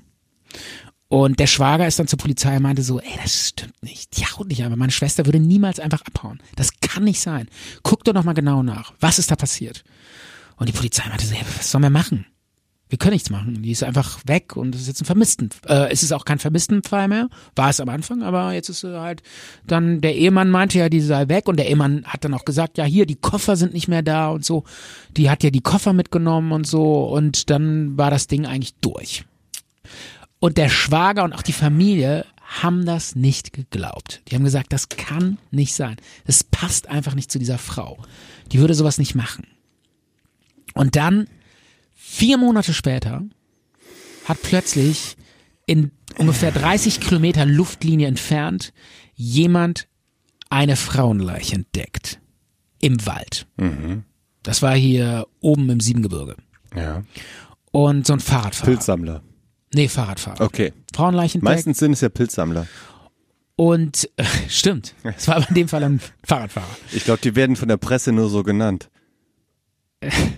Und 1.10 1.40
der 1.40 1.48
Schwager 1.48 1.88
ist 1.88 2.00
dann 2.00 2.08
zur 2.08 2.20
Polizei 2.20 2.58
und 2.58 2.64
meinte 2.64 2.84
so, 2.84 3.00
ey, 3.00 3.18
das 3.22 3.48
stimmt 3.50 3.82
nicht. 3.82 4.18
Die 4.18 4.26
haut 4.26 4.48
nicht 4.50 4.62
einfach. 4.64 4.76
Meine 4.76 4.92
Schwester 4.92 5.26
würde 5.26 5.40
niemals 5.40 5.80
einfach 5.80 6.02
abhauen. 6.02 6.42
Das 6.58 6.82
kann 6.82 7.06
nicht 7.06 7.22
sein. 7.22 7.48
Guck 7.82 8.04
doch 8.04 8.14
noch 8.14 8.26
mal 8.26 8.34
genau 8.34 8.62
nach. 8.62 8.94
Was 9.00 9.18
ist 9.18 9.32
da 9.32 9.38
passiert? 9.38 9.86
Und 10.58 10.68
die 10.68 10.74
Polizei 10.74 11.08
meinte 11.08 11.26
so, 11.26 11.34
ja, 11.34 11.42
was 11.58 11.72
sollen 11.72 11.84
wir 11.84 11.90
machen? 11.90 12.26
Wir 12.90 12.98
können 12.98 13.14
nichts 13.14 13.30
machen. 13.30 13.62
Die 13.62 13.72
ist 13.72 13.84
einfach 13.84 14.20
weg 14.26 14.56
und 14.56 14.74
es 14.74 14.82
ist 14.82 14.88
jetzt 14.88 15.02
ein 15.02 15.06
Vermissten. 15.06 15.50
Äh, 15.68 15.92
es 15.92 16.04
ist 16.04 16.14
auch 16.14 16.24
kein 16.24 16.40
Vermisstenfall 16.40 17.08
mehr. 17.08 17.28
War 17.56 17.70
es 17.70 17.82
am 17.82 17.90
Anfang, 17.90 18.24
aber 18.24 18.54
jetzt 18.54 18.70
ist 18.70 18.80
sie 18.80 19.00
halt 19.00 19.24
dann, 19.66 20.00
der 20.00 20.16
Ehemann 20.16 20.50
meinte 20.50 20.80
ja, 20.80 20.88
die 20.88 21.02
sei 21.02 21.28
weg 21.28 21.48
und 21.48 21.58
der 21.58 21.68
Ehemann 21.68 22.06
hat 22.06 22.24
dann 22.24 22.34
auch 22.34 22.46
gesagt, 22.46 22.78
ja 22.78 22.86
hier, 22.86 23.06
die 23.06 23.16
Koffer 23.16 23.58
sind 23.58 23.74
nicht 23.74 23.88
mehr 23.88 24.04
da 24.04 24.30
und 24.30 24.46
so. 24.46 24.64
Die 25.12 25.30
hat 25.30 25.44
ja 25.44 25.50
die 25.50 25.62
Koffer 25.62 25.92
mitgenommen 25.94 26.52
und 26.52 26.66
so 26.66 27.06
und 27.06 27.50
dann 27.50 27.98
war 27.98 28.10
das 28.10 28.28
Ding 28.28 28.46
eigentlich 28.46 28.76
durch. 28.76 29.26
Und 30.40 30.58
der 30.58 30.70
Schwager 30.70 31.24
und 31.24 31.34
auch 31.34 31.42
die 31.42 31.54
Familie 31.54 32.26
haben 32.48 32.86
das 32.86 33.16
nicht 33.16 33.52
geglaubt. 33.52 34.22
Die 34.28 34.36
haben 34.36 34.44
gesagt, 34.44 34.72
das 34.72 34.90
kann 34.90 35.38
nicht 35.52 35.76
sein. 35.76 35.98
Das 36.26 36.44
passt 36.44 36.88
einfach 36.88 37.16
nicht 37.16 37.32
zu 37.32 37.40
dieser 37.40 37.58
Frau. 37.58 37.98
Die 38.52 38.60
würde 38.60 38.74
sowas 38.74 38.98
nicht 38.98 39.16
machen. 39.16 39.46
Und 40.74 40.96
dann, 40.96 41.28
vier 42.18 42.38
Monate 42.38 42.74
später, 42.74 43.22
hat 44.26 44.42
plötzlich 44.42 45.16
in 45.68 45.92
ungefähr 46.18 46.52
30 46.52 47.00
Kilometer 47.00 47.46
Luftlinie 47.46 48.08
entfernt 48.08 48.74
jemand 49.14 49.88
eine 50.50 50.76
Frauenleiche 50.76 51.56
entdeckt. 51.56 52.20
Im 52.80 53.06
Wald. 53.06 53.48
Das 54.44 54.62
war 54.62 54.76
hier 54.76 55.28
oben 55.42 55.70
im 55.70 55.80
Siebengebirge. 55.80 56.36
Ja. 56.76 57.04
Und 57.72 58.08
so 58.08 58.14
ein 58.14 58.20
Fahrradfahrer. 58.20 58.72
Pilzsammler. 58.72 59.22
Nee, 59.74 59.88
Fahrradfahrer. 59.88 60.42
Okay. 60.42 60.74
Frauenleichen. 60.94 61.44
Meistens 61.44 61.80
sind 61.80 61.94
es 61.94 62.02
ja 62.02 62.10
Pilzsammler. 62.10 62.68
Und 63.56 64.10
äh, 64.18 64.24
stimmt. 64.48 64.94
Es 65.04 65.28
war 65.28 65.38
aber 65.38 65.50
in 65.50 65.56
dem 65.56 65.68
Fall 65.68 65.84
ein 65.84 66.00
Fahrradfahrer. 66.24 66.78
Ich 66.94 67.04
glaube, 67.04 67.20
die 67.22 67.36
werden 67.36 67.56
von 67.56 67.68
der 67.68 67.78
Presse 67.78 68.12
nur 68.12 68.30
so 68.30 68.44
genannt. 68.44 68.90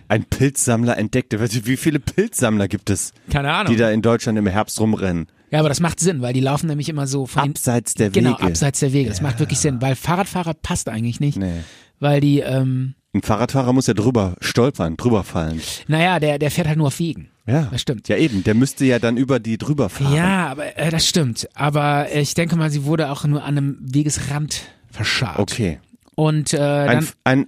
Ein 0.08 0.24
Pilzsammler 0.26 0.98
entdeckte. 0.98 1.40
Wie 1.66 1.78
viele 1.78 2.00
Pilzsammler 2.00 2.68
gibt 2.68 2.90
es, 2.90 3.12
Keine 3.32 3.52
Ahnung. 3.52 3.72
die 3.74 3.78
da 3.78 3.90
in 3.92 4.02
Deutschland 4.02 4.38
im 4.38 4.48
Herbst 4.48 4.80
rumrennen? 4.80 5.28
ja, 5.52 5.60
aber 5.60 5.70
das 5.70 5.80
macht 5.80 6.00
Sinn, 6.00 6.22
weil 6.22 6.34
die 6.34 6.40
laufen 6.40 6.68
nämlich 6.68 6.90
immer 6.90 7.08
so 7.08 7.26
von 7.26 7.50
Abseits 7.50 7.94
der 7.96 8.10
genau 8.12 8.32
Wege. 8.38 8.44
abseits 8.44 8.80
der 8.80 8.94
Wege. 8.94 9.10
Das 9.10 9.22
macht 9.22 9.40
wirklich 9.40 9.60
Sinn, 9.60 9.82
weil 9.82 9.96
Fahrradfahrer 9.96 10.54
passt 10.54 10.88
eigentlich 10.90 11.20
nicht, 11.20 11.38
Nee. 11.38 11.62
weil 12.00 12.22
die 12.22 12.40
ähm, 12.40 12.94
Ein 13.14 13.22
Fahrradfahrer 13.24 13.74
muss 13.74 13.88
ja 13.88 13.94
drüber 13.96 14.36
stolpern, 14.42 14.96
drüber 14.96 15.24
fallen. 15.24 15.60
naja, 15.88 16.20
der 16.20 16.40
der 16.40 16.52
fährt 16.52 16.68
halt 16.68 16.78
nur 16.78 16.88
auf 16.88 17.00
Wegen. 17.00 17.30
Ja. 17.48 17.68
Das 17.72 17.82
stimmt. 17.82 18.08
Ja, 18.10 18.16
eben. 18.18 18.44
Der 18.44 18.54
müsste 18.54 18.86
ja 18.86 19.00
dann 19.00 19.18
über 19.18 19.40
die 19.40 19.58
drüber 19.58 19.90
fahren. 19.90 20.14
Ja, 20.14 20.48
aber 20.50 20.78
äh, 20.78 20.92
das 20.92 21.08
stimmt. 21.08 21.50
Aber 21.56 22.08
ich 22.16 22.36
denke 22.36 22.56
mal, 22.56 22.70
sie 22.70 22.84
wurde 22.86 23.10
auch 23.10 23.26
nur 23.26 23.44
an 23.44 23.58
einem 23.58 23.78
Wegesrand 23.82 24.62
verscharrt. 24.92 25.40
Okay. 25.40 25.80
Und 26.14 26.54
äh, 26.54 26.60
Ein, 26.60 26.88
dann 27.00 27.08
ein 27.24 27.48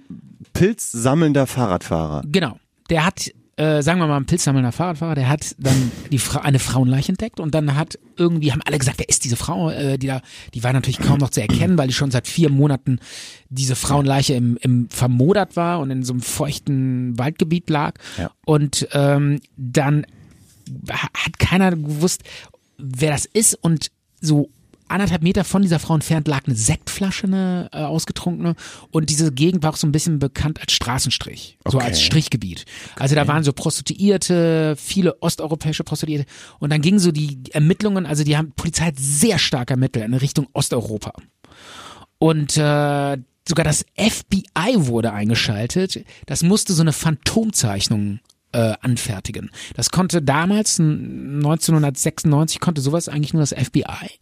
pilzsammelnder 0.52 1.46
Fahrradfahrer. 1.46 2.22
Genau. 2.26 2.58
Der 2.90 3.06
hat, 3.06 3.30
äh, 3.56 3.82
sagen 3.82 4.00
wir 4.00 4.06
mal, 4.06 4.16
ein 4.16 4.26
pilzsammelnder 4.26 4.72
Fahrradfahrer, 4.72 5.14
der 5.14 5.28
hat 5.28 5.54
dann 5.58 5.90
die 6.10 6.18
Fra 6.18 6.40
eine 6.40 6.58
Frauenleiche 6.58 7.10
entdeckt 7.12 7.40
und 7.40 7.54
dann 7.54 7.76
hat 7.76 7.98
irgendwie, 8.16 8.52
haben 8.52 8.62
alle 8.64 8.78
gesagt, 8.78 8.98
wer 8.98 9.08
ist 9.08 9.24
diese 9.24 9.36
Frau? 9.36 9.70
Äh, 9.70 9.98
die 9.98 10.06
da, 10.08 10.20
die 10.54 10.62
war 10.64 10.72
natürlich 10.72 10.98
kaum 10.98 11.18
noch 11.18 11.30
zu 11.30 11.40
erkennen, 11.40 11.78
weil 11.78 11.88
die 11.88 11.94
schon 11.94 12.10
seit 12.10 12.26
vier 12.28 12.50
Monaten 12.50 12.98
diese 13.48 13.76
Frauenleiche 13.76 14.34
im, 14.34 14.56
im 14.60 14.88
vermodert 14.90 15.56
war 15.56 15.80
und 15.80 15.90
in 15.90 16.02
so 16.02 16.12
einem 16.12 16.22
feuchten 16.22 17.18
Waldgebiet 17.18 17.70
lag. 17.70 17.94
Ja. 18.18 18.30
Und 18.44 18.88
ähm, 18.92 19.40
dann 19.56 20.06
ha- 20.90 21.08
hat 21.14 21.38
keiner 21.38 21.70
gewusst, 21.70 22.22
wer 22.78 23.10
das 23.12 23.24
ist 23.26 23.54
und 23.54 23.90
so 24.20 24.50
anderthalb 24.92 25.22
Meter 25.22 25.44
von 25.44 25.62
dieser 25.62 25.78
Frau 25.78 25.94
entfernt 25.94 26.28
lag 26.28 26.46
eine 26.46 26.54
Sektflasche, 26.54 27.26
eine 27.26 27.68
äh, 27.72 27.78
ausgetrunkene 27.78 28.54
und 28.90 29.10
diese 29.10 29.32
Gegend 29.32 29.62
war 29.62 29.70
auch 29.70 29.76
so 29.76 29.86
ein 29.86 29.92
bisschen 29.92 30.18
bekannt 30.18 30.60
als 30.60 30.72
Straßenstrich, 30.72 31.58
so 31.68 31.78
Okay. 31.78 31.86
als 31.86 32.00
Strichgebiet. 32.00 32.64
Also 32.96 33.14
da 33.14 33.26
waren 33.26 33.42
so 33.44 33.52
Prostituierte, 33.52 34.76
viele 34.76 35.20
osteuropäische 35.22 35.84
Prostituierte 35.84 36.26
und 36.58 36.70
dann 36.70 36.80
gingen 36.80 36.98
so 36.98 37.12
die 37.12 37.40
Ermittlungen, 37.52 38.06
also 38.06 38.24
die 38.24 38.36
haben 38.36 38.52
Polizei 38.52 38.84
hat 38.86 38.98
sehr 38.98 39.38
stark 39.38 39.70
ermittelt 39.70 40.04
in 40.04 40.14
Richtung 40.14 40.46
Osteuropa. 40.52 41.12
Und 42.18 42.56
äh, 42.56 43.16
sogar 43.48 43.64
das 43.64 43.84
FBI 43.98 44.74
wurde 44.76 45.12
eingeschaltet. 45.12 46.04
Das 46.26 46.42
musste 46.42 46.72
so 46.72 46.82
eine 46.82 46.92
Phantomzeichnung 46.92 48.20
äh, 48.52 48.74
anfertigen. 48.80 49.50
Das 49.74 49.90
konnte 49.90 50.22
damals, 50.22 50.78
n- 50.78 51.36
1996, 51.36 52.60
konnte 52.60 52.80
sowas 52.80 53.08
eigentlich 53.08 53.32
nur 53.32 53.42
das 53.42 53.52
FBI. 53.52 54.18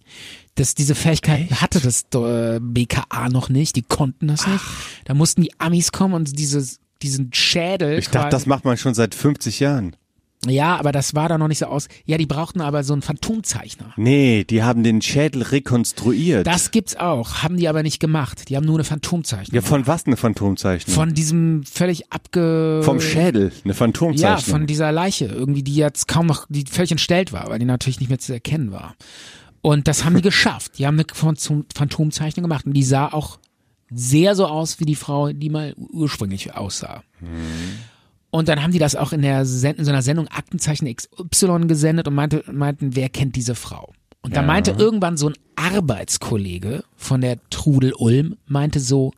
Das, 0.55 0.75
diese 0.75 0.95
Fähigkeit 0.95 1.51
hatte 1.61 1.81
das 1.81 2.05
äh, 2.15 2.59
BKA 2.61 3.29
noch 3.29 3.49
nicht, 3.49 3.77
die 3.77 3.83
konnten 3.83 4.29
das 4.29 4.47
nicht. 4.47 4.65
Da 5.05 5.15
mussten 5.15 5.43
die 5.43 5.59
Amis 5.59 5.93
kommen 5.93 6.15
und 6.15 6.39
dieses, 6.39 6.79
diesen 7.03 7.33
Schädel. 7.33 7.99
Ich 7.99 8.09
dachte, 8.11 8.31
das 8.31 8.47
macht 8.47 8.65
man 8.65 8.77
schon 8.77 8.95
seit 8.95 9.15
50 9.15 9.61
Jahren. 9.61 9.97
Ja, 10.47 10.79
aber 10.79 10.91
das 10.91 11.15
war 11.15 11.29
da 11.29 11.37
noch 11.37 11.49
nicht 11.49 11.59
so 11.59 11.67
aus. 11.67 11.89
Ja, 12.07 12.17
die 12.17 12.25
brauchten 12.25 12.63
aber 12.63 12.83
so 12.83 12.95
einen 12.95 13.03
Phantomzeichner. 13.03 13.93
Nee, 13.99 14.45
die 14.45 14.63
haben 14.63 14.83
den 14.83 15.03
Schädel 15.03 15.43
rekonstruiert. 15.43 16.47
Das 16.47 16.71
gibt's 16.71 16.97
auch, 16.97 17.43
haben 17.43 17.59
die 17.59 17.69
aber 17.69 17.83
nicht 17.83 18.01
gemacht. 18.01 18.49
Die 18.49 18.57
haben 18.57 18.65
nur 18.65 18.77
eine 18.77 18.85
Phantomzeichnung. 18.85 19.55
ja, 19.55 19.61
von 19.61 19.87
was 19.87 20.07
eine 20.07 20.17
Phantomzeichnung? 20.17 20.95
Von 20.95 21.13
diesem 21.13 21.63
völlig 21.65 22.11
abge... 22.11 22.81
Vom 22.83 23.03
Schädel, 23.03 23.53
eine 23.65 23.73
Ja, 23.73 23.75
Phantomzeichnung. 23.75 24.39
von 24.41 24.67
dieser 24.67 24.93
Leiche, 24.93 25.27
irgendwie, 25.27 25.63
die 25.63 25.75
jetzt 25.75 26.09
kaum 26.09 26.27
noch, 26.27 26.47
die 26.49 26.65
völlig 26.65 26.91
entstellt 26.93 27.35
war, 27.35 27.51
weil 27.51 27.59
die 27.59 27.67
natürlich 27.67 28.01
nicht 28.01 28.09
mehr 28.09 28.19
zu 28.19 28.33
erkennen 28.33 28.73
war. 28.73 28.95
Und 29.61 29.89
das 29.89 30.07
haben 30.07 30.17
die 30.17 30.23
geschafft. 30.31 30.79
Die 30.79 30.87
haben 30.87 30.95
eine 30.95 31.05
Phantom- 31.13 31.67
Phantomzeichnung 31.75 32.45
gemacht 32.45 32.65
und 32.65 32.73
die 32.73 32.83
sah 32.83 33.09
auch 33.13 33.39
sehr 33.91 34.35
so 34.35 34.47
aus 34.47 34.81
wie 34.81 34.85
die 34.87 34.95
Frau, 34.97 35.33
die 35.35 35.51
mal 35.51 35.75
ursprünglich 35.77 36.55
aussah. 36.55 37.03
Und 38.31 38.49
dann 38.49 38.63
haben 38.63 38.73
die 38.73 38.79
das 38.79 38.95
auch 38.97 39.13
in 39.13 39.23
der 39.23 39.45
Sen 39.45 39.77
in 39.77 39.85
so 39.85 39.91
einer 39.91 40.03
Sendung 40.03 40.29
Aktenzeichen 40.29 40.95
XY 40.95 41.67
gesendet 41.67 42.07
und 42.07 42.15
meinte, 42.15 42.45
meinten, 42.51 42.95
wer 42.95 43.09
kennt 43.09 43.35
diese 43.37 43.55
Frau? 43.55 43.93
Und 44.23 44.37
da 44.37 44.43
meinte 44.43 44.73
irgendwann 44.73 45.17
so 45.17 45.31
ein 45.31 45.35
Arbeitskollege 45.57 46.85
von 46.95 47.23
der 47.23 47.39
Trudel 47.49 47.95
Ulm, 47.95 48.37
meinte 48.47 48.79
so, 48.79 49.13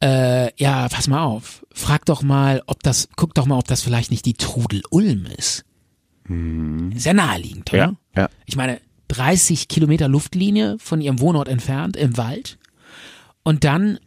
äh, 0.00 0.54
ja, 0.62 0.88
pass 0.88 1.08
mal 1.08 1.24
auf, 1.24 1.66
frag 1.72 2.04
doch 2.06 2.22
mal, 2.22 2.62
ob 2.66 2.82
das, 2.84 3.08
guck 3.16 3.34
doch 3.34 3.46
mal, 3.46 3.58
ob 3.58 3.66
das 3.66 3.82
vielleicht 3.82 4.12
nicht 4.12 4.24
die 4.26 4.34
Trudel 4.34 4.82
Ulm 4.90 5.26
ist. 5.36 5.64
Ist 6.94 7.06
ja 7.06 7.14
naheliegend, 7.14 7.72
oder? 7.72 7.96
ja, 8.14 8.22
ja. 8.22 8.28
Ich 8.46 8.54
meine, 8.54 8.80
30 9.08 9.68
Kilometer 9.68 10.08
Luftlinie 10.08 10.76
von 10.78 11.00
ihrem 11.00 11.20
Wohnort 11.20 11.48
entfernt 11.48 11.96
im 11.96 12.16
Wald. 12.16 12.58
Und 13.42 13.64
dann 13.64 13.98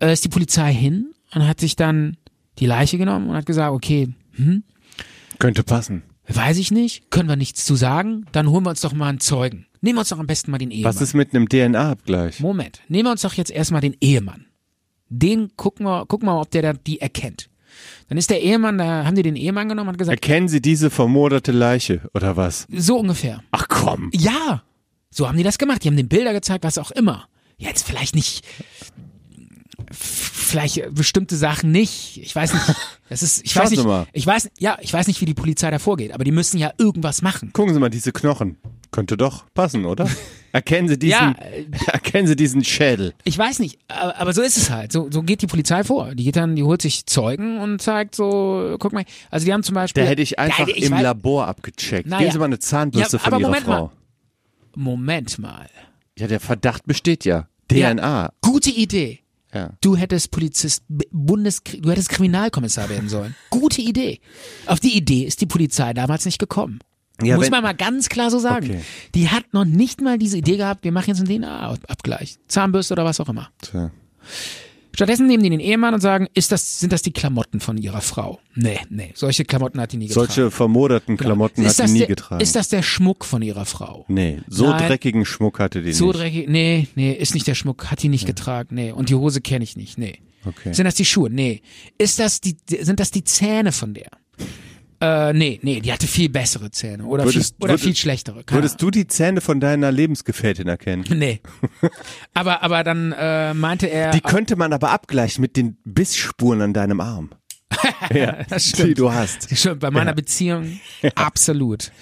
äh, 0.00 0.12
ist 0.12 0.24
die 0.24 0.28
Polizei 0.28 0.72
hin 0.72 1.14
und 1.34 1.48
hat 1.48 1.60
sich 1.60 1.74
dann 1.74 2.16
die 2.58 2.66
Leiche 2.66 2.98
genommen 2.98 3.28
und 3.30 3.36
hat 3.36 3.46
gesagt, 3.46 3.72
okay, 3.72 4.08
hm, 4.32 4.62
Könnte 5.38 5.62
passen. 5.62 6.02
weiß 6.28 6.58
ich 6.58 6.70
nicht, 6.70 7.10
können 7.10 7.28
wir 7.28 7.36
nichts 7.36 7.64
zu 7.64 7.74
sagen, 7.76 8.26
dann 8.32 8.48
holen 8.50 8.64
wir 8.64 8.70
uns 8.70 8.80
doch 8.80 8.92
mal 8.92 9.08
einen 9.08 9.20
Zeugen. 9.20 9.66
Nehmen 9.80 9.96
wir 9.96 10.00
uns 10.00 10.08
doch 10.08 10.18
am 10.18 10.26
besten 10.26 10.50
mal 10.50 10.58
den 10.58 10.70
Ehemann. 10.72 10.92
Was 10.94 11.00
ist 11.00 11.14
mit 11.14 11.34
einem 11.34 11.48
DNA-Abgleich? 11.48 12.40
Moment, 12.40 12.80
nehmen 12.88 13.06
wir 13.06 13.12
uns 13.12 13.22
doch 13.22 13.34
jetzt 13.34 13.50
erstmal 13.50 13.80
den 13.80 13.96
Ehemann. 14.00 14.46
Den 15.08 15.56
gucken 15.56 15.86
wir, 15.86 16.04
gucken 16.06 16.26
wir 16.28 16.34
mal, 16.34 16.40
ob 16.42 16.50
der 16.50 16.62
da 16.62 16.72
die 16.72 17.00
erkennt. 17.00 17.48
Dann 18.08 18.18
ist 18.18 18.30
der 18.30 18.42
Ehemann, 18.42 18.78
da 18.78 19.04
haben 19.04 19.14
die 19.14 19.22
den 19.22 19.36
Ehemann 19.36 19.68
genommen 19.68 19.90
und 19.90 19.98
gesagt, 19.98 20.16
Erkennen 20.22 20.48
Sie 20.48 20.60
diese 20.60 20.90
vermoderte 20.90 21.52
Leiche 21.52 22.10
oder 22.12 22.36
was? 22.36 22.66
so 22.70 22.98
ungefähr. 22.98 23.42
Ach 23.52 23.66
komm. 23.68 24.10
Ja, 24.12 24.62
so 25.10 25.28
haben 25.28 25.36
die 25.38 25.44
das 25.44 25.58
gemacht. 25.58 25.84
Die 25.84 25.88
haben 25.88 25.96
den 25.96 26.08
Bilder 26.08 26.32
gezeigt, 26.32 26.64
was 26.64 26.76
auch 26.78 26.90
immer. 26.90 27.28
Jetzt 27.56 27.86
vielleicht 27.86 28.14
nicht, 28.16 28.44
vielleicht 29.90 30.94
bestimmte 30.94 31.36
Sachen 31.36 31.70
nicht. 31.72 32.18
Ich 32.22 32.34
weiß 32.34 32.52
nicht. 32.54 32.64
Das 33.10 33.22
ist, 33.22 33.42
ich 33.42 33.56
weiß 33.56 33.70
nicht. 33.70 33.86
Ich 34.12 34.26
weiß, 34.26 34.50
ja, 34.58 34.76
ich 34.82 34.92
weiß 34.92 35.06
nicht, 35.06 35.18
wie 35.22 35.24
die 35.24 35.32
Polizei 35.32 35.70
da 35.70 35.78
vorgeht, 35.78 36.12
aber 36.12 36.24
die 36.24 36.30
müssen 36.30 36.58
ja 36.58 36.72
irgendwas 36.76 37.22
machen. 37.22 37.54
Gucken 37.54 37.72
Sie 37.72 37.80
mal 37.80 37.88
diese 37.88 38.12
Knochen. 38.12 38.58
Könnte 38.90 39.16
doch 39.16 39.46
passen, 39.54 39.86
oder? 39.86 40.06
Erkennen 40.52 40.88
Sie 40.88 40.98
diesen, 40.98 41.12
Ja, 41.18 41.34
äh, 41.40 41.64
erkennen 41.86 42.26
Sie 42.28 42.36
diesen 42.36 42.62
Schädel. 42.64 43.14
Ich 43.24 43.38
weiß 43.38 43.60
nicht, 43.60 43.78
aber, 43.88 44.34
so 44.34 44.42
ist 44.42 44.58
es 44.58 44.68
halt. 44.68 44.92
So, 44.92 45.08
so 45.10 45.22
geht 45.22 45.40
die 45.40 45.46
Polizei 45.46 45.84
vor. 45.84 46.14
Die 46.14 46.24
geht 46.24 46.36
dann, 46.36 46.54
die 46.54 46.62
holt 46.64 46.82
sich 46.82 47.06
Zeugen 47.06 47.56
und 47.60 47.80
zeigt 47.80 48.14
so, 48.14 48.76
guck 48.78 48.92
mal. 48.92 49.06
Also 49.30 49.46
die 49.46 49.54
haben 49.54 49.62
zum 49.62 49.74
Beispiel. 49.74 50.02
Der 50.02 50.10
hätte 50.10 50.20
ich 50.20 50.38
einfach 50.38 50.68
Ja, 50.68 50.74
ich 50.76 50.84
im 50.84 50.92
weiß- 50.92 51.00
Labor 51.00 51.46
abgecheckt. 51.46 52.06
Naja. 52.06 52.18
Geben 52.24 52.32
Sie 52.32 52.38
mal 52.40 52.44
eine 52.44 52.58
Zahnbürste 52.58 53.16
Ja, 53.16 53.22
von 53.22 53.32
aber 53.32 53.40
Ihrer 53.40 53.48
Moment 53.48 53.64
Frau. 53.64 53.84
mal. 53.86 53.90
Moment 54.76 55.38
mal. 55.38 55.70
Ja, 56.18 56.26
der 56.26 56.40
Verdacht 56.40 56.84
besteht 56.84 57.24
ja. 57.24 57.48
DNA. 57.68 58.32
Gute 58.42 58.68
Idee. 58.70 59.20
Ja. 59.54 59.70
Du 59.80 59.96
hättest 59.96 60.30
Polizist, 60.30 60.84
Bundes, 61.10 61.62
du 61.62 61.90
hättest 61.90 62.10
Kriminalkommissar 62.10 62.88
werden 62.88 63.08
sollen. 63.08 63.34
Gute 63.50 63.80
Idee. 63.80 64.20
Auf 64.66 64.78
die 64.80 64.96
Idee 64.96 65.24
ist 65.24 65.40
die 65.40 65.46
Polizei 65.46 65.94
damals 65.94 66.24
nicht 66.26 66.38
gekommen. 66.38 66.80
Ja, 67.22 67.36
Muss 67.36 67.46
wenn- 67.46 67.50
man 67.52 67.62
mal 67.62 67.72
ganz 67.74 68.08
klar 68.08 68.30
so 68.30 68.38
sagen. 68.38 68.66
Okay. 68.70 68.80
Die 69.14 69.28
hat 69.30 69.52
noch 69.52 69.64
nicht 69.64 70.00
mal 70.00 70.18
diese 70.18 70.38
Idee 70.38 70.56
gehabt, 70.58 70.84
wir 70.84 70.92
machen 70.92 71.08
jetzt 71.08 71.18
einen 71.18 71.28
DNA-Abgleich. 71.28 72.36
Zahnbürste 72.46 72.94
oder 72.94 73.04
was 73.04 73.18
auch 73.20 73.28
immer. 73.28 73.48
Tja. 73.62 73.90
Stattdessen 74.98 75.28
nehmen 75.28 75.44
die 75.44 75.50
den 75.50 75.60
Ehemann 75.60 75.94
und 75.94 76.00
sagen, 76.00 76.26
ist 76.34 76.50
das, 76.50 76.80
sind 76.80 76.92
das 76.92 77.02
die 77.02 77.12
Klamotten 77.12 77.60
von 77.60 77.78
ihrer 77.78 78.00
Frau? 78.00 78.40
Nee, 78.56 78.80
nee, 78.90 79.12
solche 79.14 79.44
Klamotten 79.44 79.80
hat 79.80 79.92
die 79.92 79.96
nie 79.96 80.08
getragen. 80.08 80.26
Solche 80.26 80.50
vermoderten 80.50 81.16
Klamotten 81.16 81.62
ist 81.62 81.78
hat 81.78 81.84
das 81.84 81.90
sie 81.90 81.92
nie 81.92 81.98
der, 82.00 82.08
getragen. 82.08 82.40
Ist 82.40 82.56
das 82.56 82.68
der 82.68 82.82
Schmuck 82.82 83.24
von 83.24 83.40
ihrer 83.40 83.64
Frau? 83.64 84.04
nee, 84.08 84.40
so 84.48 84.68
Nein. 84.68 84.88
dreckigen 84.88 85.24
Schmuck 85.24 85.60
hatte 85.60 85.82
die 85.82 85.92
So 85.92 86.08
nicht. 86.08 86.18
dreckig, 86.18 86.48
nee, 86.48 86.88
nee, 86.96 87.12
ist 87.12 87.34
nicht 87.34 87.46
der 87.46 87.54
Schmuck, 87.54 87.92
hat 87.92 88.02
die 88.02 88.08
nicht 88.08 88.26
getragen, 88.26 88.74
nee. 88.74 88.90
Und 88.90 89.08
die 89.08 89.14
Hose 89.14 89.40
kenne 89.40 89.62
ich 89.62 89.76
nicht, 89.76 89.98
nee. 89.98 90.18
Okay. 90.44 90.72
Sind 90.72 90.84
das 90.84 90.96
die 90.96 91.04
Schuhe? 91.04 91.30
Nee. 91.30 91.62
Ist 91.96 92.18
das 92.18 92.40
die, 92.40 92.56
sind 92.80 92.98
das 92.98 93.12
die 93.12 93.22
Zähne 93.22 93.70
von 93.70 93.94
der? 93.94 94.08
Äh, 95.00 95.32
nee, 95.32 95.60
nee, 95.62 95.80
die 95.80 95.92
hatte 95.92 96.08
viel 96.08 96.28
bessere 96.28 96.70
Zähne 96.72 97.04
oder, 97.04 97.24
Würdest- 97.24 97.54
viel, 97.56 97.64
oder 97.64 97.72
würdest- 97.74 97.84
viel 97.84 97.94
schlechtere. 97.96 98.42
Keine 98.42 98.62
Würdest 98.62 98.82
du 98.82 98.90
die 98.90 99.06
Zähne 99.06 99.40
von 99.40 99.60
deiner 99.60 99.92
Lebensgefährtin 99.92 100.66
erkennen? 100.66 101.04
Nee. 101.14 101.40
aber, 102.34 102.62
aber 102.62 102.82
dann 102.82 103.12
äh, 103.16 103.54
meinte 103.54 103.86
er. 103.86 104.10
Die 104.10 104.20
könnte 104.20 104.56
man 104.56 104.72
aber 104.72 104.90
abgleichen 104.90 105.40
mit 105.42 105.56
den 105.56 105.76
Bissspuren 105.84 106.60
an 106.62 106.72
deinem 106.74 107.00
Arm. 107.00 107.30
ja, 108.12 108.42
Das 108.48 108.64
die 108.64 108.70
stimmt. 108.70 108.98
du 108.98 109.12
hast. 109.12 109.56
Schon 109.56 109.78
bei 109.78 109.90
meiner 109.90 110.10
Ja. 110.10 110.14
Beziehung 110.14 110.80
absolut. 111.14 111.92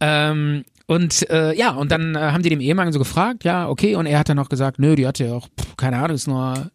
Ähm, 0.00 0.64
und 0.86 1.28
äh, 1.30 1.56
ja, 1.56 1.70
und 1.70 1.90
dann 1.90 2.14
äh, 2.14 2.18
haben 2.18 2.42
die 2.42 2.50
dem 2.50 2.60
Ehemann 2.60 2.92
so 2.92 2.98
gefragt, 2.98 3.44
ja, 3.44 3.68
okay, 3.68 3.94
und 3.96 4.06
er 4.06 4.18
hat 4.18 4.28
dann 4.28 4.36
noch 4.36 4.48
gesagt, 4.48 4.78
nö, 4.78 4.94
die 4.94 5.06
hatte 5.06 5.24
ja 5.24 5.32
auch, 5.32 5.48
pff, 5.48 5.76
keine 5.76 5.96
Ahnung, 5.98 6.14
ist 6.14 6.28
nur, 6.28 6.70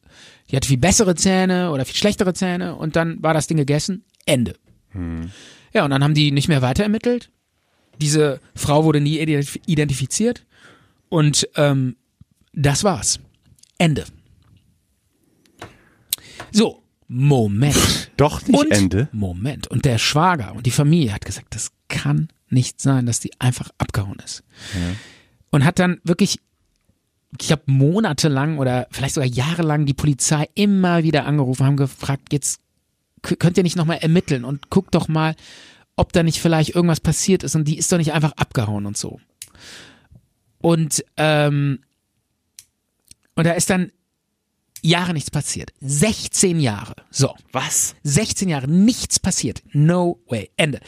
die 0.50 0.56
hatte 0.56 0.68
viel 0.68 0.78
bessere 0.80 1.16
Zähne 1.16 1.72
oder 1.72 1.86
viel 1.86 1.96
schlechtere 1.96 2.34
Zähne 2.34 2.76
und 2.76 2.96
dann 2.96 3.22
war 3.22 3.34
das 3.34 3.48
Ding 3.48 3.58
gegessen, 3.58 4.04
Ende. 4.26 4.56
Ja, 5.74 5.86
und 5.86 5.92
dann 5.92 6.04
haben 6.04 6.14
die 6.14 6.32
nicht 6.32 6.48
mehr 6.48 6.62
weiterermittelt. 6.62 7.32
Diese 8.00 8.42
Frau 8.56 8.84
wurde 8.84 9.00
nie 9.00 9.20
identif- 9.20 9.60
identifiziert 9.66 10.46
und 11.10 11.48
ähm, 11.56 11.96
das 12.54 12.84
war's. 12.84 13.20
Ende. 13.78 14.06
So, 16.52 16.82
Moment. 17.08 18.12
Doch 18.18 18.42
nicht 18.48 18.58
Und, 18.58 18.72
Ende. 18.72 19.10
Moment. 19.12 19.68
Und 19.68 19.86
der 19.86 19.98
Schwager 19.98 20.54
und 20.56 20.66
die 20.66 20.72
Familie 20.72 21.14
hat 21.14 21.26
gesagt, 21.26 21.56
das 21.56 21.72
kann 21.88 22.30
nicht 22.50 22.82
sein, 22.82 23.06
dass 23.06 23.20
die 23.20 23.32
einfach 23.40 23.70
abgehauen 23.78 24.18
ist. 24.24 24.44
Und 25.52 25.64
hat 25.66 25.80
dann 25.80 26.00
wirklich, 26.04 26.40
ich 27.40 27.48
glaube, 27.48 27.64
monatelang 27.68 28.58
oder 28.58 28.88
vielleicht 28.92 29.16
sogar 29.16 29.30
jahrelang 29.30 29.86
die 29.86 29.94
Polizei 29.94 30.48
immer 30.56 31.04
wieder 31.04 31.26
angerufen, 31.26 31.66
haben 31.66 31.78
gefragt, 31.78 32.34
jetzt 32.34 32.60
könnt 33.22 33.58
ihr 33.58 33.64
nicht 33.64 33.76
nochmal 33.76 34.00
ermitteln 34.00 34.46
und 34.46 34.70
guckt 34.70 34.96
doch 34.96 35.08
mal, 35.08 35.36
ob 35.96 36.14
da 36.14 36.24
nicht 36.24 36.40
vielleicht 36.40 36.76
irgendwas 36.76 37.00
passiert 37.00 37.44
ist 37.44 37.56
und 37.56 37.68
die 37.68 37.78
ist 37.78 37.92
doch 37.92 37.98
nicht 37.98 38.14
einfach 38.14 38.32
abgehauen 38.34 38.86
und 38.86 38.98
so. 38.98 39.20
Und, 40.60 41.04
ähm, 41.18 41.80
und 43.36 43.46
da 43.46 43.52
ist 43.54 43.70
dann 43.70 43.92
Jahre 44.82 45.14
nichts 45.14 45.30
passiert. 45.32 45.74
16 45.82 46.60
Jahre. 46.60 46.96
So. 47.10 47.36
Was? 47.52 47.96
16 48.04 48.50
Jahre, 48.50 48.68
nichts 48.68 49.20
passiert. 49.20 49.62
No 49.74 50.20
way. 50.28 50.50
Ende. 50.58 50.80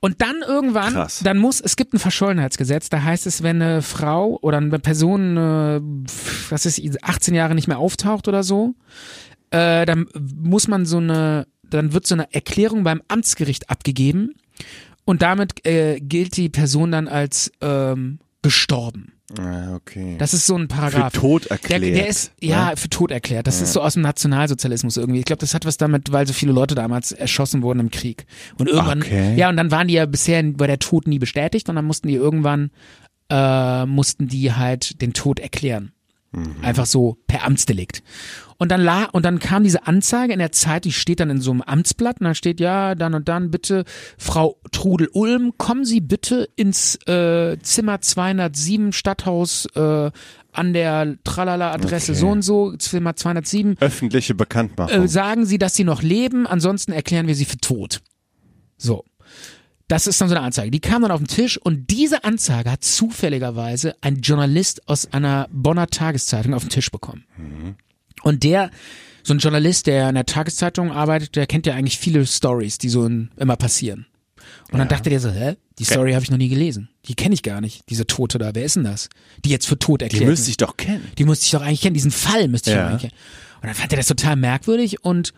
Und 0.00 0.20
dann 0.20 0.42
irgendwann, 0.46 0.92
Krass. 0.92 1.20
dann 1.24 1.38
muss, 1.38 1.60
es 1.60 1.76
gibt 1.76 1.94
ein 1.94 1.98
Verschollenheitsgesetz, 1.98 2.90
da 2.90 3.02
heißt 3.02 3.26
es, 3.26 3.42
wenn 3.42 3.62
eine 3.62 3.80
Frau 3.80 4.38
oder 4.42 4.58
eine 4.58 4.78
Person, 4.78 5.36
äh, 5.38 5.80
was 6.50 6.66
ist, 6.66 7.02
18 7.02 7.34
Jahre 7.34 7.54
nicht 7.54 7.68
mehr 7.68 7.78
auftaucht 7.78 8.28
oder 8.28 8.42
so, 8.42 8.74
äh, 9.50 9.86
dann 9.86 10.06
muss 10.14 10.68
man 10.68 10.84
so 10.84 10.98
eine, 10.98 11.46
dann 11.76 11.92
wird 11.92 12.06
so 12.06 12.14
eine 12.14 12.32
Erklärung 12.32 12.84
beim 12.84 13.02
Amtsgericht 13.08 13.70
abgegeben 13.70 14.34
und 15.04 15.22
damit 15.22 15.66
äh, 15.66 15.98
gilt 16.00 16.36
die 16.36 16.48
Person 16.48 16.92
dann 16.92 17.08
als 17.08 17.52
ähm, 17.60 18.18
gestorben. 18.42 19.10
Ah, 19.38 19.74
okay. 19.74 20.16
Das 20.18 20.34
ist 20.34 20.46
so 20.46 20.54
ein 20.56 20.68
Paragraph. 20.68 21.14
Für 21.14 21.20
tot 21.20 21.44
Der, 21.44 21.50
erklärt. 21.52 21.82
der 21.96 22.06
ist, 22.08 22.32
ja, 22.40 22.70
ne? 22.70 22.76
für 22.76 22.90
tot 22.90 23.10
erklärt. 23.10 23.46
Das 23.46 23.60
ist 23.62 23.72
so 23.72 23.80
aus 23.80 23.94
dem 23.94 24.02
Nationalsozialismus 24.02 24.96
irgendwie. 24.98 25.18
Ich 25.20 25.24
glaube, 25.24 25.40
das 25.40 25.54
hat 25.54 25.64
was 25.64 25.76
damit, 25.78 26.12
weil 26.12 26.26
so 26.26 26.32
viele 26.34 26.52
Leute 26.52 26.74
damals 26.74 27.10
erschossen 27.10 27.62
wurden 27.62 27.80
im 27.80 27.90
Krieg. 27.90 28.26
Und 28.58 28.68
irgendwann, 28.68 29.00
Okay. 29.02 29.34
ja, 29.36 29.48
und 29.48 29.56
dann 29.56 29.70
waren 29.70 29.88
die 29.88 29.94
ja 29.94 30.06
bisher, 30.06 30.44
war 30.58 30.66
der 30.66 30.78
Tod 30.78 31.08
nie 31.08 31.18
bestätigt 31.18 31.68
und 31.68 31.74
dann 31.74 31.86
mussten 31.86 32.06
die 32.08 32.14
irgendwann, 32.14 32.70
äh, 33.30 33.86
mussten 33.86 34.28
die 34.28 34.52
halt 34.52 35.00
den 35.00 35.14
Tod 35.14 35.40
erklären. 35.40 35.90
Einfach 36.62 36.86
so 36.86 37.18
per 37.26 37.44
Amtsdelikt. 37.44 38.02
Und 38.56 38.70
dann 38.70 38.80
la 38.80 39.04
und 39.06 39.24
dann 39.24 39.40
kam 39.40 39.64
diese 39.64 39.86
Anzeige 39.86 40.32
in 40.32 40.38
der 40.38 40.52
Zeit, 40.52 40.84
die 40.84 40.92
steht 40.92 41.20
dann 41.20 41.30
in 41.30 41.40
so 41.40 41.50
einem 41.50 41.60
Amtsblatt 41.62 42.20
und 42.20 42.26
da 42.26 42.34
steht 42.34 42.60
ja 42.60 42.94
dann 42.94 43.14
und 43.14 43.28
dann 43.28 43.50
bitte 43.50 43.84
Frau 44.16 44.60
Trudel 44.70 45.08
Ulm, 45.12 45.52
kommen 45.58 45.84
Sie 45.84 46.00
bitte 46.00 46.48
ins 46.56 46.96
äh, 47.06 47.58
Zimmer 47.60 48.00
207 48.00 48.92
Stadthaus 48.92 49.66
äh, 49.74 50.10
an 50.52 50.72
der 50.72 51.16
Tralala 51.24 51.72
Adresse 51.72 52.12
Okay. 52.12 52.20
so 52.20 52.28
und 52.28 52.42
so 52.42 52.76
Zimmer 52.76 53.16
207. 53.16 53.76
Öffentliche 53.80 54.34
Bekanntmachung. 54.34 55.04
Äh, 55.04 55.08
sagen 55.08 55.46
Sie, 55.46 55.58
dass 55.58 55.74
Sie 55.74 55.84
noch 55.84 56.02
leben, 56.02 56.46
ansonsten 56.46 56.92
erklären 56.92 57.26
wir 57.26 57.34
Sie 57.34 57.44
für 57.44 57.58
tot. 57.58 58.00
So. 58.76 59.04
Das 59.88 60.06
ist 60.06 60.20
dann 60.20 60.28
so 60.28 60.34
eine 60.34 60.44
Anzeige. 60.44 60.70
Die 60.70 60.80
kam 60.80 61.02
dann 61.02 61.10
auf 61.10 61.20
den 61.20 61.26
Tisch 61.26 61.58
und 61.58 61.90
diese 61.90 62.24
Anzeige 62.24 62.70
hat 62.70 62.82
zufälligerweise 62.84 63.94
ein 64.00 64.16
Journalist 64.22 64.88
aus 64.88 65.12
einer 65.12 65.46
Bonner 65.52 65.86
Tageszeitung 65.88 66.54
auf 66.54 66.64
den 66.64 66.70
Tisch 66.70 66.90
bekommen. 66.90 67.24
Und 68.22 68.42
der, 68.44 68.70
so 69.22 69.34
ein 69.34 69.38
Journalist, 69.38 69.86
der 69.86 70.08
in 70.08 70.14
der 70.14 70.24
Tageszeitung 70.26 70.90
arbeitet, 70.90 71.36
der 71.36 71.46
kennt 71.46 71.66
ja 71.66 71.74
eigentlich 71.74 71.98
viele 71.98 72.26
Stories, 72.26 72.78
die 72.78 72.88
so 72.88 73.04
in, 73.04 73.30
immer 73.36 73.56
passieren. 73.56 74.06
Und 74.72 74.78
dann 74.78 74.88
dachte 74.88 75.10
der 75.10 75.20
so, 75.20 75.30
hä? 75.30 75.56
Die 75.78 75.84
Story 75.84 76.12
habe 76.12 76.22
ich 76.24 76.30
noch 76.30 76.38
nie 76.38 76.48
gelesen. 76.48 76.88
Die 77.06 77.14
kenne 77.14 77.34
ich 77.34 77.42
gar 77.42 77.60
nicht. 77.60 77.88
Diese 77.90 78.06
Tote 78.06 78.38
da. 78.38 78.54
Wer 78.54 78.64
ist 78.64 78.76
denn 78.76 78.84
das? 78.84 79.08
Die 79.44 79.50
jetzt 79.50 79.66
für 79.66 79.78
tot 79.78 80.00
die 80.00 80.04
erklärt. 80.04 80.26
müsste 80.26 80.50
ich 80.50 80.56
doch 80.56 80.76
kennen. 80.76 81.06
Die 81.18 81.24
musste 81.24 81.44
ich 81.44 81.50
doch 81.50 81.62
eigentlich 81.62 81.80
kennen, 81.80 81.94
diesen 81.94 82.10
Fall 82.10 82.48
müsste 82.48 82.70
ich 82.70 82.76
Ja. 82.76 82.84
doch 82.84 82.90
eigentlich 82.90 83.10
kennen. 83.10 83.20
Und 83.60 83.66
dann 83.66 83.74
fand 83.74 83.92
er 83.92 83.96
das 83.96 84.06
total 84.06 84.36
merkwürdig 84.36 85.04
und 85.04 85.34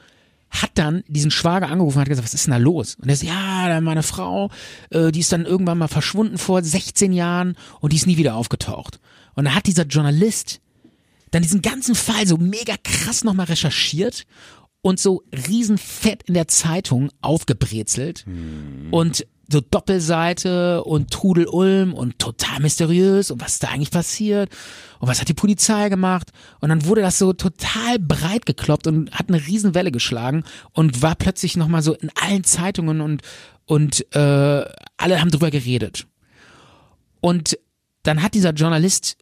hat 0.63 0.71
dann 0.75 1.03
diesen 1.09 1.31
Schwager 1.31 1.69
angerufen 1.69 1.99
und 1.99 2.03
hat 2.03 2.09
gesagt, 2.09 2.27
was 2.27 2.35
ist 2.35 2.47
denn 2.47 2.53
da 2.53 2.59
los? 2.59 2.97
Und 3.01 3.09
er 3.09 3.17
so, 3.17 3.27
ja, 3.27 3.69
da 3.69 3.81
meine 3.81 4.03
Frau, 4.03 4.51
äh, 4.91 5.13
die 5.13 5.21
ist 5.21 5.33
dann 5.33 5.45
irgendwann 5.45 5.79
mal 5.79 5.89
verschwunden 5.89 6.39
vor 6.39 6.63
16 6.63 7.13
Jahren 7.13 7.57
und 7.81 7.93
die 7.93 7.97
ist 7.97 8.07
nie 8.07 8.17
wieder 8.17 8.35
aufgetaucht. 8.37 9.01
Und 9.35 9.45
dann 9.45 9.55
hat 9.55 9.67
dieser 9.67 9.85
Journalist 9.85 10.61
dann 11.31 11.43
diesen 11.43 11.63
ganzen 11.63 11.95
Fall 11.95 12.27
so 12.27 12.37
mega 12.37 12.75
krass 12.83 13.25
nochmal 13.25 13.47
recherchiert 13.47 14.25
und 14.81 15.01
so 15.01 15.25
riesenfett 15.49 16.23
in 16.25 16.35
der 16.35 16.49
Zeitung 16.49 17.11
aufgebrezelt 17.21 18.25
und 18.93 19.27
so 19.51 19.61
Doppelseite 19.61 20.82
und 20.84 21.11
Trudel 21.11 21.47
Ulm 21.47 21.94
und 21.94 22.18
total 22.18 22.61
mysteriös 22.61 23.30
und 23.30 23.40
was 23.40 23.55
ist 23.55 23.62
da 23.62 23.68
eigentlich 23.68 23.90
passiert 23.90 24.51
und 24.99 25.09
was 25.09 25.20
hat 25.20 25.28
die 25.28 25.34
Polizei 25.34 25.88
gemacht? 25.88 26.32
Und 26.61 26.68
dann 26.68 26.84
wurde 26.84 27.03
das 27.03 27.18
so 27.18 27.32
total 27.32 27.99
breit 27.99 28.47
gekloppt 28.47 28.86
und 28.86 29.12
hat 29.12 29.28
eine 29.28 29.47
Riesenwelle 29.47 29.92
geschlagen 29.92 30.44
und 30.72 31.03
war 31.03 31.14
plötzlich 31.14 31.57
nochmal 31.57 31.82
so 31.82 31.94
in 31.94 32.11
allen 32.20 32.44
Zeitungen 32.44 33.01
und 33.01 33.22
und 33.66 34.07
äh, 34.14 34.64
alle 34.97 35.20
haben 35.20 35.30
drüber 35.30 35.51
geredet. 35.51 36.07
Und 37.20 37.59
dann 38.05 38.22
hat 38.22 38.34
dieser 38.34 38.53
Journalist 38.53 39.16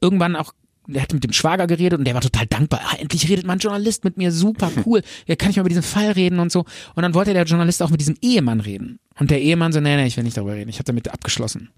irgendwann 0.00 0.36
auch, 0.36 0.52
der 0.86 1.02
hat 1.02 1.12
mit 1.12 1.24
dem 1.24 1.32
Schwager 1.32 1.66
geredet 1.66 1.98
und 1.98 2.04
der 2.04 2.14
war 2.14 2.20
total 2.20 2.46
dankbar. 2.46 2.80
Ah, 2.84 2.96
endlich 2.98 3.28
redet 3.28 3.46
mein 3.46 3.58
Journalist 3.58 4.04
mit 4.04 4.16
mir, 4.16 4.32
super 4.32 4.70
cool. 4.84 5.02
Ja, 5.26 5.36
kann 5.36 5.50
ich 5.50 5.56
mal 5.56 5.62
über 5.62 5.68
diesen 5.68 5.82
Fall 5.82 6.12
reden 6.12 6.38
und 6.38 6.52
so. 6.52 6.60
Und 6.94 7.02
dann 7.02 7.14
wollte 7.14 7.32
der 7.32 7.44
Journalist 7.44 7.82
auch 7.82 7.90
mit 7.90 8.00
diesem 8.00 8.16
Ehemann 8.20 8.60
reden. 8.60 8.98
Und 9.18 9.30
der 9.30 9.40
Ehemann 9.40 9.72
so, 9.72 9.80
nee, 9.80 9.96
nee, 9.96 10.06
ich 10.06 10.16
will 10.16 10.24
nicht 10.24 10.36
darüber 10.36 10.54
reden. 10.54 10.70
Ich 10.70 10.76
habe 10.76 10.84
damit 10.84 11.08
abgeschlossen. 11.08 11.70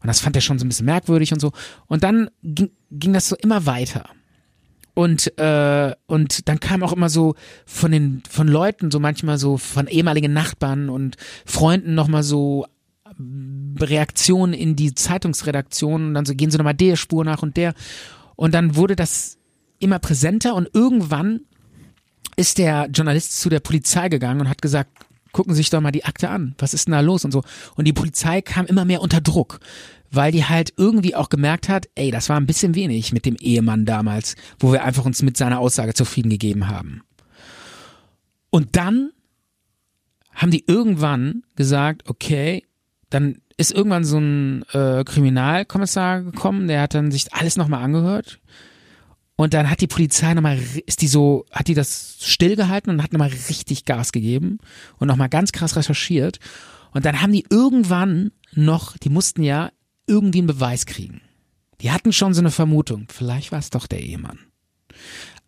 Und 0.00 0.06
das 0.06 0.20
fand 0.20 0.36
er 0.36 0.42
schon 0.42 0.58
so 0.58 0.64
ein 0.64 0.68
bisschen 0.68 0.86
merkwürdig 0.86 1.32
und 1.32 1.40
so. 1.40 1.52
Und 1.86 2.04
dann 2.04 2.30
ging, 2.42 2.70
ging 2.90 3.12
das 3.12 3.28
so 3.28 3.36
immer 3.36 3.66
weiter. 3.66 4.06
Und, 4.94 5.38
äh, 5.38 5.94
und 6.06 6.48
dann 6.48 6.58
kam 6.58 6.82
auch 6.82 6.92
immer 6.92 7.08
so 7.08 7.34
von 7.66 7.92
den, 7.92 8.22
von 8.28 8.48
Leuten, 8.48 8.90
so 8.90 8.98
manchmal 8.98 9.38
so 9.38 9.56
von 9.56 9.86
ehemaligen 9.86 10.32
Nachbarn 10.32 10.88
und 10.88 11.16
Freunden 11.46 11.94
nochmal 11.94 12.24
so 12.24 12.66
Reaktionen 13.80 14.52
in 14.52 14.76
die 14.76 14.94
Zeitungsredaktion 14.94 16.06
und 16.06 16.14
dann 16.14 16.26
so 16.26 16.34
gehen 16.34 16.50
sie 16.50 16.58
nochmal 16.58 16.74
der 16.74 16.96
Spur 16.96 17.24
nach 17.24 17.42
und 17.42 17.56
der. 17.56 17.74
Und 18.38 18.54
dann 18.54 18.76
wurde 18.76 18.94
das 18.94 19.36
immer 19.80 19.98
präsenter 19.98 20.54
und 20.54 20.70
irgendwann 20.72 21.40
ist 22.36 22.58
der 22.58 22.86
Journalist 22.86 23.40
zu 23.40 23.48
der 23.48 23.58
Polizei 23.58 24.08
gegangen 24.08 24.42
und 24.42 24.48
hat 24.48 24.62
gesagt, 24.62 24.92
gucken 25.32 25.54
Sie 25.54 25.58
sich 25.58 25.70
doch 25.70 25.80
mal 25.80 25.90
die 25.90 26.04
Akte 26.04 26.30
an. 26.30 26.54
Was 26.58 26.72
ist 26.72 26.86
denn 26.86 26.92
da 26.92 27.00
los 27.00 27.24
und 27.24 27.32
so. 27.32 27.42
Und 27.74 27.86
die 27.86 27.92
Polizei 27.92 28.40
kam 28.40 28.66
immer 28.66 28.84
mehr 28.84 29.02
unter 29.02 29.20
Druck, 29.20 29.58
weil 30.12 30.30
die 30.30 30.44
halt 30.44 30.72
irgendwie 30.76 31.16
auch 31.16 31.30
gemerkt 31.30 31.68
hat, 31.68 31.88
ey, 31.96 32.12
das 32.12 32.28
war 32.28 32.36
ein 32.36 32.46
bisschen 32.46 32.76
wenig 32.76 33.12
mit 33.12 33.26
dem 33.26 33.34
Ehemann 33.40 33.84
damals, 33.84 34.36
wo 34.60 34.70
wir 34.70 34.84
einfach 34.84 35.04
uns 35.04 35.20
mit 35.22 35.36
seiner 35.36 35.58
Aussage 35.58 35.94
zufrieden 35.94 36.30
gegeben 36.30 36.68
haben. 36.68 37.02
Und 38.50 38.76
dann 38.76 39.10
haben 40.32 40.52
die 40.52 40.62
irgendwann 40.64 41.42
gesagt, 41.56 42.08
okay, 42.08 42.64
dann 43.10 43.40
ist 43.58 43.72
irgendwann 43.72 44.04
so 44.04 44.18
ein 44.18 44.62
äh, 44.72 45.04
Kriminalkommissar 45.04 46.22
gekommen, 46.22 46.68
der 46.68 46.80
hat 46.80 46.94
dann 46.94 47.10
sich 47.10 47.34
alles 47.34 47.56
nochmal 47.56 47.82
angehört. 47.82 48.40
Und 49.36 49.52
dann 49.54 49.68
hat 49.68 49.80
die 49.80 49.86
Polizei 49.86 50.32
nochmal, 50.32 50.58
ist 50.86 51.02
die 51.02 51.08
so, 51.08 51.44
hat 51.52 51.68
die 51.68 51.74
das 51.74 52.16
stillgehalten 52.20 52.90
und 52.90 53.02
hat 53.02 53.12
nochmal 53.12 53.30
richtig 53.48 53.84
Gas 53.84 54.12
gegeben 54.12 54.58
und 54.98 55.08
nochmal 55.08 55.28
ganz 55.28 55.52
krass 55.52 55.76
recherchiert. 55.76 56.38
Und 56.92 57.04
dann 57.04 57.20
haben 57.20 57.32
die 57.32 57.46
irgendwann 57.50 58.32
noch, 58.52 58.96
die 58.96 59.10
mussten 59.10 59.42
ja 59.42 59.70
irgendwie 60.06 60.38
einen 60.38 60.46
Beweis 60.46 60.86
kriegen. 60.86 61.20
Die 61.80 61.90
hatten 61.90 62.12
schon 62.12 62.34
so 62.34 62.40
eine 62.40 62.50
Vermutung, 62.50 63.06
vielleicht 63.08 63.52
war 63.52 63.58
es 63.58 63.70
doch 63.70 63.86
der 63.86 64.00
Ehemann. 64.00 64.38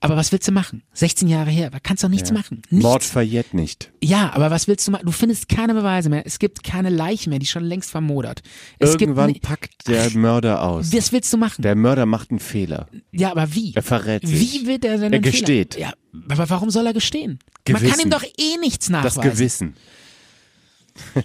Aber 0.02 0.16
was 0.16 0.32
willst 0.32 0.48
du 0.48 0.52
machen? 0.52 0.82
16 0.94 1.28
Jahre 1.28 1.50
her, 1.50 1.68
da 1.68 1.78
kannst 1.78 2.02
du 2.02 2.06
doch 2.06 2.10
nichts 2.12 2.32
machen. 2.32 2.62
Nichts. 2.70 2.82
Mord 2.82 3.04
verjährt 3.04 3.52
nicht. 3.52 3.92
Ja, 4.02 4.32
aber 4.32 4.50
was 4.50 4.66
willst 4.66 4.86
du 4.88 4.92
machen? 4.92 5.04
Du 5.04 5.12
findest 5.12 5.50
keine 5.50 5.74
Beweise 5.74 6.08
mehr. 6.08 6.22
Es 6.26 6.38
gibt 6.38 6.64
keine 6.64 6.88
Leiche 6.88 7.28
mehr, 7.28 7.38
die 7.38 7.44
schon 7.46 7.64
längst 7.64 7.90
vermodert. 7.90 8.40
Es 8.78 8.92
Irgendwann 8.92 9.34
gibt, 9.34 9.44
packt 9.44 9.86
der 9.88 10.10
Mörder 10.16 10.62
aus. 10.62 10.90
was 10.94 11.12
willst 11.12 11.30
du 11.32 11.36
machen? 11.36 11.60
Der 11.60 11.74
Mörder 11.74 12.06
macht 12.06 12.30
einen 12.30 12.40
Fehler. 12.40 12.88
ja, 13.12 13.30
aber 13.30 13.54
wie? 13.54 13.74
Er 13.74 13.82
verrät 13.82 14.26
sich. 14.26 14.40
Wie 14.62 14.66
wird 14.66 14.86
er 14.86 14.92
denn 14.96 15.12
Er 15.12 15.16
einen 15.18 15.22
Fehler- 15.24 15.30
gesteht. 15.32 15.76
Ja, 15.78 15.92
aber 16.30 16.48
warum 16.48 16.70
soll 16.70 16.86
er 16.86 16.94
gestehen? 16.94 17.38
Man 17.68 17.76
Gewissen. 17.76 17.90
kann 17.90 18.00
ihm 18.06 18.10
doch 18.10 18.24
eh 18.24 18.56
nichts 18.58 18.86
Das 18.86 19.16
nachweisen. 19.16 19.20
Gewissen. 19.22 19.74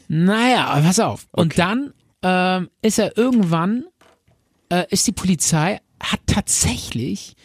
Naja, 0.07 0.67
aber 0.67 0.81
pass 0.87 0.99
auf. 0.99 1.27
Und 1.31 1.57
dann 1.57 1.93
ähm, 2.23 2.69
ist 2.81 2.99
er 2.99 3.17
irgendwann, 3.17 3.85
äh, 4.69 4.83
ist 4.89 5.07
die 5.07 5.11
Polizei, 5.11 5.79
hat 6.01 6.19
tatsächlich, 6.27 7.35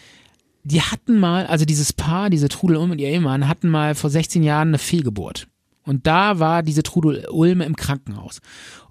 die 0.63 0.83
hatten 0.83 1.19
mal, 1.19 1.47
also 1.47 1.65
dieses 1.65 1.93
Paar, 1.93 2.31
diese 2.31 2.49
Trudel 2.49 2.77
Ulm 2.77 2.91
und 2.93 3.01
ihr 3.01 3.09
Ehemann, 3.09 3.49
hatten 3.49 3.69
mal 3.69 3.95
vor 3.95 4.11
16 4.11 4.43
Jahren 4.43 4.69
eine 4.69 4.79
Fehlgeburt. 4.79 5.49
Und 5.85 6.07
da 6.07 6.39
war 6.39 6.63
diese 6.63 6.83
Trudel 6.83 7.27
Ulme 7.31 7.65
im 7.65 7.75
Krankenhaus. 7.75 8.41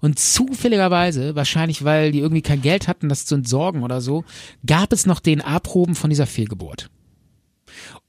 Und 0.00 0.18
zufälligerweise, 0.18 1.36
wahrscheinlich 1.36 1.84
weil 1.84 2.12
die 2.12 2.18
irgendwie 2.18 2.42
kein 2.42 2.62
Geld 2.62 2.88
hatten, 2.88 3.08
das 3.08 3.26
zu 3.26 3.36
entsorgen 3.36 3.82
oder 3.82 4.00
so, 4.00 4.24
gab 4.66 4.92
es 4.92 5.06
noch 5.06 5.20
DNA-Proben 5.20 5.94
von 5.94 6.10
dieser 6.10 6.26
Fehlgeburt. 6.26 6.90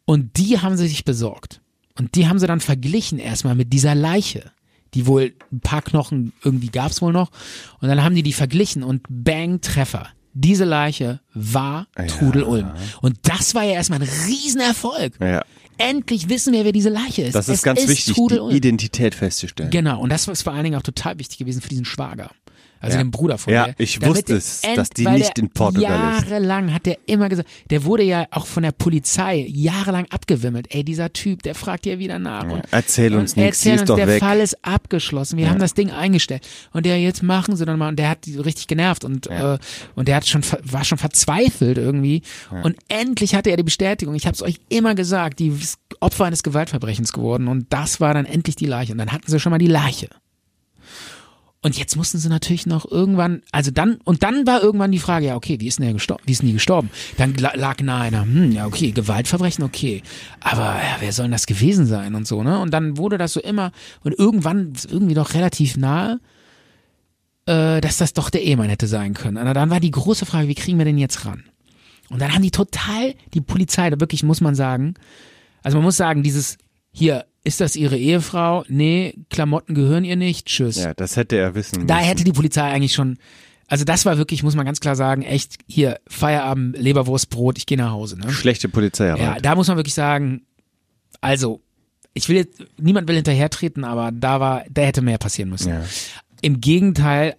Und 0.06 0.38
die 0.38 0.60
haben 0.60 0.78
sie 0.78 0.88
sich 0.88 1.06
besorgt. 1.06 1.62
Und 1.98 2.16
die 2.16 2.28
haben 2.28 2.40
sie 2.40 2.48
dann 2.48 2.60
verglichen 2.60 3.20
erstmal 3.20 3.56
mit 3.56 3.72
dieser 3.72 3.96
Leiche. 3.96 4.52
Die 4.94 5.06
wohl, 5.06 5.34
ein 5.52 5.62
paar 5.62 5.84
Knochen 5.84 6.34
irgendwie 6.44 6.70
gab's 6.70 7.02
wohl 7.02 7.14
noch. 7.14 7.32
Und 7.80 7.88
dann 7.88 8.04
haben 8.04 8.16
die 8.16 8.24
die 8.24 8.34
verglichen 8.34 8.84
und 8.84 9.04
bang, 9.08 9.62
Treffer. 9.62 10.10
Diese 10.34 10.66
Leiche 10.66 11.20
war 11.34 11.88
Trudel 12.08 12.44
Ulm. 12.44 12.72
Und 13.02 13.18
das 13.24 13.53
war 13.56 13.64
ja 13.64 13.74
erstmal 13.74 14.02
ein 14.02 14.10
Riesenerfolg. 14.28 15.14
Ja. 15.20 15.44
Endlich 15.78 16.30
wissen 16.30 16.53
wir, 16.53 16.64
wer 16.64 16.72
diese 16.72 16.90
Leiche 16.90 17.24
ist. 17.24 17.34
Das 17.34 17.49
ist 17.49 17.56
es 17.56 17.62
ganz 17.64 17.82
ist 17.82 17.90
wichtig, 17.90 18.16
Trudel 18.16 18.38
die 18.38 18.44
Ulm. 18.44 18.56
Identität 18.56 19.16
festzustellen. 19.16 19.72
Genau, 19.72 19.99
und 19.99 20.12
das 20.12 20.28
ist 20.28 20.44
vor 20.44 20.53
allen 20.53 20.64
Dingen 20.64 20.76
auch 20.76 20.84
total 20.84 21.18
wichtig 21.18 21.40
gewesen 21.40 21.62
für 21.62 21.70
diesen 21.70 21.86
Schwager. 21.86 22.30
Also 22.82 22.98
Ja. 22.98 23.03
den 23.03 23.12
Bruder 23.12 23.38
von 23.38 23.53
Ja, 23.53 23.66
der. 23.68 23.76
ich 23.78 24.02
wusste 24.02 24.24
der 24.26 24.38
es, 24.38 24.62
dass 24.76 24.90
die 24.90 25.06
nicht 25.08 25.38
der 25.38 25.44
in 25.44 25.49
Portugal 25.52 26.18
ist. 26.18 26.30
Jahrelang 26.30 26.74
hat 26.74 26.86
der 26.88 26.98
immer 27.06 27.30
gesagt, 27.30 27.48
der 27.70 27.86
wurde 27.86 28.03
ja 28.03 28.26
auch 28.32 28.48
von 28.48 28.64
der 28.64 28.72
Polizei 28.72 29.45
jahrelang 29.48 30.08
abgewimmelt. 30.10 30.68
Ey, 30.72 30.84
dieser 30.84 31.14
Typ, 31.14 31.44
der 31.44 31.53
fragt 31.56 31.86
ja 31.86 31.99
wieder 31.99 32.18
nach. 32.20 32.44
Und, 32.49 32.64
Erzähl 32.72 33.16
uns 33.16 33.36
nichts, 33.36 33.62
sie 33.62 33.70
ist 33.72 33.82
uns, 33.82 33.88
doch 33.88 33.95
der 33.95 34.08
weg. 34.08 34.20
Fall 34.20 34.40
ist 34.40 34.58
abgeschlossen. 34.66 35.38
Wir 35.38 35.49
haben 35.49 35.60
das 35.60 35.76
Ding 35.76 35.91
eingestellt. 35.91 36.45
Und 36.74 36.86
der 36.86 36.99
jetzt 36.99 37.22
machen 37.24 37.56
sie 37.56 37.66
dann 37.66 37.78
mal. 37.78 37.90
Und 37.90 37.99
der 37.99 38.10
hat 38.10 38.26
die 38.26 38.36
richtig 38.38 38.68
genervt 38.68 39.03
und 39.06 39.28
äh, 39.28 39.58
und 39.95 40.08
der 40.08 40.16
hat 40.16 40.28
schon 40.28 40.41
war 40.64 40.84
schon 40.84 40.98
verzweifelt 40.98 41.78
irgendwie. 41.78 42.24
Und 42.64 42.76
endlich 42.88 43.36
hatte 43.36 43.52
er 43.52 43.58
die 43.58 43.64
Bestätigung. 43.64 44.16
Ich 44.16 44.26
habe 44.26 44.34
es 44.36 44.41
euch 44.41 44.60
immer 44.70 44.95
gesagt, 44.95 45.40
die 45.40 45.53
Opfer 45.99 46.26
eines 46.26 46.41
Gewaltverbrechens 46.41 47.14
geworden. 47.14 47.48
Und 47.48 47.68
das 47.72 47.99
war 47.99 48.14
dann 48.16 48.26
endlich 48.26 48.56
die 48.56 48.66
Leiche. 48.66 48.91
Und 48.94 48.98
dann 48.98 49.12
hatten 49.12 49.30
sie 49.30 49.40
schon 49.40 49.52
mal 49.52 49.60
die 49.60 49.68
Leiche. 49.68 50.10
Und 51.64 51.78
jetzt 51.78 51.96
mussten 51.96 52.18
sie 52.18 52.28
natürlich 52.28 52.66
noch 52.66 52.90
irgendwann, 52.90 53.44
also 53.52 53.70
dann, 53.70 53.98
und 54.04 54.24
dann 54.24 54.48
war 54.48 54.64
irgendwann 54.64 54.92
die 54.92 54.98
Frage, 54.98 55.28
ja, 55.28 55.36
okay, 55.36 55.60
wie 55.60 55.68
ist 55.68 55.78
denn 55.78 55.86
der 55.86 55.94
gestorben? 55.94 56.24
Wie 56.26 56.32
ist 56.32 56.42
denn 56.42 56.48
die 56.48 56.54
gestorben? 56.54 56.90
Dann 57.18 57.36
la- 57.36 57.54
lag 57.56 57.80
nahe, 57.82 58.10
na, 58.12 58.24
hm, 58.24 58.52
ja, 58.52 58.66
okay, 58.66 58.92
Gewaltverbrechen, 58.92 59.64
okay. 59.64 60.02
Aber 60.40 60.64
ja, 60.64 60.98
wer 61.00 61.14
soll 61.14 61.26
denn 61.26 61.34
das 61.34 61.46
gewesen 61.46 61.86
sein 61.86 62.16
und 62.16 62.26
so, 62.26 62.42
ne? 62.42 62.60
Und 62.60 62.72
dann 62.74 62.98
wurde 62.98 63.20
das 63.20 63.34
so 63.34 63.40
immer, 63.40 63.72
und 64.04 64.18
irgendwann 64.18 64.74
irgendwie 64.90 65.14
doch 65.14 65.36
relativ 65.36 65.78
nahe, 65.78 66.20
äh, 67.46 67.80
dass 67.80 67.98
das 67.98 68.14
doch 68.14 68.32
der 68.32 68.42
Ehemann 68.42 68.70
hätte 68.70 68.88
sein 68.88 69.14
können. 69.14 69.38
Und 69.38 69.54
dann 69.54 69.70
war 69.70 69.80
die 69.80 69.92
große 69.92 70.26
Frage, 70.26 70.48
wie 70.48 70.56
kriegen 70.56 70.80
wir 70.80 70.86
den 70.86 70.98
jetzt 70.98 71.26
ran? 71.26 71.44
Und 72.10 72.22
dann 72.22 72.34
haben 72.34 72.42
die 72.42 72.52
total, 72.52 73.14
die 73.36 73.42
Polizei, 73.42 73.88
da 73.92 74.00
wirklich 74.00 74.24
muss 74.24 74.42
man 74.42 74.56
sagen, 74.56 74.96
also 75.62 75.78
man 75.78 75.86
muss 75.86 75.98
sagen, 75.98 76.24
dieses, 76.24 76.58
hier, 76.92 77.26
ist 77.43 77.61
das 77.61 77.76
ihre 77.76 77.97
Ehefrau? 77.97 78.63
Nee, 78.68 79.15
Klamotten 79.30 79.73
gehören 79.73 80.03
ihr 80.03 80.15
nicht, 80.15 80.47
tschüss. 80.47 80.77
Ja, 80.77 80.93
das 80.93 81.15
hätte 81.18 81.38
er 81.38 81.55
wissen 81.55 81.88
Da 81.88 81.95
müssen. 81.95 82.07
hätte 82.07 82.23
die 82.23 82.31
Polizei 82.34 82.63
eigentlich 82.69 82.93
schon, 82.93 83.18
also 83.68 83.84
das 83.85 84.05
war 84.05 84.18
wirklich, 84.18 84.43
muss 84.43 84.55
man 84.55 84.65
ganz 84.65 84.80
klar 84.80 84.95
sagen, 84.95 85.22
echt 85.23 85.55
hier 85.68 85.99
Feierabend, 86.07 86.77
Leberwurst, 86.77 87.30
Brot, 87.30 87.57
ich 87.57 87.65
gehe 87.65 87.77
nach 87.77 87.91
Hause. 87.91 88.18
Ne? 88.19 88.31
Schlechte 88.31 88.69
Polizeiarbeit. 88.69 89.23
Ja, 89.26 89.35
da 89.39 89.55
muss 89.55 89.68
man 89.68 89.77
wirklich 89.77 89.93
sagen, 89.93 90.43
also 91.19 91.61
ich 92.13 92.27
will 92.30 92.35
jetzt, 92.35 92.63
niemand 92.77 93.07
will 93.07 93.15
hinterhertreten, 93.15 93.84
aber 93.84 94.11
da 94.11 94.39
war, 94.39 94.63
da 94.69 94.81
hätte 94.81 95.01
mehr 95.01 95.18
passieren 95.18 95.49
müssen. 95.49 95.69
Ja. 95.69 95.84
Im 96.41 96.59
Gegenteil 96.59 97.35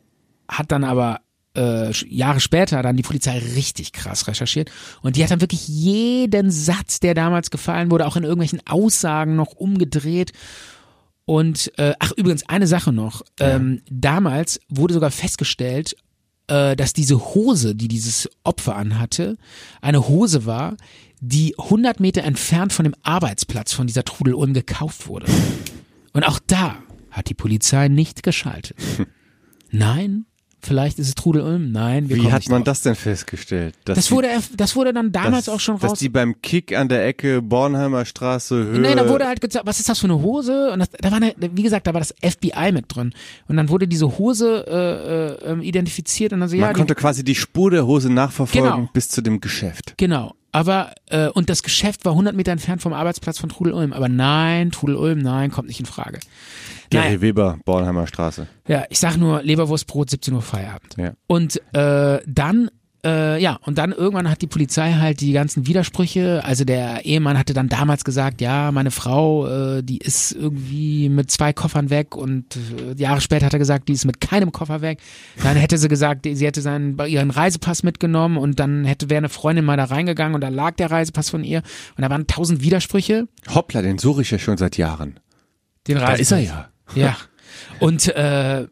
hat 0.49 0.73
dann 0.73 0.85
aber 0.85 1.21
äh, 1.57 1.93
Jahre 2.09 2.41
später 2.41 2.83
dann 2.83 2.97
die 2.97 3.03
Polizei 3.03 3.39
richtig 3.39 3.93
krass 3.93 4.27
recherchiert 4.27 4.71
und 5.03 5.17
die 5.17 5.23
hat 5.23 5.31
dann 5.31 5.41
wirklich 5.41 5.69
jeden 5.69 6.51
Satz, 6.51 7.01
der 7.01 7.15
damals 7.15 7.51
gefallen 7.51 7.91
wurde, 7.91 8.07
auch 8.07 8.17
in 8.17 8.25
irgendwelchen 8.25 8.67
Aussagen 8.67 9.37
noch 9.37 9.53
umgedreht. 9.53 10.33
Und 11.25 11.73
äh, 11.79 11.95
ach 11.99 12.13
übrigens 12.17 12.49
eine 12.49 12.67
Sache 12.67 12.93
noch: 12.93 13.23
ähm, 13.39 13.83
Damals 13.91 14.61
wurde 14.69 14.95
sogar 14.95 15.11
festgestellt, 15.11 15.95
äh, 16.49 16.75
dass 16.75 16.93
diese 16.93 17.35
Hose, 17.35 17.75
die 17.75 17.89
dieses 17.89 18.29
Opfer 18.45 18.77
anhatte, 18.77 19.37
eine 19.81 20.09
Hose 20.09 20.47
war, 20.47 20.77
die 21.21 21.57
100 21.59 22.01
Meter 22.01 22.25
entfernt 22.25 22.73
von 22.73 22.85
dem 22.85 22.95
Arbeitsplatz 23.03 23.73
von 23.73 23.87
dieser 23.87 24.05
Trudel 24.05 24.35
Ulm 24.35 24.53
gekauft 24.53 25.07
wurde. 25.07 25.27
Und 26.13 26.25
auch 26.25 26.41
da 26.47 26.79
hat 27.11 27.29
die 27.29 27.35
Polizei 27.35 27.89
nicht 27.89 28.23
geschaltet. 28.23 28.77
Nein, 29.71 30.27
vielleicht 30.65 30.99
ist 30.99 31.09
es 31.09 31.15
Trudel 31.15 31.43
Ulm. 31.43 31.73
Nein, 31.73 32.09
wir 32.09 32.17
Wie 32.17 32.33
hat 32.33 32.49
man 32.49 32.61
drauf. 32.61 32.65
das 32.67 32.83
denn 32.83 32.95
festgestellt? 32.95 33.75
Dass 33.85 33.97
Das 33.97 34.07
die- 34.07 34.13
wurde, 34.13 34.29
das 34.57 34.77
wurde 34.77 34.93
dann 34.93 35.13
damals 35.13 35.47
dass, 35.47 35.55
auch 35.55 35.61
schon 35.61 35.79
Dass 35.79 35.93
raus. 35.93 35.99
die 35.99 36.09
beim 36.09 36.41
Kick 36.43 36.77
an 36.77 36.89
der 36.89 37.07
Ecke 37.07 37.43
Bornheimer 37.43 38.05
Straße 38.05 38.55
Höhe. 38.55 38.79
Nee, 38.81 38.95
da 38.95 39.09
wurde 39.09 39.27
halt 39.27 39.41
gesagt, 39.41 39.67
was 39.67 39.81
ist 39.81 39.89
das 39.89 39.99
für 39.99 40.07
eine 40.07 40.21
Hose? 40.23 40.71
Und 40.73 40.79
das, 40.81 40.91
da 40.91 41.11
war 41.11 41.17
eine, 41.17 41.35
wie 41.39 41.63
gesagt, 41.63 41.87
da 41.87 41.95
war 41.95 42.01
das 42.01 42.15
FBI 42.23 42.73
mit 42.73 42.87
drin. 42.95 43.13
Und 43.49 43.57
dann 43.57 43.69
wurde 43.69 43.89
diese 43.89 44.19
Hose 44.19 44.65
äh, 44.67 45.47
äh, 45.49 45.51
ähm, 45.53 45.63
identifiziert 45.63 46.33
und 46.33 46.41
dann 46.41 46.49
so, 46.49 46.57
man 46.57 46.63
ja, 46.63 46.73
die, 46.73 46.79
konnte 46.79 46.95
quasi 46.95 47.25
die 47.25 47.35
Spur 47.35 47.71
der 47.71 47.87
Hose 47.87 48.13
nachverfolgen 48.13 48.71
Genau. 48.71 48.89
bis 48.93 49.09
zu 49.09 49.21
dem 49.23 49.41
Geschäft. 49.41 49.95
Genau. 49.97 50.35
Aber, 50.53 50.93
äh, 51.09 51.29
und 51.29 51.49
das 51.49 51.63
Geschäft 51.63 52.05
war 52.05 52.13
100 52.13 52.37
Meter 52.37 52.53
entfernt 52.53 52.83
vom 52.83 52.93
Arbeitsplatz 52.93 53.39
von 53.39 53.49
Trudel 53.49 53.73
Ulm. 53.73 53.93
Aber 53.93 54.09
nein, 54.09 54.71
Trudel 54.71 54.97
Ulm, 54.97 55.19
nein, 55.19 55.51
kommt 55.51 55.69
nicht 55.69 55.81
in 55.81 55.87
Frage. 55.87 56.21
Gary 56.91 57.07
Naja, 57.07 57.21
Weber, 57.23 57.59
Bornheimer 57.65 58.07
Straße. 58.07 58.47
ja, 58.69 58.85
ich 58.91 58.99
sag 58.99 59.17
nur 59.17 59.43
Leberwurstbrot, 59.43 60.11
17 60.11 60.35
Uhr 60.35 60.43
Feierabend. 60.43 60.95
Ja. 60.99 61.15
Und 61.27 61.61
äh, 61.75 62.21
dann, 62.27 62.71
äh, 63.05 63.43
ja, 63.43 63.59
und 63.63 63.79
dann 63.79 63.91
irgendwann 63.91 64.31
hat 64.31 64.43
die 64.43 64.47
Polizei 64.47 64.93
halt 64.93 65.21
die 65.21 65.33
ganzen 65.33 65.67
Widersprüche. 65.67 66.45
Also 66.45 66.65
der 66.65 67.05
Ehemann 67.05 67.37
hatte 67.37 67.53
dann 67.53 67.69
damals 67.69 68.05
gesagt, 68.05 68.41
ja, 68.41 68.71
meine 68.71 68.93
Frau, 68.93 69.49
äh, 69.49 69.83
die 69.83 69.99
ist 69.99 70.31
irgendwie 70.31 71.09
mit 71.09 71.29
zwei 71.31 71.53
Koffern 71.53 71.91
weg 71.91 72.15
und 72.15 72.57
äh, 72.57 73.01
Jahre 73.01 73.21
später 73.21 73.47
hat 73.47 73.55
er 73.55 73.59
gesagt, 73.59 73.89
die 73.89 73.95
ist 73.95 74.05
mit 74.05 74.21
keinem 74.21 74.53
Koffer 74.53 74.83
weg. 74.83 75.01
Dann 75.43 75.57
hätte 75.57 75.79
sie 75.79 75.89
gesagt, 75.89 76.29
sie 76.31 76.47
hätte 76.47 76.63
seinen 76.63 76.97
ihren 77.07 77.31
Reisepass 77.31 77.83
mitgenommen 77.83 78.37
und 78.37 78.61
dann 78.61 78.85
hätte 78.85 79.11
wäre 79.11 79.19
eine 79.19 79.29
Freundin 79.29 79.65
mal 79.65 79.77
da 79.77 79.85
reingegangen 79.85 80.37
und 80.37 80.41
da 80.41 80.49
lag 80.49 80.77
der 80.77 80.93
Reisepass 80.93 81.31
von 81.31 81.43
ihr 81.43 81.63
und 81.97 82.03
da 82.03 82.11
waren 82.11 82.29
tausend 82.29 82.63
Widersprüche. 82.63 83.27
Hoppla, 83.53 83.83
den 83.83 83.99
suche 83.99 84.23
ich 84.23 84.31
ja 84.31 84.39
schon 84.39 84.59
seit 84.59 84.77
Jahren. 84.77 85.19
Den 85.89 85.99
Da 85.99 86.13
ist 86.13 86.31
er 86.31 86.39
ja. 86.39 86.69
ja. 86.95 87.17
Und, 87.81 88.07
äh, 88.15 88.67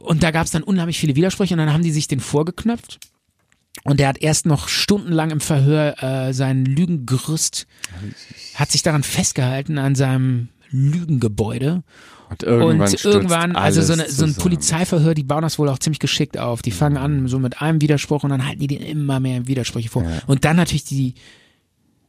und 0.00 0.24
da 0.24 0.32
gab 0.32 0.46
es 0.46 0.50
dann 0.50 0.64
unheimlich 0.64 0.98
viele 0.98 1.14
Widersprüche 1.14 1.54
und 1.54 1.58
dann 1.58 1.72
haben 1.72 1.84
die 1.84 1.92
sich 1.92 2.08
den 2.08 2.18
vorgeknöpft. 2.18 2.98
Und 3.86 4.00
der 4.00 4.08
hat 4.08 4.18
erst 4.18 4.46
noch 4.46 4.68
stundenlang 4.68 5.30
im 5.30 5.40
Verhör 5.40 6.02
äh, 6.02 6.32
sein 6.32 6.64
Lügengerüst, 6.64 7.66
hat 8.54 8.70
sich 8.70 8.82
daran 8.82 9.02
festgehalten 9.02 9.78
an 9.78 9.94
seinem 9.94 10.48
Lügengebäude. 10.70 11.82
Und 12.28 12.42
irgendwann, 12.42 12.90
und 12.90 13.04
irgendwann, 13.04 13.56
also 13.56 13.82
so, 13.82 13.92
eine, 13.92 14.10
so 14.10 14.24
ein. 14.24 14.34
Polizeiverhör, 14.34 15.14
die 15.14 15.22
bauen 15.22 15.42
das 15.42 15.58
wohl 15.60 15.68
auch 15.68 15.78
ziemlich 15.78 16.00
geschickt 16.00 16.36
auf. 16.38 16.60
Die 16.60 16.72
fangen 16.72 16.96
an 16.96 17.28
so 17.28 17.38
mit 17.38 17.62
einem 17.62 17.80
Widerspruch 17.80 18.24
und 18.24 18.30
dann 18.30 18.44
halten 18.44 18.60
die 18.60 18.66
den 18.66 18.82
immer 18.82 19.20
mehr 19.20 19.46
Widersprüche 19.46 19.88
vor. 19.88 20.04
Und 20.26 20.44
dann 20.44 20.56
natürlich 20.56 20.84
die, 20.84 21.14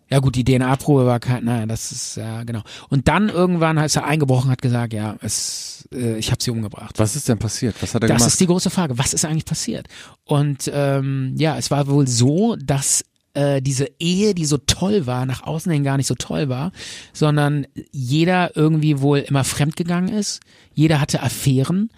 ja 0.09 0.19
gut, 0.19 0.35
die 0.35 0.43
DNA-Probe 0.45 1.05
war 1.05 1.19
kein, 1.19 1.43
naja, 1.43 1.65
das 1.65 1.91
ist, 1.91 2.17
ja 2.17 2.43
genau. 2.43 2.61
Und 2.89 3.07
dann 3.07 3.29
irgendwann 3.29 3.77
ist 3.77 3.95
er 3.97 4.05
eingebrochen, 4.05 4.49
hat 4.49 4.61
gesagt, 4.61 4.93
ja, 4.93 5.17
es, 5.21 5.87
äh, 5.93 6.17
ich 6.17 6.31
habe 6.31 6.41
sie 6.41 6.51
umgebracht. 6.51 6.97
Was 6.97 7.15
ist 7.15 7.27
denn 7.27 7.39
passiert? 7.39 7.75
Was 7.81 7.93
hat 7.93 8.03
er 8.03 8.07
Das 8.07 8.17
gemacht? 8.17 8.31
ist 8.31 8.39
die 8.39 8.47
große 8.47 8.69
Frage. 8.69 8.97
Was 8.97 9.13
ist 9.13 9.25
eigentlich 9.25 9.45
passiert? 9.45 9.87
Und 10.23 10.71
ähm, 10.73 11.33
ja, 11.37 11.57
es 11.57 11.71
war 11.71 11.87
wohl 11.87 12.07
so, 12.07 12.55
dass 12.55 13.03
äh, 13.33 13.61
diese 13.61 13.87
Ehe, 13.99 14.33
die 14.33 14.45
so 14.45 14.57
toll 14.57 15.05
war, 15.07 15.25
nach 15.25 15.43
außen 15.43 15.71
hin 15.71 15.83
gar 15.83 15.97
nicht 15.97 16.07
so 16.07 16.15
toll 16.15 16.47
war, 16.49 16.71
sondern 17.13 17.67
jeder 17.91 18.55
irgendwie 18.55 19.01
wohl 19.01 19.19
immer 19.19 19.43
fremdgegangen 19.43 20.13
ist. 20.13 20.39
Jeder 20.73 21.01
hatte 21.01 21.21
Affären. 21.21 21.89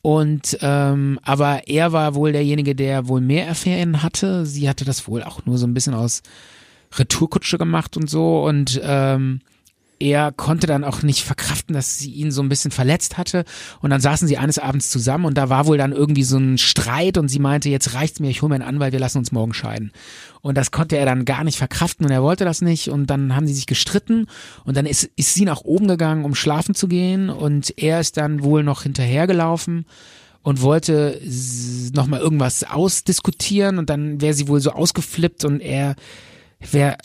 Und 0.00 0.56
ähm, 0.62 1.18
aber 1.22 1.68
er 1.68 1.92
war 1.92 2.14
wohl 2.14 2.32
derjenige, 2.32 2.74
der 2.74 3.08
wohl 3.08 3.20
mehr 3.20 3.50
Affären 3.50 4.02
hatte. 4.02 4.46
Sie 4.46 4.68
hatte 4.68 4.84
das 4.84 5.06
wohl 5.06 5.22
auch 5.22 5.44
nur 5.44 5.58
so 5.58 5.66
ein 5.66 5.74
bisschen 5.74 5.92
aus 5.94 6.22
Retourkutsche 6.96 7.58
gemacht 7.58 7.96
und 7.96 8.08
so. 8.08 8.44
Und 8.44 8.80
ähm, 8.82 9.40
er 10.00 10.30
konnte 10.32 10.66
dann 10.66 10.84
auch 10.84 11.02
nicht 11.02 11.24
verkraften, 11.24 11.74
dass 11.74 11.98
sie 11.98 12.12
ihn 12.12 12.30
so 12.30 12.40
ein 12.40 12.48
bisschen 12.48 12.70
verletzt 12.70 13.18
hatte. 13.18 13.44
Und 13.80 13.90
dann 13.90 14.00
saßen 14.00 14.28
sie 14.28 14.38
eines 14.38 14.58
Abends 14.58 14.90
zusammen 14.90 15.24
und 15.24 15.36
da 15.36 15.48
war 15.48 15.66
wohl 15.66 15.76
dann 15.76 15.92
irgendwie 15.92 16.22
so 16.22 16.38
ein 16.38 16.58
Streit 16.58 17.18
und 17.18 17.28
sie 17.28 17.40
meinte, 17.40 17.68
jetzt 17.68 17.94
reicht's 17.94 18.20
mir, 18.20 18.30
ich 18.30 18.42
hole 18.42 18.50
mir 18.50 18.56
einen 18.56 18.76
Anwalt, 18.76 18.92
wir 18.92 19.00
lassen 19.00 19.18
uns 19.18 19.32
morgen 19.32 19.54
scheiden. 19.54 19.92
Und 20.40 20.56
das 20.56 20.70
konnte 20.70 20.96
er 20.96 21.04
dann 21.04 21.24
gar 21.24 21.42
nicht 21.42 21.58
verkraften 21.58 22.06
und 22.06 22.12
er 22.12 22.22
wollte 22.22 22.44
das 22.44 22.60
nicht. 22.60 22.90
Und 22.90 23.08
dann 23.08 23.34
haben 23.34 23.48
sie 23.48 23.54
sich 23.54 23.66
gestritten 23.66 24.26
und 24.64 24.76
dann 24.76 24.86
ist, 24.86 25.10
ist 25.16 25.34
sie 25.34 25.44
nach 25.44 25.62
oben 25.62 25.88
gegangen, 25.88 26.24
um 26.24 26.34
schlafen 26.34 26.74
zu 26.74 26.86
gehen 26.86 27.28
und 27.28 27.74
er 27.76 28.00
ist 28.00 28.16
dann 28.16 28.42
wohl 28.42 28.62
noch 28.62 28.84
hinterhergelaufen 28.84 29.84
und 30.42 30.62
wollte 30.62 31.20
nochmal 31.92 32.20
irgendwas 32.20 32.62
ausdiskutieren 32.62 33.78
und 33.78 33.90
dann 33.90 34.20
wäre 34.20 34.34
sie 34.34 34.46
wohl 34.46 34.60
so 34.60 34.70
ausgeflippt 34.70 35.44
und 35.44 35.60
er 35.60 35.96
wär, 36.60 36.98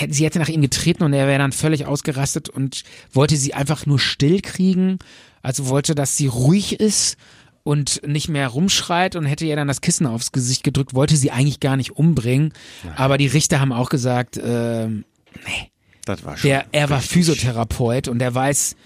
äh, 0.00 0.08
sie 0.10 0.24
hätte 0.24 0.38
nach 0.38 0.48
ihm 0.48 0.62
getreten 0.62 1.02
und 1.04 1.12
er 1.12 1.26
wäre 1.26 1.38
dann 1.38 1.52
völlig 1.52 1.86
ausgerastet 1.86 2.48
und 2.48 2.82
wollte 3.12 3.36
sie 3.36 3.54
einfach 3.54 3.86
nur 3.86 3.98
still 3.98 4.40
kriegen. 4.40 4.98
Also 5.42 5.68
wollte, 5.68 5.94
dass 5.94 6.16
sie 6.16 6.26
ruhig 6.26 6.80
ist 6.80 7.16
und 7.62 8.02
nicht 8.06 8.28
mehr 8.28 8.48
rumschreit 8.48 9.16
und 9.16 9.24
hätte 9.26 9.44
ihr 9.46 9.56
dann 9.56 9.68
das 9.68 9.80
Kissen 9.80 10.06
aufs 10.06 10.32
Gesicht 10.32 10.64
gedrückt, 10.64 10.94
wollte 10.94 11.16
sie 11.16 11.30
eigentlich 11.30 11.60
gar 11.60 11.76
nicht 11.76 11.92
umbringen. 11.92 12.52
Aber 12.96 13.18
die 13.18 13.26
Richter 13.26 13.60
haben 13.60 13.72
auch 13.72 13.88
gesagt, 13.90 14.36
äh, 14.36 14.86
nee, 14.88 15.04
Das 16.04 16.24
war 16.24 16.36
schon. 16.36 16.48
der, 16.48 16.66
er 16.72 16.90
war. 16.90 17.00
Physiotherapeut 17.00 18.08
und 18.08 18.20
er 18.22 18.34
weiß, 18.34 18.76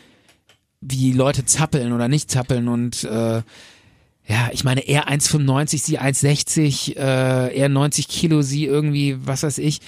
wie 0.81 1.12
Leute 1.12 1.45
zappeln 1.45 1.93
oder 1.93 2.09
nicht 2.09 2.31
zappeln 2.31 2.69
und 2.69 3.05
äh, 3.05 3.43
ja, 4.26 4.48
ich 4.52 4.64
meine, 4.64 4.80
er 4.80 5.09
1,95, 5.09 5.78
sie 5.78 6.01
1,60, 6.01 6.96
äh, 6.96 7.56
er 7.56 7.68
90 7.68 8.09
Kilo, 8.09 8.42
sie 8.42 8.64
irgendwie, 8.64 9.16
was 9.26 9.42
weiß 9.42 9.59
ich. 9.59 9.80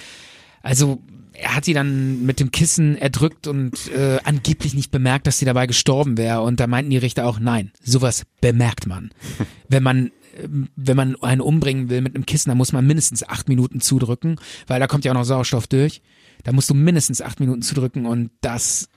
Also 0.61 1.01
er 1.33 1.55
hat 1.55 1.65
sie 1.65 1.73
dann 1.73 2.25
mit 2.25 2.39
dem 2.39 2.51
Kissen 2.51 2.97
erdrückt 2.97 3.47
und 3.47 3.91
äh, 3.91 4.19
angeblich 4.23 4.73
nicht 4.73 4.91
bemerkt, 4.91 5.27
dass 5.27 5.39
sie 5.39 5.45
dabei 5.45 5.67
gestorben 5.67 6.17
wäre. 6.17 6.41
Und 6.41 6.59
da 6.59 6.67
meinten 6.67 6.91
die 6.91 6.97
Richter 6.97 7.25
auch, 7.25 7.39
nein, 7.39 7.71
sowas 7.83 8.23
bemerkt 8.41 8.87
man. 8.87 9.11
Wenn 9.69 9.83
man 9.83 10.11
ähm, 10.39 10.69
wenn 10.75 10.97
man 10.97 11.15
einen 11.21 11.41
umbringen 11.41 11.89
will 11.89 12.01
mit 12.01 12.15
einem 12.15 12.25
Kissen, 12.25 12.49
dann 12.49 12.57
muss 12.57 12.73
man 12.73 12.85
mindestens 12.85 13.27
acht 13.27 13.49
Minuten 13.49 13.81
zudrücken, 13.81 14.39
weil 14.67 14.79
da 14.79 14.87
kommt 14.87 15.05
ja 15.05 15.11
auch 15.11 15.15
noch 15.15 15.23
Sauerstoff 15.23 15.67
durch. 15.67 16.01
Da 16.43 16.51
musst 16.53 16.69
du 16.69 16.73
mindestens 16.73 17.21
acht 17.21 17.39
Minuten 17.39 17.61
zudrücken 17.61 18.05
und 18.05 18.29
das 18.41 18.89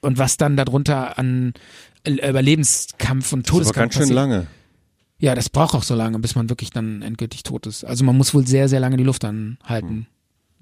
und 0.00 0.18
was 0.18 0.36
dann 0.36 0.56
darunter 0.56 1.18
an 1.18 1.54
Überlebenskampf 2.06 3.32
und 3.32 3.46
Das 3.46 3.52
war 3.52 3.58
Todeskampf 3.58 3.76
ganz 3.76 3.94
schön 3.94 4.00
passiert. 4.02 4.16
lange. 4.16 4.46
Ja, 5.18 5.34
das 5.34 5.48
braucht 5.48 5.74
auch 5.74 5.82
so 5.82 5.94
lange, 5.94 6.18
bis 6.18 6.34
man 6.34 6.48
wirklich 6.50 6.70
dann 6.70 7.02
endgültig 7.02 7.42
tot 7.42 7.66
ist. 7.66 7.84
Also 7.84 8.04
man 8.04 8.16
muss 8.16 8.34
wohl 8.34 8.46
sehr, 8.46 8.68
sehr 8.68 8.80
lange 8.80 8.96
die 8.96 9.04
Luft 9.04 9.24
anhalten. 9.24 10.06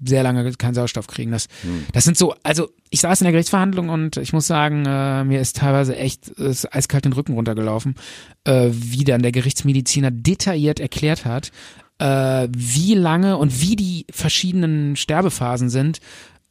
Sehr 0.03 0.23
lange 0.23 0.51
keinen 0.53 0.73
Sauerstoff 0.73 1.07
kriegen. 1.07 1.31
Das, 1.31 1.47
das 1.93 2.03
sind 2.03 2.17
so, 2.17 2.35
also 2.43 2.69
ich 2.89 2.99
saß 3.01 3.21
in 3.21 3.25
der 3.25 3.31
Gerichtsverhandlung 3.31 3.89
und 3.89 4.17
ich 4.17 4.33
muss 4.33 4.45
sagen, 4.47 4.85
äh, 4.85 5.23
mir 5.23 5.39
ist 5.39 5.57
teilweise 5.57 5.95
echt 5.95 6.27
ist 6.27 6.73
eiskalt 6.73 7.05
den 7.05 7.13
Rücken 7.13 7.33
runtergelaufen, 7.33 7.95
äh, 8.43 8.69
wie 8.71 9.05
dann 9.05 9.21
der 9.21 9.31
Gerichtsmediziner 9.31 10.11
detailliert 10.11 10.79
erklärt 10.81 11.25
hat, 11.25 11.51
äh, 11.99 12.47
wie 12.51 12.93
lange 12.93 13.37
und 13.37 13.61
wie 13.61 13.75
die 13.75 14.05
verschiedenen 14.11 14.95
Sterbephasen 14.95 15.69
sind. 15.69 15.99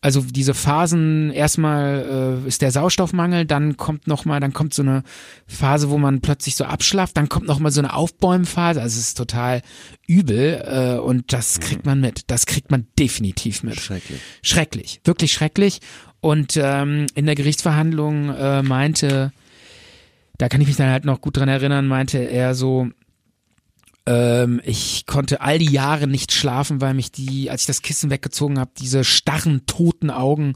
Also 0.05 0.21
diese 0.21 0.53
Phasen, 0.53 1.31
erstmal 1.31 2.43
äh, 2.45 2.47
ist 2.47 2.61
der 2.61 2.71
Sauerstoffmangel, 2.71 3.47
dann 3.47 3.79
kommt 3.79 4.07
noch 4.07 4.27
mal, 4.27 4.39
dann 4.39 4.53
kommt 4.53 4.75
so 4.75 4.83
eine 4.83 5.03
Phase, 5.47 5.89
wo 5.89 5.97
man 5.97 6.21
plötzlich 6.21 6.57
so 6.57 6.65
abschlafft, 6.65 7.17
dann 7.17 7.31
kommt 7.31 7.47
noch 7.47 7.59
mal 7.59 7.71
so 7.71 7.81
eine 7.81 7.95
Aufbäumphase, 7.95 8.83
also 8.83 8.99
es 8.99 9.09
ist 9.09 9.17
total 9.17 9.63
übel 10.07 10.63
äh, 10.63 10.99
und 10.99 11.33
das 11.33 11.59
kriegt 11.59 11.87
man 11.87 12.03
mit, 12.03 12.25
das 12.27 12.45
kriegt 12.45 12.71
man 12.71 12.87
definitiv 12.99 13.63
mit. 13.63 13.81
Schrecklich. 13.81 14.21
Schrecklich, 14.43 15.01
wirklich 15.05 15.33
schrecklich. 15.33 15.81
Und 16.21 16.59
ähm, 16.59 17.07
in 17.15 17.25
der 17.25 17.35
Gerichtsverhandlung 17.35 18.29
äh, 18.29 18.63
meinte, 18.63 19.33
da 20.37 20.51
kann 20.51 20.61
ich 20.61 20.67
mich 20.67 20.77
dann 20.77 20.91
halt 20.91 21.07
noch 21.07 21.23
gut 21.23 21.39
dran 21.39 21.49
erinnern, 21.49 21.87
meinte 21.87 22.19
er 22.19 22.55
so, 22.55 22.91
ähm, 24.07 24.61
ich 24.65 25.07
konnte 25.07 25.41
all 25.41 25.59
die 25.59 25.71
Jahre 25.71 26.07
nicht 26.07 26.33
schlafen, 26.33 26.81
weil 26.81 26.95
mich 26.95 27.11
die, 27.11 27.51
als 27.51 27.63
ich 27.63 27.67
das 27.67 27.83
Kissen 27.83 28.11
weggezogen 28.11 28.59
habe, 28.59 28.71
diese 28.79 29.05
starren, 29.05 29.65
toten 29.67 30.11
Augen 30.11 30.55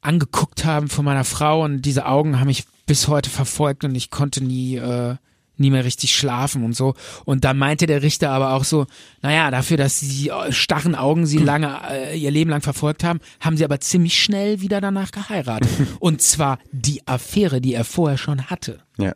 angeguckt 0.00 0.64
haben 0.64 0.88
von 0.88 1.04
meiner 1.04 1.24
Frau 1.24 1.64
und 1.64 1.82
diese 1.82 2.06
Augen 2.06 2.38
haben 2.38 2.46
mich 2.46 2.64
bis 2.86 3.08
heute 3.08 3.28
verfolgt 3.28 3.84
und 3.84 3.94
ich 3.96 4.10
konnte 4.10 4.42
nie, 4.42 4.76
äh, 4.76 5.16
nie 5.56 5.70
mehr 5.70 5.84
richtig 5.84 6.14
schlafen 6.14 6.62
und 6.62 6.76
so. 6.76 6.94
Und 7.24 7.44
da 7.44 7.54
meinte 7.54 7.86
der 7.86 8.02
Richter 8.02 8.30
aber 8.30 8.52
auch 8.52 8.62
so, 8.62 8.86
naja, 9.22 9.50
dafür, 9.50 9.76
dass 9.76 9.98
die 9.98 10.28
äh, 10.28 10.52
starren 10.52 10.94
Augen 10.94 11.26
sie 11.26 11.38
lange, 11.42 11.80
äh, 11.90 12.16
ihr 12.16 12.30
Leben 12.30 12.50
lang 12.50 12.62
verfolgt 12.62 13.02
haben, 13.02 13.18
haben 13.40 13.56
sie 13.56 13.64
aber 13.64 13.80
ziemlich 13.80 14.22
schnell 14.22 14.60
wieder 14.60 14.80
danach 14.80 15.10
geheiratet. 15.10 15.70
und 15.98 16.22
zwar 16.22 16.60
die 16.70 17.06
Affäre, 17.08 17.60
die 17.60 17.74
er 17.74 17.84
vorher 17.84 18.18
schon 18.18 18.46
hatte. 18.48 18.78
Ja. 18.98 19.12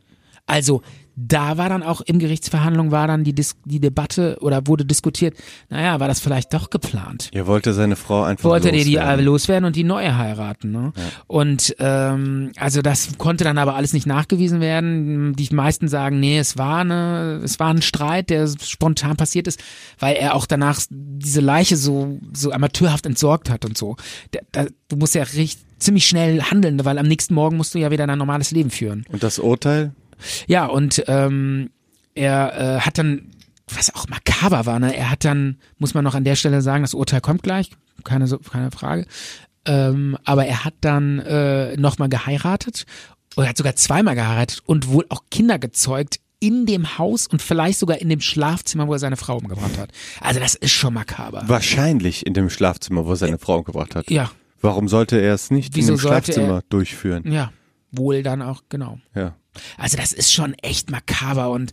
Also 0.47 0.83
da 1.27 1.59
war 1.59 1.69
dann 1.69 1.83
auch 1.83 2.01
im 2.01 2.19
Gerichtsverhandlung 2.19 2.91
war 2.91 3.07
dann 3.07 3.25
die, 3.25 3.33
Dis 3.35 3.57
die 3.65 3.81
Debatte 3.81 4.39
oder 4.41 4.67
wurde 4.67 4.85
diskutiert, 4.85 5.37
naja, 5.69 6.01
war 6.01 6.09
das 6.09 6.21
vielleicht 6.21 6.55
doch 6.55 6.71
geplant? 6.71 7.29
Er 7.33 7.47
wollte 7.47 7.73
seine 7.73 7.97
Frau 7.97 8.23
einfach 8.23 8.45
Wollte 8.45 8.73
der 8.73 8.85
die 8.85 8.95
loswerden. 8.95 9.19
äh, 9.21 9.23
loswerden 9.23 9.65
und 9.67 9.77
die 9.77 9.85
neue 9.85 10.17
heiraten. 10.17 10.71
Ne? 10.71 10.93
Und 11.27 11.75
ähm, 11.79 12.53
also 12.57 12.83
das 12.83 13.19
konnte 13.19 13.45
dann 13.45 13.59
aber 13.59 13.75
alles 13.75 13.93
nicht 13.93 14.07
nachgewiesen 14.07 14.61
werden. 14.61 15.35
Die 15.37 15.55
meisten 15.55 15.89
sagen, 15.89 16.21
nee, 16.21 16.39
es 16.39 16.57
war 16.57 16.79
eine, 16.81 17.41
es 17.45 17.59
war 17.59 17.73
ein 17.73 17.83
Streit, 17.83 18.31
der 18.31 18.49
spontan 18.63 19.17
passiert 19.17 19.47
ist, 19.47 19.61
weil 19.99 20.17
er 20.17 20.35
auch 20.35 20.47
danach 20.47 20.81
diese 20.91 21.41
Leiche 21.41 21.77
so 21.77 22.19
so 22.33 22.53
amateurhaft 22.53 23.07
entsorgt 23.07 23.51
hat 23.51 23.65
und 23.65 23.77
so. 23.77 23.97
Da, 24.31 24.41
da, 24.53 24.67
du 24.89 24.97
musst 24.97 25.15
ja 25.15 25.23
richtig 25.23 25.59
ziemlich 25.79 26.07
schnell 26.07 26.43
handeln, 26.43 26.85
weil 26.85 26.99
am 26.99 27.07
nächsten 27.07 27.35
Morgen 27.35 27.57
musst 27.57 27.75
du 27.75 27.79
ja 27.79 27.91
wieder 27.91 28.07
dein 28.07 28.19
normales 28.19 28.51
Leben 28.51 28.71
führen. 28.71 29.05
Und 29.11 29.23
das 29.23 29.39
Urteil? 29.39 29.93
Ja, 30.47 30.67
und 30.67 31.03
ähm, 31.07 31.71
er 32.15 32.77
äh, 32.77 32.81
hat 32.81 32.99
dann, 32.99 33.31
was 33.73 33.95
auch 33.95 34.09
makaber 34.09 34.67
war, 34.67 34.79
ne? 34.81 34.97
Er 34.97 35.11
hat 35.11 35.25
dann, 35.25 35.59
muss 35.79 35.95
man 35.95 36.05
noch 36.05 36.15
an 36.15 36.25
der 36.25 36.37
Stelle 36.37 36.61
sagen, 36.63 36.83
das 36.83 36.95
Urteil 36.95 37.21
kommt 37.21 37.43
gleich, 37.43 37.71
keine, 38.05 38.27
keine 38.51 38.71
Frage. 38.71 39.07
Ähm, 39.67 40.17
aber 40.25 40.47
er 40.47 40.65
hat 40.65 40.75
dann 40.81 41.19
äh, 41.21 41.77
nochmal 41.77 42.09
geheiratet 42.09 42.87
oder 43.37 43.49
hat 43.49 43.57
sogar 43.57 43.77
zweimal 43.77 44.15
geheiratet 44.15 44.61
und 44.67 44.89
wohl 44.89 45.05
auch 45.11 45.25
Kinder 45.31 45.59
gezeugt 45.59 46.19
in 46.41 46.65
dem 46.65 46.97
Haus 46.99 47.27
und 47.27 47.43
vielleicht 47.43 47.79
sogar 47.79 47.99
in 47.99 48.09
dem 48.09 48.23
Schlafzimmer, 48.23 48.89
wo 48.89 48.95
er 48.95 48.99
seine 48.99 49.19
Frau 49.19 49.37
umgebracht 49.37 49.77
hat. 49.79 49.91
Also 50.23 50.41
das 50.41 50.55
ist 50.55 50.73
schon 50.73 50.95
makaber. 50.95 51.43
Wahrscheinlich 51.47 52.27
in 52.27 52.33
dem 52.33 52.49
Schlafzimmer, 52.49 53.05
wo 53.05 53.11
er 53.11 53.17
seine 53.17 53.37
Frau 53.39 53.59
umgebracht 53.59 53.95
hat. 53.95 54.11
Ja, 54.11 54.31
Warum 54.63 54.89
sollte 54.89 55.19
er 55.19 55.35
es 55.35 55.51
nicht 55.51 55.75
Wieso 55.77 55.93
in 55.93 55.99
dem 55.99 56.01
Schlafzimmer 56.01 56.55
er- 56.57 56.63
durchführen? 56.71 57.31
ja, 57.31 57.53
wohl 57.93 58.23
dann 58.23 58.41
auch, 58.43 58.63
genau. 58.69 58.99
Ja. 59.15 59.35
Also 59.79 59.97
das 59.97 60.13
ist 60.13 60.33
schon 60.33 60.55
echt 60.55 60.91
makaber 60.91 61.51
und 61.51 61.73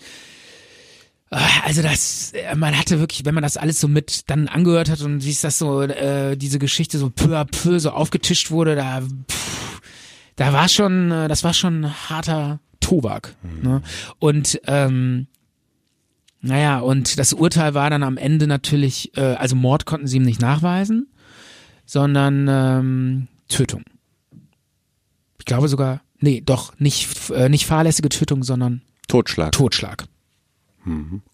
äh, 1.32 1.38
also 1.66 1.82
das, 1.82 2.34
man 2.56 2.78
hatte 2.78 3.00
wirklich, 3.00 3.26
wenn 3.26 3.34
man 3.34 3.44
das 3.44 3.58
alles 3.58 3.80
so 3.80 3.88
mit 3.88 4.30
dann 4.30 4.48
angehört 4.48 4.90
hat 4.90 5.02
und 5.02 5.20
siehst, 5.22 5.44
dass 5.44 5.58
so 5.58 5.82
äh, 5.82 6.36
diese 6.38 6.60
Geschichte 6.60 6.98
so 6.98 7.10
peu 7.10 7.38
à 7.38 7.46
peu 7.46 7.80
so 7.80 7.92
aufgetischt 7.92 8.52
wurde, 8.52 8.76
da, 8.76 9.02
pff, 9.02 9.82
da 10.36 10.54
war 10.54 10.70
schon, 10.70 11.12
äh, 11.12 11.28
das 11.28 11.44
war 11.44 11.54
schon 11.54 11.92
harter 12.10 12.60
Tobak. 12.80 13.36
Ne? 13.62 13.82
Und 14.20 14.62
ähm, 14.66 15.28
naja, 16.42 16.80
und 16.80 17.20
das 17.20 17.34
Urteil 17.34 17.74
war 17.74 17.90
dann 17.90 18.04
am 18.04 18.18
Ende 18.18 18.48
natürlich, 18.48 19.16
äh, 19.18 19.34
also 19.34 19.56
Mord 19.56 19.86
konnten 19.86 20.08
sie 20.08 20.18
ihm 20.18 20.24
nicht 20.24 20.40
nachweisen, 20.40 21.12
sondern 21.86 22.48
ähm, 22.50 23.28
Tötung. 23.50 23.84
Ich 25.40 25.46
glaube 25.46 25.68
sogar, 25.68 26.02
nee, 26.20 26.42
doch, 26.46 26.78
nicht, 26.80 27.30
äh, 27.30 27.50
nicht 27.50 27.66
fahrlässige 27.66 28.10
Tötung, 28.10 28.44
sondern 28.44 28.82
Totschlag. 29.08 29.52
Totschlag. 29.52 30.06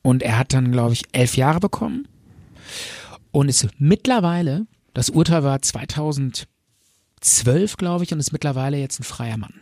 Und 0.01 0.23
er 0.23 0.39
hat 0.39 0.53
dann, 0.53 0.71
glaube 0.71 0.93
ich, 0.93 1.03
elf 1.11 1.37
Jahre 1.37 1.59
bekommen 1.59 2.07
und 3.31 3.49
ist 3.49 3.67
mittlerweile, 3.77 4.65
das 4.93 5.11
Urteil 5.11 5.43
war 5.43 5.61
2012, 5.61 6.47
glaube 7.77 8.03
ich, 8.03 8.11
und 8.13 8.19
ist 8.19 8.31
mittlerweile 8.31 8.77
jetzt 8.77 8.99
ein 8.99 9.03
freier 9.03 9.37
Mann. 9.37 9.53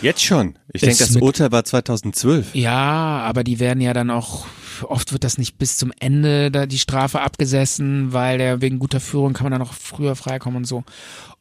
Jetzt 0.00 0.22
schon. 0.22 0.58
Ich 0.72 0.80
denke, 0.82 0.98
das 0.98 1.16
Urteil 1.16 1.52
war 1.52 1.64
2012. 1.64 2.54
Ja, 2.54 3.20
aber 3.20 3.44
die 3.44 3.60
werden 3.60 3.80
ja 3.80 3.92
dann 3.92 4.10
auch, 4.10 4.46
oft 4.82 5.12
wird 5.12 5.24
das 5.24 5.36
nicht 5.38 5.58
bis 5.58 5.76
zum 5.76 5.92
Ende 5.98 6.50
da 6.50 6.66
die 6.66 6.78
Strafe 6.78 7.20
abgesessen, 7.20 8.12
weil 8.12 8.38
der 8.38 8.60
wegen 8.60 8.78
guter 8.78 9.00
Führung 9.00 9.32
kann 9.32 9.44
man 9.44 9.52
dann 9.52 9.60
noch 9.60 9.74
früher 9.74 10.16
freikommen 10.16 10.58
und 10.58 10.64
so. 10.66 10.84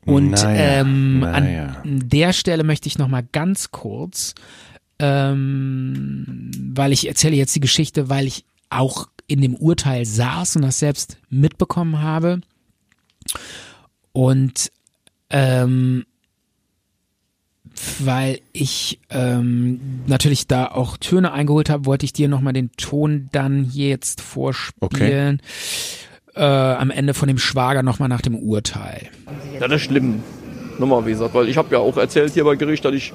Und 0.06 0.32
Naja, 0.32 0.82
ähm, 0.82 1.20
naja. 1.20 1.82
an 1.84 2.10
der 2.10 2.34
Stelle 2.34 2.64
möchte 2.64 2.88
ich 2.88 2.98
noch 2.98 3.08
mal 3.08 3.26
ganz 3.32 3.72
kurz, 3.72 4.36
ähm, 5.00 6.52
weil 6.74 6.92
ich 6.92 7.08
erzähle 7.08 7.36
jetzt 7.36 7.56
die 7.56 7.60
Geschichte, 7.62 8.10
weil 8.10 8.28
ich 8.28 8.46
auch 8.70 9.08
in 9.28 9.42
dem 9.42 9.56
Urteil 9.56 10.06
saß 10.06 10.58
und 10.58 10.64
das 10.64 10.80
selbst 10.80 11.18
mitbekommen 11.30 12.02
habe. 12.02 12.42
Und 14.12 14.72
ähm, 15.30 16.06
weil 18.00 18.40
ich 18.52 19.00
ähm, 19.10 19.80
natürlich 20.06 20.48
da 20.48 20.68
auch 20.68 20.98
Töne 20.98 21.32
eingeholt 21.32 21.70
habe, 21.70 21.86
wollte 21.86 22.06
ich 22.06 22.14
dir 22.14 22.28
nochmal 22.28 22.54
den 22.54 22.72
Ton 22.74 23.30
dann 23.32 23.64
hier 23.64 23.90
jetzt 23.90 24.22
vorspielen. 24.22 25.42
Äh, 26.36 26.44
am 26.44 26.90
Ende 26.90 27.14
von 27.14 27.28
dem 27.28 27.38
Schwager 27.38 27.84
nochmal 27.84 28.10
nach 28.10 28.22
dem 28.22 28.36
Urteil. 28.36 29.10
Ja, 29.54 29.68
das 29.68 29.82
ist 29.82 29.84
schlimm. 29.84 30.24
Nochmal, 30.80 31.06
wie 31.06 31.12
gesagt, 31.12 31.36
weil 31.36 31.48
ich 31.48 31.58
habe 31.58 31.68
ja 31.72 31.80
auch 31.80 31.96
erzählt 31.98 32.34
hier 32.34 32.44
bei 32.44 32.56
Gericht, 32.56 32.84
dass 32.84 32.94
ich 32.94 33.14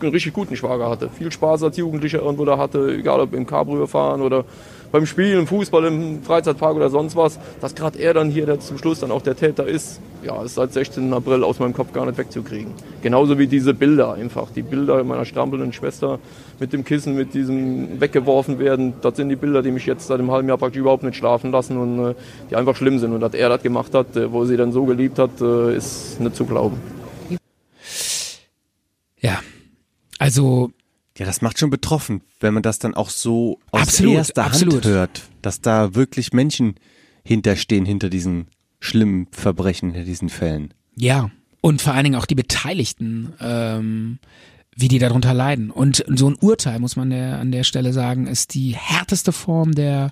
einen 0.00 0.12
richtig 0.12 0.34
guten 0.34 0.54
Schwager 0.56 0.90
hatte. 0.90 1.08
Viel 1.08 1.32
Spaß 1.32 1.62
als 1.62 1.78
Jugendlicher 1.78 2.20
irgendwo 2.20 2.44
da 2.44 2.58
hatte, 2.58 2.94
egal 2.98 3.20
ob 3.20 3.32
im 3.32 3.46
Cabrio 3.46 3.86
fahren 3.86 4.20
oder 4.20 4.44
beim 4.92 5.06
Spielen, 5.06 5.40
im 5.40 5.46
Fußball, 5.46 5.86
im 5.86 6.22
Freizeitpark 6.22 6.76
oder 6.76 6.90
sonst 6.90 7.16
was. 7.16 7.38
Dass 7.60 7.74
gerade 7.74 7.98
er 7.98 8.14
dann 8.14 8.30
hier 8.30 8.46
der 8.46 8.60
zum 8.60 8.78
Schluss 8.78 9.00
dann 9.00 9.10
auch 9.10 9.22
der 9.22 9.34
Täter 9.34 9.66
ist, 9.66 10.00
ja, 10.22 10.42
ist 10.42 10.54
seit 10.54 10.72
16. 10.72 11.12
April 11.12 11.42
aus 11.42 11.58
meinem 11.58 11.72
Kopf 11.72 11.92
gar 11.92 12.06
nicht 12.06 12.18
wegzukriegen. 12.18 12.72
Genauso 13.02 13.38
wie 13.38 13.46
diese 13.46 13.74
Bilder 13.74 14.12
einfach. 14.12 14.50
Die 14.50 14.62
Bilder 14.62 15.02
meiner 15.02 15.24
strampelnden 15.24 15.72
Schwester 15.72 16.20
mit 16.60 16.72
dem 16.72 16.84
Kissen, 16.84 17.16
mit 17.16 17.34
diesem 17.34 18.00
weggeworfen 18.00 18.58
werden, 18.58 18.92
das 19.02 19.16
sind 19.16 19.30
die 19.30 19.36
Bilder, 19.36 19.62
die 19.62 19.72
mich 19.72 19.86
jetzt 19.86 20.06
seit 20.06 20.20
einem 20.20 20.30
halben 20.30 20.48
Jahr 20.48 20.58
praktisch 20.58 20.78
überhaupt 20.80 21.02
nicht 21.02 21.16
schlafen 21.16 21.50
lassen 21.50 21.76
und 21.76 22.10
äh, 22.10 22.14
die 22.50 22.56
einfach 22.56 22.76
schlimm 22.76 22.98
sind. 22.98 23.12
Und 23.12 23.20
dass 23.20 23.34
er 23.34 23.48
das 23.48 23.62
gemacht 23.62 23.94
hat, 23.94 24.16
äh, 24.16 24.30
wo 24.30 24.44
sie 24.44 24.56
dann 24.56 24.70
so 24.70 24.84
geliebt 24.84 25.18
hat, 25.18 25.40
äh, 25.40 25.74
ist 25.76 26.20
nicht 26.20 26.36
zu 26.36 26.44
glauben. 26.44 26.78
Ja, 29.20 29.40
Also 30.18 30.70
Ja, 31.22 31.26
das 31.26 31.40
macht 31.40 31.56
schon 31.56 31.70
betroffen, 31.70 32.22
wenn 32.40 32.52
man 32.52 32.64
das 32.64 32.80
dann 32.80 32.94
auch 32.94 33.08
so 33.08 33.60
aus 33.70 33.82
Absolut, 33.82 34.14
erster 34.14 34.44
absolut. 34.44 34.74
Hand 34.74 34.84
hört, 34.86 35.22
dass 35.40 35.60
da 35.60 35.94
wirklich 35.94 36.32
Menschen 36.32 36.74
hinterstehen 37.22 37.84
hinter 37.84 38.10
diesen 38.10 38.48
schlimmen 38.80 39.28
Verbrechen, 39.30 39.92
hinter 39.92 40.04
diesen 40.04 40.30
Fällen. 40.30 40.74
Ja, 40.96 41.30
und 41.60 41.80
vor 41.80 41.92
allen 41.94 42.02
Dingen 42.02 42.16
auch 42.16 42.26
die 42.26 42.34
Beteiligten, 42.34 43.34
ähm, 43.38 44.18
wie 44.74 44.88
die 44.88 44.98
darunter 44.98 45.32
leiden. 45.32 45.70
Und 45.70 46.04
so 46.08 46.28
ein 46.28 46.34
Urteil, 46.34 46.80
muss 46.80 46.96
man 46.96 47.10
der, 47.10 47.38
an 47.38 47.52
der 47.52 47.62
Stelle 47.62 47.92
sagen, 47.92 48.26
ist 48.26 48.54
die 48.54 48.74
härteste 48.74 49.30
Form 49.30 49.76
der, 49.76 50.10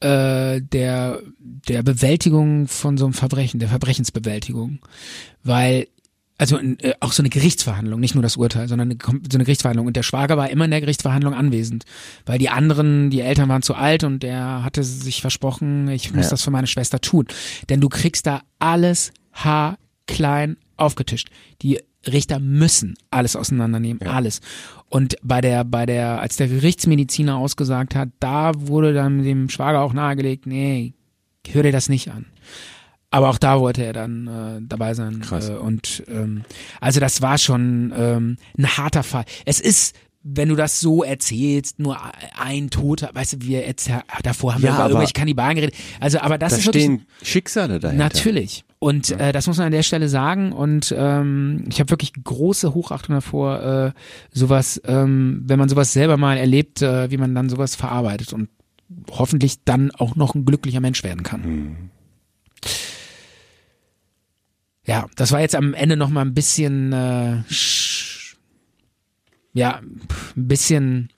äh, 0.00 0.60
der, 0.60 1.22
der 1.38 1.82
Bewältigung 1.82 2.68
von 2.68 2.98
so 2.98 3.06
einem 3.06 3.14
Verbrechen, 3.14 3.60
der 3.60 3.70
Verbrechensbewältigung. 3.70 4.80
Weil, 5.42 5.88
also 6.36 6.58
äh, 6.58 6.94
auch 7.00 7.12
so 7.12 7.22
eine 7.22 7.30
Gerichtsverhandlung, 7.30 8.00
nicht 8.00 8.14
nur 8.14 8.22
das 8.22 8.36
Urteil, 8.36 8.66
sondern 8.68 8.90
eine, 8.90 8.98
so 9.00 9.36
eine 9.36 9.44
Gerichtsverhandlung. 9.44 9.86
Und 9.86 9.96
der 9.96 10.02
Schwager 10.02 10.36
war 10.36 10.50
immer 10.50 10.64
in 10.64 10.70
der 10.72 10.80
Gerichtsverhandlung 10.80 11.32
anwesend, 11.34 11.84
weil 12.26 12.38
die 12.38 12.48
anderen, 12.48 13.10
die 13.10 13.20
Eltern 13.20 13.48
waren 13.48 13.62
zu 13.62 13.74
alt 13.74 14.02
und 14.04 14.22
der 14.22 14.64
hatte 14.64 14.82
sich 14.82 15.20
versprochen, 15.20 15.88
ich 15.88 16.12
muss 16.12 16.26
Ja. 16.26 16.30
das 16.30 16.42
für 16.42 16.50
meine 16.50 16.66
Schwester 16.66 17.00
tun. 17.00 17.26
Denn 17.68 17.80
du 17.80 17.88
kriegst 17.88 18.26
da 18.26 18.42
alles 18.58 19.12
haarklein 19.32 20.56
aufgetischt. 20.76 21.28
Die 21.62 21.78
Richter 22.06 22.38
müssen 22.38 22.94
alles 23.10 23.36
auseinandernehmen, 23.36 24.02
alles. 24.06 24.40
Und 24.88 25.16
bei 25.22 25.40
der, 25.40 25.64
bei 25.64 25.86
der, 25.86 26.20
als 26.20 26.36
der 26.36 26.48
Gerichtsmediziner 26.48 27.36
ausgesagt 27.36 27.94
hat, 27.94 28.10
da 28.20 28.52
wurde 28.54 28.92
dann 28.92 29.22
dem 29.22 29.48
Schwager 29.48 29.80
auch 29.80 29.92
nahegelegt, 29.92 30.46
nee, 30.46 30.92
hör 31.50 31.62
dir 31.62 31.72
das 31.72 31.88
nicht 31.88 32.10
an. 32.10 32.26
Aber 33.14 33.30
auch 33.30 33.38
da 33.38 33.60
wollte 33.60 33.84
er 33.84 33.92
dann 33.92 34.26
äh, 34.26 34.60
dabei 34.66 34.92
sein. 34.94 35.20
Krass. 35.20 35.48
Äh, 35.48 35.52
und 35.52 36.02
ähm, 36.08 36.42
also 36.80 36.98
das 36.98 37.22
war 37.22 37.38
schon 37.38 37.92
ähm, 37.96 38.38
ein 38.58 38.66
harter 38.76 39.04
Fall. 39.04 39.24
Es 39.44 39.60
ist, 39.60 39.94
wenn 40.24 40.48
du 40.48 40.56
das 40.56 40.80
so 40.80 41.04
erzählst, 41.04 41.78
nur 41.78 41.96
ein 42.36 42.70
Toter, 42.70 43.10
weißt 43.14 43.34
du, 43.34 43.36
wir 43.42 43.60
jetzt, 43.60 43.88
davor 44.24 44.54
haben 44.54 44.62
Ja, 44.62 44.70
wir 44.70 44.74
über 44.74 44.84
irgendwelche 44.86 45.12
Kannibalen 45.12 45.54
geredet. 45.54 45.76
Also, 46.00 46.18
aber 46.18 46.38
das 46.38 46.54
da 46.54 46.58
ist 46.58 46.66
wirklich 46.66 46.84
stehen 46.84 47.06
Schicksale 47.22 47.78
dahinter. 47.78 48.02
Natürlich. 48.02 48.64
Und 48.80 49.12
äh, 49.12 49.30
das 49.30 49.46
muss 49.46 49.58
man 49.58 49.66
an 49.66 49.72
der 49.72 49.84
Stelle 49.84 50.08
sagen. 50.08 50.50
Und 50.50 50.92
ähm, 50.98 51.66
ich 51.68 51.78
habe 51.78 51.90
wirklich 51.90 52.14
große 52.20 52.74
Hochachtung 52.74 53.14
davor, 53.14 53.62
äh, 53.62 53.92
sowas, 54.32 54.82
ähm, 54.86 55.44
wenn 55.46 55.60
man 55.60 55.68
sowas 55.68 55.92
selber 55.92 56.16
mal 56.16 56.36
erlebt, 56.36 56.82
äh, 56.82 57.12
wie 57.12 57.16
man 57.16 57.32
dann 57.32 57.48
sowas 57.48 57.76
verarbeitet 57.76 58.32
und 58.32 58.48
hoffentlich 59.12 59.62
dann 59.64 59.92
auch 59.92 60.16
noch 60.16 60.34
ein 60.34 60.44
glücklicher 60.44 60.80
Mensch 60.80 61.04
werden 61.04 61.22
kann. 61.22 61.90
Ja, 64.86 65.06
das 65.16 65.32
war 65.32 65.40
jetzt 65.40 65.54
am 65.54 65.72
Ende 65.74 65.96
noch 65.96 66.10
mal 66.10 66.20
ein 66.22 66.34
bisschen, 66.34 66.92
äh, 66.92 67.42
sch- 67.50 68.34
ja, 69.54 69.80
ein 70.36 70.46
bisschen 70.48 71.08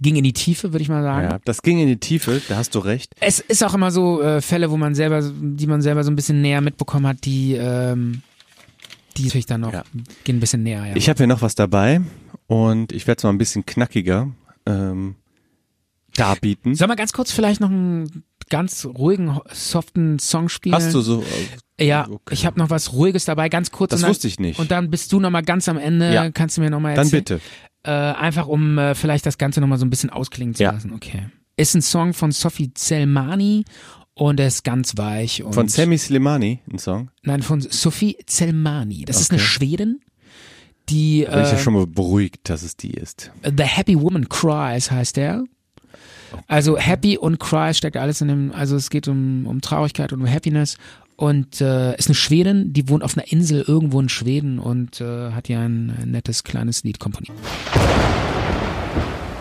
ging 0.00 0.16
in 0.16 0.24
die 0.24 0.32
Tiefe, 0.32 0.72
würde 0.72 0.82
ich 0.82 0.88
mal 0.88 1.02
sagen. 1.02 1.28
Ja, 1.28 1.38
das 1.44 1.60
ging 1.62 1.78
in 1.78 1.86
die 1.88 1.98
Tiefe, 1.98 2.40
da 2.48 2.56
hast 2.56 2.74
du 2.74 2.78
recht. 2.78 3.12
Es 3.20 3.40
ist 3.40 3.62
auch 3.64 3.74
immer 3.74 3.90
so 3.90 4.22
äh, 4.22 4.40
Fälle, 4.40 4.70
wo 4.70 4.76
man 4.76 4.94
selber, 4.94 5.22
die 5.22 5.66
man 5.66 5.82
selber 5.82 6.04
so 6.04 6.10
ein 6.10 6.16
bisschen 6.16 6.40
näher 6.40 6.60
mitbekommen 6.60 7.06
hat, 7.06 7.24
die, 7.24 7.54
ähm, 7.54 8.22
die 9.16 9.24
natürlich 9.24 9.46
dann 9.46 9.60
noch 9.62 9.72
Ja. 9.72 9.82
gehen 10.24 10.36
ein 10.36 10.40
bisschen 10.40 10.62
näher. 10.62 10.86
Ja. 10.86 10.96
Ich 10.96 11.08
habe 11.08 11.18
hier 11.18 11.26
noch 11.26 11.42
was 11.42 11.54
dabei 11.54 12.00
und 12.46 12.92
ich 12.92 13.06
werde 13.06 13.18
es 13.18 13.24
mal 13.24 13.30
ein 13.30 13.38
bisschen 13.38 13.66
knackiger 13.66 14.30
ähm, 14.66 15.16
darbieten. 16.14 16.74
Soll 16.76 16.88
mal 16.88 16.94
ganz 16.96 17.12
kurz 17.12 17.30
vielleicht 17.32 17.60
noch 17.60 17.70
einen 17.70 18.24
ganz 18.50 18.84
ruhigen, 18.84 19.38
soften 19.50 20.18
Song 20.18 20.50
spielen? 20.50 20.74
Hast 20.74 20.92
du 20.92 21.00
so? 21.00 21.24
Ja, 21.80 22.06
okay. 22.10 22.34
ich 22.34 22.44
habe 22.44 22.58
noch 22.58 22.68
was 22.68 22.92
Ruhiges 22.92 23.24
dabei, 23.24 23.48
ganz 23.48 23.70
kurz. 23.70 23.90
Das 23.92 24.02
dann, 24.02 24.10
wusste 24.10 24.28
ich 24.28 24.38
nicht. 24.38 24.58
Und 24.58 24.70
dann 24.70 24.90
bist 24.90 25.10
du 25.12 25.18
noch 25.20 25.30
mal 25.30 25.40
ganz 25.42 25.66
am 25.68 25.78
Ende, 25.78 26.12
Ja. 26.12 26.30
kannst 26.30 26.58
du 26.58 26.60
mir 26.60 26.68
noch 26.68 26.80
mal 26.80 26.94
Dann 26.94 27.06
erzählen. 27.06 27.24
bitte. 27.24 27.40
Äh, 27.84 27.90
einfach 27.92 28.46
um 28.46 28.76
äh, 28.76 28.94
vielleicht 28.94 29.24
das 29.24 29.38
Ganze 29.38 29.62
noch 29.62 29.68
mal 29.68 29.78
so 29.78 29.86
ein 29.86 29.90
bisschen 29.90 30.10
ausklingen 30.10 30.54
zu 30.54 30.62
Ja. 30.62 30.72
lassen. 30.72 30.92
Okay. 30.92 31.28
Ist 31.56 31.74
ein 31.74 31.80
Song 31.80 32.12
von 32.12 32.32
Sophie 32.32 32.74
Zelmani 32.74 33.64
und 34.12 34.38
er 34.40 34.48
ist 34.48 34.64
ganz 34.64 34.98
weich. 34.98 35.42
Und 35.42 35.54
Von 35.54 35.68
Sammy 35.68 35.96
Slimani, 35.96 36.60
ein 36.70 36.78
Song. 36.78 37.10
Nein, 37.22 37.42
von 37.42 37.62
Sophie 37.62 38.18
Zelmani. 38.26 39.06
Das 39.06 39.18
ist 39.20 39.30
eine 39.30 39.40
Okay. 39.40 39.48
Schwedin, 39.48 40.00
die 40.90 41.20
Bin 41.24 41.28
ich 41.42 41.50
ja 41.50 41.52
äh, 41.52 41.58
schon 41.58 41.72
mal 41.74 41.86
beruhigt, 41.86 42.48
dass 42.50 42.62
es 42.62 42.76
die 42.76 42.90
ist. 42.92 43.30
The 43.44 43.62
Happy 43.64 43.98
Woman 43.98 44.28
Cries 44.28 44.90
heißt 44.90 45.16
der. 45.16 45.44
Also 46.46 46.76
Happy 46.76 47.18
und 47.18 47.38
Cries 47.38 47.78
steckt 47.78 47.96
alles 47.96 48.20
in 48.20 48.28
dem, 48.28 48.52
also 48.52 48.76
es 48.76 48.90
geht 48.90 49.08
um, 49.08 49.46
um 49.46 49.60
Traurigkeit 49.60 50.12
und 50.12 50.20
um 50.20 50.30
Happiness 50.30 50.76
und 51.16 51.60
äh, 51.60 51.96
ist 51.96 52.08
eine 52.08 52.14
Schwedin, 52.14 52.72
die 52.72 52.88
wohnt 52.88 53.04
auf 53.04 53.16
einer 53.16 53.30
Insel 53.30 53.62
irgendwo 53.66 54.00
in 54.00 54.08
Schweden 54.08 54.58
und 54.58 55.00
äh, 55.00 55.32
hat 55.32 55.48
hier 55.48 55.60
ein 55.60 55.86
nettes 56.06 56.44
kleines 56.44 56.82
Lied 56.82 56.98
komponiert. 56.98 57.36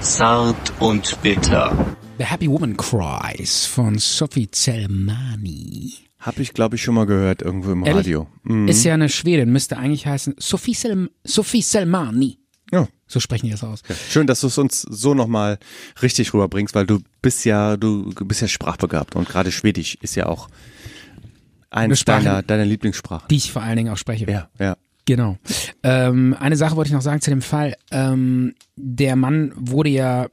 Zart 0.01 0.73
und 0.79 1.21
bitter. 1.21 1.95
The 2.17 2.25
Happy 2.25 2.49
Woman 2.49 2.75
Cries 2.75 3.65
von 3.65 3.97
Sophie 3.97 4.49
Zelmani. 4.51 5.93
Habe 6.19 6.41
ich, 6.41 6.53
glaube 6.53 6.75
ich, 6.75 6.83
schon 6.83 6.95
mal 6.95 7.05
gehört 7.05 7.41
irgendwo 7.41 7.71
im 7.71 7.85
Ehrlich? 7.85 8.07
Radio. 8.07 8.27
Mhm. 8.43 8.67
Ist 8.67 8.83
ja 8.83 8.93
eine 8.93 9.07
Schwedin, 9.07 9.49
müsste 9.51 9.77
eigentlich 9.77 10.05
heißen 10.05 10.35
Sophie, 10.37 10.73
Sel 10.73 11.09
Sophie 11.23 11.61
Selmani. 11.61 12.38
Ja. 12.71 12.87
So 13.07 13.19
sprechen 13.19 13.47
die 13.47 13.51
das 13.51 13.63
aus. 13.63 13.81
Schön, 14.09 14.27
dass 14.27 14.41
du 14.41 14.47
es 14.47 14.57
uns 14.57 14.81
so 14.81 15.13
nochmal 15.13 15.57
richtig 16.01 16.33
rüberbringst, 16.33 16.75
weil 16.75 16.85
du 16.85 16.99
bist 17.21 17.43
ja, 17.45 17.77
du 17.77 18.11
bist 18.25 18.41
ja 18.41 18.47
sprachbegabt 18.47 19.15
und 19.15 19.27
gerade 19.27 19.51
Schwedisch 19.51 19.95
ist 20.01 20.15
ja 20.15 20.27
auch 20.27 20.47
Eine 21.71 21.95
Sprache, 21.95 22.23
deiner, 22.23 22.43
deiner 22.43 22.65
Lieblingssprachen. 22.65 23.27
Die 23.29 23.37
ich 23.37 23.51
vor 23.51 23.63
allen 23.63 23.77
Dingen 23.77 23.91
auch 23.91 23.97
spreche. 23.97 24.29
Ja, 24.29 24.49
ja. 24.59 24.77
Genau. 25.05 25.37
Ähm, 25.81 26.35
eine 26.39 26.55
Sache 26.55 26.75
wollte 26.75 26.89
ich 26.89 26.93
noch 26.93 27.01
sagen 27.01 27.19
zu 27.21 27.31
dem 27.31 27.41
Fall. 27.41 27.75
Ähm, 27.89 28.53
der 28.75 29.15
Mann 29.15 29.51
wurde 29.55 29.89
ja 29.89 30.27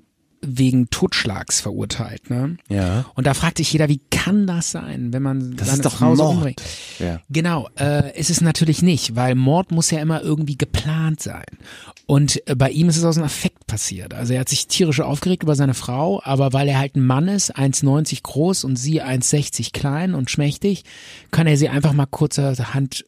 wegen 0.47 0.89
Totschlags 0.91 1.61
verurteilt. 1.61 2.31
Ne? 2.31 2.57
Ja. 2.69 3.07
Und 3.15 3.27
da 3.27 3.35
fragt 3.35 3.59
sich 3.59 3.73
jeder, 3.73 3.89
wie 3.89 4.01
kann 4.11 4.47
das 4.47 4.71
sein, 4.71 5.13
wenn 5.13 5.23
man 5.23 5.57
Das 5.57 5.69
seine 5.69 5.77
ist 5.79 5.85
doch 5.85 5.97
Frau 5.97 6.15
so 6.15 6.23
Mord. 6.25 6.35
umbringt? 6.37 6.63
Ja. 6.99 7.21
Genau, 7.29 7.69
äh, 7.79 8.19
ist 8.19 8.31
es 8.31 8.41
natürlich 8.41 8.83
nicht, 8.83 9.17
weil 9.17 9.35
Mord 9.35 9.71
muss 9.73 9.91
ja 9.91 10.01
immer 10.01 10.23
irgendwie 10.23 10.57
geplant 10.57 11.21
sein. 11.21 11.45
Und 12.07 12.47
äh, 12.49 12.55
bei 12.55 12.71
ihm 12.71 12.89
ist 12.89 12.97
es 12.97 13.05
aus 13.05 13.17
einem 13.17 13.27
Affekt 13.27 13.67
passiert. 13.67 14.15
Also 14.15 14.33
er 14.35 14.41
hat 14.41 14.49
sich 14.49 14.69
tierisch 14.69 15.01
aufgeregt 15.01 15.43
über 15.43 15.57
seine 15.57 15.75
Frau, 15.75 16.21
aber 16.25 16.53
weil 16.53 16.69
er 16.69 16.79
halt 16.79 16.97
ein 16.97 17.05
Mann 17.05 17.29
ist, 17.29 17.57
1,90 17.57 18.23
groß 18.23 18.65
und 18.65 18.77
sie 18.77 19.03
1,60 19.03 19.73
klein 19.73 20.15
und 20.15 20.31
schmächtig, 20.31 20.85
kann 21.31 21.47
er 21.47 21.57
sie 21.57 21.69
einfach 21.69 21.93
mal 21.93 22.07
kurzerhand 22.07 23.05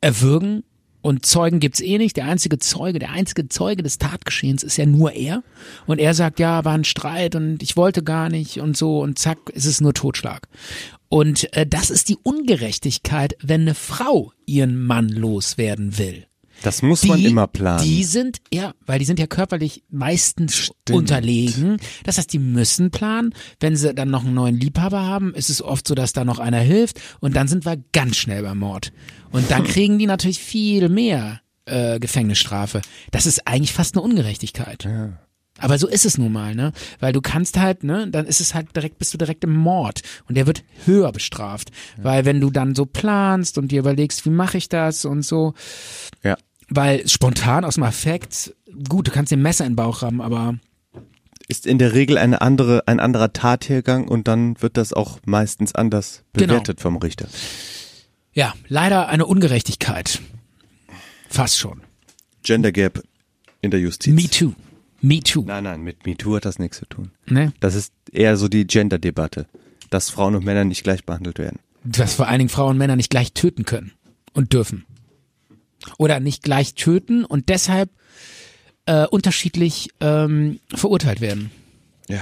erwürgen. 0.00 0.62
Und 1.00 1.24
Zeugen 1.24 1.60
gibt's 1.60 1.80
eh 1.80 1.98
nicht. 1.98 2.16
Der 2.16 2.26
einzige 2.26 2.58
Zeuge, 2.58 2.98
der 2.98 3.10
einzige 3.10 3.48
Zeuge 3.48 3.82
des 3.82 3.98
Tatgeschehens 3.98 4.62
ist 4.62 4.76
ja 4.76 4.86
nur 4.86 5.12
er. 5.12 5.42
Und 5.86 5.98
er 5.98 6.14
sagt, 6.14 6.40
ja, 6.40 6.64
war 6.64 6.74
ein 6.74 6.84
Streit 6.84 7.34
und 7.34 7.62
ich 7.62 7.76
wollte 7.76 8.02
gar 8.02 8.28
nicht 8.28 8.60
und 8.60 8.76
so 8.76 9.00
und 9.00 9.18
zack, 9.18 9.38
ist 9.50 9.64
es 9.64 9.80
nur 9.80 9.94
Totschlag. 9.94 10.48
Und 11.08 11.52
äh, 11.56 11.66
das 11.66 11.90
ist 11.90 12.08
die 12.08 12.18
Ungerechtigkeit, 12.22 13.36
wenn 13.42 13.62
eine 13.62 13.74
Frau 13.74 14.32
ihren 14.44 14.84
Mann 14.84 15.08
loswerden 15.08 15.98
will. 15.98 16.27
Das 16.62 16.82
muss 16.82 17.04
man 17.04 17.24
immer 17.24 17.46
planen. 17.46 17.84
Die 17.84 18.04
sind, 18.04 18.38
ja, 18.52 18.74
weil 18.86 18.98
die 18.98 19.04
sind 19.04 19.18
ja 19.18 19.26
körperlich 19.26 19.84
meistens 19.90 20.70
unterlegen. 20.90 21.78
Das 22.04 22.18
heißt, 22.18 22.32
die 22.32 22.38
müssen 22.38 22.90
planen. 22.90 23.34
Wenn 23.60 23.76
sie 23.76 23.94
dann 23.94 24.10
noch 24.10 24.24
einen 24.24 24.34
neuen 24.34 24.58
Liebhaber 24.58 25.02
haben, 25.02 25.34
ist 25.34 25.50
es 25.50 25.62
oft 25.62 25.86
so, 25.86 25.94
dass 25.94 26.12
da 26.12 26.24
noch 26.24 26.38
einer 26.38 26.60
hilft. 26.60 27.00
Und 27.20 27.36
dann 27.36 27.48
sind 27.48 27.64
wir 27.64 27.76
ganz 27.92 28.16
schnell 28.16 28.42
beim 28.42 28.58
Mord. 28.58 28.92
Und 29.30 29.50
dann 29.50 29.64
kriegen 29.68 29.98
die 29.98 30.06
natürlich 30.06 30.40
viel 30.40 30.88
mehr 30.88 31.40
äh, 31.66 31.98
Gefängnisstrafe. 31.98 32.82
Das 33.10 33.26
ist 33.26 33.46
eigentlich 33.46 33.72
fast 33.72 33.96
eine 33.96 34.02
Ungerechtigkeit. 34.02 34.84
Aber 35.58 35.78
so 35.78 35.88
ist 35.88 36.06
es 36.06 36.18
nun 36.18 36.32
mal, 36.32 36.54
ne? 36.54 36.72
Weil 37.00 37.12
du 37.12 37.20
kannst 37.20 37.58
halt, 37.58 37.82
ne, 37.82 38.08
dann 38.08 38.26
ist 38.26 38.40
es 38.40 38.54
halt 38.54 38.74
direkt, 38.74 38.98
bist 38.98 39.12
du 39.12 39.18
direkt 39.18 39.42
im 39.44 39.54
Mord 39.54 40.02
und 40.28 40.36
der 40.36 40.46
wird 40.46 40.62
höher 40.86 41.10
bestraft. 41.12 41.70
Weil 41.96 42.24
wenn 42.24 42.40
du 42.40 42.50
dann 42.50 42.74
so 42.74 42.86
planst 42.86 43.58
und 43.58 43.72
dir 43.72 43.80
überlegst, 43.80 44.24
wie 44.24 44.30
mache 44.30 44.56
ich 44.56 44.68
das 44.68 45.04
und 45.04 45.22
so, 45.22 45.54
ja. 46.22 46.36
Weil 46.68 47.06
spontan 47.08 47.64
aus 47.64 47.74
dem 47.74 47.84
Affekt, 47.84 48.54
gut, 48.88 49.08
du 49.08 49.10
kannst 49.10 49.32
dir 49.32 49.36
ein 49.36 49.42
Messer 49.42 49.64
in 49.64 49.72
den 49.72 49.76
Bauch 49.76 50.02
rammen, 50.02 50.20
aber 50.20 50.58
Ist 51.48 51.66
in 51.66 51.78
der 51.78 51.94
Regel 51.94 52.18
eine 52.18 52.40
andere, 52.42 52.86
ein 52.86 53.00
anderer 53.00 53.32
Tathergang 53.32 54.06
und 54.08 54.28
dann 54.28 54.60
wird 54.60 54.76
das 54.76 54.92
auch 54.92 55.18
meistens 55.24 55.74
anders 55.74 56.22
Genau. 56.34 56.46
bewertet 56.48 56.80
vom 56.80 56.96
Richter. 56.96 57.28
ja, 58.32 58.54
leider 58.68 59.08
eine 59.08 59.26
Ungerechtigkeit. 59.26 60.20
Fast 61.28 61.58
schon. 61.58 61.82
Gender 62.42 62.72
Gap 62.72 63.02
in 63.60 63.70
der 63.70 63.80
Justiz. 63.80 64.14
Me 64.14 64.28
too. 64.28 64.52
Me 65.00 65.20
too. 65.20 65.42
Nein, 65.46 65.64
nein, 65.64 65.82
mit 65.82 66.06
MeToo 66.06 66.34
hat 66.36 66.44
das 66.44 66.58
nichts 66.58 66.78
zu 66.78 66.86
tun. 66.86 67.10
Ne? 67.26 67.52
Das 67.60 67.74
ist 67.76 67.92
eher 68.10 68.36
so 68.36 68.48
die 68.48 68.66
Gender-Debatte, 68.66 69.46
dass 69.90 70.10
Frauen 70.10 70.34
und 70.34 70.44
Männer 70.44 70.64
nicht 70.64 70.82
gleich 70.82 71.04
behandelt 71.04 71.38
werden. 71.38 71.60
Dass 71.84 72.14
vor 72.14 72.26
allen 72.26 72.38
Dingen 72.40 72.48
Frauen 72.48 72.70
und 72.72 72.78
Männer 72.78 72.96
nicht 72.96 73.10
gleich 73.10 73.32
töten 73.32 73.64
können 73.64 73.92
und 74.32 74.52
dürfen. 74.52 74.86
Oder 75.96 76.20
nicht 76.20 76.42
gleich 76.42 76.74
töten 76.74 77.24
und 77.24 77.48
deshalb 77.48 77.90
äh, 78.86 79.06
unterschiedlich 79.06 79.90
ähm, 80.00 80.60
verurteilt 80.74 81.20
werden. 81.20 81.50
Ja. 82.08 82.20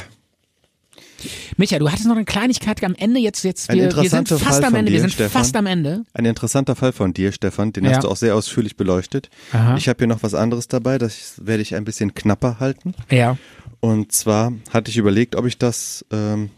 Micha, 1.56 1.78
du 1.78 1.88
hattest 1.90 2.06
noch 2.06 2.14
eine 2.16 2.24
Kleinigkeit 2.24 2.82
am 2.84 2.94
Ende. 2.94 3.18
Jetzt, 3.20 3.42
jetzt 3.42 3.72
wir, 3.72 3.90
wir 3.96 4.10
sind 4.10 4.28
fast 4.28 4.42
Fall 4.42 4.64
am 4.64 4.74
Ende. 4.74 4.90
dir, 4.90 4.96
wir 4.96 5.00
sind 5.00 5.12
Stefan. 5.12 5.30
fast 5.30 5.56
am 5.56 5.66
Ende. 5.66 6.04
Ein 6.12 6.24
interessanter 6.26 6.76
Fall 6.76 6.92
von 6.92 7.14
dir, 7.14 7.32
Stefan, 7.32 7.72
den 7.72 7.84
Ja. 7.84 7.92
hast 7.92 8.04
du 8.04 8.08
auch 8.08 8.16
sehr 8.16 8.34
ausführlich 8.34 8.76
beleuchtet. 8.76 9.30
Aha. 9.52 9.76
Ich 9.76 9.88
habe 9.88 9.98
hier 9.98 10.06
noch 10.06 10.22
was 10.22 10.34
anderes 10.34 10.68
dabei, 10.68 10.98
das 10.98 11.34
werde 11.42 11.62
ich 11.62 11.74
ein 11.74 11.84
bisschen 11.84 12.14
knapper 12.14 12.60
halten. 12.60 12.94
Ja. 13.10 13.38
Und 13.80 14.12
zwar 14.12 14.52
hatte 14.72 14.90
ich 14.90 14.98
überlegt, 14.98 15.36
ob 15.36 15.46
ich 15.46 15.58
das 15.58 16.04
ähm, 16.12 16.50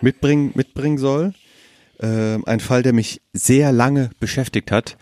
mitbringen, 0.00 0.52
mitbringen 0.54 0.98
soll. 0.98 1.32
Ähm, 2.00 2.44
ein 2.46 2.60
Fall, 2.60 2.82
der 2.82 2.92
mich 2.92 3.22
sehr 3.32 3.72
lange 3.72 4.10
beschäftigt 4.20 4.70
hat. 4.72 4.96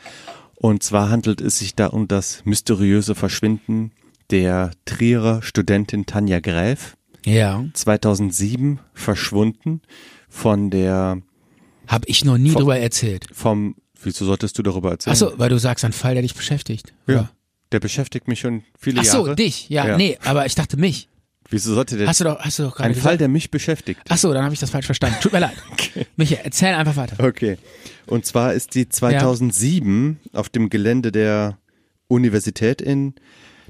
Und 0.63 0.83
zwar 0.85 1.11
handelt 1.11 1.41
es 1.41 1.59
sich 1.59 1.75
da 1.75 1.89
um 1.89 2.07
das 2.09 2.43
mysteriöse 2.45 3.15
Verschwinden 3.17 3.91
der 4.31 4.71
Trierer 4.85 5.43
Studentin 5.43 6.07
Tanja 6.07 6.39
Gräf. 6.41 6.97
Ja. 7.27 7.65
2007 7.75 8.79
verschwunden 8.95 9.83
von 10.29 10.71
der, 10.71 11.21
Hab 11.89 12.09
ich 12.09 12.25
noch 12.25 12.39
nie 12.39 12.51
Vom- 12.51 12.61
drüber 12.63 12.79
erzählt. 12.79 13.27
vom, 13.33 13.75
wieso 14.03 14.25
solltest 14.25 14.57
du 14.57 14.63
darüber 14.63 14.93
erzählen? 14.93 15.13
Achso, 15.13 15.33
weil 15.37 15.49
du 15.51 15.59
sagst, 15.59 15.85
ein 15.85 15.93
Fall, 15.93 16.15
der 16.15 16.23
dich 16.23 16.35
beschäftigt. 16.35 16.95
Ja. 17.07 17.29
Der 17.73 17.81
beschäftigt 17.81 18.29
mich 18.29 18.39
schon 18.41 18.63
viele 18.79 19.01
Ach 19.01 19.05
so, 19.05 19.19
Jahre. 19.25 19.35
dich. 19.37 19.69
Ja, 19.69 19.89
Ja. 19.89 19.97
nee, 19.97 20.17
aber 20.25 20.47
ich 20.47 20.55
dachte 20.55 20.77
mich. 20.77 21.09
Wieso 21.53 21.75
sollte 21.75 21.97
der 21.99 22.09
Hast 22.09 22.21
du 22.21 22.25
doch, 22.25 22.39
hast 22.41 22.59
du 22.59 22.65
doch 22.65 22.75
gerade 22.75 22.89
ein 22.89 22.93
gesagt. 22.95 23.07
Fall, 23.07 23.19
der 23.19 23.29
mich 23.29 23.51
beschäftigt? 23.51 24.01
Ach 24.09 24.17
so, 24.17 24.33
dann 24.33 24.43
habe 24.45 24.55
ich 24.55 24.61
das 24.61 24.71
falsch 24.71 24.87
verstanden. 24.87 25.17
Tut 25.21 25.33
mir 25.33 25.41
leid. 25.41 25.53
Micha, 26.17 26.37
erzähl 26.43 26.75
einfach 26.75 26.97
weiter. 26.97 27.23
Okay. 27.25 27.59
Und 28.07 28.25
zwar 28.27 28.55
ist 28.55 28.75
die 28.75 28.89
2007 28.89 30.19
auf 30.33 30.49
dem 30.49 30.71
Gelände 30.71 31.13
der 31.13 31.59
Universität 32.09 32.81
in 32.83 33.15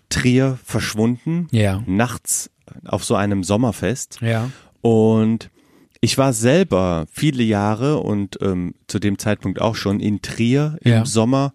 Trier 0.08 0.58
verschwunden. 0.64 1.48
Ja. 1.50 1.82
Nachts 1.86 2.50
auf 2.84 3.04
so 3.04 3.14
einem 3.16 3.44
Sommerfest. 3.44 4.18
Ja. 4.20 4.50
Und 4.80 5.50
ich 6.00 6.18
war 6.18 6.32
selber 6.32 7.06
viele 7.12 7.42
Jahre 7.42 7.98
und 7.98 8.38
ähm, 8.42 8.74
zu 8.88 8.98
dem 8.98 9.18
Zeitpunkt 9.18 9.60
auch 9.60 9.74
schon 9.76 10.00
in 10.00 10.22
Trier 10.22 10.76
im 10.82 10.90
Ja. 10.92 11.04
Sommer 11.04 11.52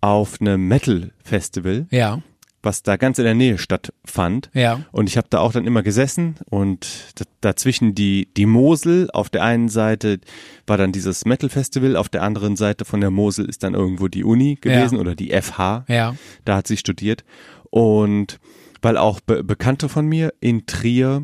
auf 0.00 0.40
einem 0.40 0.66
Metal-Festival, 0.68 1.86
Ja. 1.90 2.22
Was 2.62 2.82
da 2.82 2.96
ganz 2.96 3.18
in 3.18 3.24
der 3.24 3.34
Nähe 3.34 3.58
stattfand. 3.58 4.50
Ja. 4.54 4.80
Und 4.92 5.08
ich 5.08 5.16
habe 5.16 5.26
da 5.30 5.38
auch 5.40 5.52
dann 5.52 5.66
immer 5.66 5.82
gesessen 5.82 6.36
und 6.48 6.86
dazwischen 7.40 7.94
die, 7.94 8.28
die 8.36 8.46
Mosel. 8.46 9.10
Auf 9.12 9.28
der 9.30 9.42
einen 9.42 9.68
Seite 9.68 10.20
war 10.66 10.76
dann 10.76 10.92
dieses 10.92 11.24
Metal-Festival, 11.24 11.96
auf 11.96 12.08
der 12.08 12.22
anderen 12.22 12.56
Seite 12.56 12.84
von 12.84 13.00
der 13.00 13.10
Mosel 13.10 13.46
ist 13.48 13.62
dann 13.64 13.74
irgendwo 13.74 14.08
die 14.08 14.24
Uni 14.24 14.58
gewesen 14.60 14.94
Ja. 14.94 15.00
oder 15.00 15.14
die 15.14 15.30
FH. 15.32 15.84
Ja. 15.88 16.14
Da 16.44 16.56
hat 16.56 16.66
sie 16.68 16.76
studiert. 16.76 17.24
Und 17.70 18.38
weil 18.80 18.96
auch 18.96 19.20
Be 19.20 19.42
Bekannte 19.44 19.88
von 19.88 20.06
mir 20.06 20.32
in 20.40 20.66
Trier 20.66 21.22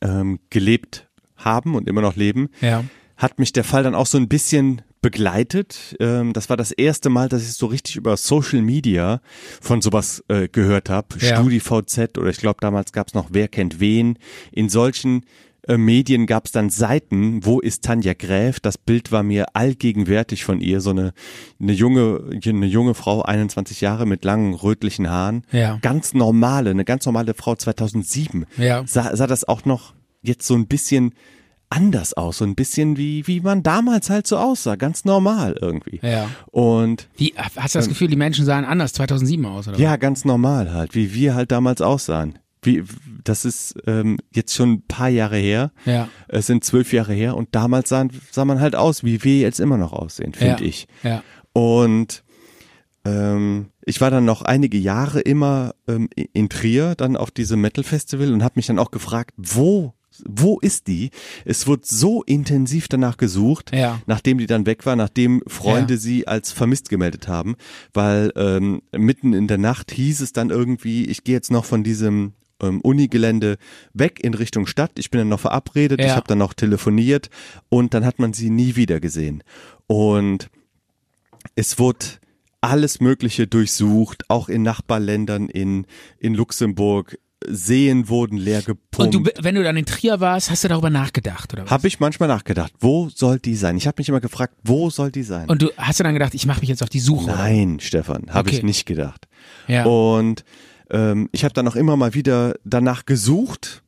ähm, 0.00 0.38
gelebt 0.50 1.08
haben 1.36 1.74
und 1.74 1.88
immer 1.88 2.00
noch 2.02 2.16
leben, 2.16 2.48
Ja. 2.60 2.84
hat 3.16 3.38
mich 3.38 3.52
der 3.52 3.64
Fall 3.64 3.82
dann 3.82 3.94
auch 3.94 4.06
so 4.06 4.18
ein 4.18 4.28
bisschen 4.28 4.82
begleitet. 5.02 5.96
Ähm, 6.00 6.32
das 6.32 6.48
war 6.48 6.56
das 6.56 6.70
erste 6.70 7.10
Mal, 7.10 7.28
dass 7.28 7.42
ich 7.42 7.52
so 7.52 7.66
richtig 7.66 7.96
über 7.96 8.16
Social 8.16 8.62
Media 8.62 9.20
von 9.60 9.82
sowas 9.82 10.24
äh, 10.28 10.48
gehört 10.48 10.88
habe. 10.88 11.08
Ja. 11.18 11.36
StudiVZ 11.36 12.16
oder 12.16 12.30
ich 12.30 12.38
glaube 12.38 12.58
damals 12.60 12.92
gab 12.92 13.08
es 13.08 13.14
noch 13.14 13.28
Wer 13.30 13.48
kennt 13.48 13.80
wen. 13.80 14.18
In 14.52 14.68
solchen 14.68 15.26
äh, 15.68 15.76
Medien 15.76 16.26
gab 16.26 16.46
es 16.46 16.52
dann 16.52 16.70
Seiten, 16.70 17.44
wo 17.44 17.60
ist 17.60 17.84
Tanja 17.84 18.14
Gräf? 18.14 18.60
Das 18.60 18.78
Bild 18.78 19.12
war 19.12 19.22
mir 19.22 19.54
allgegenwärtig 19.54 20.44
von 20.44 20.60
ihr, 20.60 20.80
so 20.80 20.90
eine, 20.90 21.12
eine 21.60 21.72
junge, 21.72 22.22
eine 22.30 22.66
junge 22.66 22.94
Frau, 22.94 23.22
21 23.22 23.80
Jahre 23.80 24.06
mit 24.06 24.24
langen 24.24 24.54
rötlichen 24.54 25.10
Haaren. 25.10 25.44
Ja. 25.52 25.78
Ganz 25.82 26.14
normale, 26.14 26.70
eine 26.70 26.84
ganz 26.84 27.06
normale 27.06 27.34
Frau 27.34 27.54
2007. 27.54 28.46
Ja. 28.56 28.84
Sah, 28.86 29.14
sah 29.16 29.26
das 29.26 29.46
auch 29.46 29.64
noch 29.64 29.94
jetzt 30.22 30.46
so 30.46 30.54
ein 30.54 30.66
bisschen 30.66 31.14
anders 31.72 32.12
aus, 32.14 32.38
so 32.38 32.44
ein 32.44 32.54
bisschen 32.54 32.96
wie, 32.96 33.26
wie 33.26 33.40
man 33.40 33.62
damals 33.62 34.10
halt 34.10 34.26
so 34.26 34.36
aussah, 34.36 34.76
ganz 34.76 35.04
normal 35.04 35.56
irgendwie. 35.60 36.00
Ja. 36.02 36.28
Und 36.50 37.08
Wie, 37.16 37.34
hast 37.36 37.74
du 37.74 37.78
das 37.78 37.88
Gefühl, 37.88 38.08
die 38.08 38.16
Menschen 38.16 38.44
sahen 38.44 38.64
anders 38.64 38.92
2007 38.92 39.44
aus, 39.46 39.68
oder? 39.68 39.78
ja, 39.78 39.96
ganz 39.96 40.24
normal 40.24 40.72
halt, 40.72 40.94
wie 40.94 41.14
wir 41.14 41.34
halt 41.34 41.50
damals 41.50 41.80
aussahen. 41.80 42.38
Wie, 42.60 42.84
das 43.24 43.44
ist 43.44 43.74
ähm, 43.86 44.18
jetzt 44.32 44.54
schon 44.54 44.72
ein 44.72 44.82
paar 44.82 45.08
Jahre 45.08 45.38
her. 45.38 45.72
Ja. 45.84 46.08
Es 46.28 46.46
sind 46.46 46.62
zwölf 46.62 46.92
Jahre 46.92 47.14
her 47.14 47.36
und 47.36 47.54
damals 47.54 47.88
sahen, 47.88 48.10
sah 48.30 48.44
man 48.44 48.60
halt 48.60 48.76
aus, 48.76 49.02
wie 49.02 49.24
wir 49.24 49.38
jetzt 49.40 49.58
immer 49.58 49.78
noch 49.78 49.92
aussehen, 49.92 50.34
finde 50.34 50.62
ja. 50.62 50.68
ich. 50.68 50.86
Ja. 51.02 51.22
Und 51.54 52.22
ähm, 53.04 53.70
ich 53.84 54.00
war 54.00 54.10
dann 54.10 54.24
noch 54.24 54.42
einige 54.42 54.78
Jahre 54.78 55.20
immer 55.20 55.74
ähm, 55.88 56.08
in 56.14 56.48
Trier, 56.48 56.94
dann 56.94 57.16
auf 57.16 57.30
diesem 57.30 57.60
Metal 57.60 57.82
Festival 57.82 58.32
und 58.32 58.44
habe 58.44 58.54
mich 58.56 58.66
dann 58.66 58.78
auch 58.78 58.92
gefragt, 58.92 59.32
wo 59.36 59.94
wo 60.24 60.58
ist 60.60 60.86
die? 60.86 61.10
Es 61.44 61.66
wurde 61.66 61.82
so 61.84 62.22
intensiv 62.22 62.88
danach 62.88 63.16
gesucht, 63.16 63.74
Ja. 63.74 64.00
nachdem 64.06 64.38
die 64.38 64.46
dann 64.46 64.66
weg 64.66 64.84
war, 64.86 64.96
nachdem 64.96 65.42
Freunde 65.46 65.94
Ja. 65.94 66.00
sie 66.00 66.28
als 66.28 66.52
vermisst 66.52 66.88
gemeldet 66.88 67.28
haben, 67.28 67.56
weil 67.94 68.32
ähm, 68.36 68.82
mitten 68.96 69.32
in 69.32 69.48
der 69.48 69.58
Nacht 69.58 69.90
hieß 69.90 70.20
es 70.20 70.32
dann 70.32 70.50
irgendwie, 70.50 71.06
ich 71.06 71.24
gehe 71.24 71.34
jetzt 71.34 71.50
noch 71.50 71.64
von 71.64 71.82
diesem 71.82 72.32
ähm, 72.60 72.80
Unigelände 72.82 73.56
weg 73.92 74.20
in 74.22 74.34
Richtung 74.34 74.66
Stadt. 74.66 74.92
Ich 74.98 75.10
bin 75.10 75.18
dann 75.18 75.28
noch 75.28 75.40
verabredet, 75.40 75.98
Ja. 76.00 76.06
ich 76.06 76.12
habe 76.12 76.28
dann 76.28 76.38
noch 76.38 76.54
telefoniert 76.54 77.28
und 77.68 77.94
dann 77.94 78.04
hat 78.04 78.18
man 78.18 78.32
sie 78.32 78.50
nie 78.50 78.76
wieder 78.76 79.00
gesehen. 79.00 79.42
Und 79.86 80.48
es 81.56 81.78
wurde 81.78 82.06
alles 82.60 83.00
Mögliche 83.00 83.48
durchsucht, 83.48 84.24
auch 84.30 84.48
in 84.48 84.62
Nachbarländern, 84.62 85.48
in, 85.48 85.86
in 86.20 86.34
Luxemburg. 86.34 87.18
Seen 87.48 88.08
wurden 88.08 88.36
leer 88.38 88.62
gepumpt. 88.62 89.14
Und 89.16 89.26
du, 89.26 89.30
wenn 89.40 89.54
du 89.54 89.62
dann 89.62 89.76
in 89.76 89.84
Trier 89.86 90.20
warst, 90.20 90.50
hast 90.50 90.64
du 90.64 90.68
darüber 90.68 90.90
nachgedacht, 90.90 91.52
oder 91.52 91.64
was? 91.64 91.70
Habe 91.70 91.88
ich 91.88 92.00
manchmal 92.00 92.28
nachgedacht, 92.28 92.72
wo 92.80 93.08
soll 93.08 93.38
die 93.38 93.54
sein? 93.54 93.76
Ich 93.76 93.86
habe 93.86 93.96
mich 93.98 94.08
immer 94.08 94.20
gefragt, 94.20 94.54
wo 94.64 94.90
soll 94.90 95.10
die 95.10 95.22
sein? 95.22 95.48
Und 95.48 95.62
du 95.62 95.70
hast 95.76 95.98
du 96.00 96.04
dann 96.04 96.14
gedacht, 96.14 96.34
ich 96.34 96.46
mache 96.46 96.60
mich 96.60 96.68
jetzt 96.68 96.82
auf 96.82 96.88
die 96.88 97.00
Suche? 97.00 97.30
Nein, 97.30 97.78
Stefan, 97.80 98.26
habe 98.30 98.48
Okay. 98.48 98.56
ich 98.58 98.62
nicht 98.62 98.86
gedacht. 98.86 99.26
Ja. 99.68 99.84
Und 99.84 100.44
ähm, 100.90 101.28
ich 101.32 101.44
habe 101.44 101.54
dann 101.54 101.66
auch 101.68 101.76
immer 101.76 101.96
mal 101.96 102.14
wieder 102.14 102.54
danach 102.64 103.04
gesucht 103.06 103.82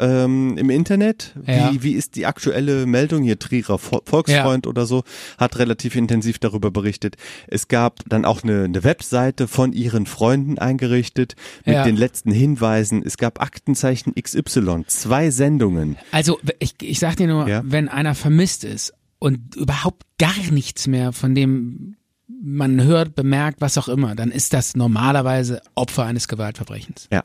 ähm, 0.00 0.56
im 0.58 0.70
Internet. 0.70 1.34
Ja. 1.46 1.72
Wie, 1.72 1.82
wie 1.82 1.92
ist 1.92 2.16
die 2.16 2.26
aktuelle 2.26 2.86
Meldung? 2.86 3.22
Hier 3.22 3.38
Trierer 3.38 3.76
Vo- 3.78 4.02
Volksfreund 4.04 4.66
oder 4.66 4.86
so 4.86 5.04
hat 5.38 5.58
relativ 5.58 5.94
intensiv 5.94 6.38
darüber 6.38 6.70
berichtet. 6.70 7.16
Es 7.46 7.68
gab 7.68 8.00
dann 8.08 8.24
auch 8.24 8.42
eine, 8.42 8.64
eine 8.64 8.82
Webseite 8.82 9.46
von 9.46 9.72
ihren 9.72 10.06
Freunden 10.06 10.58
eingerichtet 10.58 11.34
mit 11.64 11.74
Ja. 11.74 11.84
den 11.84 11.96
letzten 11.96 12.32
Hinweisen. 12.32 13.02
Es 13.04 13.16
gab 13.18 13.40
Aktenzeichen 13.40 14.14
XY, 14.20 14.84
zwei 14.86 15.30
Sendungen. 15.30 15.96
Also 16.12 16.38
ich, 16.58 16.74
ich 16.82 16.98
sag 16.98 17.16
dir 17.16 17.26
nur, 17.26 17.48
Ja. 17.48 17.62
wenn 17.64 17.88
einer 17.88 18.14
vermisst 18.14 18.64
ist 18.64 18.92
und 19.18 19.54
überhaupt 19.56 20.02
gar 20.18 20.34
nichts 20.50 20.86
mehr 20.86 21.12
von 21.12 21.34
dem 21.34 21.96
man 22.42 22.82
hört, 22.82 23.14
bemerkt, 23.16 23.60
was 23.60 23.76
auch 23.76 23.88
immer, 23.88 24.14
dann 24.14 24.30
ist 24.30 24.54
das 24.54 24.74
normalerweise 24.74 25.60
Opfer 25.74 26.04
eines 26.04 26.26
Gewaltverbrechens. 26.26 27.08
Ja, 27.12 27.18
ja. 27.18 27.24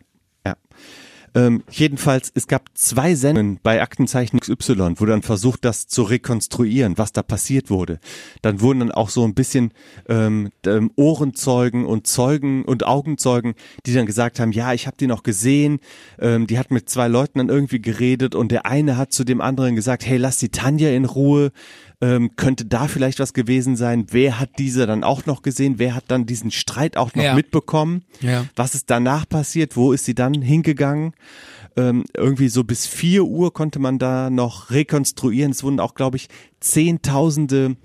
Ähm, 1.36 1.64
jedenfalls, 1.70 2.32
es 2.34 2.48
gab 2.48 2.70
zwei 2.76 3.14
Sendungen 3.14 3.60
bei 3.62 3.82
Aktenzeichen 3.82 4.40
XY, 4.40 4.94
wo 4.96 5.06
dann 5.06 5.22
versucht, 5.22 5.66
das 5.66 5.88
zu 5.88 6.04
rekonstruieren, 6.04 6.98
was 6.98 7.12
da 7.12 7.24
passiert 7.24 7.70
wurde. 7.70 8.00
Dann 8.42 8.62
wurden 8.62 8.80
dann 8.80 8.92
auch 8.92 9.10
so 9.10 9.26
ein 9.26 9.34
bisschen 9.34 9.72
ähm, 10.08 10.50
ähm, 10.66 10.92
Ohrenzeugen 10.96 11.86
und 11.86 12.08
Zeugen 12.08 12.64
und 12.64 12.86
Augenzeugen, 12.86 13.56
die 13.86 13.94
dann 13.94 14.06
gesagt 14.06 14.40
haben, 14.40 14.54
ja, 14.54 14.74
ich 14.74 14.88
habe 14.88 14.96
die 14.98 15.08
noch 15.08 15.24
gesehen, 15.24 15.80
ähm, 16.20 16.48
die 16.48 16.58
hat 16.58 16.72
mit 16.72 16.90
zwei 16.90 17.10
Leuten 17.10 17.40
dann 17.40 17.50
irgendwie 17.50 17.82
geredet 17.82 18.34
und 18.34 18.52
der 18.54 18.66
eine 18.66 18.96
hat 18.96 19.12
zu 19.12 19.26
dem 19.26 19.42
anderen 19.42 19.76
gesagt, 19.76 20.06
hey, 20.06 20.18
lass 20.18 20.38
die 20.38 20.50
Tanja 20.50 20.90
in 20.92 21.04
Ruhe, 21.04 21.52
ähm, 22.02 22.32
könnte 22.36 22.66
da 22.66 22.88
vielleicht 22.88 23.20
was 23.20 23.34
gewesen 23.34 23.76
sein, 23.76 24.08
wer 24.12 24.40
hat 24.40 24.52
diese 24.60 24.86
dann 24.86 25.04
auch 25.04 25.26
noch 25.26 25.42
gesehen, 25.42 25.76
wer 25.78 25.96
hat 25.96 26.06
dann 26.10 26.26
diesen 26.26 26.52
Streit 26.52 26.98
auch 26.98 27.14
noch 27.16 27.24
Ja. 27.24 27.34
mitbekommen, 27.36 28.04
Ja. 28.22 28.46
was 28.56 28.76
ist 28.76 28.90
danach 28.90 29.28
passiert, 29.28 29.76
wo 29.78 29.92
ist 29.94 30.06
sie 30.06 30.16
dann 30.16 30.34
hingegangen, 30.42 31.14
ähm, 31.78 32.04
irgendwie 32.16 32.50
so 32.50 32.64
bis 32.64 32.86
vier 32.88 33.24
Uhr 33.26 33.54
konnte 33.54 33.80
man 33.80 33.98
da 34.00 34.30
noch 34.30 34.72
rekonstruieren, 34.72 35.52
es 35.52 35.64
wurden 35.64 35.80
auch, 35.80 35.94
glaube 35.96 36.18
ich, 36.18 36.28
zehntausende 36.60 37.76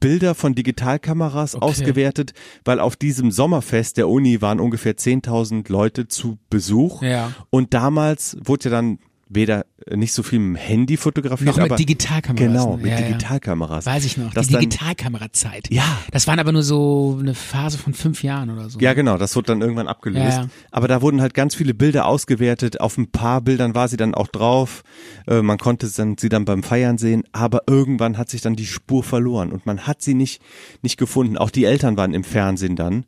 Bilder 0.00 0.34
von 0.34 0.54
Digitalkameras 0.54 1.54
Okay. 1.56 1.64
ausgewertet, 1.64 2.32
weil 2.64 2.80
auf 2.80 2.96
diesem 2.96 3.30
Sommerfest 3.30 3.98
der 3.98 4.08
Uni 4.08 4.40
waren 4.40 4.58
ungefähr 4.58 4.96
10.000 4.96 5.68
Leute 5.70 6.08
zu 6.08 6.38
Besuch. 6.48 7.02
Ja. 7.02 7.32
Und 7.50 7.74
damals 7.74 8.36
wurde 8.42 8.64
ja 8.64 8.70
dann 8.70 8.98
weder 9.30 9.64
äh, 9.86 9.96
nicht 9.96 10.12
so 10.12 10.22
viel 10.22 10.40
mit 10.40 10.60
dem 10.60 10.62
Handy 10.62 10.96
fotografiert, 10.96 11.56
Noch 11.56 11.68
mit 11.68 11.78
Digitalkameras. 11.78 12.52
Genau, 12.52 12.76
ne? 12.76 12.82
mit 12.82 12.90
Ja. 12.90 12.96
Digitalkameras. 12.98 13.86
Weiß 13.86 14.04
ich 14.04 14.16
noch, 14.16 14.34
Dass 14.34 14.48
die 14.48 14.54
Digitalkamerazeit. 14.58 15.70
Ja. 15.70 15.84
Das 16.10 16.26
waren 16.26 16.38
aber 16.40 16.52
nur 16.52 16.64
so 16.64 17.16
eine 17.18 17.34
Phase 17.34 17.78
von 17.78 17.94
fünf 17.94 18.22
Jahren 18.22 18.50
oder 18.50 18.68
so. 18.68 18.80
Ja, 18.80 18.92
genau, 18.92 19.16
das 19.16 19.36
wurde 19.36 19.46
dann 19.46 19.60
irgendwann 19.60 19.88
abgelöst. 19.88 20.38
Ja. 20.38 20.48
Aber 20.72 20.88
da 20.88 21.00
wurden 21.00 21.20
halt 21.22 21.32
ganz 21.32 21.54
viele 21.54 21.74
Bilder 21.74 22.06
ausgewertet. 22.06 22.80
Auf 22.80 22.98
ein 22.98 23.10
paar 23.10 23.40
Bildern 23.40 23.74
war 23.74 23.88
sie 23.88 23.96
dann 23.96 24.14
auch 24.14 24.28
drauf. 24.28 24.82
Äh, 25.26 25.42
man 25.42 25.58
konnte 25.58 25.88
dann, 25.96 26.18
sie 26.18 26.28
dann 26.28 26.44
beim 26.44 26.62
Feiern 26.64 26.98
sehen. 26.98 27.22
Aber 27.32 27.62
irgendwann 27.68 28.18
hat 28.18 28.28
sich 28.28 28.40
dann 28.40 28.56
die 28.56 28.66
Spur 28.66 29.04
verloren 29.04 29.52
und 29.52 29.64
man 29.64 29.86
hat 29.86 30.02
sie 30.02 30.14
nicht, 30.14 30.42
nicht 30.82 30.96
gefunden. 30.98 31.38
Auch 31.38 31.50
die 31.50 31.64
Eltern 31.64 31.96
waren 31.96 32.12
im 32.14 32.24
Fernsehen 32.24 32.74
dann. 32.74 33.04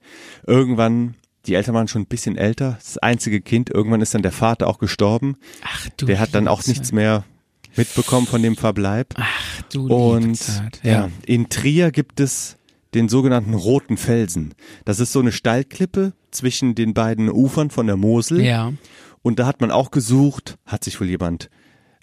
Irgendwann, 0.46 1.14
die 1.46 1.54
Eltern 1.54 1.74
waren 1.74 1.88
schon 1.88 2.02
ein 2.02 2.06
bisschen 2.06 2.36
älter. 2.36 2.76
Das 2.78 2.98
einzige 2.98 3.40
Kind. 3.40 3.70
Irgendwann 3.70 4.00
ist 4.00 4.14
dann 4.14 4.22
der 4.22 4.32
Vater 4.32 4.68
auch 4.68 4.78
gestorben. 4.78 5.36
Ach 5.64 5.88
du. 5.96 6.06
Der 6.06 6.20
hat 6.20 6.34
dann 6.34 6.48
auch 6.48 6.64
nichts 6.66 6.92
mehr 6.92 7.24
mitbekommen 7.76 8.26
von 8.26 8.42
dem 8.42 8.56
Verbleib. 8.56 9.14
Ach 9.16 9.62
du 9.72 9.86
Und 9.86 10.36
Zeit. 10.36 10.80
ja. 10.82 11.10
in 11.26 11.48
Trier 11.48 11.90
gibt 11.90 12.20
es 12.20 12.56
den 12.94 13.08
sogenannten 13.08 13.54
Roten 13.54 13.96
Felsen. 13.96 14.54
Das 14.84 15.00
ist 15.00 15.12
so 15.12 15.20
eine 15.20 15.32
Steilklippe 15.32 16.12
zwischen 16.30 16.74
den 16.74 16.94
beiden 16.94 17.30
Ufern 17.30 17.70
von 17.70 17.86
der 17.86 17.96
Mosel. 17.96 18.42
Ja. 18.42 18.72
Und 19.22 19.38
da 19.38 19.46
hat 19.46 19.60
man 19.60 19.70
auch 19.70 19.90
gesucht, 19.90 20.58
hat 20.66 20.84
sich 20.84 21.00
wohl 21.00 21.08
jemand, 21.08 21.48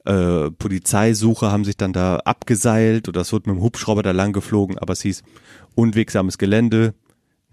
äh, 0.05 0.49
Polizeisucher 0.49 1.51
haben 1.51 1.65
sich 1.65 1.77
dann 1.77 1.93
da 1.93 2.17
abgeseilt 2.17 3.07
oder 3.07 3.21
es 3.21 3.31
wurde 3.33 3.49
mit 3.49 3.59
dem 3.59 3.63
Hubschrauber 3.63 4.01
da 4.01 4.11
lang 4.11 4.33
geflogen, 4.33 4.77
aber 4.77 4.93
es 4.93 5.01
hieß 5.01 5.23
unwegsames 5.75 6.37
Gelände. 6.37 6.93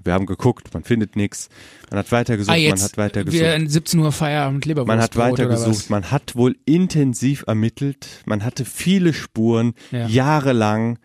Wir 0.07 0.15
haben 0.15 0.27
geguckt, 0.27 0.73
man 0.73 0.85
findet 0.85 1.16
nichts. 1.16 1.49
Man 1.91 1.99
hat 1.99 2.11
weitergesucht, 2.12 2.57
Ah, 2.57 2.69
man 2.70 2.81
hat 2.81 2.97
weitergesucht. 2.97 3.41
wir 3.43 3.55
in 3.55 3.69
17 3.69 4.01
Uhr 4.01 4.12
Feierabend 4.12 4.65
Leberwurst. 4.65 4.89
Man 4.89 5.01
hat 5.01 5.16
weiter 5.16 5.33
oder 5.45 5.49
gesucht, 5.49 5.69
was? 5.69 5.89
man 5.91 6.11
hat 6.11 6.37
wohl 6.37 6.57
intensiv 6.65 7.45
ermittelt, 7.47 8.23
man 8.24 8.45
hatte 8.45 8.65
viele 8.65 9.12
Spuren, 9.12 9.74
Ja. 9.91 10.07
jahrelang 10.07 10.99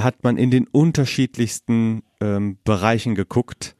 hat 0.00 0.24
man 0.24 0.36
in 0.38 0.50
den 0.50 0.66
unterschiedlichsten 0.66 2.02
ähm, 2.22 2.58
Bereichen 2.64 3.14
geguckt. 3.14 3.76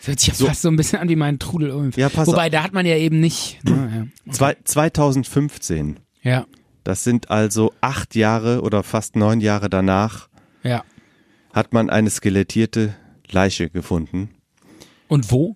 Das 0.00 0.08
hört 0.08 0.20
sich 0.20 0.28
ja 0.28 0.34
So. 0.34 0.46
fast 0.46 0.62
so 0.62 0.68
ein 0.68 0.76
bisschen 0.76 0.98
an 1.00 1.08
wie 1.08 1.16
mein 1.16 1.38
Trudel 1.38 1.70
Ulm. 1.70 1.90
Ja, 1.96 2.08
pass 2.10 2.28
Wobei, 2.28 2.50
da 2.50 2.62
hat 2.62 2.72
man 2.74 2.86
ja 2.86 2.96
eben 2.96 3.20
nicht. 3.20 3.58
Ne, 3.64 4.10
Zwei, 4.30 4.56
2015, 4.62 5.98
ja. 6.22 6.30
ja, 6.30 6.46
das 6.84 7.02
sind 7.04 7.30
also 7.30 7.72
acht 7.80 8.14
Jahre 8.14 8.60
oder 8.62 8.82
fast 8.82 9.16
neun 9.16 9.40
Jahre 9.40 9.68
danach, 9.70 10.28
ja. 10.62 10.84
hat 11.52 11.72
man 11.72 11.90
eine 11.90 12.10
skelettierte 12.10 12.94
Leiche 13.32 13.70
gefunden. 13.70 14.30
Und 15.08 15.30
wo? 15.30 15.54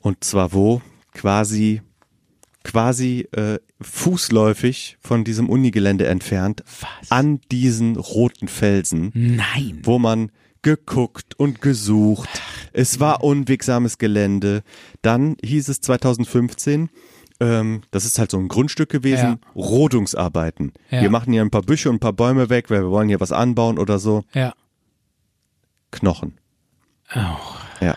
Und 0.00 0.24
zwar 0.24 0.52
wo? 0.52 0.82
Quasi, 1.12 1.82
quasi 2.64 3.28
äh, 3.32 3.58
fußläufig 3.80 4.98
von 5.00 5.24
diesem 5.24 5.48
Unigelände 5.48 6.06
entfernt, 6.06 6.62
Was? 6.80 7.10
an 7.10 7.40
diesen 7.50 7.96
roten 7.96 8.48
Felsen. 8.48 9.10
Nein. 9.14 9.80
wo 9.82 9.98
man 9.98 10.30
geguckt 10.62 11.38
und 11.38 11.62
gesucht. 11.62 12.28
Es 12.72 12.98
war 13.00 13.22
unwegsames 13.22 13.98
Gelände. 13.98 14.62
Dann 15.02 15.36
hieß 15.42 15.68
es 15.68 15.80
2015, 15.80 16.90
ähm, 17.40 17.82
das 17.90 18.04
ist 18.04 18.18
halt 18.18 18.30
so 18.30 18.38
ein 18.38 18.48
Grundstück 18.48 18.88
gewesen, 18.88 19.38
Rodungsarbeiten. 19.54 20.72
Ja. 20.90 21.02
Wir 21.02 21.10
machen 21.10 21.32
hier 21.32 21.42
ein 21.42 21.50
paar 21.50 21.62
Büsche 21.62 21.88
und 21.88 21.96
ein 21.96 22.00
paar 22.00 22.12
Bäume 22.12 22.50
weg, 22.50 22.70
weil 22.70 22.82
wir 22.82 22.90
wollen 22.90 23.08
hier 23.08 23.20
was 23.20 23.32
anbauen 23.32 23.78
oder 23.78 23.98
so. 23.98 24.24
Ja. 24.34 24.52
Knochen. 25.90 26.34
Oh. 27.14 27.18
Ja. 27.80 27.96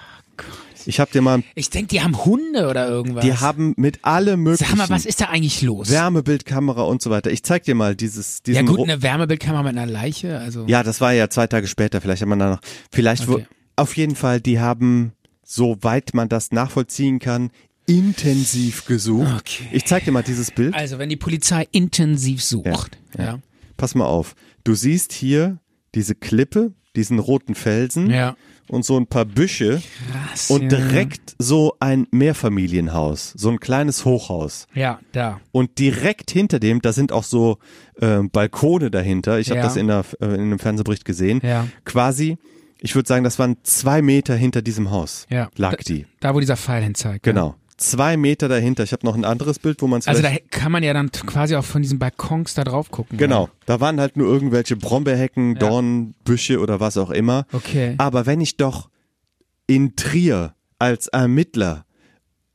Ich 0.86 1.00
habe 1.00 1.12
dir 1.12 1.22
mal, 1.22 1.44
Ich 1.54 1.70
denke, 1.70 1.90
die 1.90 2.02
haben 2.02 2.26
Hunde 2.26 2.68
oder 2.68 2.88
irgendwas. 2.88 3.24
die 3.24 3.34
haben 3.36 3.74
mit 3.78 4.04
allem 4.04 4.42
möglichen 4.42 4.66
Sag 4.78 4.78
mal, 4.78 4.90
was 4.90 5.06
ist 5.06 5.22
da 5.22 5.26
eigentlich 5.26 5.62
los? 5.62 5.92
Wärmebildkamera 5.92 6.82
und 6.82 7.04
so 7.04 7.12
weiter. 7.12 7.30
Ich 7.30 7.44
zeig 7.44 7.64
dir 7.64 7.76
mal 7.76 7.96
dieses, 7.96 8.42
ja 8.48 8.64
gut, 8.64 8.80
eine 8.80 9.02
Wärmebildkamera 9.04 9.62
mit 9.64 9.78
einer 9.78 9.86
Leiche, 9.86 10.40
also. 10.40 10.66
Ja, 10.68 10.82
das 10.82 11.00
war 11.00 11.14
ja 11.14 11.30
zwei 11.30 11.46
Tage 11.46 11.68
später. 11.68 12.02
Vielleicht 12.02 12.24
hat 12.24 12.30
man 12.30 12.40
da 12.40 12.50
noch. 12.52 12.62
Vielleicht 12.92 13.28
wo, 13.28 13.34
Okay. 13.34 13.46
auf 13.76 13.96
jeden 13.96 14.16
Fall. 14.16 14.42
Die 14.42 14.60
haben, 14.60 15.12
soweit 15.44 16.16
man 16.16 16.30
das 16.30 16.52
nachvollziehen 16.52 17.20
kann, 17.20 17.52
intensiv 17.86 18.86
gesucht. 18.86 19.28
Okay. 19.40 19.68
Ich 19.72 19.86
zeig 19.86 20.06
dir 20.06 20.12
mal 20.12 20.24
dieses 20.24 20.50
Bild. 20.52 20.74
Also, 20.74 20.98
wenn 20.98 21.10
die 21.10 21.16
Polizei 21.18 21.68
intensiv 21.72 22.44
sucht. 22.44 22.98
Ja. 23.18 23.24
Ja. 23.24 23.40
Pass 23.78 23.94
mal 23.94 24.06
auf. 24.06 24.36
Du 24.64 24.74
siehst 24.74 25.14
hier 25.14 25.58
diese 25.94 26.16
Klippe, 26.16 26.72
diesen 26.96 27.20
roten 27.20 27.54
Felsen 27.56 28.10
ja. 28.10 28.36
Und 28.72 28.85
so 28.85 28.98
ein 28.98 29.06
paar 29.06 29.26
Büsche 29.26 29.81
Krass. 30.11 30.49
und 30.49 30.64
ja. 30.64 30.69
direkt 30.69 31.35
so 31.38 31.76
ein 31.80 32.07
Mehrfamilienhaus, 32.11 33.34
so 33.35 33.49
ein 33.49 33.60
kleines 33.60 34.06
Hochhaus. 34.06 34.68
Ja, 34.73 34.99
da. 35.11 35.39
Und 35.52 35.77
direkt 35.77 36.31
hinter 36.31 36.60
dem, 36.60 36.81
da 36.81 36.93
sind 36.93 37.11
auch 37.11 37.23
so 37.23 37.57
ähm, 38.02 38.30
Balkone 38.31 38.89
dahinter. 38.89 39.39
Ich 39.39 39.49
habe 39.49 39.60
Ja. 39.60 39.65
das 39.65 39.76
in, 39.76 39.88
der, 39.88 40.06
äh, 40.22 40.26
in 40.26 40.34
einem 40.41 40.60
Fernsehbericht 40.60 41.06
gesehen. 41.06 41.41
Ja. 41.43 41.68
Quasi, 41.85 42.38
ich 42.80 42.95
würde 42.95 43.07
sagen, 43.07 43.23
das 43.23 43.38
waren 43.39 43.57
zwei 43.64 44.02
Meter 44.02 44.35
hinter 44.35 44.61
diesem 44.61 44.89
Haus. 44.91 45.27
Ja. 45.30 45.49
Lag 45.57 45.76
da, 45.77 45.84
die. 45.85 46.06
Da, 46.19 46.34
wo 46.34 46.39
dieser 46.39 46.57
Pfeil 46.57 46.84
hin 46.84 46.95
zeigt. 46.95 47.23
Genau. 47.23 47.56
Zwei 47.82 48.16
Meter 48.16 48.48
dahinter. 48.48 48.84
Ich 48.84 48.91
habe 48.94 49.06
noch 49.06 49.16
ein 49.16 49.26
anderes 49.26 49.58
Bild, 49.58 49.82
wo 49.82 49.88
man 49.88 49.99
es 49.99 50.08
Also 50.08 50.22
da 50.22 50.30
kann 50.52 50.72
man 50.72 50.84
ja 50.84 50.94
dann 50.94 51.10
quasi 51.12 51.56
auch 51.56 51.66
von 51.66 51.82
diesen 51.82 51.98
Balkons 51.98 52.53
da 52.53 52.64
drauf 52.64 52.91
gucken. 52.91 53.18
Genau, 53.18 53.44
oder? 53.45 53.52
da 53.66 53.80
waren 53.80 53.99
halt 53.99 54.18
nur 54.18 54.28
irgendwelche 54.28 54.76
Brombeerhecken, 54.76 55.53
Ja. 55.53 55.60
Dornbüsche 55.60 56.60
oder 56.60 56.80
was 56.80 56.98
auch 56.98 57.10
immer. 57.10 57.48
Okay. 57.52 57.95
Aber 57.98 58.28
wenn 58.28 58.40
ich 58.40 58.56
doch 58.58 58.90
in 59.66 59.95
Trier 59.95 60.53
als 60.78 61.08
Ermittler 61.08 61.86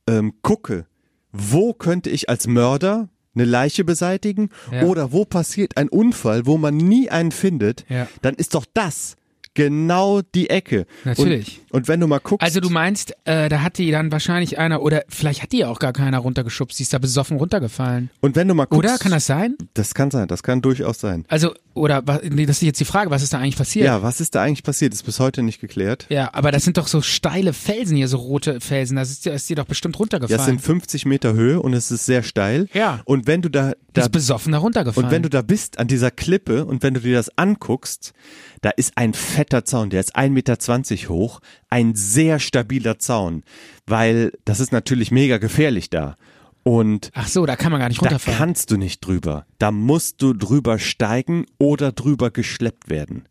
ähm, 0.07 0.33
gucke, 0.41 0.85
wo 1.33 1.73
könnte 1.73 2.09
ich 2.09 2.29
als 2.29 2.47
Mörder 2.47 3.09
eine 3.35 3.43
Leiche 3.43 3.83
beseitigen 3.83 4.49
Ja. 4.71 4.83
oder 4.83 5.11
wo 5.11 5.25
passiert 5.25 5.75
ein 5.75 5.89
Unfall, 5.89 6.45
wo 6.45 6.57
man 6.57 6.77
nie 6.77 7.09
einen 7.09 7.31
findet, 7.33 7.83
Ja. 7.89 8.07
dann 8.21 8.35
ist 8.35 8.55
doch 8.55 8.65
das 8.73 9.16
genau 9.57 10.21
die 10.35 10.49
Ecke. 10.51 10.85
Natürlich. 11.03 11.61
Und, 11.71 11.79
und 11.81 11.87
wenn 11.87 11.99
du 11.99 12.05
mal 12.07 12.19
guckst, 12.19 12.43
Also 12.43 12.59
du 12.59 12.69
meinst, 12.69 13.11
äh, 13.25 13.49
da 13.49 13.61
hat 13.63 13.79
die 13.79 13.89
dann 13.91 14.11
wahrscheinlich 14.11 14.59
einer, 14.59 14.81
oder 14.83 15.03
vielleicht 15.09 15.41
hat 15.41 15.51
die 15.51 15.57
ja 15.59 15.69
auch 15.69 15.79
gar 15.79 15.93
keiner 15.93 16.19
runtergeschubst, 16.19 16.77
die 16.77 16.83
ist 16.83 16.93
da 16.93 16.99
besoffen 16.99 17.37
runtergefallen. 17.37 18.11
und 18.21 18.35
wenn 18.35 18.47
du 18.47 18.53
mal 18.53 18.65
guckst, 18.65 18.77
Oder? 18.89 18.97
Kann 18.99 19.11
das 19.11 19.25
sein? 19.25 19.55
Das 19.73 19.95
kann 19.95 20.11
sein, 20.11 20.27
das 20.27 20.43
kann 20.43 20.61
durchaus 20.61 20.99
sein. 20.99 21.25
Also, 21.27 21.53
oder, 21.73 22.03
nee, 22.23 22.45
das 22.45 22.57
ist 22.57 22.61
jetzt 22.63 22.79
die 22.79 22.85
Frage, 22.85 23.09
was 23.11 23.23
ist 23.23 23.33
da 23.33 23.39
eigentlich 23.39 23.57
passiert? 23.57 23.85
Ja, 23.85 24.01
was 24.03 24.21
ist 24.21 24.35
da 24.35 24.43
eigentlich 24.43 24.63
passiert? 24.63 24.93
Ist 24.93 25.03
bis 25.03 25.19
heute 25.19 25.41
nicht 25.43 25.59
geklärt. 25.59 26.05
Ja, 26.09 26.29
aber 26.33 26.51
das 26.51 26.63
sind 26.63 26.77
doch 26.77 26.87
so 26.87 27.01
steile 27.01 27.53
Felsen 27.53 27.97
hier, 27.97 28.07
so 28.07 28.17
rote 28.17 28.61
Felsen. 28.61 28.95
Das 28.95 29.09
ist, 29.09 29.25
ja- 29.25 29.33
ist 29.33 29.49
dir 29.49 29.55
doch 29.55 29.65
bestimmt 29.65 29.95
Ja, 29.95 29.99
runtergefallen. 29.99 30.39
es 30.39 30.45
sind 30.45 30.61
50 30.61 31.05
Meter 31.07 31.33
Höhe 31.33 31.59
und 31.61 31.73
es 31.73 31.89
ist 31.91 32.05
sehr 32.05 32.21
steil. 32.23 32.67
Ja. 32.73 33.01
Und 33.05 33.25
wenn 33.27 33.41
du 33.41 33.49
da, 33.49 33.73
da 33.93 34.01
ist 34.03 34.11
besoffen 34.11 34.51
da 34.53 34.59
runtergefallen. 34.59 35.05
Und 35.07 35.11
wenn 35.11 35.23
du 35.23 35.29
da 35.29 35.41
bist 35.41 35.79
an 35.79 35.87
dieser 35.87 36.11
Klippe 36.11 36.65
und 36.65 36.83
wenn 36.83 36.93
du 36.93 36.99
dir 36.99 37.15
das 37.15 37.35
anguckst, 37.37 38.13
da 38.61 38.69
ist 38.71 38.93
ein 38.97 39.13
fetter 39.13 39.65
Zaun, 39.65 39.89
der 39.89 39.99
ist 39.99 40.15
1,20 40.15 40.29
Meter 40.29 41.09
hoch, 41.09 41.39
ein 41.69 41.95
sehr 41.95 42.39
stabiler 42.39 42.99
Zaun, 42.99 43.43
weil 43.85 44.31
das 44.45 44.59
ist 44.59 44.71
natürlich 44.71 45.11
mega 45.11 45.37
gefährlich 45.37 45.89
da. 45.89 46.15
Und 46.63 47.11
Ach 47.13 47.27
so, 47.27 47.45
da 47.45 47.55
kann 47.55 47.71
man 47.71 47.79
gar 47.79 47.87
nicht 47.87 48.01
da 48.01 48.07
runterfallen. 48.07 48.37
kannst 48.37 48.71
du 48.71 48.77
nicht 48.77 48.99
drüber. 49.05 49.45
Da 49.57 49.71
musst 49.71 50.21
du 50.21 50.33
drüber 50.33 50.79
steigen 50.79 51.45
oder 51.59 51.91
drüber 51.93 52.29
geschleppt 52.29 52.89
werden. 52.89 53.23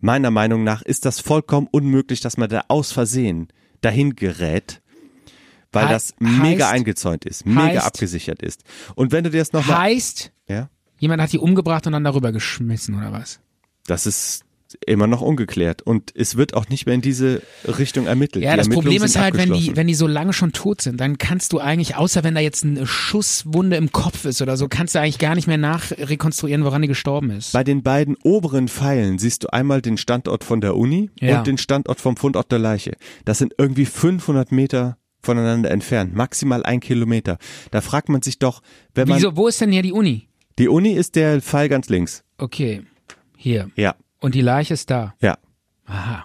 Meiner 0.00 0.30
Meinung 0.30 0.64
nach 0.64 0.80
ist 0.82 1.04
das 1.04 1.20
vollkommen 1.20 1.68
unmöglich, 1.70 2.20
dass 2.20 2.36
man 2.38 2.48
da 2.48 2.64
aus 2.68 2.90
Versehen 2.90 3.48
dahin 3.82 4.16
gerät, 4.16 4.80
weil 5.70 5.86
Hei- 5.88 5.92
das 5.92 6.14
mega 6.18 6.66
heißt- 6.68 6.72
eingezäunt 6.72 7.24
ist, 7.24 7.44
mega 7.46 7.60
heißt- 7.80 7.86
abgesichert 7.86 8.42
ist. 8.42 8.62
Und 8.94 9.12
wenn 9.12 9.24
du 9.24 9.30
dir 9.30 9.38
das 9.40 9.52
nochmal... 9.52 9.78
heißt, 9.78 10.32
Ja? 10.48 10.70
jemand 10.98 11.20
hat 11.20 11.32
die 11.32 11.38
umgebracht 11.38 11.86
und 11.86 11.92
dann 11.92 12.04
darüber 12.04 12.32
geschmissen, 12.32 12.94
oder 12.96 13.12
was? 13.12 13.40
Das 13.86 14.06
ist 14.06 14.44
immer 14.86 15.06
noch 15.06 15.20
ungeklärt 15.20 15.82
und 15.82 16.12
es 16.14 16.36
wird 16.36 16.54
auch 16.54 16.68
nicht 16.68 16.86
mehr 16.86 16.94
in 16.94 17.00
diese 17.00 17.42
Richtung 17.66 18.06
ermittelt. 18.06 18.44
Ja, 18.44 18.52
Die 18.52 18.58
das 18.58 18.68
Problem 18.68 19.02
ist 19.02 19.18
halt, 19.18 19.36
wenn 19.36 19.52
die, 19.52 19.76
wenn 19.76 19.86
die 19.86 19.94
so 19.94 20.06
lange 20.06 20.32
schon 20.32 20.52
tot 20.52 20.80
sind, 20.82 21.00
dann 21.00 21.18
kannst 21.18 21.52
du 21.52 21.58
eigentlich, 21.58 21.96
außer 21.96 22.24
wenn 22.24 22.34
da 22.34 22.40
jetzt 22.40 22.64
eine 22.64 22.86
Schusswunde 22.86 23.76
im 23.76 23.92
Kopf 23.92 24.24
ist 24.24 24.40
oder 24.42 24.56
so, 24.56 24.68
kannst 24.68 24.94
du 24.94 25.00
eigentlich 25.00 25.18
gar 25.18 25.34
nicht 25.34 25.46
mehr 25.46 25.58
nachrekonstruieren, 25.58 26.64
woran 26.64 26.82
die 26.82 26.88
gestorben 26.88 27.30
ist. 27.30 27.52
bei 27.52 27.64
den 27.64 27.82
beiden 27.82 28.16
oberen 28.22 28.68
Pfeilen 28.68 29.18
siehst 29.18 29.44
du 29.44 29.52
einmal 29.52 29.82
den 29.82 29.96
Standort 29.96 30.44
von 30.44 30.60
der 30.60 30.76
Uni 30.76 31.10
Ja. 31.20 31.38
und 31.38 31.46
den 31.46 31.58
Standort 31.58 32.00
vom 32.00 32.16
Fundort 32.16 32.50
der 32.52 32.58
Leiche. 32.58 32.92
Das 33.24 33.38
sind 33.38 33.54
irgendwie 33.58 33.84
500 33.86 34.52
Meter 34.52 34.96
voneinander 35.22 35.70
entfernt, 35.70 36.14
maximal 36.14 36.64
ein 36.64 36.80
Kilometer. 36.80 37.38
Da 37.70 37.80
fragt 37.80 38.08
man 38.08 38.22
sich 38.22 38.38
doch, 38.38 38.60
wenn 38.94 39.08
man 39.08 39.18
Wieso, 39.18 39.36
wo 39.36 39.46
ist 39.46 39.60
denn 39.60 39.70
hier 39.70 39.82
die 39.82 39.92
Uni? 39.92 40.28
die 40.58 40.68
Uni 40.68 40.92
ist 40.92 41.14
der 41.16 41.40
Pfeil 41.40 41.68
ganz 41.68 41.88
links. 41.88 42.24
Okay, 42.38 42.82
hier. 43.36 43.70
Ja, 43.76 43.94
Und 44.22 44.34
die 44.34 44.40
Leiche 44.40 44.72
ist 44.74 44.88
da. 44.90 45.14
ja. 45.20 45.36
Aha. 45.84 46.24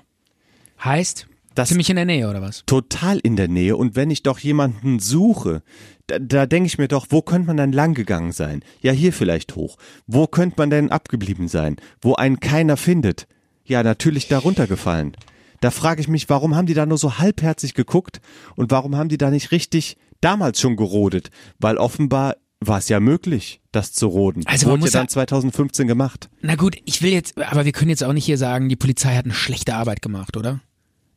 Heißt, 0.83 1.27
Das- 1.55 1.69
ziemlich 1.69 1.89
in 1.89 1.95
der 1.95 2.05
Nähe, 2.05 2.29
oder 2.29 2.41
was? 2.41 2.63
total 2.67 3.17
in 3.17 3.35
der 3.35 3.47
Nähe 3.47 3.75
und 3.75 3.95
wenn 3.95 4.11
ich 4.11 4.21
doch 4.23 4.37
jemanden 4.39 4.99
suche, 4.99 5.63
da, 6.05 6.19
da 6.19 6.45
denke 6.45 6.67
ich 6.67 6.77
mir 6.77 6.87
doch, 6.87 7.07
wo 7.09 7.21
könnte 7.23 7.47
man 7.47 7.57
dann 7.57 7.71
lang 7.71 7.95
gegangen 7.95 8.31
sein? 8.31 8.63
Ja, 8.81 8.91
hier 8.91 9.11
vielleicht 9.11 9.55
hoch. 9.55 9.77
Wo 10.05 10.27
könnte 10.27 10.55
man 10.59 10.69
denn 10.69 10.91
abgeblieben 10.91 11.47
sein? 11.47 11.77
Wo 11.99 12.13
einen 12.13 12.39
keiner 12.39 12.77
findet? 12.77 13.27
Ja, 13.65 13.81
natürlich 13.83 14.27
da 14.27 14.37
runtergefallen. 14.37 15.17
Da 15.59 15.71
frage 15.71 15.99
ich 16.01 16.07
mich, 16.07 16.29
warum 16.29 16.55
haben 16.55 16.67
die 16.67 16.75
da 16.75 16.85
nur 16.85 16.99
so 16.99 17.17
halbherzig 17.17 17.73
geguckt 17.73 18.21
und 18.55 18.69
warum 18.71 18.95
haben 18.95 19.09
die 19.09 19.17
da 19.17 19.31
nicht 19.31 19.51
richtig 19.51 19.97
damals 20.21 20.61
schon 20.61 20.75
gerodet? 20.75 21.31
Weil 21.57 21.77
offenbar 21.77 22.35
war 22.59 22.79
es 22.79 22.89
ja 22.89 22.99
möglich, 22.99 23.61
das 23.71 23.93
zu 23.93 24.07
roden. 24.07 24.43
Also 24.47 24.67
Wurde 24.67 24.85
ja 24.85 24.91
dann 24.91 25.03
ja- 25.03 25.09
2015 25.09 25.87
gemacht. 25.87 26.29
Na 26.41 26.55
gut, 26.55 26.75
ich 26.85 27.01
will 27.01 27.11
jetzt, 27.11 27.37
aber 27.37 27.65
wir 27.65 27.71
können 27.71 27.89
jetzt 27.89 28.03
auch 28.03 28.13
nicht 28.13 28.25
hier 28.25 28.37
sagen, 28.37 28.69
die 28.69 28.75
Polizei 28.75 29.15
hat 29.15 29.25
eine 29.25 29.33
schlechte 29.33 29.75
Arbeit 29.75 30.01
gemacht, 30.01 30.35
oder? 30.37 30.59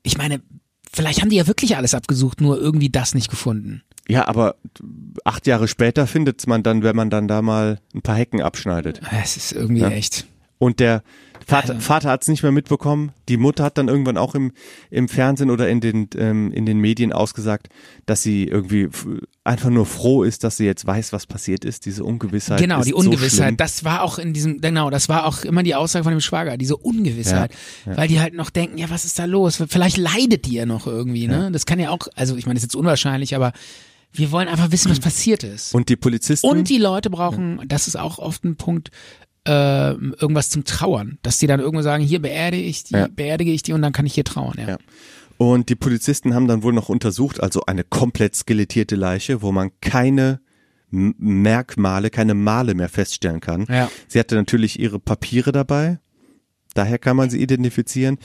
Ich 0.03 0.19
meine, 0.19 0.41
vielleicht 0.93 1.21
haben 1.23 1.31
die 1.31 1.37
ja 1.37 1.47
wirklich 1.47 1.77
alles 1.77 1.95
abgesucht, 1.95 2.41
nur 2.41 2.59
irgendwie 2.61 2.91
das 2.91 3.15
nicht 3.15 3.31
gefunden. 3.31 3.83
Ja, 4.09 4.27
aber 4.29 4.57
acht 5.25 5.47
Jahre 5.47 5.69
später 5.69 6.07
findet's 6.07 6.47
man 6.47 6.63
dann, 6.63 6.83
wenn 6.83 6.97
man 6.97 7.11
dann 7.11 7.29
da 7.29 7.43
mal 7.43 7.79
ein 7.95 8.03
paar 8.03 8.17
Hecken 8.17 8.43
abschneidet. 8.43 9.01
Es 9.23 9.37
ist 9.37 9.53
irgendwie 9.53 9.83
Ja. 9.83 9.91
echt. 9.91 10.27
Und 10.59 10.81
der, 10.81 11.03
Vater, 11.51 11.81
Vater 11.81 12.11
hat 12.11 12.23
es 12.23 12.29
nicht 12.29 12.43
mehr 12.43 12.53
mitbekommen. 12.53 13.13
Die 13.29 13.37
Mutter 13.37 13.65
hat 13.65 13.77
dann 13.77 13.89
irgendwann 13.89 14.17
auch 14.17 14.35
im, 14.35 14.53
im 14.91 15.09
Fernsehen 15.09 15.51
oder 15.51 15.69
in 15.69 15.81
den, 15.81 16.09
ähm, 16.17 16.53
in 16.53 16.65
den 16.65 16.79
Medien 16.79 17.13
ausgesagt, 17.13 17.69
dass 18.07 18.23
sie 18.23 18.45
irgendwie 18.45 18.89
einfach 19.45 19.71
nur 19.71 19.87
froh 19.87 20.23
ist, 20.23 20.45
dass 20.45 20.57
sie 20.57 20.65
jetzt 20.65 20.87
weiß, 20.87 21.13
was 21.13 21.27
passiert 21.27 21.65
ist. 21.65 21.87
Diese 21.87 22.05
Ungewissheit. 22.05 22.61
Genau, 22.61 22.83
die 22.83 22.91
So 22.91 22.97
Ungewissheit, 22.97 23.47
schlimm. 23.47 23.57
das 23.57 23.85
war 23.85 24.03
auch 24.03 24.19
in 24.19 24.33
diesem, 24.33 24.61
genau, 24.61 24.91
das 24.91 25.09
war 25.09 25.27
auch 25.27 25.45
immer 25.45 25.63
die 25.63 25.75
Aussage 25.75 26.05
von 26.05 26.13
dem 26.13 26.21
Schwager, 26.21 26.57
diese 26.57 26.77
Ungewissheit, 26.77 27.53
weil 27.85 28.09
die 28.09 28.21
halt 28.21 28.35
noch 28.35 28.51
denken, 28.51 28.79
ja, 28.79 28.89
was 28.89 29.05
ist 29.05 29.19
da 29.19 29.25
los? 29.25 29.63
Vielleicht 29.69 29.97
leidet 29.97 30.47
die 30.47 30.55
ja 30.55 30.67
noch 30.67 30.87
irgendwie, 30.87 31.27
ne? 31.27 31.51
Das 31.53 31.67
kann 31.67 31.79
ja 31.79 31.91
auch, 31.91 32.07
also 32.15 32.37
ich 32.37 32.47
meine, 32.47 32.55
das 32.55 32.63
ist 32.63 32.73
jetzt 32.73 32.77
unwahrscheinlich, 32.77 33.35
aber 33.35 33.53
wir 34.13 34.33
wollen 34.33 34.49
einfach 34.49 34.73
wissen, 34.73 34.91
was 34.91 35.01
passiert 35.01 35.45
ist. 35.45 35.75
Und 35.75 35.89
die 35.89 35.97
Polizisten. 35.97 36.47
Und 36.47 36.69
die 36.69 36.79
Leute 36.79 37.11
brauchen, 37.11 37.61
das 37.67 37.87
ist 37.87 37.97
auch 37.97 38.19
oft 38.19 38.45
ein 38.45 38.57
Punkt, 38.57 38.91
äh, 39.51 39.91
irgendwas 40.23 40.49
zum 40.51 40.65
Trauern, 40.65 41.19
dass 41.23 41.39
die 41.39 41.47
dann 41.49 41.59
irgendwo 41.61 41.83
sagen, 41.83 42.05
hier 42.05 42.23
beerdige 42.23 42.63
ich 42.63 42.85
die, 42.85 42.95
Ja. 42.95 43.09
beerdige 43.09 43.51
ich 43.53 43.63
die 43.63 43.73
und 43.73 43.83
dann 43.83 43.93
kann 43.93 44.07
ich 44.07 44.15
hier 44.15 44.25
trauern, 44.25 44.55
ja. 44.59 44.69
Ja. 44.71 44.79
Und 45.39 45.69
die 45.71 45.75
Polizisten 45.75 46.35
haben 46.35 46.47
dann 46.49 46.63
wohl 46.63 46.73
noch 46.73 46.89
untersucht, 46.89 47.43
also 47.43 47.63
eine 47.67 47.83
komplett 47.83 48.37
skelettierte 48.37 48.95
Leiche, 48.95 49.43
wo 49.43 49.53
man 49.53 49.71
keine 49.81 50.41
Merkmale, 50.91 52.11
keine 52.11 52.35
Male 52.35 52.75
mehr 52.75 52.89
feststellen 52.89 53.41
kann. 53.41 53.67
Ja. 53.69 53.91
Sie 54.09 54.19
hatte 54.19 54.35
natürlich 54.35 54.79
ihre 54.79 54.99
Papiere 54.99 55.53
dabei, 55.53 55.99
daher 56.75 56.99
kann 56.99 57.17
man 57.17 57.31
sie 57.31 57.41
identifizieren. 57.41 58.19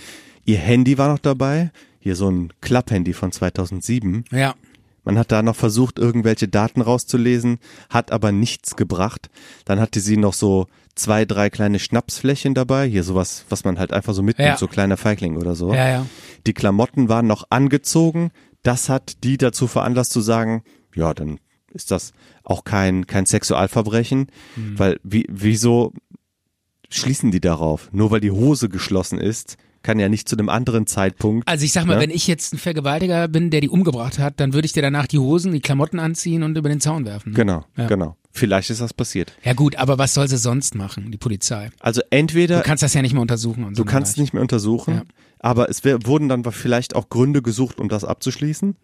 Ihr 0.46 0.58
Handy 0.58 0.98
war 0.98 1.10
noch 1.10 1.20
dabei, 1.20 1.72
hier 2.00 2.16
so 2.16 2.30
ein 2.30 2.54
Klapphandy 2.62 3.14
von 3.14 3.32
2007. 3.32 4.26
Ja. 4.32 4.56
Man 5.04 5.18
hat 5.20 5.32
da 5.32 5.42
noch 5.44 5.56
versucht, 5.56 6.00
irgendwelche 6.00 6.48
Daten 6.48 6.82
rauszulesen, 6.82 7.60
hat 7.90 8.12
aber 8.12 8.32
nichts 8.32 8.76
gebracht. 8.76 9.30
Dann 9.64 9.80
hatte 9.80 10.00
sie 10.00 10.18
noch 10.18 10.34
so 10.34 10.66
zwei, 10.96 11.26
drei 11.26 11.50
kleine 11.50 11.80
Schnapsflächen 11.80 12.54
dabei, 12.54 12.88
hier 12.88 13.04
sowas, 13.04 13.46
was 13.50 13.64
man 13.66 13.78
halt 13.80 13.92
einfach 13.94 14.14
so 14.14 14.24
mitnimmt, 14.24 14.48
Ja. 14.50 14.58
so 14.58 14.68
kleiner 14.68 14.98
Feigling 14.98 15.38
oder 15.38 15.56
so. 15.56 15.74
Ja, 15.74 15.90
ja. 15.90 16.06
Die 16.48 16.54
Klamotten 16.54 17.10
waren 17.10 17.28
noch 17.28 17.46
angezogen. 17.50 18.32
Das 18.64 18.90
hat 18.90 19.24
die 19.24 19.38
dazu 19.38 19.68
veranlasst 19.68 20.12
zu 20.12 20.22
sagen, 20.22 20.64
ja, 20.96 21.14
dann 21.14 21.40
ist 21.74 21.92
das 21.92 22.14
auch 22.44 22.64
kein, 22.64 23.06
kein 23.08 23.26
Sexualverbrechen, 23.26 24.28
Hm. 24.56 24.80
weil 24.80 25.00
wie, 25.04 25.26
wieso 25.30 25.92
schließen 26.90 27.32
die 27.32 27.42
darauf? 27.42 27.90
Nur 27.92 28.12
weil 28.12 28.22
die 28.22 28.32
Hose 28.32 28.70
geschlossen 28.70 29.20
ist, 29.20 29.58
kann 29.84 30.00
ja 30.00 30.10
nicht 30.10 30.28
zu 30.30 30.36
einem 30.36 30.50
anderen 30.50 30.88
Zeitpunkt. 30.88 31.48
Also 31.48 31.64
ich 31.66 31.72
sag 31.74 31.86
mal, 31.86 31.96
Ne? 31.96 32.02
wenn 32.02 32.10
ich 32.10 32.26
jetzt 32.28 32.54
ein 32.54 32.58
Vergewaltiger 32.58 33.28
bin, 33.28 33.52
der 33.52 33.62
die 33.62 33.70
umgebracht 33.70 34.18
hat, 34.18 34.40
dann 34.40 34.54
würde 34.54 34.66
ich 34.66 34.74
dir 34.74 34.82
danach 34.82 35.06
die 35.08 35.20
Hosen, 35.20 35.52
die 35.52 35.60
Klamotten 35.60 36.00
anziehen 36.00 36.42
und 36.44 36.58
über 36.58 36.70
den 36.70 36.80
Zaun 36.80 37.06
werfen. 37.06 37.32
ne? 37.34 37.36
Genau, 37.36 37.66
Ja. 37.78 37.88
genau. 37.88 38.16
Vielleicht 38.38 38.70
ist 38.70 38.82
das 38.82 38.94
passiert. 38.94 39.34
Ja 39.46 39.54
gut, 39.54 39.78
aber 39.78 39.98
was 39.98 40.14
soll 40.14 40.28
sie 40.28 40.38
sonst 40.38 40.76
machen, 40.76 41.10
die 41.10 41.18
Polizei? 41.18 41.70
Also 41.80 42.02
entweder 42.10 42.58
Du 42.58 42.64
kannst 42.64 42.84
das 42.84 42.94
ja 42.94 43.02
nicht 43.02 43.14
mehr 43.14 43.22
untersuchen. 43.22 43.64
Und 43.64 43.76
so 43.78 43.84
du 43.84 43.90
kannst 43.90 44.18
nicht 44.18 44.34
mehr 44.34 44.42
untersuchen, 44.42 44.96
Ja. 44.96 45.04
aber 45.40 45.70
es 45.70 45.86
wurden 45.86 46.28
dann 46.28 46.44
vielleicht 46.52 46.96
auch 46.98 47.08
Gründe 47.08 47.42
gesucht, 47.42 47.80
um 47.80 47.88
das 47.88 48.04
abzuschließen. 48.04 48.76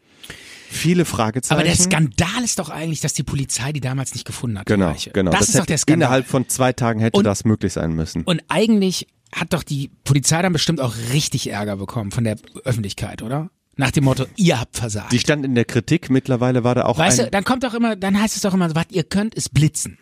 Viele 0.69 1.03
Fragezeichen. 1.03 1.53
Aber 1.59 1.65
der 1.67 1.75
Skandal 1.75 2.43
ist 2.45 2.57
doch 2.59 2.69
eigentlich, 2.69 3.01
dass 3.01 3.11
die 3.13 3.23
Polizei 3.23 3.73
die 3.73 3.81
damals 3.81 4.13
nicht 4.13 4.25
gefunden 4.25 4.57
hat. 4.57 4.67
Genau, 4.67 4.95
genau. 5.11 5.31
Das, 5.31 5.49
ist 5.49 5.59
doch 5.59 5.65
der 5.65 5.77
Skandal. 5.77 6.07
Innerhalb 6.07 6.27
von 6.27 6.47
zwei 6.47 6.71
Tagen 6.71 7.01
hätte 7.01 7.17
Und- 7.17 7.25
das 7.25 7.43
möglich 7.43 7.73
sein 7.73 7.91
müssen. 7.93 8.23
Und 8.23 8.41
eigentlich 8.47 9.07
hat 9.35 9.51
doch 9.51 9.63
die 9.63 9.91
Polizei 10.05 10.41
dann 10.41 10.53
bestimmt 10.53 10.79
auch 10.79 10.95
richtig 11.11 11.49
Ärger 11.49 11.75
bekommen 11.75 12.11
von 12.11 12.23
der 12.23 12.37
Öffentlichkeit, 12.63 13.21
oder? 13.21 13.49
Nach 13.77 13.91
dem 13.91 14.03
Motto, 14.03 14.25
ihr 14.35 14.59
habt 14.59 14.77
versagt. 14.77 15.11
Die 15.11 15.19
stand 15.19 15.45
in 15.45 15.55
der 15.55 15.65
Kritik, 15.65 16.09
mittlerweile 16.09 16.63
war 16.63 16.75
da 16.75 16.85
auch 16.85 16.97
weißt 16.97 17.19
du, 17.19 17.31
dann 17.31 17.43
kommt 17.43 17.63
doch 17.63 17.73
immer, 17.73 17.95
dann 17.95 18.19
heißt 18.19 18.35
es 18.35 18.41
doch 18.41 18.53
immer, 18.53 18.73
was 18.75 18.85
ihr 18.89 19.03
könnt, 19.03 19.33
ist 19.33 19.53
blitzen. 19.53 19.97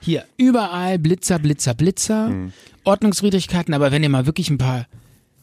Hier, 0.00 0.24
überall 0.36 0.98
Blitzer, 0.98 1.38
Blitzer, 1.38 1.74
Blitzer, 1.74 2.28
Hm. 2.28 2.52
Ordnungswidrigkeiten, 2.84 3.74
aber 3.74 3.90
wenn 3.92 4.02
ihr 4.02 4.08
mal 4.08 4.26
wirklich 4.26 4.50
ein 4.50 4.58
paar, 4.58 4.86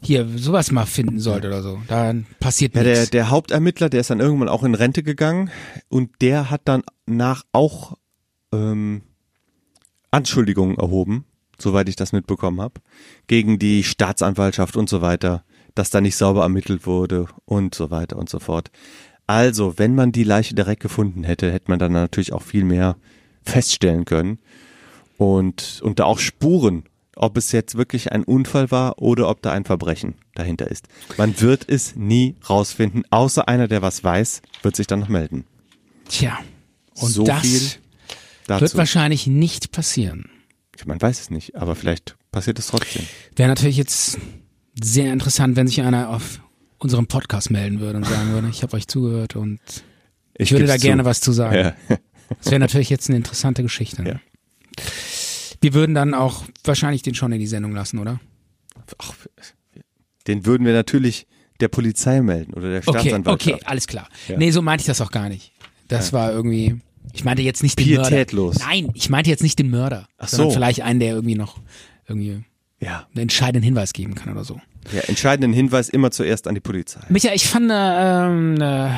hier, 0.01 0.27
sowas 0.35 0.71
mal 0.71 0.85
finden 0.85 1.19
sollt 1.19 1.45
oder 1.45 1.61
so, 1.61 1.81
dann 1.87 2.25
passiert 2.39 2.75
ja, 2.75 2.83
der, 2.83 2.93
nichts. 2.93 3.09
der 3.09 3.29
Hauptermittler, 3.29 3.89
der 3.89 4.01
ist 4.01 4.09
dann 4.09 4.19
irgendwann 4.19 4.49
auch 4.49 4.63
in 4.63 4.75
Rente 4.75 5.03
gegangen 5.03 5.49
und 5.89 6.11
der 6.21 6.49
hat 6.49 6.61
dann 6.65 6.83
nach 7.05 7.43
auch 7.51 7.97
ähm, 8.53 9.01
Anschuldigungen 10.11 10.77
erhoben, 10.77 11.25
soweit 11.57 11.89
ich 11.89 11.95
das 11.95 12.11
mitbekommen 12.11 12.61
habe, 12.61 12.81
gegen 13.27 13.59
die 13.59 13.83
Staatsanwaltschaft 13.83 14.77
und 14.77 14.89
so 14.89 15.01
weiter, 15.01 15.43
dass 15.75 15.89
da 15.89 16.01
nicht 16.01 16.15
sauber 16.15 16.43
ermittelt 16.43 16.85
wurde 16.85 17.27
und 17.45 17.75
so 17.75 17.91
weiter 17.91 18.17
und 18.17 18.29
so 18.29 18.39
fort. 18.39 18.71
Also, 19.25 19.77
wenn 19.77 19.95
man 19.95 20.11
die 20.11 20.23
Leiche 20.23 20.53
direkt 20.53 20.81
gefunden 20.81 21.23
hätte, 21.23 21.51
hätte 21.51 21.69
man 21.69 21.79
dann 21.79 21.93
natürlich 21.93 22.33
auch 22.33 22.41
viel 22.41 22.63
mehr 22.63 22.97
feststellen 23.43 24.05
können 24.05 24.39
und, 25.17 25.79
und 25.81 25.99
da 25.99 26.05
auch 26.05 26.19
Spuren, 26.19 26.83
ob 27.15 27.37
es 27.37 27.51
jetzt 27.51 27.75
wirklich 27.75 28.11
ein 28.11 28.23
Unfall 28.23 28.71
war 28.71 29.01
oder 29.01 29.29
ob 29.29 29.41
da 29.41 29.51
ein 29.51 29.65
Verbrechen 29.65 30.15
dahinter 30.35 30.69
ist. 30.69 30.87
Man 31.17 31.39
wird 31.39 31.65
es 31.67 31.95
nie 31.95 32.35
rausfinden, 32.49 33.03
außer 33.11 33.47
einer, 33.47 33.67
der 33.67 33.81
was 33.81 34.03
weiß, 34.03 34.41
wird 34.61 34.75
sich 34.75 34.87
dann 34.87 34.99
noch 34.99 35.09
melden. 35.09 35.45
Tja, 36.09 36.37
und 36.95 37.09
so 37.11 37.23
das 37.23 37.41
viel 37.41 37.61
dazu. 38.47 38.61
wird 38.61 38.77
wahrscheinlich 38.77 39.27
nicht 39.27 39.71
passieren. 39.71 40.29
Man 40.85 41.01
weiß 41.01 41.21
es 41.21 41.29
nicht, 41.29 41.55
aber 41.55 41.75
vielleicht 41.75 42.15
passiert 42.31 42.59
es 42.59 42.67
trotzdem. 42.67 43.05
Wäre 43.35 43.49
natürlich 43.49 43.77
jetzt 43.77 44.17
sehr 44.81 45.11
interessant, 45.13 45.55
wenn 45.55 45.67
sich 45.67 45.81
einer 45.81 46.09
auf 46.09 46.39
unserem 46.79 47.07
Podcast 47.07 47.51
melden 47.51 47.79
würde 47.79 47.97
und 47.97 48.05
sagen 48.05 48.31
würde, 48.33 48.49
ich 48.49 48.63
habe 48.63 48.75
euch 48.75 48.87
zugehört 48.87 49.35
und 49.35 49.59
ich 50.37 50.51
würde 50.51 50.65
geb's 50.65 50.73
da 50.81 50.87
gerne 50.87 51.03
zu. 51.03 51.05
was 51.05 51.21
zu 51.21 51.31
sagen. 51.31 51.55
Ja. 51.55 51.75
Das 52.39 52.47
wäre 52.51 52.59
natürlich 52.59 52.89
jetzt 52.89 53.09
eine 53.09 53.17
interessante 53.17 53.61
Geschichte. 53.63 54.01
Ne? 54.03 54.09
Ja. 54.09 54.19
Wir 55.61 55.73
würden 55.73 55.93
dann 55.93 56.13
auch 56.13 56.43
wahrscheinlich 56.63 57.01
den 57.03 57.15
schon 57.15 57.31
in 57.31 57.39
die 57.39 57.47
Sendung 57.47 57.73
lassen, 57.73 57.99
oder? 57.99 58.19
Ach, 58.97 59.13
den 60.27 60.45
würden 60.45 60.65
wir 60.65 60.73
natürlich 60.73 61.27
der 61.59 61.67
Polizei 61.67 62.21
melden 62.21 62.53
oder 62.53 62.69
der 62.69 62.79
Okay, 62.85 62.99
Staatsanwaltschaft. 62.99 63.53
okay, 63.55 63.65
alles 63.65 63.87
klar. 63.87 64.09
Ja. 64.27 64.37
Nee, 64.37 64.51
so 64.51 64.61
meinte 64.61 64.81
ich 64.81 64.87
das 64.87 64.99
auch 65.01 65.11
gar 65.11 65.29
nicht. 65.29 65.53
Das 65.87 66.11
war 66.11 66.31
irgendwie, 66.31 66.81
ich 67.13 67.23
meinte 67.23 67.43
jetzt 67.43 67.61
nicht 67.61 67.77
den 67.79 67.87
Mörder. 67.93 68.09
Pietätlos. 68.09 68.57
Nein, 68.59 68.89
ich 68.95 69.09
meinte 69.09 69.29
jetzt 69.29 69.43
nicht 69.43 69.59
den 69.59 69.69
Mörder, 69.69 70.07
Ach 70.17 70.27
sondern 70.27 70.49
so. 70.49 70.53
vielleicht 70.55 70.81
einen, 70.81 70.99
der 70.99 71.13
irgendwie 71.13 71.35
noch 71.35 71.59
irgendwie 72.07 72.43
Ja. 72.83 73.07
einen 73.11 73.23
entscheidenden 73.23 73.63
Hinweis 73.63 73.93
geben 73.93 74.15
kann 74.15 74.31
oder 74.31 74.43
so. 74.43 74.59
ja, 74.91 75.01
entscheidenden 75.01 75.53
Hinweis 75.53 75.89
immer 75.89 76.11
zuerst 76.11 76.47
an 76.47 76.55
die 76.55 76.61
Polizei. 76.61 77.01
Micha, 77.09 77.31
ich 77.33 77.47
fand 77.47 77.71
äh, 77.71 77.73
ähm, 77.73 78.61
äh, 78.61 78.89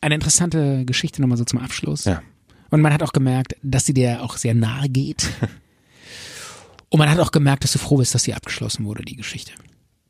eine 0.00 0.14
interessante 0.14 0.84
Geschichte 0.84 1.22
nochmal 1.22 1.38
so 1.38 1.44
zum 1.44 1.58
Abschluss. 1.60 2.04
Ja. 2.04 2.22
Und 2.70 2.80
man 2.80 2.92
hat 2.92 3.02
auch 3.02 3.12
gemerkt, 3.12 3.56
dass 3.62 3.86
sie 3.86 3.94
dir 3.94 4.22
auch 4.22 4.36
sehr 4.36 4.54
nahe 4.54 4.88
geht. 4.88 5.30
Und 6.90 6.98
man 6.98 7.10
hat 7.10 7.18
auch 7.20 7.30
gemerkt, 7.32 7.64
dass 7.64 7.72
du 7.72 7.78
froh 7.78 7.96
bist, 7.96 8.14
dass 8.14 8.24
sie 8.24 8.34
abgeschlossen 8.34 8.84
wurde, 8.84 9.02
die 9.02 9.16
Geschichte. 9.16 9.52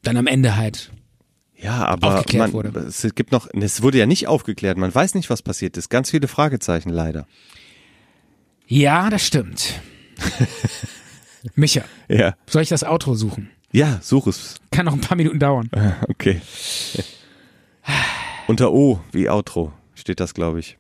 Dann 0.03 0.17
am 0.17 0.27
Ende 0.27 0.57
halt. 0.57 0.91
Ja, 1.57 1.85
aber 1.87 2.19
Aufgeklärt 2.19 2.53
man, 2.53 2.53
wurde. 2.53 2.81
es 2.81 3.07
gibt 3.15 3.31
noch, 3.31 3.49
es 3.53 3.83
wurde 3.83 3.99
ja 3.99 4.07
nicht 4.07 4.27
aufgeklärt. 4.27 4.79
Man 4.79 4.93
weiß 4.93 5.15
nicht, 5.15 5.31
was 5.31 5.43
passiert 5.43 5.77
ist. 5.77 5.91
Ganz 5.91 6.11
viele 6.11 6.27
Fragezeichen 6.27 6.89
leider. 6.89 7.29
Ja, 8.67 9.11
das 9.11 9.25
stimmt. 9.25 9.81
Micha, 11.55 11.83
Ja. 12.09 12.35
soll 12.47 12.63
ich 12.63 12.69
das 12.69 12.85
Outro 12.85 13.15
suchen? 13.15 13.51
Ja, 13.73 13.99
such 14.03 14.27
es. 14.27 14.57
Kann 14.71 14.87
noch 14.87 14.93
ein 14.93 15.01
paar 15.01 15.17
Minuten 15.17 15.39
dauern. 15.39 15.71
Okay. 16.09 16.41
Unter 18.49 18.73
O 18.73 19.01
wie 19.13 19.29
Outro 19.29 19.73
steht 19.95 20.21
das, 20.21 20.35
glaube 20.35 20.61
ich. 20.61 20.79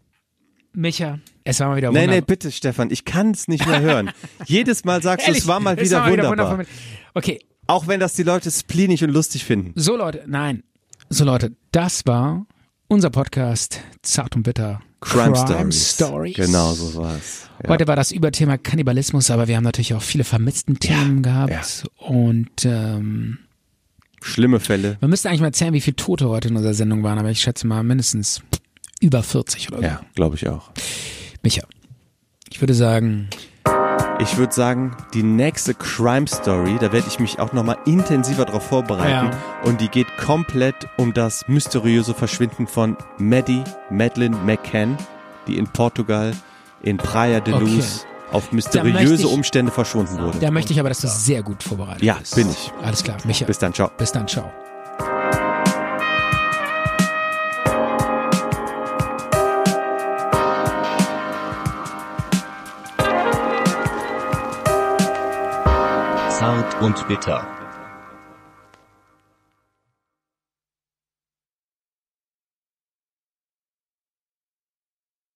Micha, 0.75 1.19
es 1.45 1.61
war 1.61 1.69
mal 1.69 1.77
wieder 1.77 1.89
wunderbar. 1.89 2.15
nee, 2.15 2.21
bitte, 2.23 2.51
Stefan, 2.51 2.91
ich 2.91 3.05
kann 3.05 3.33
es 3.33 3.47
nicht 3.49 3.67
mehr 3.67 3.81
hören. 3.81 4.11
Jedes 4.47 4.85
Mal 4.85 5.03
sagst 5.03 5.29
du, 5.29 5.33
es 5.33 5.47
war 5.47 5.61
mal 5.61 5.79
wieder 5.79 6.01
war 6.01 6.11
wunderbar. 6.11 6.33
wunderbar. 6.51 6.67
Okay, 7.15 7.41
Auch 7.67 7.87
wenn 7.89 8.01
das 8.01 8.15
die 8.15 8.23
Leute 8.23 8.51
spleenig 8.51 9.05
und 9.05 9.11
lustig 9.11 9.45
finden. 9.45 9.73
so 9.77 9.97
Leute, 9.97 10.25
nein. 10.27 10.63
So 11.11 11.25
Leute, 11.25 11.53
das 11.73 12.07
war 12.07 12.47
unser 12.89 13.11
Podcast 13.11 13.81
Zart 14.03 14.35
und 14.35 14.43
Bitter. 14.45 14.81
Crime, 15.03 15.35
Stories. 15.37 15.95
Stories. 15.95 16.37
Genau, 16.37 16.73
so 16.75 16.95
war's. 16.95 17.49
Ja. 17.63 17.69
Heute 17.69 17.87
war 17.89 17.97
das 17.97 18.13
Überthema 18.13 18.57
Kannibalismus, 18.57 19.31
aber 19.31 19.49
wir 19.49 19.57
haben 19.57 19.65
natürlich 19.65 19.95
auch 19.95 20.03
viele 20.03 20.25
vermissten 20.25 20.79
Themen 20.79 21.23
gehabt. 21.23 21.85
Und 21.97 22.65
ähm, 22.65 23.39
Schlimme 24.21 24.61
Fälle. 24.61 24.97
wir 25.01 25.09
müssten 25.09 25.29
eigentlich 25.29 25.41
mal 25.41 25.49
erzählen, 25.49 25.75
wie 25.75 25.81
viele 25.81 25.97
Tote 25.97 26.29
heute 26.29 26.49
in 26.49 26.57
unserer 26.57 26.75
Sendung 26.75 27.03
waren, 27.03 27.19
aber 27.19 27.31
ich 27.31 27.41
schätze 27.41 27.67
mal 27.67 27.83
mindestens 27.83 28.43
über 29.01 29.23
40 29.25 29.69
oder 29.73 29.79
so. 29.79 29.85
Ja, 29.85 30.01
glaube 30.15 30.37
ich 30.37 30.49
auch. 30.49 30.71
Micha, 31.43 31.67
ich 32.51 32.61
würde 32.63 32.75
sagen, 32.75 33.29
Ich 34.19 34.37
würde 34.37 34.53
sagen, 34.53 34.97
die 35.15 35.23
nächste 35.23 35.75
Crime 35.75 36.27
Story, 36.29 36.77
da 36.81 36.93
werde 36.93 37.07
ich 37.09 37.19
mich 37.19 37.41
auch 37.41 37.53
nochmal 37.53 37.77
intensiver 37.87 38.45
darauf 38.45 38.67
vorbereiten. 38.69 39.31
Ja. 39.31 39.31
Und 39.65 39.81
die 39.81 39.89
geht 39.89 40.07
komplett 40.17 40.75
um 40.97 41.13
das 41.13 41.47
mysteriöse 41.49 42.15
Verschwinden 42.15 42.67
von 42.67 42.97
Maddie 43.19 43.65
Madeleine 43.91 44.37
McCann, 44.45 44.97
die 45.47 45.59
in 45.59 45.67
Portugal 45.67 46.33
in 46.83 46.97
Praia 46.99 47.41
de 47.41 47.55
Okay. 47.55 47.65
Luz 47.65 48.07
auf 48.31 48.51
möchte 48.53 48.81
mysteriöse 48.83 49.27
ich- 49.27 49.33
Umstände 49.33 49.73
verschwunden 49.73 50.19
wurde. 50.19 50.39
da 50.39 50.51
möchte 50.51 50.73
ich 50.73 50.81
aber, 50.81 50.89
dass 50.89 51.01
du 51.01 51.09
sehr 51.09 51.43
gut 51.43 51.63
vorbereitet 51.63 52.03
Ja, 52.03 52.15
bist. 52.15 52.35
bin 52.35 52.49
ich. 52.51 52.73
Alles 52.83 53.03
klar, 53.05 53.19
Micha. 53.25 53.45
Bis 53.45 53.59
dann, 53.59 53.75
ciao. 53.75 53.91
Bis 53.99 54.13
dann, 54.13 54.27
ciao. 54.27 54.51
Zart 66.43 66.83
und 66.83 67.07
bitter. 67.07 67.47